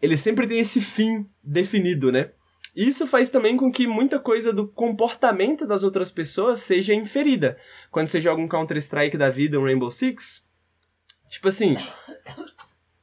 [0.02, 2.32] ele sempre tem esse fim definido, né?
[2.76, 7.57] Isso faz também com que muita coisa do comportamento das outras pessoas seja inferida.
[7.90, 10.45] Quando você joga um Counter-Strike da vida, um Rainbow Six,
[11.30, 11.77] tipo assim,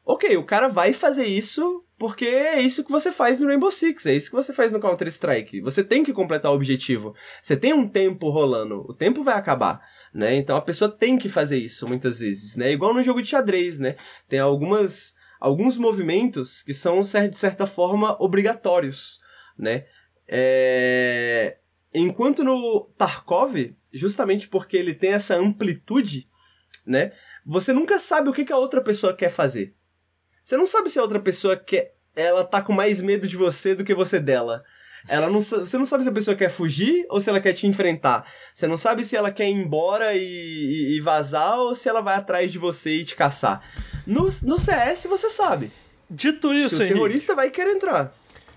[0.04, 4.06] ok, o cara vai fazer isso porque é isso que você faz no Rainbow Six,
[4.06, 5.60] é isso que você faz no Counter-Strike.
[5.60, 7.14] Você tem que completar o objetivo.
[7.40, 9.80] Você tem um tempo rolando, o tempo vai acabar
[10.12, 10.34] né?
[10.34, 12.72] Então a pessoa tem que fazer isso muitas vezes, né?
[12.72, 13.96] Igual no jogo de xadrez, né?
[14.28, 19.20] Tem algumas alguns movimentos que são de certa forma obrigatórios,
[19.58, 19.86] né?
[20.28, 21.58] É...
[21.92, 26.28] Enquanto no Tarkov, justamente porque ele tem essa amplitude,
[26.86, 27.12] né?
[27.44, 29.74] Você nunca sabe o que, a outra pessoa quer fazer.
[30.42, 33.74] Você não sabe se a outra pessoa quer, ela tá com mais medo de você
[33.74, 34.64] do que você dela.
[35.08, 37.66] Ela não, você não sabe se a pessoa quer fugir ou se ela quer te
[37.66, 38.24] enfrentar.
[38.54, 42.00] Você não sabe se ela quer ir embora e, e, e vazar ou se ela
[42.00, 43.62] vai atrás de você e te caçar.
[44.06, 45.70] No, no CS você sabe.
[46.08, 48.12] Dito isso, se o terrorista vai querer entrar.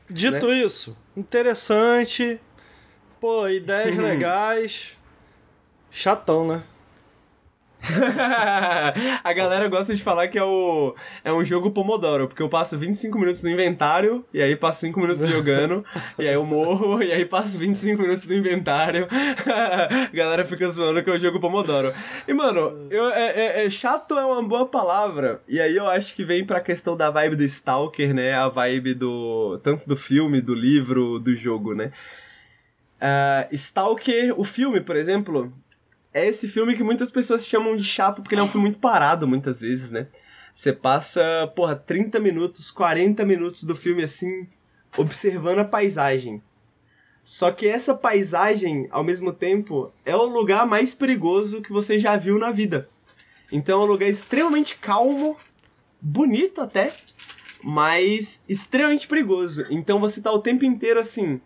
[0.10, 0.58] Dito né?
[0.58, 2.40] isso, interessante.
[3.20, 4.04] Pô, ideias uhum.
[4.04, 4.98] legais.
[5.90, 6.64] Chatão, né?
[9.24, 12.78] a galera gosta de falar que é, o, é um jogo Pomodoro, porque eu passo
[12.78, 15.86] 25 minutos no inventário, e aí passo 5 minutos jogando,
[16.20, 19.08] e aí eu morro, e aí passo 25 minutos no inventário.
[19.12, 21.94] a galera fica zoando que é o jogo Pomodoro.
[22.28, 26.16] E, mano, eu, é, é, é, chato é uma boa palavra, e aí eu acho
[26.16, 28.34] que vem pra questão da vibe do Stalker, né?
[28.34, 29.60] A vibe do.
[29.64, 31.92] tanto do filme, do livro, do jogo, né?
[32.96, 35.54] Uh, Stalker, o filme, por exemplo,
[36.16, 38.80] é esse filme que muitas pessoas chamam de chato porque ele é um filme muito
[38.80, 40.08] parado muitas vezes, né?
[40.54, 44.48] Você passa, porra, 30 minutos, 40 minutos do filme assim,
[44.96, 46.42] observando a paisagem.
[47.22, 52.16] Só que essa paisagem, ao mesmo tempo, é o lugar mais perigoso que você já
[52.16, 52.88] viu na vida.
[53.52, 55.36] Então é um lugar extremamente calmo,
[56.00, 56.94] bonito até,
[57.62, 59.66] mas extremamente perigoso.
[59.70, 61.42] Então você tá o tempo inteiro assim,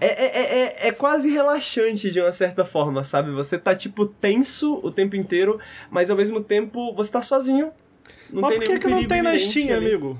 [0.00, 3.30] é, é, é, é, é, quase relaxante de uma certa forma, sabe?
[3.30, 5.60] Você tá, tipo, tenso o tempo inteiro,
[5.90, 7.70] mas ao mesmo tempo você tá sozinho.
[8.30, 9.86] Não mas por que, que não tem na Steam, ali.
[9.86, 10.18] amigo?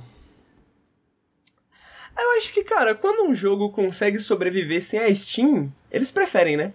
[2.17, 6.73] Eu acho que, cara, quando um jogo consegue sobreviver sem a Steam, eles preferem, né?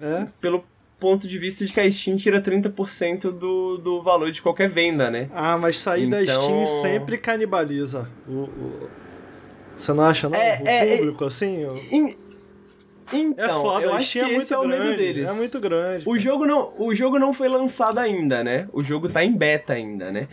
[0.00, 0.26] É.
[0.40, 0.64] Pelo
[1.00, 5.10] ponto de vista de que a Steam tira 30% do, do valor de qualquer venda,
[5.10, 5.28] né?
[5.34, 6.24] Ah, mas sair então...
[6.24, 8.44] da Steam sempre canibaliza o...
[8.44, 8.90] o...
[9.74, 10.38] Você não acha, não?
[10.38, 11.66] É, o é, público, é, assim?
[11.92, 12.14] In...
[13.12, 15.28] Então, é foda, eu acho que é esse é o medo deles.
[15.28, 16.08] É muito grande.
[16.08, 18.68] O jogo, não, o jogo não foi lançado ainda, né?
[18.72, 20.28] O jogo tá em beta ainda, né?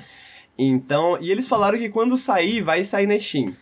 [0.58, 3.56] Então, e eles falaram que quando sair, vai sair na Steam.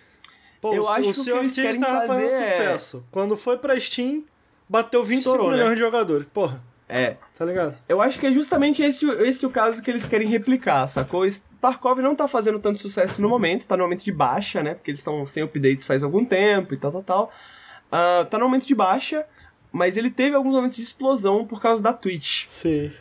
[0.60, 2.46] Pô, eu o acho o que eles querem fazer fazendo é...
[2.46, 3.06] sucesso.
[3.10, 4.24] Quando foi pra Steam,
[4.70, 5.58] bateu 25 Estourou, né?
[5.58, 5.76] milhões né?
[5.76, 6.28] de jogadores.
[6.34, 6.62] Porra.
[6.88, 7.16] É.
[7.38, 7.76] Tá ligado?
[7.88, 11.26] Eu acho que é justamente esse, esse o caso que eles querem replicar, sacou?
[11.62, 14.74] Tarkov não tá fazendo tanto sucesso no momento, tá no momento de baixa, né?
[14.74, 17.32] Porque eles estão sem updates faz algum tempo e tal, tal, tal.
[17.92, 19.26] Uh, tá no momento de baixa,
[19.72, 22.48] mas ele teve alguns momentos de explosão por causa da Twitch.
[22.50, 22.92] Sim.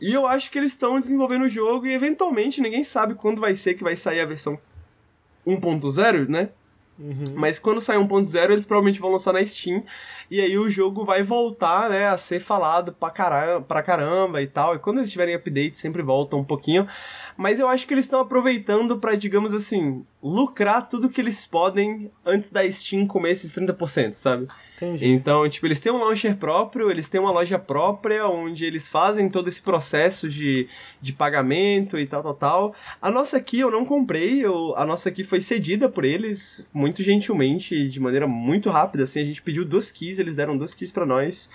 [0.00, 3.56] E eu acho que eles estão desenvolvendo o jogo e eventualmente ninguém sabe quando vai
[3.56, 4.58] ser que vai sair a versão
[5.46, 6.50] 1.0, né?
[6.98, 7.24] Uhum.
[7.34, 9.84] Mas quando sair 1.0, eles provavelmente vão lançar na Steam.
[10.30, 14.46] E aí o jogo vai voltar, né, a ser falado pra caramba, pra caramba e
[14.46, 14.74] tal.
[14.74, 16.86] E quando eles tiverem update, sempre voltam um pouquinho.
[17.36, 22.10] Mas eu acho que eles estão aproveitando para, digamos assim, lucrar tudo que eles podem
[22.24, 24.48] antes da Steam comer esses 30%, sabe?
[24.76, 25.06] Entendi.
[25.06, 29.28] Então, tipo, eles têm um launcher próprio, eles têm uma loja própria, onde eles fazem
[29.28, 30.68] todo esse processo de,
[31.00, 32.74] de pagamento e tal, tal, tal.
[33.00, 37.02] A nossa aqui eu não comprei, eu, a nossa aqui foi cedida por eles, muito
[37.02, 40.90] gentilmente, de maneira muito rápida, assim, a gente pediu duas keys, eles deram duas keys
[40.92, 41.50] pra nós.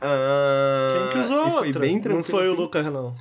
[0.00, 1.86] Uh, Quem que usou foi outra?
[2.14, 2.60] não foi o assim.
[2.60, 3.14] Lucas, não.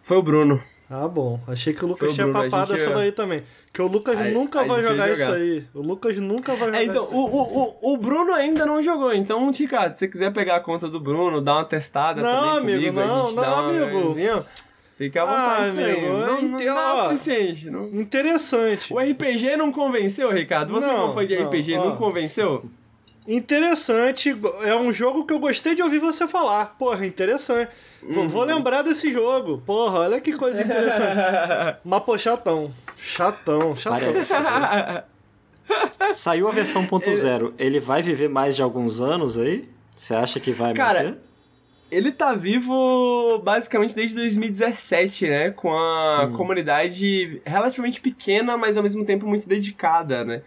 [0.00, 0.62] Foi o Bruno.
[0.88, 1.40] Ah, bom.
[1.46, 3.42] Achei que o Lucas o tinha Bruno, papado gente- essa daí também.
[3.72, 5.34] Que o Lucas A- nunca a vai ia jogar, isso jogar.
[5.34, 5.64] aí.
[5.74, 8.82] O Lucas nunca vai jogar É, então, isso o, o, o, o Bruno ainda não
[8.82, 12.54] jogou, então, Ricardo, se você quiser pegar a conta do Bruno, dar uma testada Não,
[12.56, 14.44] também amigo, comigo, não, não, amigo.
[14.96, 15.26] Fica à Ah,
[15.64, 15.84] vontade também.
[15.92, 17.70] amigo, Não, não, não é o suficiente.
[17.70, 17.84] Não...
[17.84, 17.98] aí.
[18.00, 18.92] Interessante.
[18.94, 20.72] O RPG não convenceu, Ricardo?
[20.72, 21.84] Você Não, não foi de não, RPG, ó.
[21.84, 22.64] não convenceu?
[23.26, 24.36] Interessante.
[24.62, 26.76] É um jogo que eu gostei de ouvir você falar.
[26.78, 27.70] Porra, interessante.
[28.02, 28.28] Vou, Uhum.
[28.28, 29.62] vou lembrar desse jogo.
[29.64, 31.16] Porra, olha que coisa interessante.
[31.84, 32.70] Mas, pô, chatão.
[32.96, 34.12] Chatão, chatão.
[34.12, 34.34] Parece.
[36.12, 37.54] Saiu a versão 1.0.
[37.58, 39.68] Ele vai viver mais de alguns anos aí?
[39.96, 41.18] Você acha que vai Cara, manter?
[41.90, 45.50] Ele tá vivo basicamente desde 2017, né?
[45.50, 50.42] Com a comunidade relativamente pequena, mas ao mesmo tempo muito dedicada, né?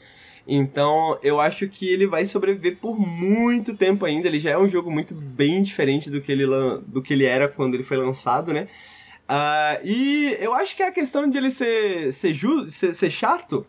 [0.48, 4.30] Então, eu acho que ele vai sobreviver por muito tempo ainda.
[4.30, 6.46] Ele já é um jogo muito bem diferente do que ele,
[6.88, 8.70] do que ele era quando ele foi lançado, né?
[9.28, 13.68] Ah, e eu acho que a questão de ele ser, ser, ju ser, ser chato,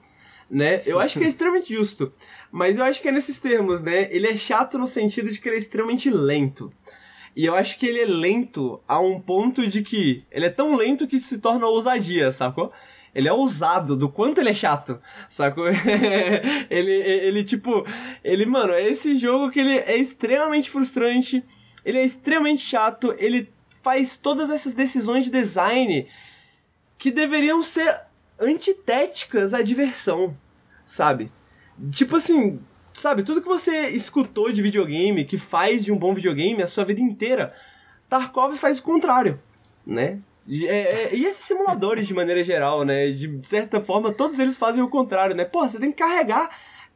[0.48, 0.80] né?
[0.86, 2.12] Eu acho que é extremamente justo.
[2.52, 4.06] Mas eu acho que é nesses termos, né?
[4.12, 6.72] Ele é chato no sentido de que ele é extremamente lento.
[7.34, 10.76] E eu acho que ele é lento a um ponto de que ele é tão
[10.76, 12.72] lento que se torna ousadia, sacou?
[13.14, 15.66] Ele é ousado do quanto ele é chato, sacou?
[16.70, 17.86] ele, ele, tipo,
[18.22, 21.42] ele, mano, é esse jogo que ele é extremamente frustrante,
[21.84, 23.50] ele é extremamente chato, ele
[23.82, 26.06] faz todas essas decisões de design
[26.98, 28.02] que deveriam ser
[28.38, 30.36] antitéticas à diversão,
[30.84, 31.30] sabe?
[31.90, 32.60] Tipo assim,
[32.92, 36.84] sabe, tudo que você escutou de videogame, que faz de um bom videogame a sua
[36.84, 37.54] vida inteira,
[38.08, 39.40] Tarkov faz o contrário,
[39.86, 40.20] né?
[40.48, 43.10] E, é- é- e esses simuladores, de maneira geral, né?
[43.10, 45.44] De certa forma, todos eles fazem o contrário, né?
[45.44, 46.48] Pô, você tem que carregar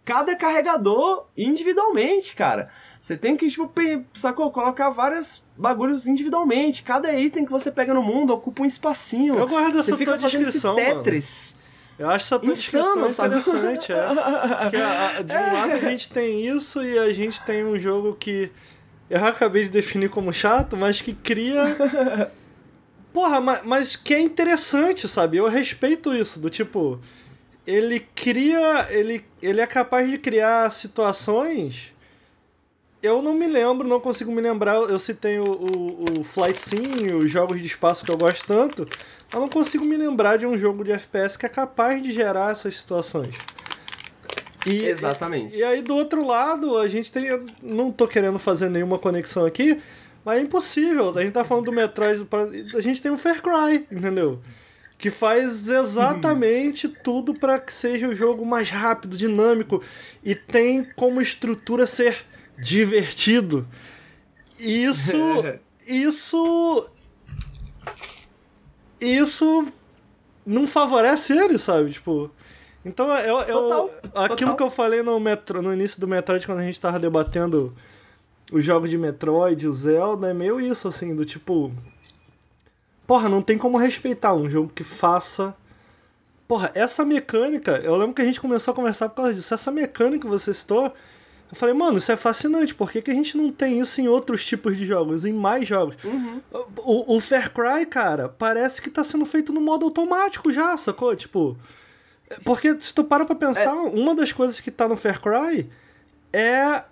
[0.04, 2.70] cada carregador individualmente, cara.
[3.00, 3.70] Você tem que, tipo,
[4.14, 4.50] sacou?
[4.50, 6.82] Colocar vários bagulhos individualmente.
[6.82, 9.38] Cada item que você pega no mundo ocupa um espacinho.
[9.38, 11.02] Eu gosto dessa você fica tua descrição, mano.
[11.02, 11.54] Tetris.
[11.98, 13.38] Eu acho essa tua Insano, descrição sabe?
[13.38, 14.06] interessante, é.
[14.62, 17.76] Porque a- a- de um lado a gente tem isso e a gente tem um
[17.78, 18.50] jogo que
[19.10, 21.76] eu acabei de definir como chato, mas que cria.
[23.12, 25.36] Porra, mas, mas que é interessante, sabe?
[25.36, 26.98] Eu respeito isso, do tipo.
[27.66, 28.88] Ele cria.
[28.90, 31.92] Ele, ele é capaz de criar situações.
[33.02, 34.76] Eu não me lembro, não consigo me lembrar.
[34.76, 38.88] Eu citei o, o, o Flight Sim, os jogos de espaço que eu gosto tanto.
[39.32, 42.52] Eu não consigo me lembrar de um jogo de FPS que é capaz de gerar
[42.52, 43.34] essas situações.
[44.66, 45.56] E, Exatamente.
[45.56, 47.24] E, e aí, do outro lado, a gente tem.
[47.24, 49.80] Eu não tô querendo fazer nenhuma conexão aqui,
[50.24, 51.16] mas é impossível.
[51.16, 52.26] A gente tá falando do Metroid.
[52.74, 54.40] A gente tem um Fair Cry, entendeu?
[54.96, 59.82] Que faz exatamente tudo para que seja o jogo mais rápido, dinâmico
[60.22, 62.24] e tem como estrutura ser
[62.56, 63.66] divertido.
[64.58, 65.16] Isso.
[65.86, 66.90] isso.
[69.00, 69.66] Isso
[70.46, 71.90] não favorece ele, sabe?
[71.90, 72.30] Tipo.
[72.84, 74.56] Então eu, eu, Total, aquilo total.
[74.56, 77.72] que eu falei no, metro, no início do Metroid, quando a gente tava debatendo
[78.52, 81.72] os jogos de Metroid, o Zelda, é meio isso, assim, do tipo.
[83.06, 85.54] Porra, não tem como respeitar um jogo que faça.
[86.46, 89.54] Porra, essa mecânica, eu lembro que a gente começou a conversar por causa disso.
[89.54, 93.14] Essa mecânica que você citou, eu falei, mano, isso é fascinante, por que, que a
[93.14, 95.96] gente não tem isso em outros tipos de jogos, em mais jogos?
[96.78, 101.16] O, o Fair Cry, cara, parece que tá sendo feito no modo automático já, sacou?
[101.16, 101.56] Tipo.
[102.44, 105.70] Porque se tu para pra pensar, uma das coisas que tá no Fair Cry
[106.32, 106.84] é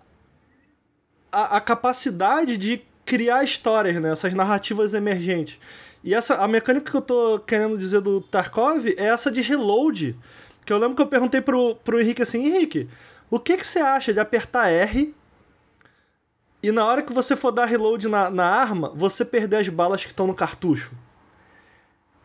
[1.33, 4.13] a, a capacidade de criar histórias, né?
[4.13, 5.59] Essas narrativas emergentes.
[6.03, 10.17] E essa, a mecânica que eu tô querendo dizer do Tarkov é essa de reload.
[10.65, 12.89] Que eu lembro que eu perguntei pro, pro Henrique assim, Henrique,
[13.29, 15.15] o que, que você acha de apertar R
[16.63, 20.03] e na hora que você for dar reload na, na arma, você perder as balas
[20.03, 20.93] que estão no cartucho.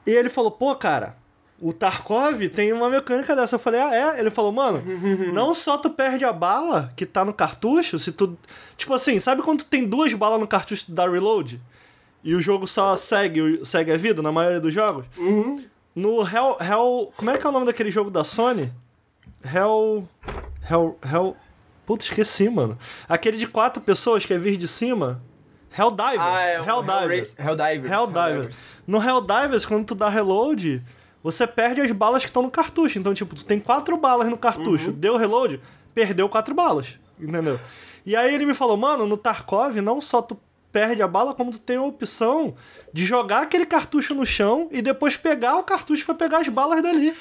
[0.05, 1.17] E ele falou, pô, cara,
[1.61, 3.55] o Tarkov tem uma mecânica dessa.
[3.55, 4.19] Eu falei, ah, é?
[4.19, 4.83] Ele falou, mano,
[5.33, 8.37] não só tu perde a bala que tá no cartucho, se tu.
[8.77, 11.59] Tipo assim, sabe quando tu tem duas balas no cartucho da reload?
[12.23, 15.05] E o jogo só segue, segue a vida na maioria dos jogos?
[15.17, 15.63] Uhum.
[15.95, 17.13] No Hell, Hell.
[17.15, 18.71] Como é que é o nome daquele jogo da Sony?
[19.43, 20.07] Hell.
[20.69, 20.97] Hell.
[21.03, 21.37] Hell.
[21.85, 22.77] Puta, esqueci, mano.
[23.07, 25.21] Aquele de quatro pessoas que é vir de cima.
[25.77, 26.19] Helldivers.
[26.19, 27.35] Ah, é, Helldivers.
[27.37, 27.91] Hell- Helldivers.
[27.91, 28.65] Helldivers.
[28.87, 30.81] No Helldivers, quando tu dá reload,
[31.25, 32.99] você perde as balas que estão no cartucho.
[32.99, 34.91] Então, tipo, tu tem quatro balas no cartucho.
[34.91, 35.59] Deu reload,
[35.91, 36.99] perdeu quatro balas.
[37.19, 37.59] Entendeu?
[38.05, 40.37] E aí ele me falou, mano, no Tarkov, não só tu
[40.71, 42.53] perde a bala, como tu tem a opção
[42.93, 46.83] de jogar aquele cartucho no chão e depois pegar o cartucho pra pegar as balas
[46.83, 47.17] dali.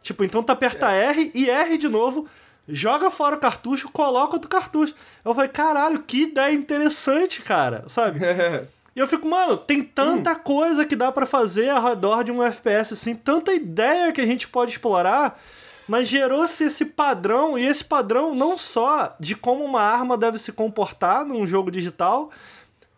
[0.00, 2.28] Tipo, então tu aperta R e R de novo,
[2.68, 4.94] joga fora o cartucho, coloca outro cartucho.
[5.24, 8.20] Eu falei, caralho, que ideia interessante, cara, sabe?
[8.94, 12.42] E eu fico, mano, tem tanta coisa que dá pra fazer ao redor de um
[12.42, 15.40] FPS, assim, tanta ideia que a gente pode explorar,
[15.86, 20.52] mas gerou-se esse padrão, e esse padrão não só de como uma arma deve se
[20.52, 22.30] comportar num jogo digital,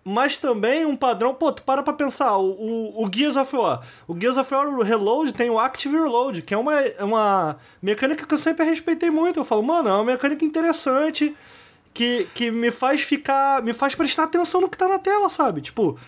[0.04, 3.82] mas também um padrão, pô, tu para pra pensar, o, o, o Gears of War.
[4.08, 8.26] O Gears of War Reload tem o Active Reload, que é uma, é uma mecânica
[8.26, 9.38] que eu sempre respeitei muito.
[9.38, 11.36] Eu falo, mano, é uma mecânica interessante
[11.94, 13.62] que, que me faz ficar.
[13.62, 15.60] me faz prestar atenção no que tá na tela, sabe?
[15.60, 15.98] Tipo.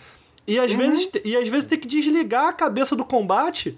[0.47, 3.75] E às, vezes, e às vezes ter que desligar a cabeça do combate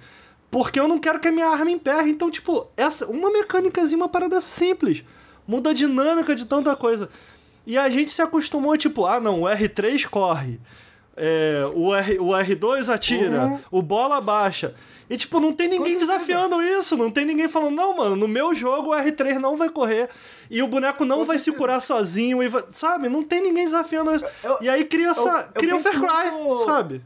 [0.52, 2.10] porque eu não quero que a minha arma emperre.
[2.12, 5.04] Então, tipo, essa uma mecânicazinha, uma parada simples.
[5.48, 7.10] Muda a dinâmica de tanta coisa.
[7.66, 10.60] E a gente se acostumou, tipo, ah, não, o R3 corre.
[11.16, 13.60] é, o, R, o R2 atira, Uhum.
[13.72, 14.76] o bola baixa.
[15.10, 16.98] E, tipo, não tem ninguém desafiando isso.
[16.98, 20.10] Não tem ninguém falando, não, mano, no meu jogo o R3 não vai correr.
[20.52, 22.44] E o boneco não Com vai se curar sozinho.
[22.44, 23.08] E vai- sabe?
[23.08, 24.26] Não tem ninguém desafiando isso.
[24.44, 25.22] Eu- e aí cria essa.
[25.22, 27.02] eu- eu cria um Far Cry, muito- sabe?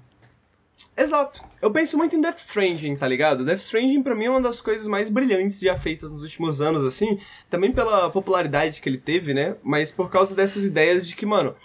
[0.97, 1.43] Exato.
[1.61, 3.45] Eu penso muito em Death Stranding, tá ligado?
[3.45, 6.83] Death Stranding pra mim é uma das coisas mais brilhantes já feitas nos últimos anos,
[6.83, 7.19] assim.
[7.51, 9.55] Também pela popularidade que ele teve, né?
[9.61, 11.55] Mas por causa dessas ideias de que, mano,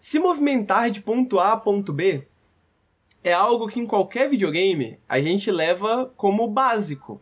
[0.00, 2.26] se movimentar de ponto A a ponto B
[3.24, 7.20] é algo que em qualquer videogame a gente leva como básico.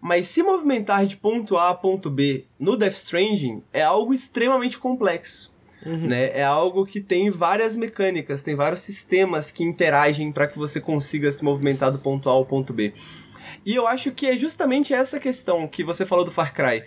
[0.00, 4.78] Mas se movimentar de ponto A a ponto B no Death Stranding é algo extremamente
[4.78, 5.52] complexo.
[5.84, 6.30] Né?
[6.38, 11.30] É algo que tem várias mecânicas, tem vários sistemas que interagem para que você consiga
[11.30, 12.94] se movimentar do ponto A ao ponto B.
[13.66, 16.84] E eu acho que é justamente essa questão que você falou do Far Cry.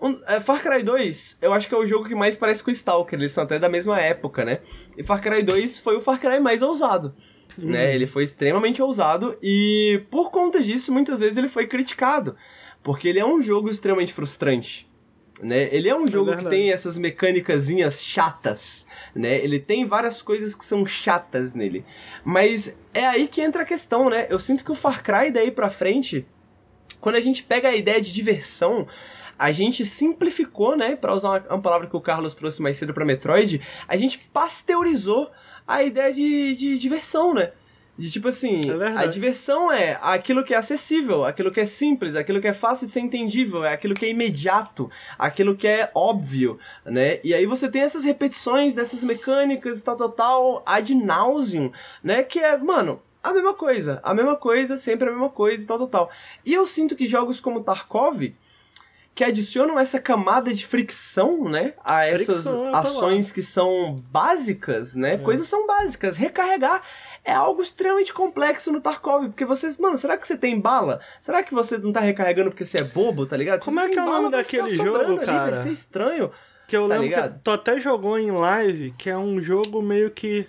[0.00, 2.70] Um, é, Far Cry 2, eu acho que é o jogo que mais parece com
[2.70, 4.60] o Stalker, eles são até da mesma época, né?
[4.96, 7.14] E Far Cry 2 foi o Far Cry mais ousado.
[7.58, 7.94] Né?
[7.94, 12.36] Ele foi extremamente ousado e por conta disso, muitas vezes ele foi criticado.
[12.82, 14.88] Porque ele é um jogo extremamente frustrante.
[15.42, 15.68] Né?
[15.72, 16.56] Ele é um jogo que verdade.
[16.56, 19.36] tem essas mecânicazinhas chatas, né?
[19.36, 21.84] Ele tem várias coisas que são chatas nele.
[22.22, 24.26] Mas é aí que entra a questão, né?
[24.28, 26.26] Eu sinto que o Far Cry daí pra frente,
[27.00, 28.86] quando a gente pega a ideia de diversão,
[29.38, 30.94] a gente simplificou, né?
[30.94, 34.18] Pra usar uma, uma palavra que o Carlos trouxe mais cedo pra Metroid, a gente
[34.18, 35.30] pasteurizou
[35.70, 37.52] a ideia de, de diversão, né?
[37.96, 38.62] De tipo assim,
[39.02, 42.54] É a diversão é aquilo que é acessível, aquilo que é simples, aquilo que é
[42.54, 47.20] fácil de ser entendível, é aquilo que é imediato, aquilo que é óbvio, né?
[47.22, 51.70] E aí você tem essas repetições dessas mecânicas e tal, tal, tal, ad nauseum,
[52.02, 52.22] né?
[52.22, 55.78] Que é, mano, a mesma coisa, a mesma coisa, sempre a mesma coisa e tal,
[55.78, 56.10] tal, tal.
[56.44, 58.32] E eu sinto que jogos como Tarkov,
[59.20, 61.74] que adicionam essa camada de fricção, né?
[61.84, 65.18] A essas Fricção é ações que são básicas, né?
[65.18, 66.16] Coisas são básicas.
[66.16, 66.80] Recarregar
[67.22, 71.00] é algo extremamente complexo no Tarkov, porque vocês, mano, será que você tem bala?
[71.20, 73.58] Será que você não tá recarregando porque você é bobo, tá ligado?
[73.60, 75.50] Se Como é que é o nome daquele jogo, ali, cara?
[75.50, 76.30] Vai ser estranho.
[76.66, 77.40] Que eu Tá lembro que ligado?
[77.44, 80.46] tu até jogou em live, que é um jogo meio que.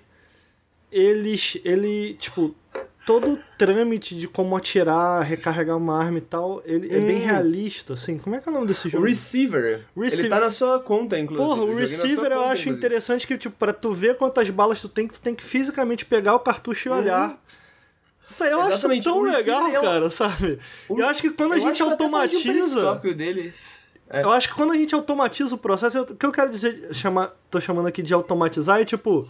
[0.90, 1.58] Eles.
[1.66, 2.56] Ele, tipo.
[3.05, 7.25] Todo o trâmite de como atirar, recarregar uma arma e tal, ele é bem Hum.
[7.25, 8.17] realista, assim.
[8.19, 9.05] Como é que é o nome desse O jogo?
[9.05, 10.19] Receiver, Receiver.
[10.25, 11.47] ele tá na sua conta, inclusive.
[11.49, 12.77] Porra, o sua receiver eu conta, acho inclusive.
[12.77, 16.35] interessante que, tipo, pra tu ver quantas balas tu tem, tu tem que fisicamente pegar
[16.35, 17.38] o cartucho e olhar.
[18.21, 18.73] Isso aí eu acho Uhum.
[18.75, 20.59] Exatamente, tão o receiver legal, é cara, sabe?
[20.88, 22.53] O- Eu acho que quando a Eu gente acho automatiza.
[22.53, 23.53] periscópio dele.
[24.07, 24.23] É.
[24.23, 26.89] Eu acho que quando a gente automatiza o processo, eu- o que eu quero dizer,
[26.93, 29.27] chamar, tô chamando aqui de automatizar, é tipo,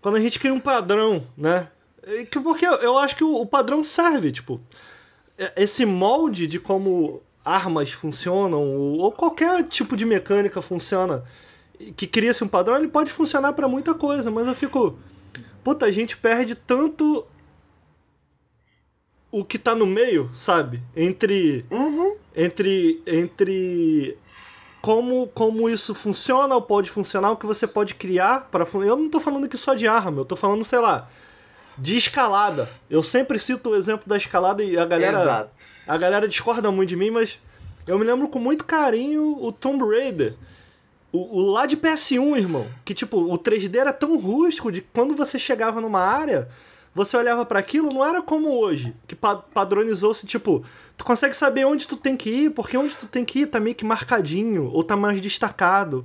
[0.00, 1.68] quando a gente cria um padrão, né?
[2.06, 4.60] É que- Porque eu, acho que o, padrão serve, tipo,
[5.36, 11.24] é- esse molde de como armas funcionam, ou, qualquer tipo de mecânica funciona,
[11.96, 14.98] que cria-se um padrão, ele pode funcionar pra muita coisa, mas eu fico,
[15.62, 17.26] puta, a gente perde tanto
[19.30, 20.82] o que tá no meio, sabe?
[20.94, 22.16] Entre Uhum.
[22.34, 24.16] entre entre
[24.80, 29.10] como, como isso funciona ou pode funcionar, o que você pode criar para Eu não
[29.10, 31.10] tô falando aqui só de arma, eu tô falando, sei lá,
[31.78, 32.70] de escalada.
[32.88, 35.20] Eu sempre cito o exemplo da escalada e a galera.
[35.20, 35.50] Exato.
[35.86, 37.38] A galera discorda muito de mim, mas
[37.86, 40.34] eu me lembro com muito carinho o Tomb Raider.
[41.12, 42.66] O, o lá de PS1, irmão.
[42.84, 46.48] Que tipo, o 3D era tão rústico de quando você chegava numa área,
[46.94, 50.64] você olhava para aquilo, não era como hoje, que pa padronizou-se, tipo,
[50.96, 53.60] tu consegue saber onde tu tem que ir, porque onde tu tem que ir tá
[53.60, 56.04] meio que marcadinho, ou tá mais destacado.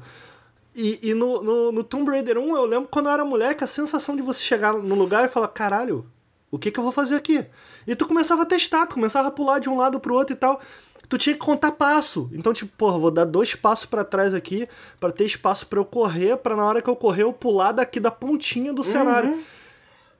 [0.73, 3.67] E, e no, no, no, Tomb Raider 1, eu lembro quando eu era moleque, a
[3.67, 6.05] sensação de você chegar no lugar e falar, caralho,
[6.49, 7.45] o que que eu vou fazer aqui?
[7.85, 10.37] E tu começava a testar, tu começava a pular de um lado pro outro e
[10.37, 10.61] tal.
[11.09, 12.29] Tu tinha que contar passo.
[12.33, 14.67] Então, tipo, porra, vou dar dois passos para trás aqui
[14.97, 17.99] para ter espaço para eu correr, para na hora que eu correr eu pular daqui
[17.99, 18.87] da pontinha do uhum.
[18.87, 19.43] cenário.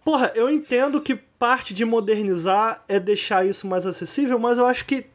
[0.04, 4.86] Porra, eu entendo que parte de modernizar é deixar isso mais acessível, mas eu acho
[4.86, 5.06] que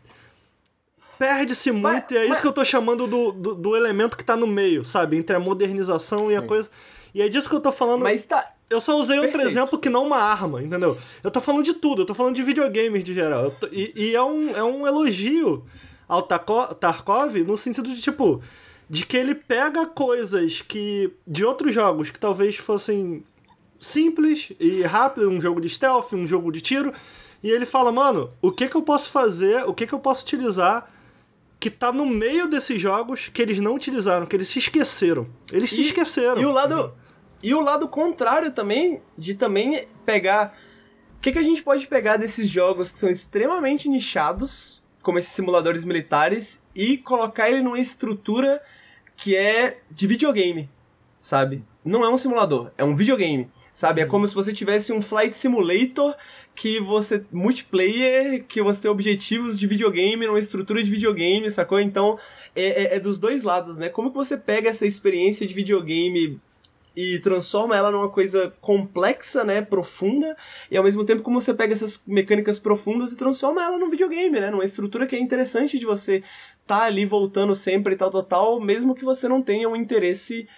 [1.19, 2.41] perde-se muito, mas, e é isso mas...
[2.41, 5.17] que eu tô chamando do, do, do, elemento que tá no meio, sabe?
[5.17, 6.71] Entre a modernização e a coisa.
[7.15, 8.03] E é disso que eu tô falando.
[8.03, 8.53] Mas tá.
[8.69, 9.37] Eu só usei Perfeito.
[9.37, 10.97] outro exemplo que não uma arma, entendeu?
[11.23, 13.53] Eu tô falando de tudo, eu tô falando de videogames de geral.
[13.53, 15.65] Tô, e, e é, um, é um elogio
[16.09, 18.43] ao Tarkov no sentido de, tipo,
[18.91, 21.13] de que ele pega coisas que.
[21.27, 23.25] de outros jogos que talvez fossem
[23.79, 26.93] simples e rápido, um jogo de stealth, um jogo de tiro,
[27.43, 30.25] e ele fala, mano, o que que eu posso fazer, o que que eu posso
[30.25, 30.91] utilizar
[31.67, 35.27] que tá no meio desses jogos que eles não utilizaram, que eles se esqueceram.
[35.53, 36.41] Eles e, se esqueceram.
[36.41, 36.95] E o lado
[37.43, 40.57] e o lado contrário também de também pegar
[41.17, 45.33] o que que a gente pode pegar desses jogos que são extremamente nichados, como esses
[45.33, 48.63] simuladores militares e colocar ele numa estrutura
[49.17, 50.71] que é de videogame,
[51.19, 51.65] sabe?
[51.85, 53.51] Não é um simulador, é um videogame.
[53.77, 54.01] Sabe?
[54.01, 54.11] É uhum.
[54.11, 56.15] como se você tivesse um Flight Simulator
[56.55, 57.23] que você.
[57.31, 61.79] multiplayer, que você tem objetivos de videogame, numa estrutura de videogame, sacou?
[61.79, 62.19] Então,
[62.55, 63.91] é, é, é dos dois lados, né?
[63.91, 66.41] Como que você pega essa experiência de videogame
[66.97, 70.35] e transforma ela numa coisa complexa, né, profunda,
[70.71, 74.41] e ao mesmo tempo como você pega essas mecânicas profundas e transforma ela num videogame,
[74.41, 76.23] né, numa estrutura que é interessante de você
[76.67, 80.49] tá ali voltando sempre e tal, tal, tal, mesmo que você não tenha um interesse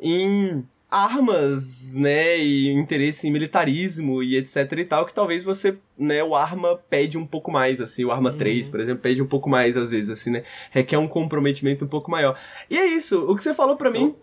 [0.00, 6.22] em armas, né, e interesse em militarismo e etc e tal, que talvez você, né,
[6.22, 8.36] o arma pede um pouco mais, assim, o arma uhum.
[8.36, 11.88] 3, por exemplo, pede um pouco mais às vezes, assim, né, requer um comprometimento um
[11.88, 12.38] pouco maior.
[12.68, 14.14] E é isso, o que você falou para mim,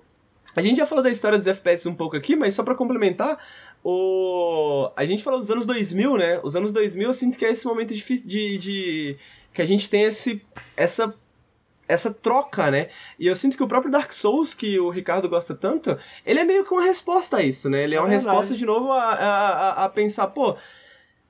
[0.56, 3.44] a gente já falou da história dos FPS um pouco aqui, mas só para complementar,
[3.84, 4.92] o...
[4.96, 7.66] a gente falou dos anos 2000, né, os anos 2000 eu sinto que é esse
[7.66, 9.18] momento difícil de, de...
[9.52, 10.40] que a gente tem esse,
[10.78, 11.16] essa
[11.90, 12.90] essa troca, né?
[13.20, 16.44] E eu sinto que o próprio Dark Souls, que o Ricardo gosta tanto, ele é
[16.44, 17.84] meio que uma resposta a isso, né?
[17.84, 18.28] Ele é, é uma verdade.
[18.28, 20.56] resposta, de novo, a, a, a, pensar, pô,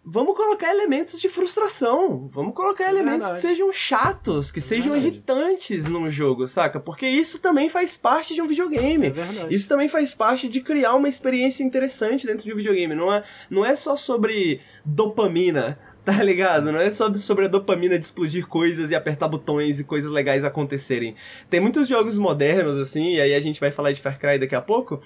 [0.04, 3.36] vamos colocar elementos de frustração, vamos colocar é elementos verdade.
[3.36, 5.08] que sejam chatos, que é sejam verdade.
[5.08, 6.78] irritantes num jogo, saca?
[6.78, 9.08] Porque isso também faz parte de um videogame.
[9.08, 9.56] É verdade.
[9.56, 12.94] Isso também faz parte de criar uma experiência interessante dentro de um videogame.
[12.94, 15.80] Não é, não é só sobre dopamina
[16.10, 16.72] Tá ligado?
[16.72, 20.44] Não é só sobre a dopamina de explodir coisas e apertar botões e coisas legais
[20.44, 21.16] acontecerem.
[21.50, 24.56] Tem muitos jogos modernos, assim, e aí a gente vai falar de Far Cry daqui
[24.56, 25.00] a pouco,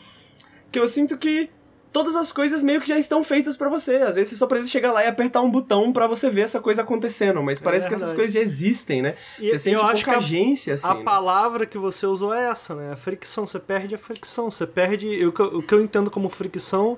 [0.72, 1.50] que eu sinto que
[1.92, 3.98] todas as coisas meio que já estão feitas para você.
[3.98, 6.62] Às vezes você só precisa chegar lá e apertar um botão para você ver essa
[6.62, 9.16] coisa acontecendo, mas parece é que essas coisas já existem, né?
[9.38, 10.88] E você sente eu acho que a, agência, assim.
[10.88, 11.04] A né?
[11.04, 12.92] palavra que você usou é essa, né?
[12.92, 13.46] A fricção.
[13.46, 14.50] Você perde a fricção.
[14.50, 15.26] Você perde.
[15.26, 16.98] O que eu, o que eu entendo como fricção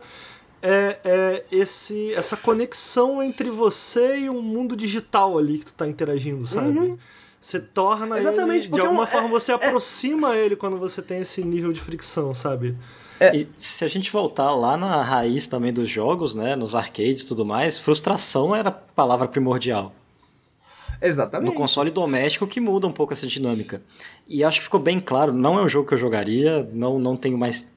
[0.65, 5.87] é, é esse, essa conexão entre você e o mundo digital ali que tu tá
[5.87, 6.79] interagindo, sabe?
[6.79, 6.97] Uhum.
[7.39, 11.19] Você torna Exatamente, ele, de alguma é, forma você é, aproxima ele quando você tem
[11.19, 12.75] esse nível de fricção, sabe?
[13.19, 13.35] É.
[13.35, 17.27] E se a gente voltar lá na raiz também dos jogos, né, nos arcades e
[17.27, 19.93] tudo mais, frustração era a palavra primordial.
[20.99, 21.47] Exatamente.
[21.47, 23.83] No console doméstico que muda um pouco essa dinâmica.
[24.27, 27.15] E acho que ficou bem claro, não é um jogo que eu jogaria, não, não
[27.15, 27.71] tenho mais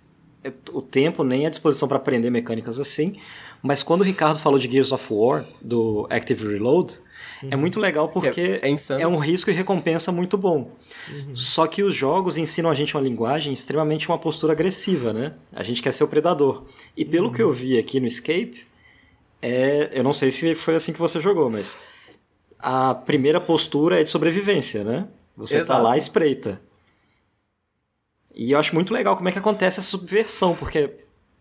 [0.73, 3.19] o tempo nem a disposição para aprender mecânicas assim.
[3.63, 6.95] Mas quando o Ricardo falou de Gears of War, do Active Reload,
[7.43, 7.51] é uhum.
[7.53, 10.71] é muito legal porque é, é, é, um risco e recompensa muito bom.
[11.11, 11.35] Uhum.
[11.35, 15.35] Só que os jogos ensinam a gente uma linguagem extremamente uma postura agressiva, né?
[15.53, 16.65] A gente quer ser o predador.
[16.97, 17.33] E pelo uhum.
[17.33, 18.67] que eu vi aqui no Escape,
[19.43, 21.77] é, eu não sei se foi assim que você jogou, mas
[22.59, 25.09] a primeira postura é de sobrevivência, né?
[25.37, 25.81] Você Exato.
[25.81, 26.61] tá lá espreita.
[28.39, 30.89] E eu acho muito legal como é que acontece essa subversão, porque,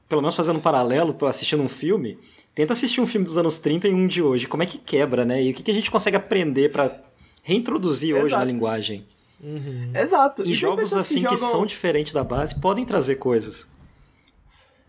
[0.09, 2.17] pelo menos fazendo um paralelo, assistindo um filme,
[2.55, 5.23] tenta assistir um filme dos anos 30 e um de hoje, como é que quebra,
[5.23, 5.43] né?
[5.43, 6.99] E o que, que a gente consegue aprender para
[7.43, 8.25] reintroduzir Exato.
[8.25, 9.05] hoje na linguagem.
[9.39, 9.91] Uhum.
[9.93, 10.43] Exato.
[10.43, 11.37] E, e jogos assim que, jogam...
[11.37, 13.69] que, são diferentes da base podem trazer coisas.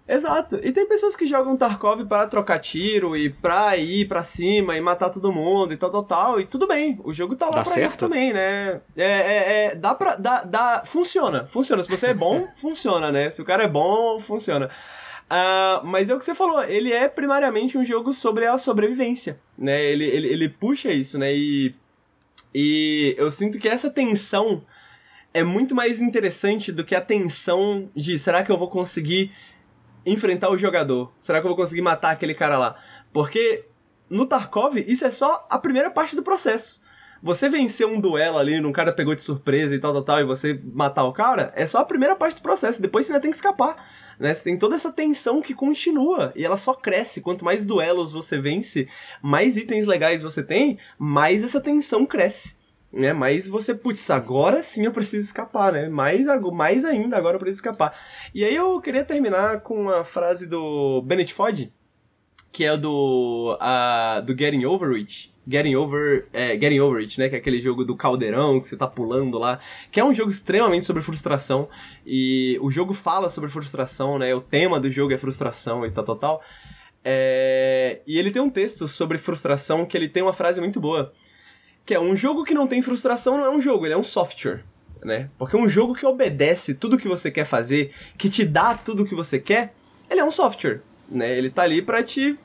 [0.08, 0.58] Exato.
[0.62, 4.80] E tem pessoas que jogam Tarkov para trocar tiro e pra ir pra cima e
[4.80, 6.40] matar todo mundo e tal, tal, tal.
[6.40, 6.98] E tudo bem.
[7.04, 7.90] O jogo tá lá Dá pra certo?
[7.90, 8.80] isso também, né?
[8.96, 10.16] É, é, é, dá pra.
[10.16, 11.46] Dá, dá, funciona.
[11.46, 11.82] Funciona.
[11.82, 13.30] Se você é bom, funciona, né?
[13.30, 14.70] Se o cara é bom, funciona.
[15.28, 19.38] Ah, mas é o que você falou, ele é primariamente um jogo sobre a sobrevivência,
[19.58, 19.84] né?
[19.84, 21.34] Ele, ele, ele puxa isso, né?
[21.34, 21.74] E,
[22.54, 24.64] e eu sinto que essa tensão
[25.34, 29.30] é muito mais interessante do que a tensão de será que eu vou conseguir
[30.04, 31.12] enfrentar o jogador?
[31.18, 32.76] Será que eu vou conseguir matar aquele cara lá?
[33.12, 33.66] Porque
[34.08, 36.80] no Tarkov, isso é só a primeira parte do processo.
[37.20, 40.24] Você vencer um duelo ali, um cara pegou de surpresa e tal, tal, tal, e
[40.24, 42.80] você matar o cara, é só a primeira parte do processo.
[42.80, 43.84] Depois você ainda tem que escapar,
[44.20, 44.32] né?
[44.32, 47.20] Você tem toda essa tensão que continua, e ela só cresce.
[47.20, 48.88] Quanto mais duelos você vence,
[49.20, 52.57] mais itens legais você tem, mais essa tensão cresce.
[52.90, 55.90] Né, mais você, putz, agora sim eu preciso escapar, né?
[55.90, 57.94] Mais, mais ainda, agora eu preciso escapar.
[58.34, 61.70] E aí eu queria terminar com a frase do Bennett Foddy,
[62.50, 65.32] que é do, a, do Getting Over It.
[65.50, 67.28] Getting Over, é, Getting Over It, né?
[67.28, 69.58] Que é aquele jogo do caldeirão que você tá pulando lá.
[69.90, 71.68] Que é um jogo extremamente sobre frustração.
[72.06, 74.34] E o jogo fala sobre frustração, né?
[74.34, 76.42] O tema do jogo é frustração e tal, tal, tal.
[77.02, 81.14] É, e ele tem um texto sobre frustração que ele tem uma frase muito boa.
[81.88, 84.04] Que é um jogo que não tem frustração não é um jogo, ele é um
[84.04, 84.62] software.
[85.02, 85.30] Né?
[85.38, 89.14] Porque um jogo que obedece tudo que você quer fazer, que te dá tudo que
[89.14, 89.72] você quer,
[90.10, 90.82] ele é um software.
[91.08, 91.38] Né?
[91.38, 92.38] Ele tá ali pra te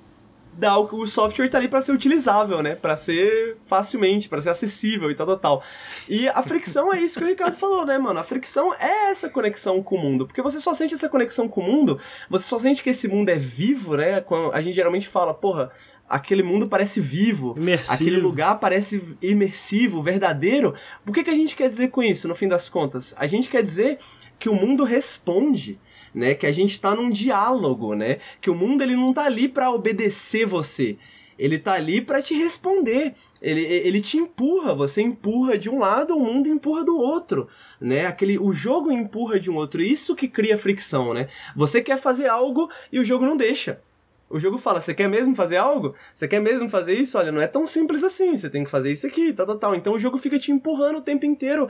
[0.61, 2.75] o, o software tá ali para ser utilizável, né?
[2.75, 5.63] Para ser facilmente, para ser acessível e tal, tal, tal.
[6.07, 8.19] E a fricção é isso que o Ricardo falou, né, mano?
[8.19, 11.61] A fricção é essa conexão com o mundo, porque você só sente essa conexão com
[11.61, 11.99] o mundo,
[12.29, 14.21] você só sente que esse mundo é vivo, né?
[14.21, 15.71] Quando a gente geralmente fala, porra,
[16.07, 17.93] aquele mundo parece vivo, Imersivo.
[17.93, 20.75] aquele lugar parece imersivo, verdadeiro.
[21.07, 23.13] O que, que a gente quer dizer com isso, no fim das contas?
[23.17, 23.97] A gente quer dizer
[24.37, 25.79] que o mundo responde
[26.13, 26.33] né?
[26.33, 28.19] Que a gente tá num diálogo, né?
[28.39, 30.97] Que o mundo ele não tá ali para obedecer você.
[31.37, 33.13] Ele tá ali para te responder.
[33.41, 38.05] Ele, ele te empurra, você empurra de um lado, o mundo empurra do outro, né?
[38.05, 39.81] Aquele, o jogo empurra de um outro.
[39.81, 41.27] Isso que cria fricção, né?
[41.53, 43.81] Você quer fazer algo e o jogo não deixa.
[44.33, 45.93] O jogo fala, você quer mesmo fazer algo?
[46.11, 47.19] Você quer mesmo fazer isso?
[47.19, 49.75] Olha, não é tão simples assim, você tem que fazer isso aqui, tal, tal, tal.
[49.75, 51.69] Então o jogo fica te empurrando o tempo inteiro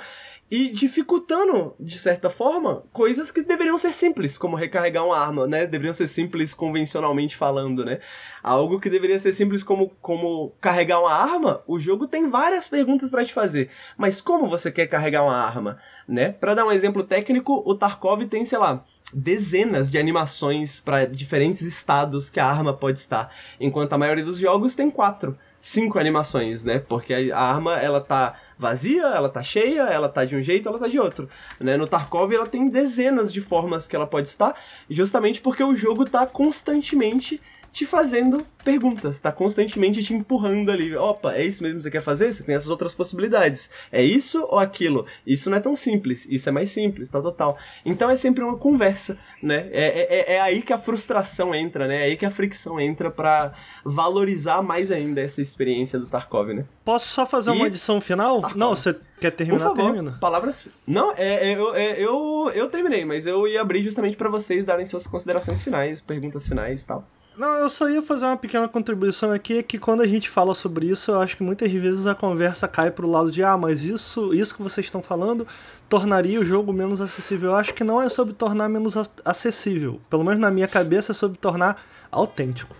[0.49, 5.67] e dificultando, de certa forma, coisas que deveriam ser simples, como recarregar uma arma, né?
[5.67, 7.99] Deveriam ser simples convencionalmente falando, né?
[8.41, 13.09] Algo que deveria ser simples como, como carregar uma arma, o jogo tem várias perguntas
[13.09, 13.71] para te fazer.
[13.97, 16.31] Mas como você quer carregar uma arma, né?
[16.31, 21.61] Para dar um exemplo técnico, o Tarkov tem, sei lá, dezenas de animações para diferentes
[21.61, 26.63] estados que a arma pode estar, enquanto a maioria dos jogos tem quatro, cinco animações,
[26.63, 26.79] né?
[26.79, 30.79] Porque a arma ela tá vazia, ela tá cheia, ela tá de um jeito, ela
[30.79, 31.77] tá de outro, né?
[31.77, 34.55] No Tarkov ela tem dezenas de formas que ela pode estar,
[34.89, 37.41] justamente porque o jogo tá constantemente
[37.73, 40.95] te fazendo perguntas, tá constantemente te empurrando ali.
[40.95, 42.31] Opa, é isso mesmo que você quer fazer?
[42.31, 43.69] Você tem essas outras possibilidades.
[43.91, 45.07] É isso ou aquilo?
[45.25, 47.57] Isso não é tão simples, isso é mais simples, tal, tal, tal.
[47.83, 49.67] Então é sempre uma conversa, né?
[49.71, 52.01] É, é, é aí que a frustração entra, né?
[52.01, 53.53] É aí que a fricção entra para
[53.83, 56.65] valorizar mais ainda essa experiência do Tarkov, né?
[56.85, 58.39] Posso só fazer E- uma edição final?
[58.41, 59.59] Tá, Não, você quer Por terminar?
[59.69, 60.17] favor, Termina.
[60.21, 60.67] palavras.
[60.85, 64.63] Não, é, é, eu, é, eu, eu terminei, mas eu ia abrir justamente para vocês
[64.63, 67.07] darem suas considerações finais, perguntas finais e tal.
[67.35, 70.85] Não, eu só ia fazer uma pequena contribuição aqui, que quando a gente fala sobre
[70.85, 74.31] isso, eu acho que muitas vezes a conversa cai pro lado de, ah, mas isso,
[74.35, 75.47] isso que vocês estão falando
[75.89, 77.49] tornaria o jogo menos acessível.
[77.51, 79.99] Eu acho que não é sobre tornar menos ac- acessível.
[80.11, 82.75] Pelo menos na minha cabeça é sobre tornar autêntico.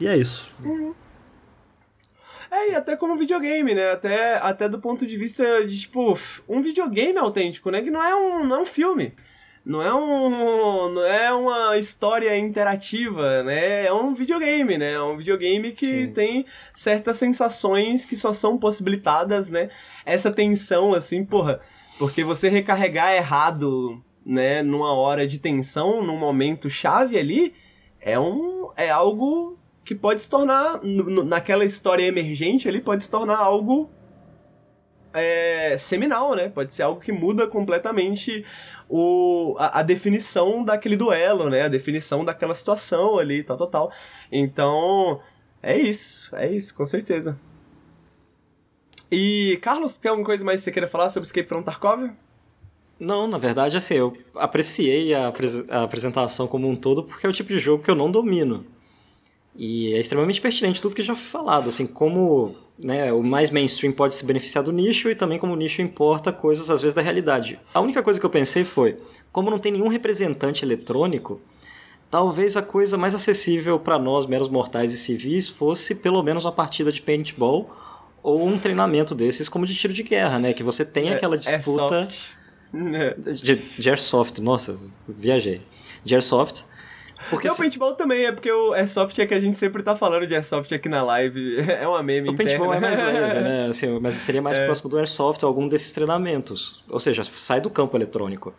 [0.00, 0.52] E é isso.
[2.50, 3.92] É, e até como videogame, né?
[3.92, 6.18] Até, até do ponto de vista de, tipo,
[6.48, 7.80] um videogame autêntico, né?
[7.80, 9.14] Que não é um, não é um filme.
[9.64, 10.88] Não é um.
[10.92, 13.86] Não é uma história interativa, né?
[13.86, 14.92] É um videogame, né?
[14.92, 16.12] É um videogame que Sim.
[16.12, 19.68] tem certas sensações que só são possibilitadas, né?
[20.04, 21.60] Essa tensão, assim, porra.
[21.98, 27.54] Porque você recarregar errado, né, numa hora de tensão, num momento chave ali,
[28.00, 28.70] é um.
[28.76, 33.90] é algo que pode se tornar, naquela história emergente ali, pode se tornar algo
[35.12, 36.48] é, seminal, né?
[36.48, 38.44] Pode ser algo que muda completamente
[38.90, 41.62] o, a, a definição daquele duelo, né?
[41.62, 43.92] A definição daquela situação ali, tal, tal, tal.
[44.32, 45.20] Então,
[45.62, 47.38] é isso, é isso, com certeza.
[49.10, 52.10] E, Carlos, tem alguma coisa mais que você queira falar sobre Escape from Tarkov?
[52.98, 55.32] Não, na verdade, assim, eu apreciei a,
[55.70, 58.66] a apresentação como um todo porque é o tipo de jogo que eu não domino.
[59.54, 63.92] E é extremamente pertinente tudo que já foi falado, assim, como né, o mais mainstream
[63.92, 67.02] pode se beneficiar do nicho e também como o nicho importa coisas, às vezes, da
[67.02, 67.58] realidade.
[67.72, 68.98] A única coisa que eu pensei foi,
[69.32, 71.40] como não tem nenhum representante eletrônico,
[72.10, 76.52] talvez a coisa mais acessível para nós, meros mortais e civis, fosse pelo menos uma
[76.52, 77.70] partida de paintball
[78.22, 80.52] ou um treinamento desses como de tiro de guerra, né?
[80.52, 82.40] Que você tem aquela disputa Airsoft.
[82.72, 83.14] É.
[83.32, 84.76] de, de airsoft, nossa,
[85.08, 85.60] viajei.
[86.04, 86.62] De airsoft.
[87.28, 89.82] Porque Porque o assim, paintball também é porque o Airsoft é que a gente sempre
[89.82, 91.58] tá falando de Airsoft aqui na live.
[91.70, 92.96] É uma meme o paintball é interna.
[92.96, 93.66] mais leve, né?
[93.68, 96.82] Assim, mas seria mais próximo do airsoft ou algum desses treinamentos.
[96.88, 98.54] Ou seja, sai do campo eletrônico.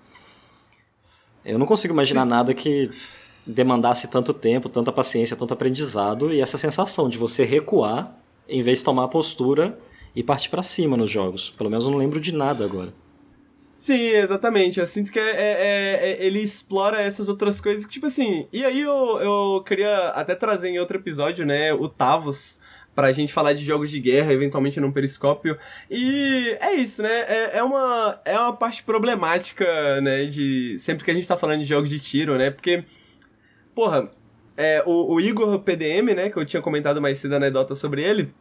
[1.43, 2.89] Eu não consigo imaginar nada que
[3.45, 8.15] demandasse tanto tempo, tanta paciência, tanto aprendizado e essa sensação de você recuar
[8.47, 9.77] em vez de tomar a postura
[10.15, 11.49] e partir pra cima nos jogos.
[11.57, 12.93] Pelo menos eu não lembro de nada agora.
[13.81, 14.79] Sim, exatamente.
[14.79, 18.47] Eu sinto que é, é- é- ele explora essas outras coisas que, tipo assim.
[18.53, 22.59] E aí eu, eu queria até trazer em outro episódio, né, o Tavos,
[22.93, 25.57] pra gente falar de jogos de guerra, eventualmente num periscópio.
[25.89, 27.09] E é isso, né?
[27.27, 30.77] É, é uma, é uma parte problemática, né, de.
[30.77, 32.51] Sempre que a gente tá falando de jogos de tiro, né?
[32.51, 32.83] Porque.
[33.73, 34.11] Porra,
[34.55, 38.31] é, o, o Igor PDM, né, que eu tinha comentado mais cedo anedota sobre ele.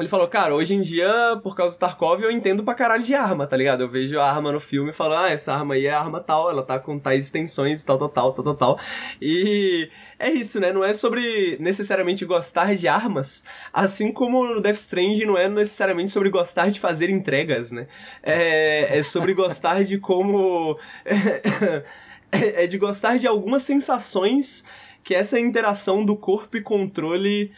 [0.00, 3.14] Ele falou, cara, hoje em dia, por causa do Tarkov, eu entendo pra caralho de
[3.14, 3.82] arma, tá ligado?
[3.82, 6.50] Eu vejo a arma no filme e falo, ah, essa arma aí é arma tal,
[6.50, 8.80] ela tá com tais extensões, tal, tal, tal, tal, tal, tal.
[9.20, 10.72] E é isso, né?
[10.72, 16.10] Não é sobre necessariamente gostar de armas, assim como no Death Stranding não é necessariamente
[16.10, 17.86] sobre gostar de fazer entregas, né?
[18.22, 20.78] É, é sobre gostar de como...
[22.32, 24.64] é de gostar de algumas sensações
[25.04, 27.52] que essa interação do corpo e controle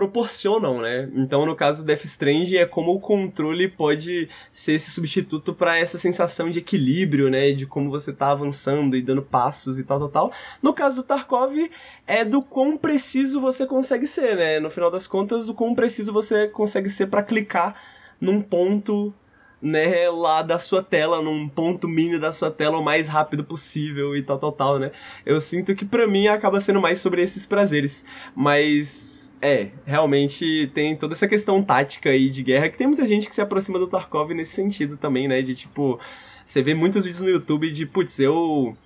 [0.00, 1.10] proporcionam, né?
[1.14, 5.76] Então, no caso do Death Stranding, é como o controle pode ser esse substituto para
[5.76, 7.52] essa sensação de equilíbrio, né?
[7.52, 10.32] De como você tá avançando e dando passos e tal, tal, tal.
[10.62, 11.54] No caso do Tarkov,
[12.06, 14.58] é do quão preciso você consegue ser, né?
[14.58, 17.76] No final das contas, do quão preciso você consegue ser para clicar
[18.18, 19.12] num ponto
[19.60, 24.16] né, lá da sua tela, num ponto mini da sua tela o mais rápido possível
[24.16, 24.92] e tal, tal, tal, né?
[25.26, 30.96] Eu sinto que pra mim acaba sendo mais sobre esses prazeres, mas é, realmente tem
[30.96, 33.86] toda essa questão tática aí de guerra que tem muita gente que se aproxima do
[33.86, 35.40] Tarkov nesse sentido também, né?
[35.40, 35.98] De tipo,
[36.44, 38.76] você vê muitos vídeos no YouTube de, putz, eu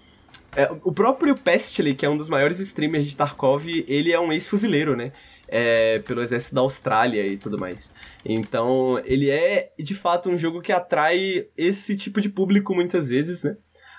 [0.57, 4.33] é, o próprio Pestily, que é um dos maiores streamers de Tarkov, ele é um
[4.33, 5.13] ex-fuzileiro, né?
[5.47, 7.93] É, pelo exército da Austrália e tudo mais.
[8.25, 13.43] Então, ele é de fato um jogo que atrai esse tipo de público muitas vezes,
[13.43, 13.57] né?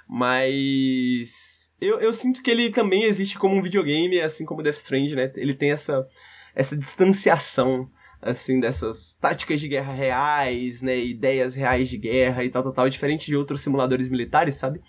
[0.07, 5.15] Mas eu, eu sinto que ele também existe como um videogame, assim como Death Stranding,
[5.15, 5.31] né?
[5.35, 6.07] Ele tem essa,
[6.55, 7.89] essa distanciação
[8.21, 12.89] assim, dessas táticas de guerra reais, né, ideias reais de guerra e tal, tal, tal,
[12.89, 14.81] diferente de outros simuladores militares, sabe?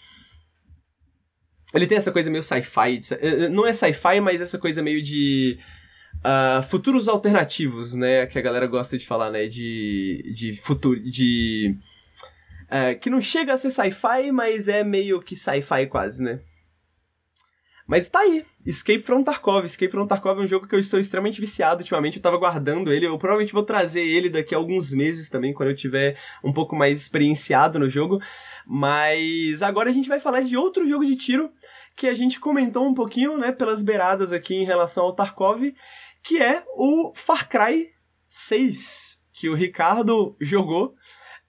[1.75, 5.03] Ele tem essa coisa meio sci-fi, eh, eh, não é sci-fi, mas essa coisa meio
[5.03, 5.59] de
[6.25, 11.77] ah, futuros alternativos, né, que a galera gosta de falar, né, de, de futuro, de...
[12.71, 16.41] eh, que não chega a ser sci-fi, mas é meio que sci-fi quase, né?
[17.87, 19.65] Mas tá aí, Escape from Tarkov.
[19.65, 22.17] Escape from Tarkov é um jogo que eu estou extremamente viciado ultimamente.
[22.17, 23.07] Eu tava guardando ele.
[23.07, 26.75] Eu provavelmente vou trazer ele daqui a alguns meses também, quando eu tiver um pouco
[26.75, 28.19] mais experienciado no jogo.
[28.67, 31.53] Mas agora a gente vai falar de outro jogo de tiro
[31.97, 35.63] que a gente comentou um pouquinho, né, pelas beiradas aqui em relação ao Tarkov,
[36.23, 37.89] que é o Far Cry
[38.29, 40.95] 6, que o Ricardo jogou.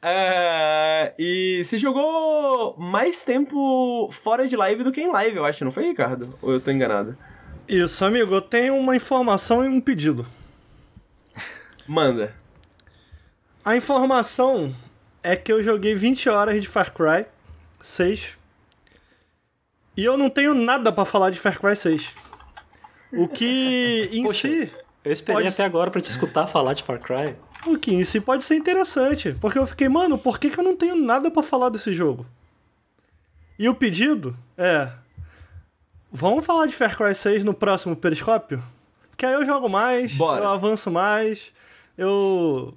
[0.02, 5.66] É, e você jogou mais tempo fora de live do que em live, eu acho,
[5.66, 6.38] não foi, Ricardo?
[6.42, 7.18] Ou eu tô enganado?
[7.68, 10.26] Isso, amigo, eu tenho uma informação e um pedido.
[11.88, 12.34] Manda.
[13.66, 14.74] A informação
[15.24, 17.26] é que eu joguei 20 horas de Far Cry
[17.82, 18.38] 6
[19.98, 22.14] e eu não tenho nada pra falar de Far Cry 6.
[23.12, 24.72] O que em Poxa, si,
[25.04, 27.36] Eu esperei Pode até agora pra te escutar falar de Far Cry.
[27.74, 30.64] O que em si pode ser interessante, porque eu fiquei, mano, por que, que eu
[30.64, 32.26] não tenho nada pra falar desse jogo?
[33.60, 34.92] E o pedido é
[36.12, 38.64] Vamos falar de Far Cry 6 no próximo periscópio?
[39.18, 40.44] Que aí eu jogo mais, Bora.
[40.46, 41.52] eu avanço mais,
[41.98, 42.74] eu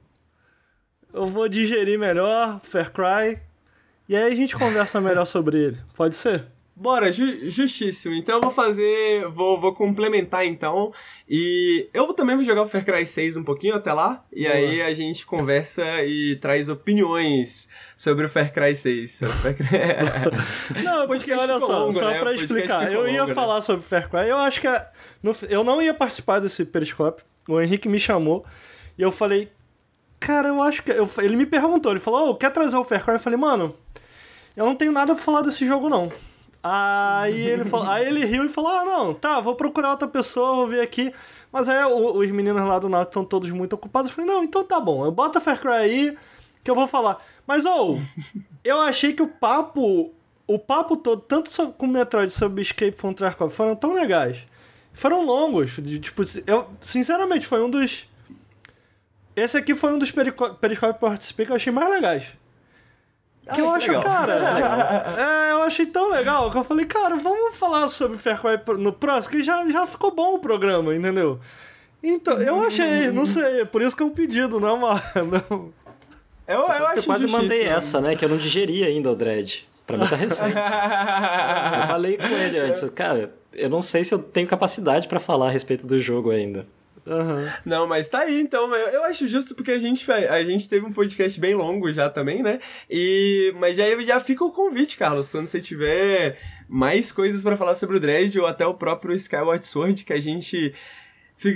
[1.13, 3.41] eu vou digerir melhor Far Cry
[4.09, 5.79] e aí a gente conversa melhor sobre ele.
[5.95, 6.47] Pode ser?
[6.81, 8.15] Bora, ju- justíssimo.
[8.15, 9.29] Então eu vou fazer.
[9.29, 10.93] Vou, vou complementar então.
[11.29, 14.25] E eu vou também vou jogar o Far Cry 6 um pouquinho até lá.
[14.33, 14.55] E Boa.
[14.55, 19.11] aí a gente conversa e traz opiniões sobre o Far Cry 6.
[19.15, 19.67] sobre o Far Cry...
[20.83, 22.17] Não, porque olha só, longo, só né?
[22.17, 22.91] O pra explicar.
[22.91, 23.35] Eu ia longo, né?
[23.35, 24.89] falar sobre Far Cry, eu acho que é-
[25.23, 27.25] no- eu não ia participar desse periscópio.
[27.47, 28.43] O Henrique me chamou
[28.97, 29.51] e eu falei,
[30.19, 30.91] cara, eu acho que.
[30.93, 33.15] eu- ele me perguntou, ele falou, ô, quer trazer o Far Cry?
[33.17, 33.77] Eu falei, mano,
[34.57, 36.11] eu não tenho nada pra falar desse jogo, não.
[36.63, 40.57] Aí ele, falou, aí ele riu e falou: Ah, não, tá, vou procurar outra pessoa,
[40.57, 41.11] vou ver aqui.
[41.51, 44.11] Mas aí o- os meninos lá do Nato estão todos muito ocupados.
[44.11, 46.19] Eu falei: Não, então tá bom, eu boto Far Cry aí
[46.63, 47.17] que eu vou falar.
[47.47, 47.99] Mas, ou,
[48.63, 50.13] eu achei que o papo
[50.47, 54.45] o papo todo, tanto sobre, com o Metroid sobre Escape from Tarkov, foram tão legais.
[54.93, 55.77] Foram longos.
[55.79, 58.09] De, tipo, eu, sinceramente, foi um dos.
[59.35, 62.25] Esse aqui foi um dos eu participei que eu achei mais legais.
[63.53, 64.03] Que Ah, eu que acho, legal.
[64.03, 64.35] cara.
[65.49, 68.93] é, eu achei tão legal que eu falei, cara, vamos falar sobre Far Cry no
[68.93, 71.39] próximo, que já, já ficou bom o programa, entendeu?
[72.03, 74.95] Então, eu achei, não sei, é por isso que é um pedido, não é uma.
[75.17, 75.73] Não.
[76.49, 77.77] Eu, eu que acho eu quase mandei justíssimo.
[77.77, 78.17] essa, né?
[78.17, 79.69] Que eu não digeri ainda o Dread.
[79.87, 80.53] Pra mim tá recente.
[80.57, 85.47] Eu falei com ele antes, cara, eu não sei se eu tenho capacidade pra falar
[85.49, 86.67] a respeito do jogo ainda.
[87.11, 87.53] Aham.
[87.65, 88.73] Não, mas tá aí, então.
[88.75, 92.41] Eu, acho justo porque a gente, a gente teve um podcast bem longo já também,
[92.41, 92.61] né?
[92.89, 97.75] E, mas já, já fica o convite, Carlos, quando você tiver mais coisas pra falar
[97.75, 100.73] sobre o Dread ou até o próprio Skyward Sword, que a gente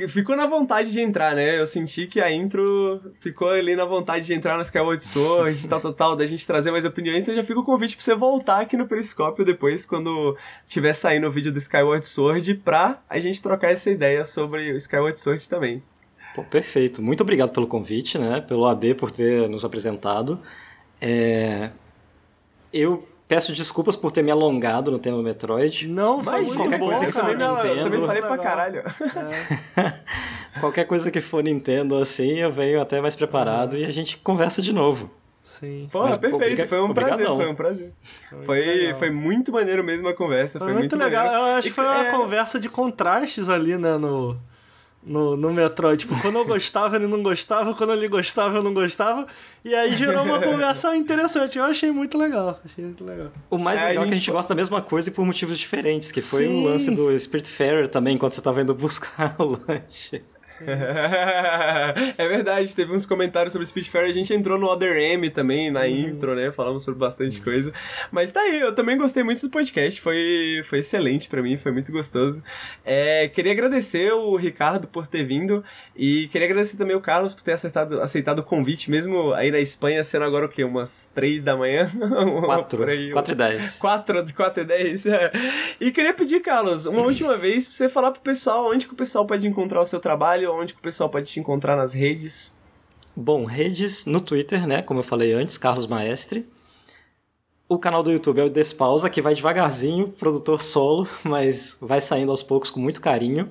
[0.08, 1.58] ficou na vontade de entrar, né?
[1.58, 5.80] Eu senti que a intro ficou ali na vontade de entrar no Skyward Sword, tal,
[5.80, 7.22] tal, tal, da gente trazer mais opiniões.
[7.22, 11.26] Então já fica o convite pra você voltar aqui no Periscópio depois, quando tiver saindo
[11.26, 15.48] o vídeo do Skyward Sword, pra a gente trocar essa ideia sobre o Skyward Sword
[15.48, 15.82] também.
[16.34, 17.02] Pô, perfeito.
[17.02, 18.40] Muito obrigado pelo convite, né?
[18.40, 20.40] Pelo AB por ter nos apresentado.
[21.00, 21.70] É,
[22.72, 25.88] Eu peço desculpas por ter me alongado no tema Metroid.
[25.88, 27.24] Não, foi Mas muito qualquer bom, coisa que cara.
[27.26, 27.90] também, não, eu Nintendo.
[27.90, 28.82] também falei pra caralho.
[30.60, 34.62] Qualquer coisa que for Nintendo assim, eu venho até mais preparado e a gente conversa
[34.62, 35.10] de novo.
[35.42, 35.88] Sim.
[35.90, 37.92] Pô, Mas, perfeito, obriga- foi um prazer, foi um prazer.
[38.46, 38.98] Foi, legal.
[39.00, 41.24] foi muito maneiro mesmo a conversa, Foi, foi, muito, legal.
[41.26, 41.46] maneiro.
[41.48, 44.38] Eu acho que foi uma é, conversa de contrastes ali, né, no,
[45.04, 46.04] no, no Metroid.
[46.04, 49.26] Tipo, quando eu gostava, ele não gostava, quando ele gostava, eu não gostava.
[49.64, 51.58] E aí gerou uma conversa interessante.
[51.58, 52.60] Eu achei muito legal.
[52.64, 53.30] Achei muito legal.
[53.50, 55.58] O mais É, legal é que a gente gosta da mesma coisa e por motivos
[55.58, 56.62] diferentes, que foi Sim.
[56.62, 60.22] o lance do Spirit Fair também, quando você tava indo buscar o lanche.
[62.16, 65.70] é verdade, teve uns comentários sobre Speed Fair, a gente entrou no Other M também,
[65.70, 66.50] na intro, né?
[66.52, 67.72] Falamos sobre bastante coisa.
[68.10, 71.72] Mas tá aí, eu também gostei muito do podcast, foi, foi excelente pra mim, foi
[71.72, 72.42] muito gostoso.
[72.84, 75.64] É, queria agradecer o Ricardo por ter vindo
[75.96, 79.58] e queria agradecer também o Carlos por ter acertado, aceitado o convite, mesmo aí na
[79.58, 80.64] Espanha, sendo agora o quê?
[80.64, 81.90] Umas três da manhã?
[82.44, 82.78] Quatro.
[82.78, 83.76] Por aí, Quatro e dez.
[83.78, 85.06] 4, 4 e 10.
[85.06, 85.32] É.
[85.80, 88.96] E queria pedir, Carlos, uma última vez pra você falar pro pessoal onde que o
[88.96, 92.56] pessoal pode encontrar o seu trabalho, onde que o pessoal pode te encontrar nas redes.
[93.16, 94.82] Bom, redes no Twitter, né?
[94.82, 96.46] Como eu falei antes, Carlos Maestre.
[97.68, 102.30] O canal do YouTube é o Despausa, que vai devagarzinho, produtor solo, mas vai saindo
[102.30, 103.48] aos poucos com muito carinho.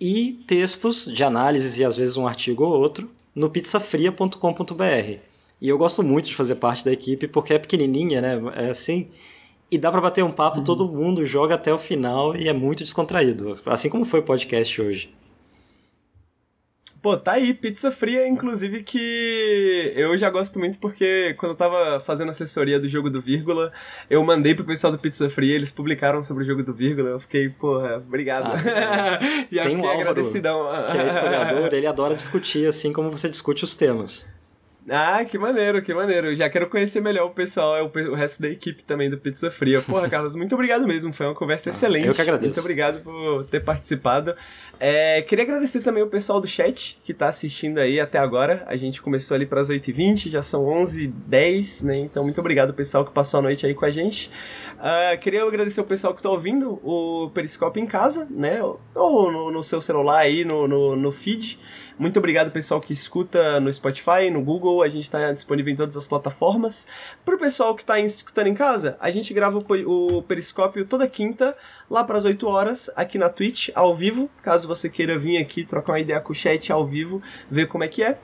[0.00, 5.18] E textos de análises e às vezes um artigo ou outro no pizzafria.com.br.
[5.60, 8.40] E eu gosto muito de fazer parte da equipe porque é pequenininha, né?
[8.54, 9.10] É assim.
[9.70, 12.84] E dá pra bater um papo, todo mundo joga até o final e é muito
[12.84, 13.58] descontraído.
[13.66, 15.10] Assim como foi o podcast hoje.
[17.00, 22.00] Pô, tá aí, pizza fria, inclusive que eu já gosto muito porque quando eu tava
[22.00, 23.72] fazendo assessoria do jogo do vírgula,
[24.10, 27.20] eu mandei pro pessoal do Pizza Fria, eles publicaram sobre o jogo do vírgula, eu
[27.20, 28.46] fiquei, porra, obrigado.
[28.52, 29.18] Ah,
[29.50, 30.68] já Tem fiquei um Álvaro, agradecidão.
[30.90, 34.26] que é historiador, ele adora discutir assim como você discute os temas.
[34.90, 36.34] Ah, que maneiro, que maneiro.
[36.34, 39.82] Já quero conhecer melhor o pessoal, é o, resto da equipe também do Pizza Fria.
[39.82, 41.12] Porra, Carlos, muito obrigado mesmo.
[41.12, 42.06] Foi uma conversa excelente.
[42.06, 42.46] eu que agradeço.
[42.46, 44.34] Muito obrigado por ter participado.
[44.80, 48.64] É, queria agradecer também o pessoal do chat que tá assistindo aí até agora.
[48.66, 51.98] A gente começou ali para as 8h20, já são 11h10, né?
[51.98, 54.30] Então, muito obrigado, pessoal, que passou a noite aí com a gente.
[54.80, 58.62] Ah, queria agradecer o pessoal que tá ouvindo o Periscope em casa, né?
[58.94, 61.58] Ou no, no seu celular aí, no, no, no feed.
[61.98, 64.80] Muito obrigado, pessoal, que escuta no Spotify, no Google.
[64.82, 66.86] A gente está disponível em todas as plataformas.
[67.24, 71.08] Para o pessoal que está escutando em casa, a gente grava o, o Periscópio toda
[71.08, 71.56] quinta,
[71.90, 74.30] lá para as 8 horas, aqui na Twitch, ao vivo.
[74.42, 77.82] Caso você queira vir aqui trocar uma ideia com o chat ao vivo, ver como
[77.82, 78.16] é que é.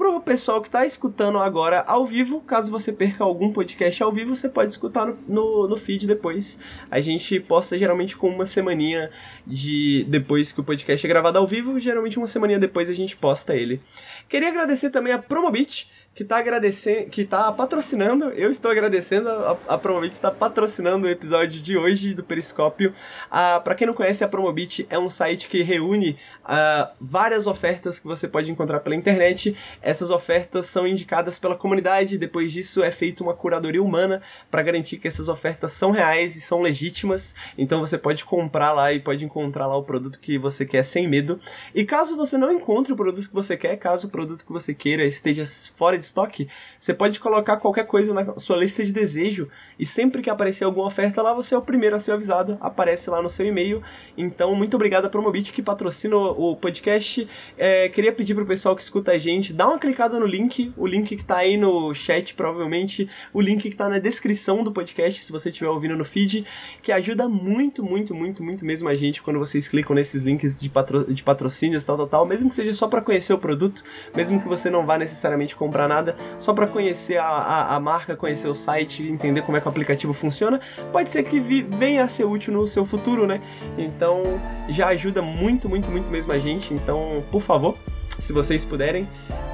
[0.00, 4.34] Pro pessoal que está escutando agora ao vivo, caso você perca algum podcast ao vivo,
[4.34, 6.58] você pode escutar no, no, no feed depois.
[6.90, 9.10] A gente posta geralmente com uma semaninha
[9.46, 13.14] de depois que o podcast é gravado ao vivo, geralmente uma semaninha depois a gente
[13.14, 13.78] posta ele.
[14.26, 19.56] Queria agradecer também a Promobit, que tá agradecendo, que tá patrocinando, eu estou agradecendo, a,
[19.68, 22.92] a Promobit está patrocinando o episódio de hoje do Periscópio.
[23.30, 28.00] Ah, para quem não conhece, a Promobit é um site que reúne ah, várias ofertas
[28.00, 29.56] que você pode encontrar pela internet.
[29.80, 34.98] Essas ofertas são indicadas pela comunidade, depois disso é feita uma curadoria humana para garantir
[34.98, 37.36] que essas ofertas são reais e são legítimas.
[37.56, 41.06] Então você pode comprar lá e pode encontrar lá o produto que você quer sem
[41.08, 41.40] medo.
[41.72, 44.74] E caso você não encontre o produto que você quer, caso o produto que você
[44.74, 45.44] queira esteja
[45.76, 46.48] fora estoque,
[46.78, 49.48] você pode colocar qualquer coisa na sua lista de desejo
[49.78, 53.08] e sempre que aparecer alguma oferta lá, você é o primeiro a ser avisado, aparece
[53.10, 53.82] lá no seu e-mail.
[54.16, 57.28] Então, muito obrigado a Promobit que patrocina o podcast.
[57.56, 60.86] É, queria pedir pro pessoal que escuta a gente, dá uma clicada no link, o
[60.86, 65.22] link que tá aí no chat, provavelmente, o link que tá na descrição do podcast,
[65.22, 66.46] se você estiver ouvindo no feed,
[66.82, 70.68] que ajuda muito, muito, muito, muito mesmo a gente quando vocês clicam nesses links de,
[70.68, 73.82] patro de patrocínios, tal, tal, tal, mesmo que seja só para conhecer o produto,
[74.14, 78.16] mesmo que você não vá necessariamente comprar nada, só para conhecer a, a, a, marca,
[78.16, 80.60] conhecer o site, entender como é que o aplicativo funciona,
[80.92, 83.40] pode ser que venha a ser útil no seu futuro, né?
[83.76, 84.22] Então
[84.68, 86.72] já ajuda muito, muito, muito mesmo a gente.
[86.72, 87.76] Então, por favor,
[88.20, 89.08] se vocês puderem.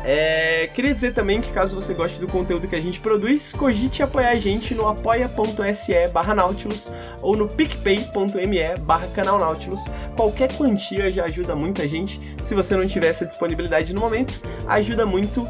[0.04, 4.02] É, queria dizer também que caso você goste do conteúdo que a gente produz, cogite
[4.02, 9.84] apoiar a gente no apoia.se barra Nautilus ou no picpay.me barra canal Nautilus.
[10.14, 12.20] Qualquer quantia já ajuda muito a gente.
[12.42, 15.46] Se você não tiver essa disponibilidade no momento, ajuda muito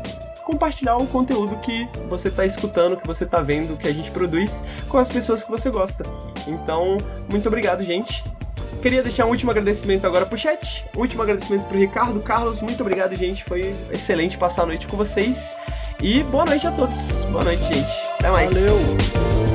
[0.46, 4.62] compartilhar o conteúdo que você está escutando, que você está vendo, que a gente produz
[4.88, 6.04] com as pessoas que você gosta.
[6.46, 6.96] Então,
[7.28, 8.22] muito obrigado, gente.
[8.80, 10.84] Queria deixar um último agradecimento agora pro chat.
[10.94, 12.20] Último agradecimento pro Ricardo.
[12.20, 13.42] Carlos, muito obrigado, gente.
[13.42, 15.56] Foi excelente passar a noite com vocês.
[16.00, 17.24] E boa noite a todos.
[17.24, 18.08] Boa noite, gente.
[18.20, 18.54] Até mais.
[18.54, 19.45] Valeu.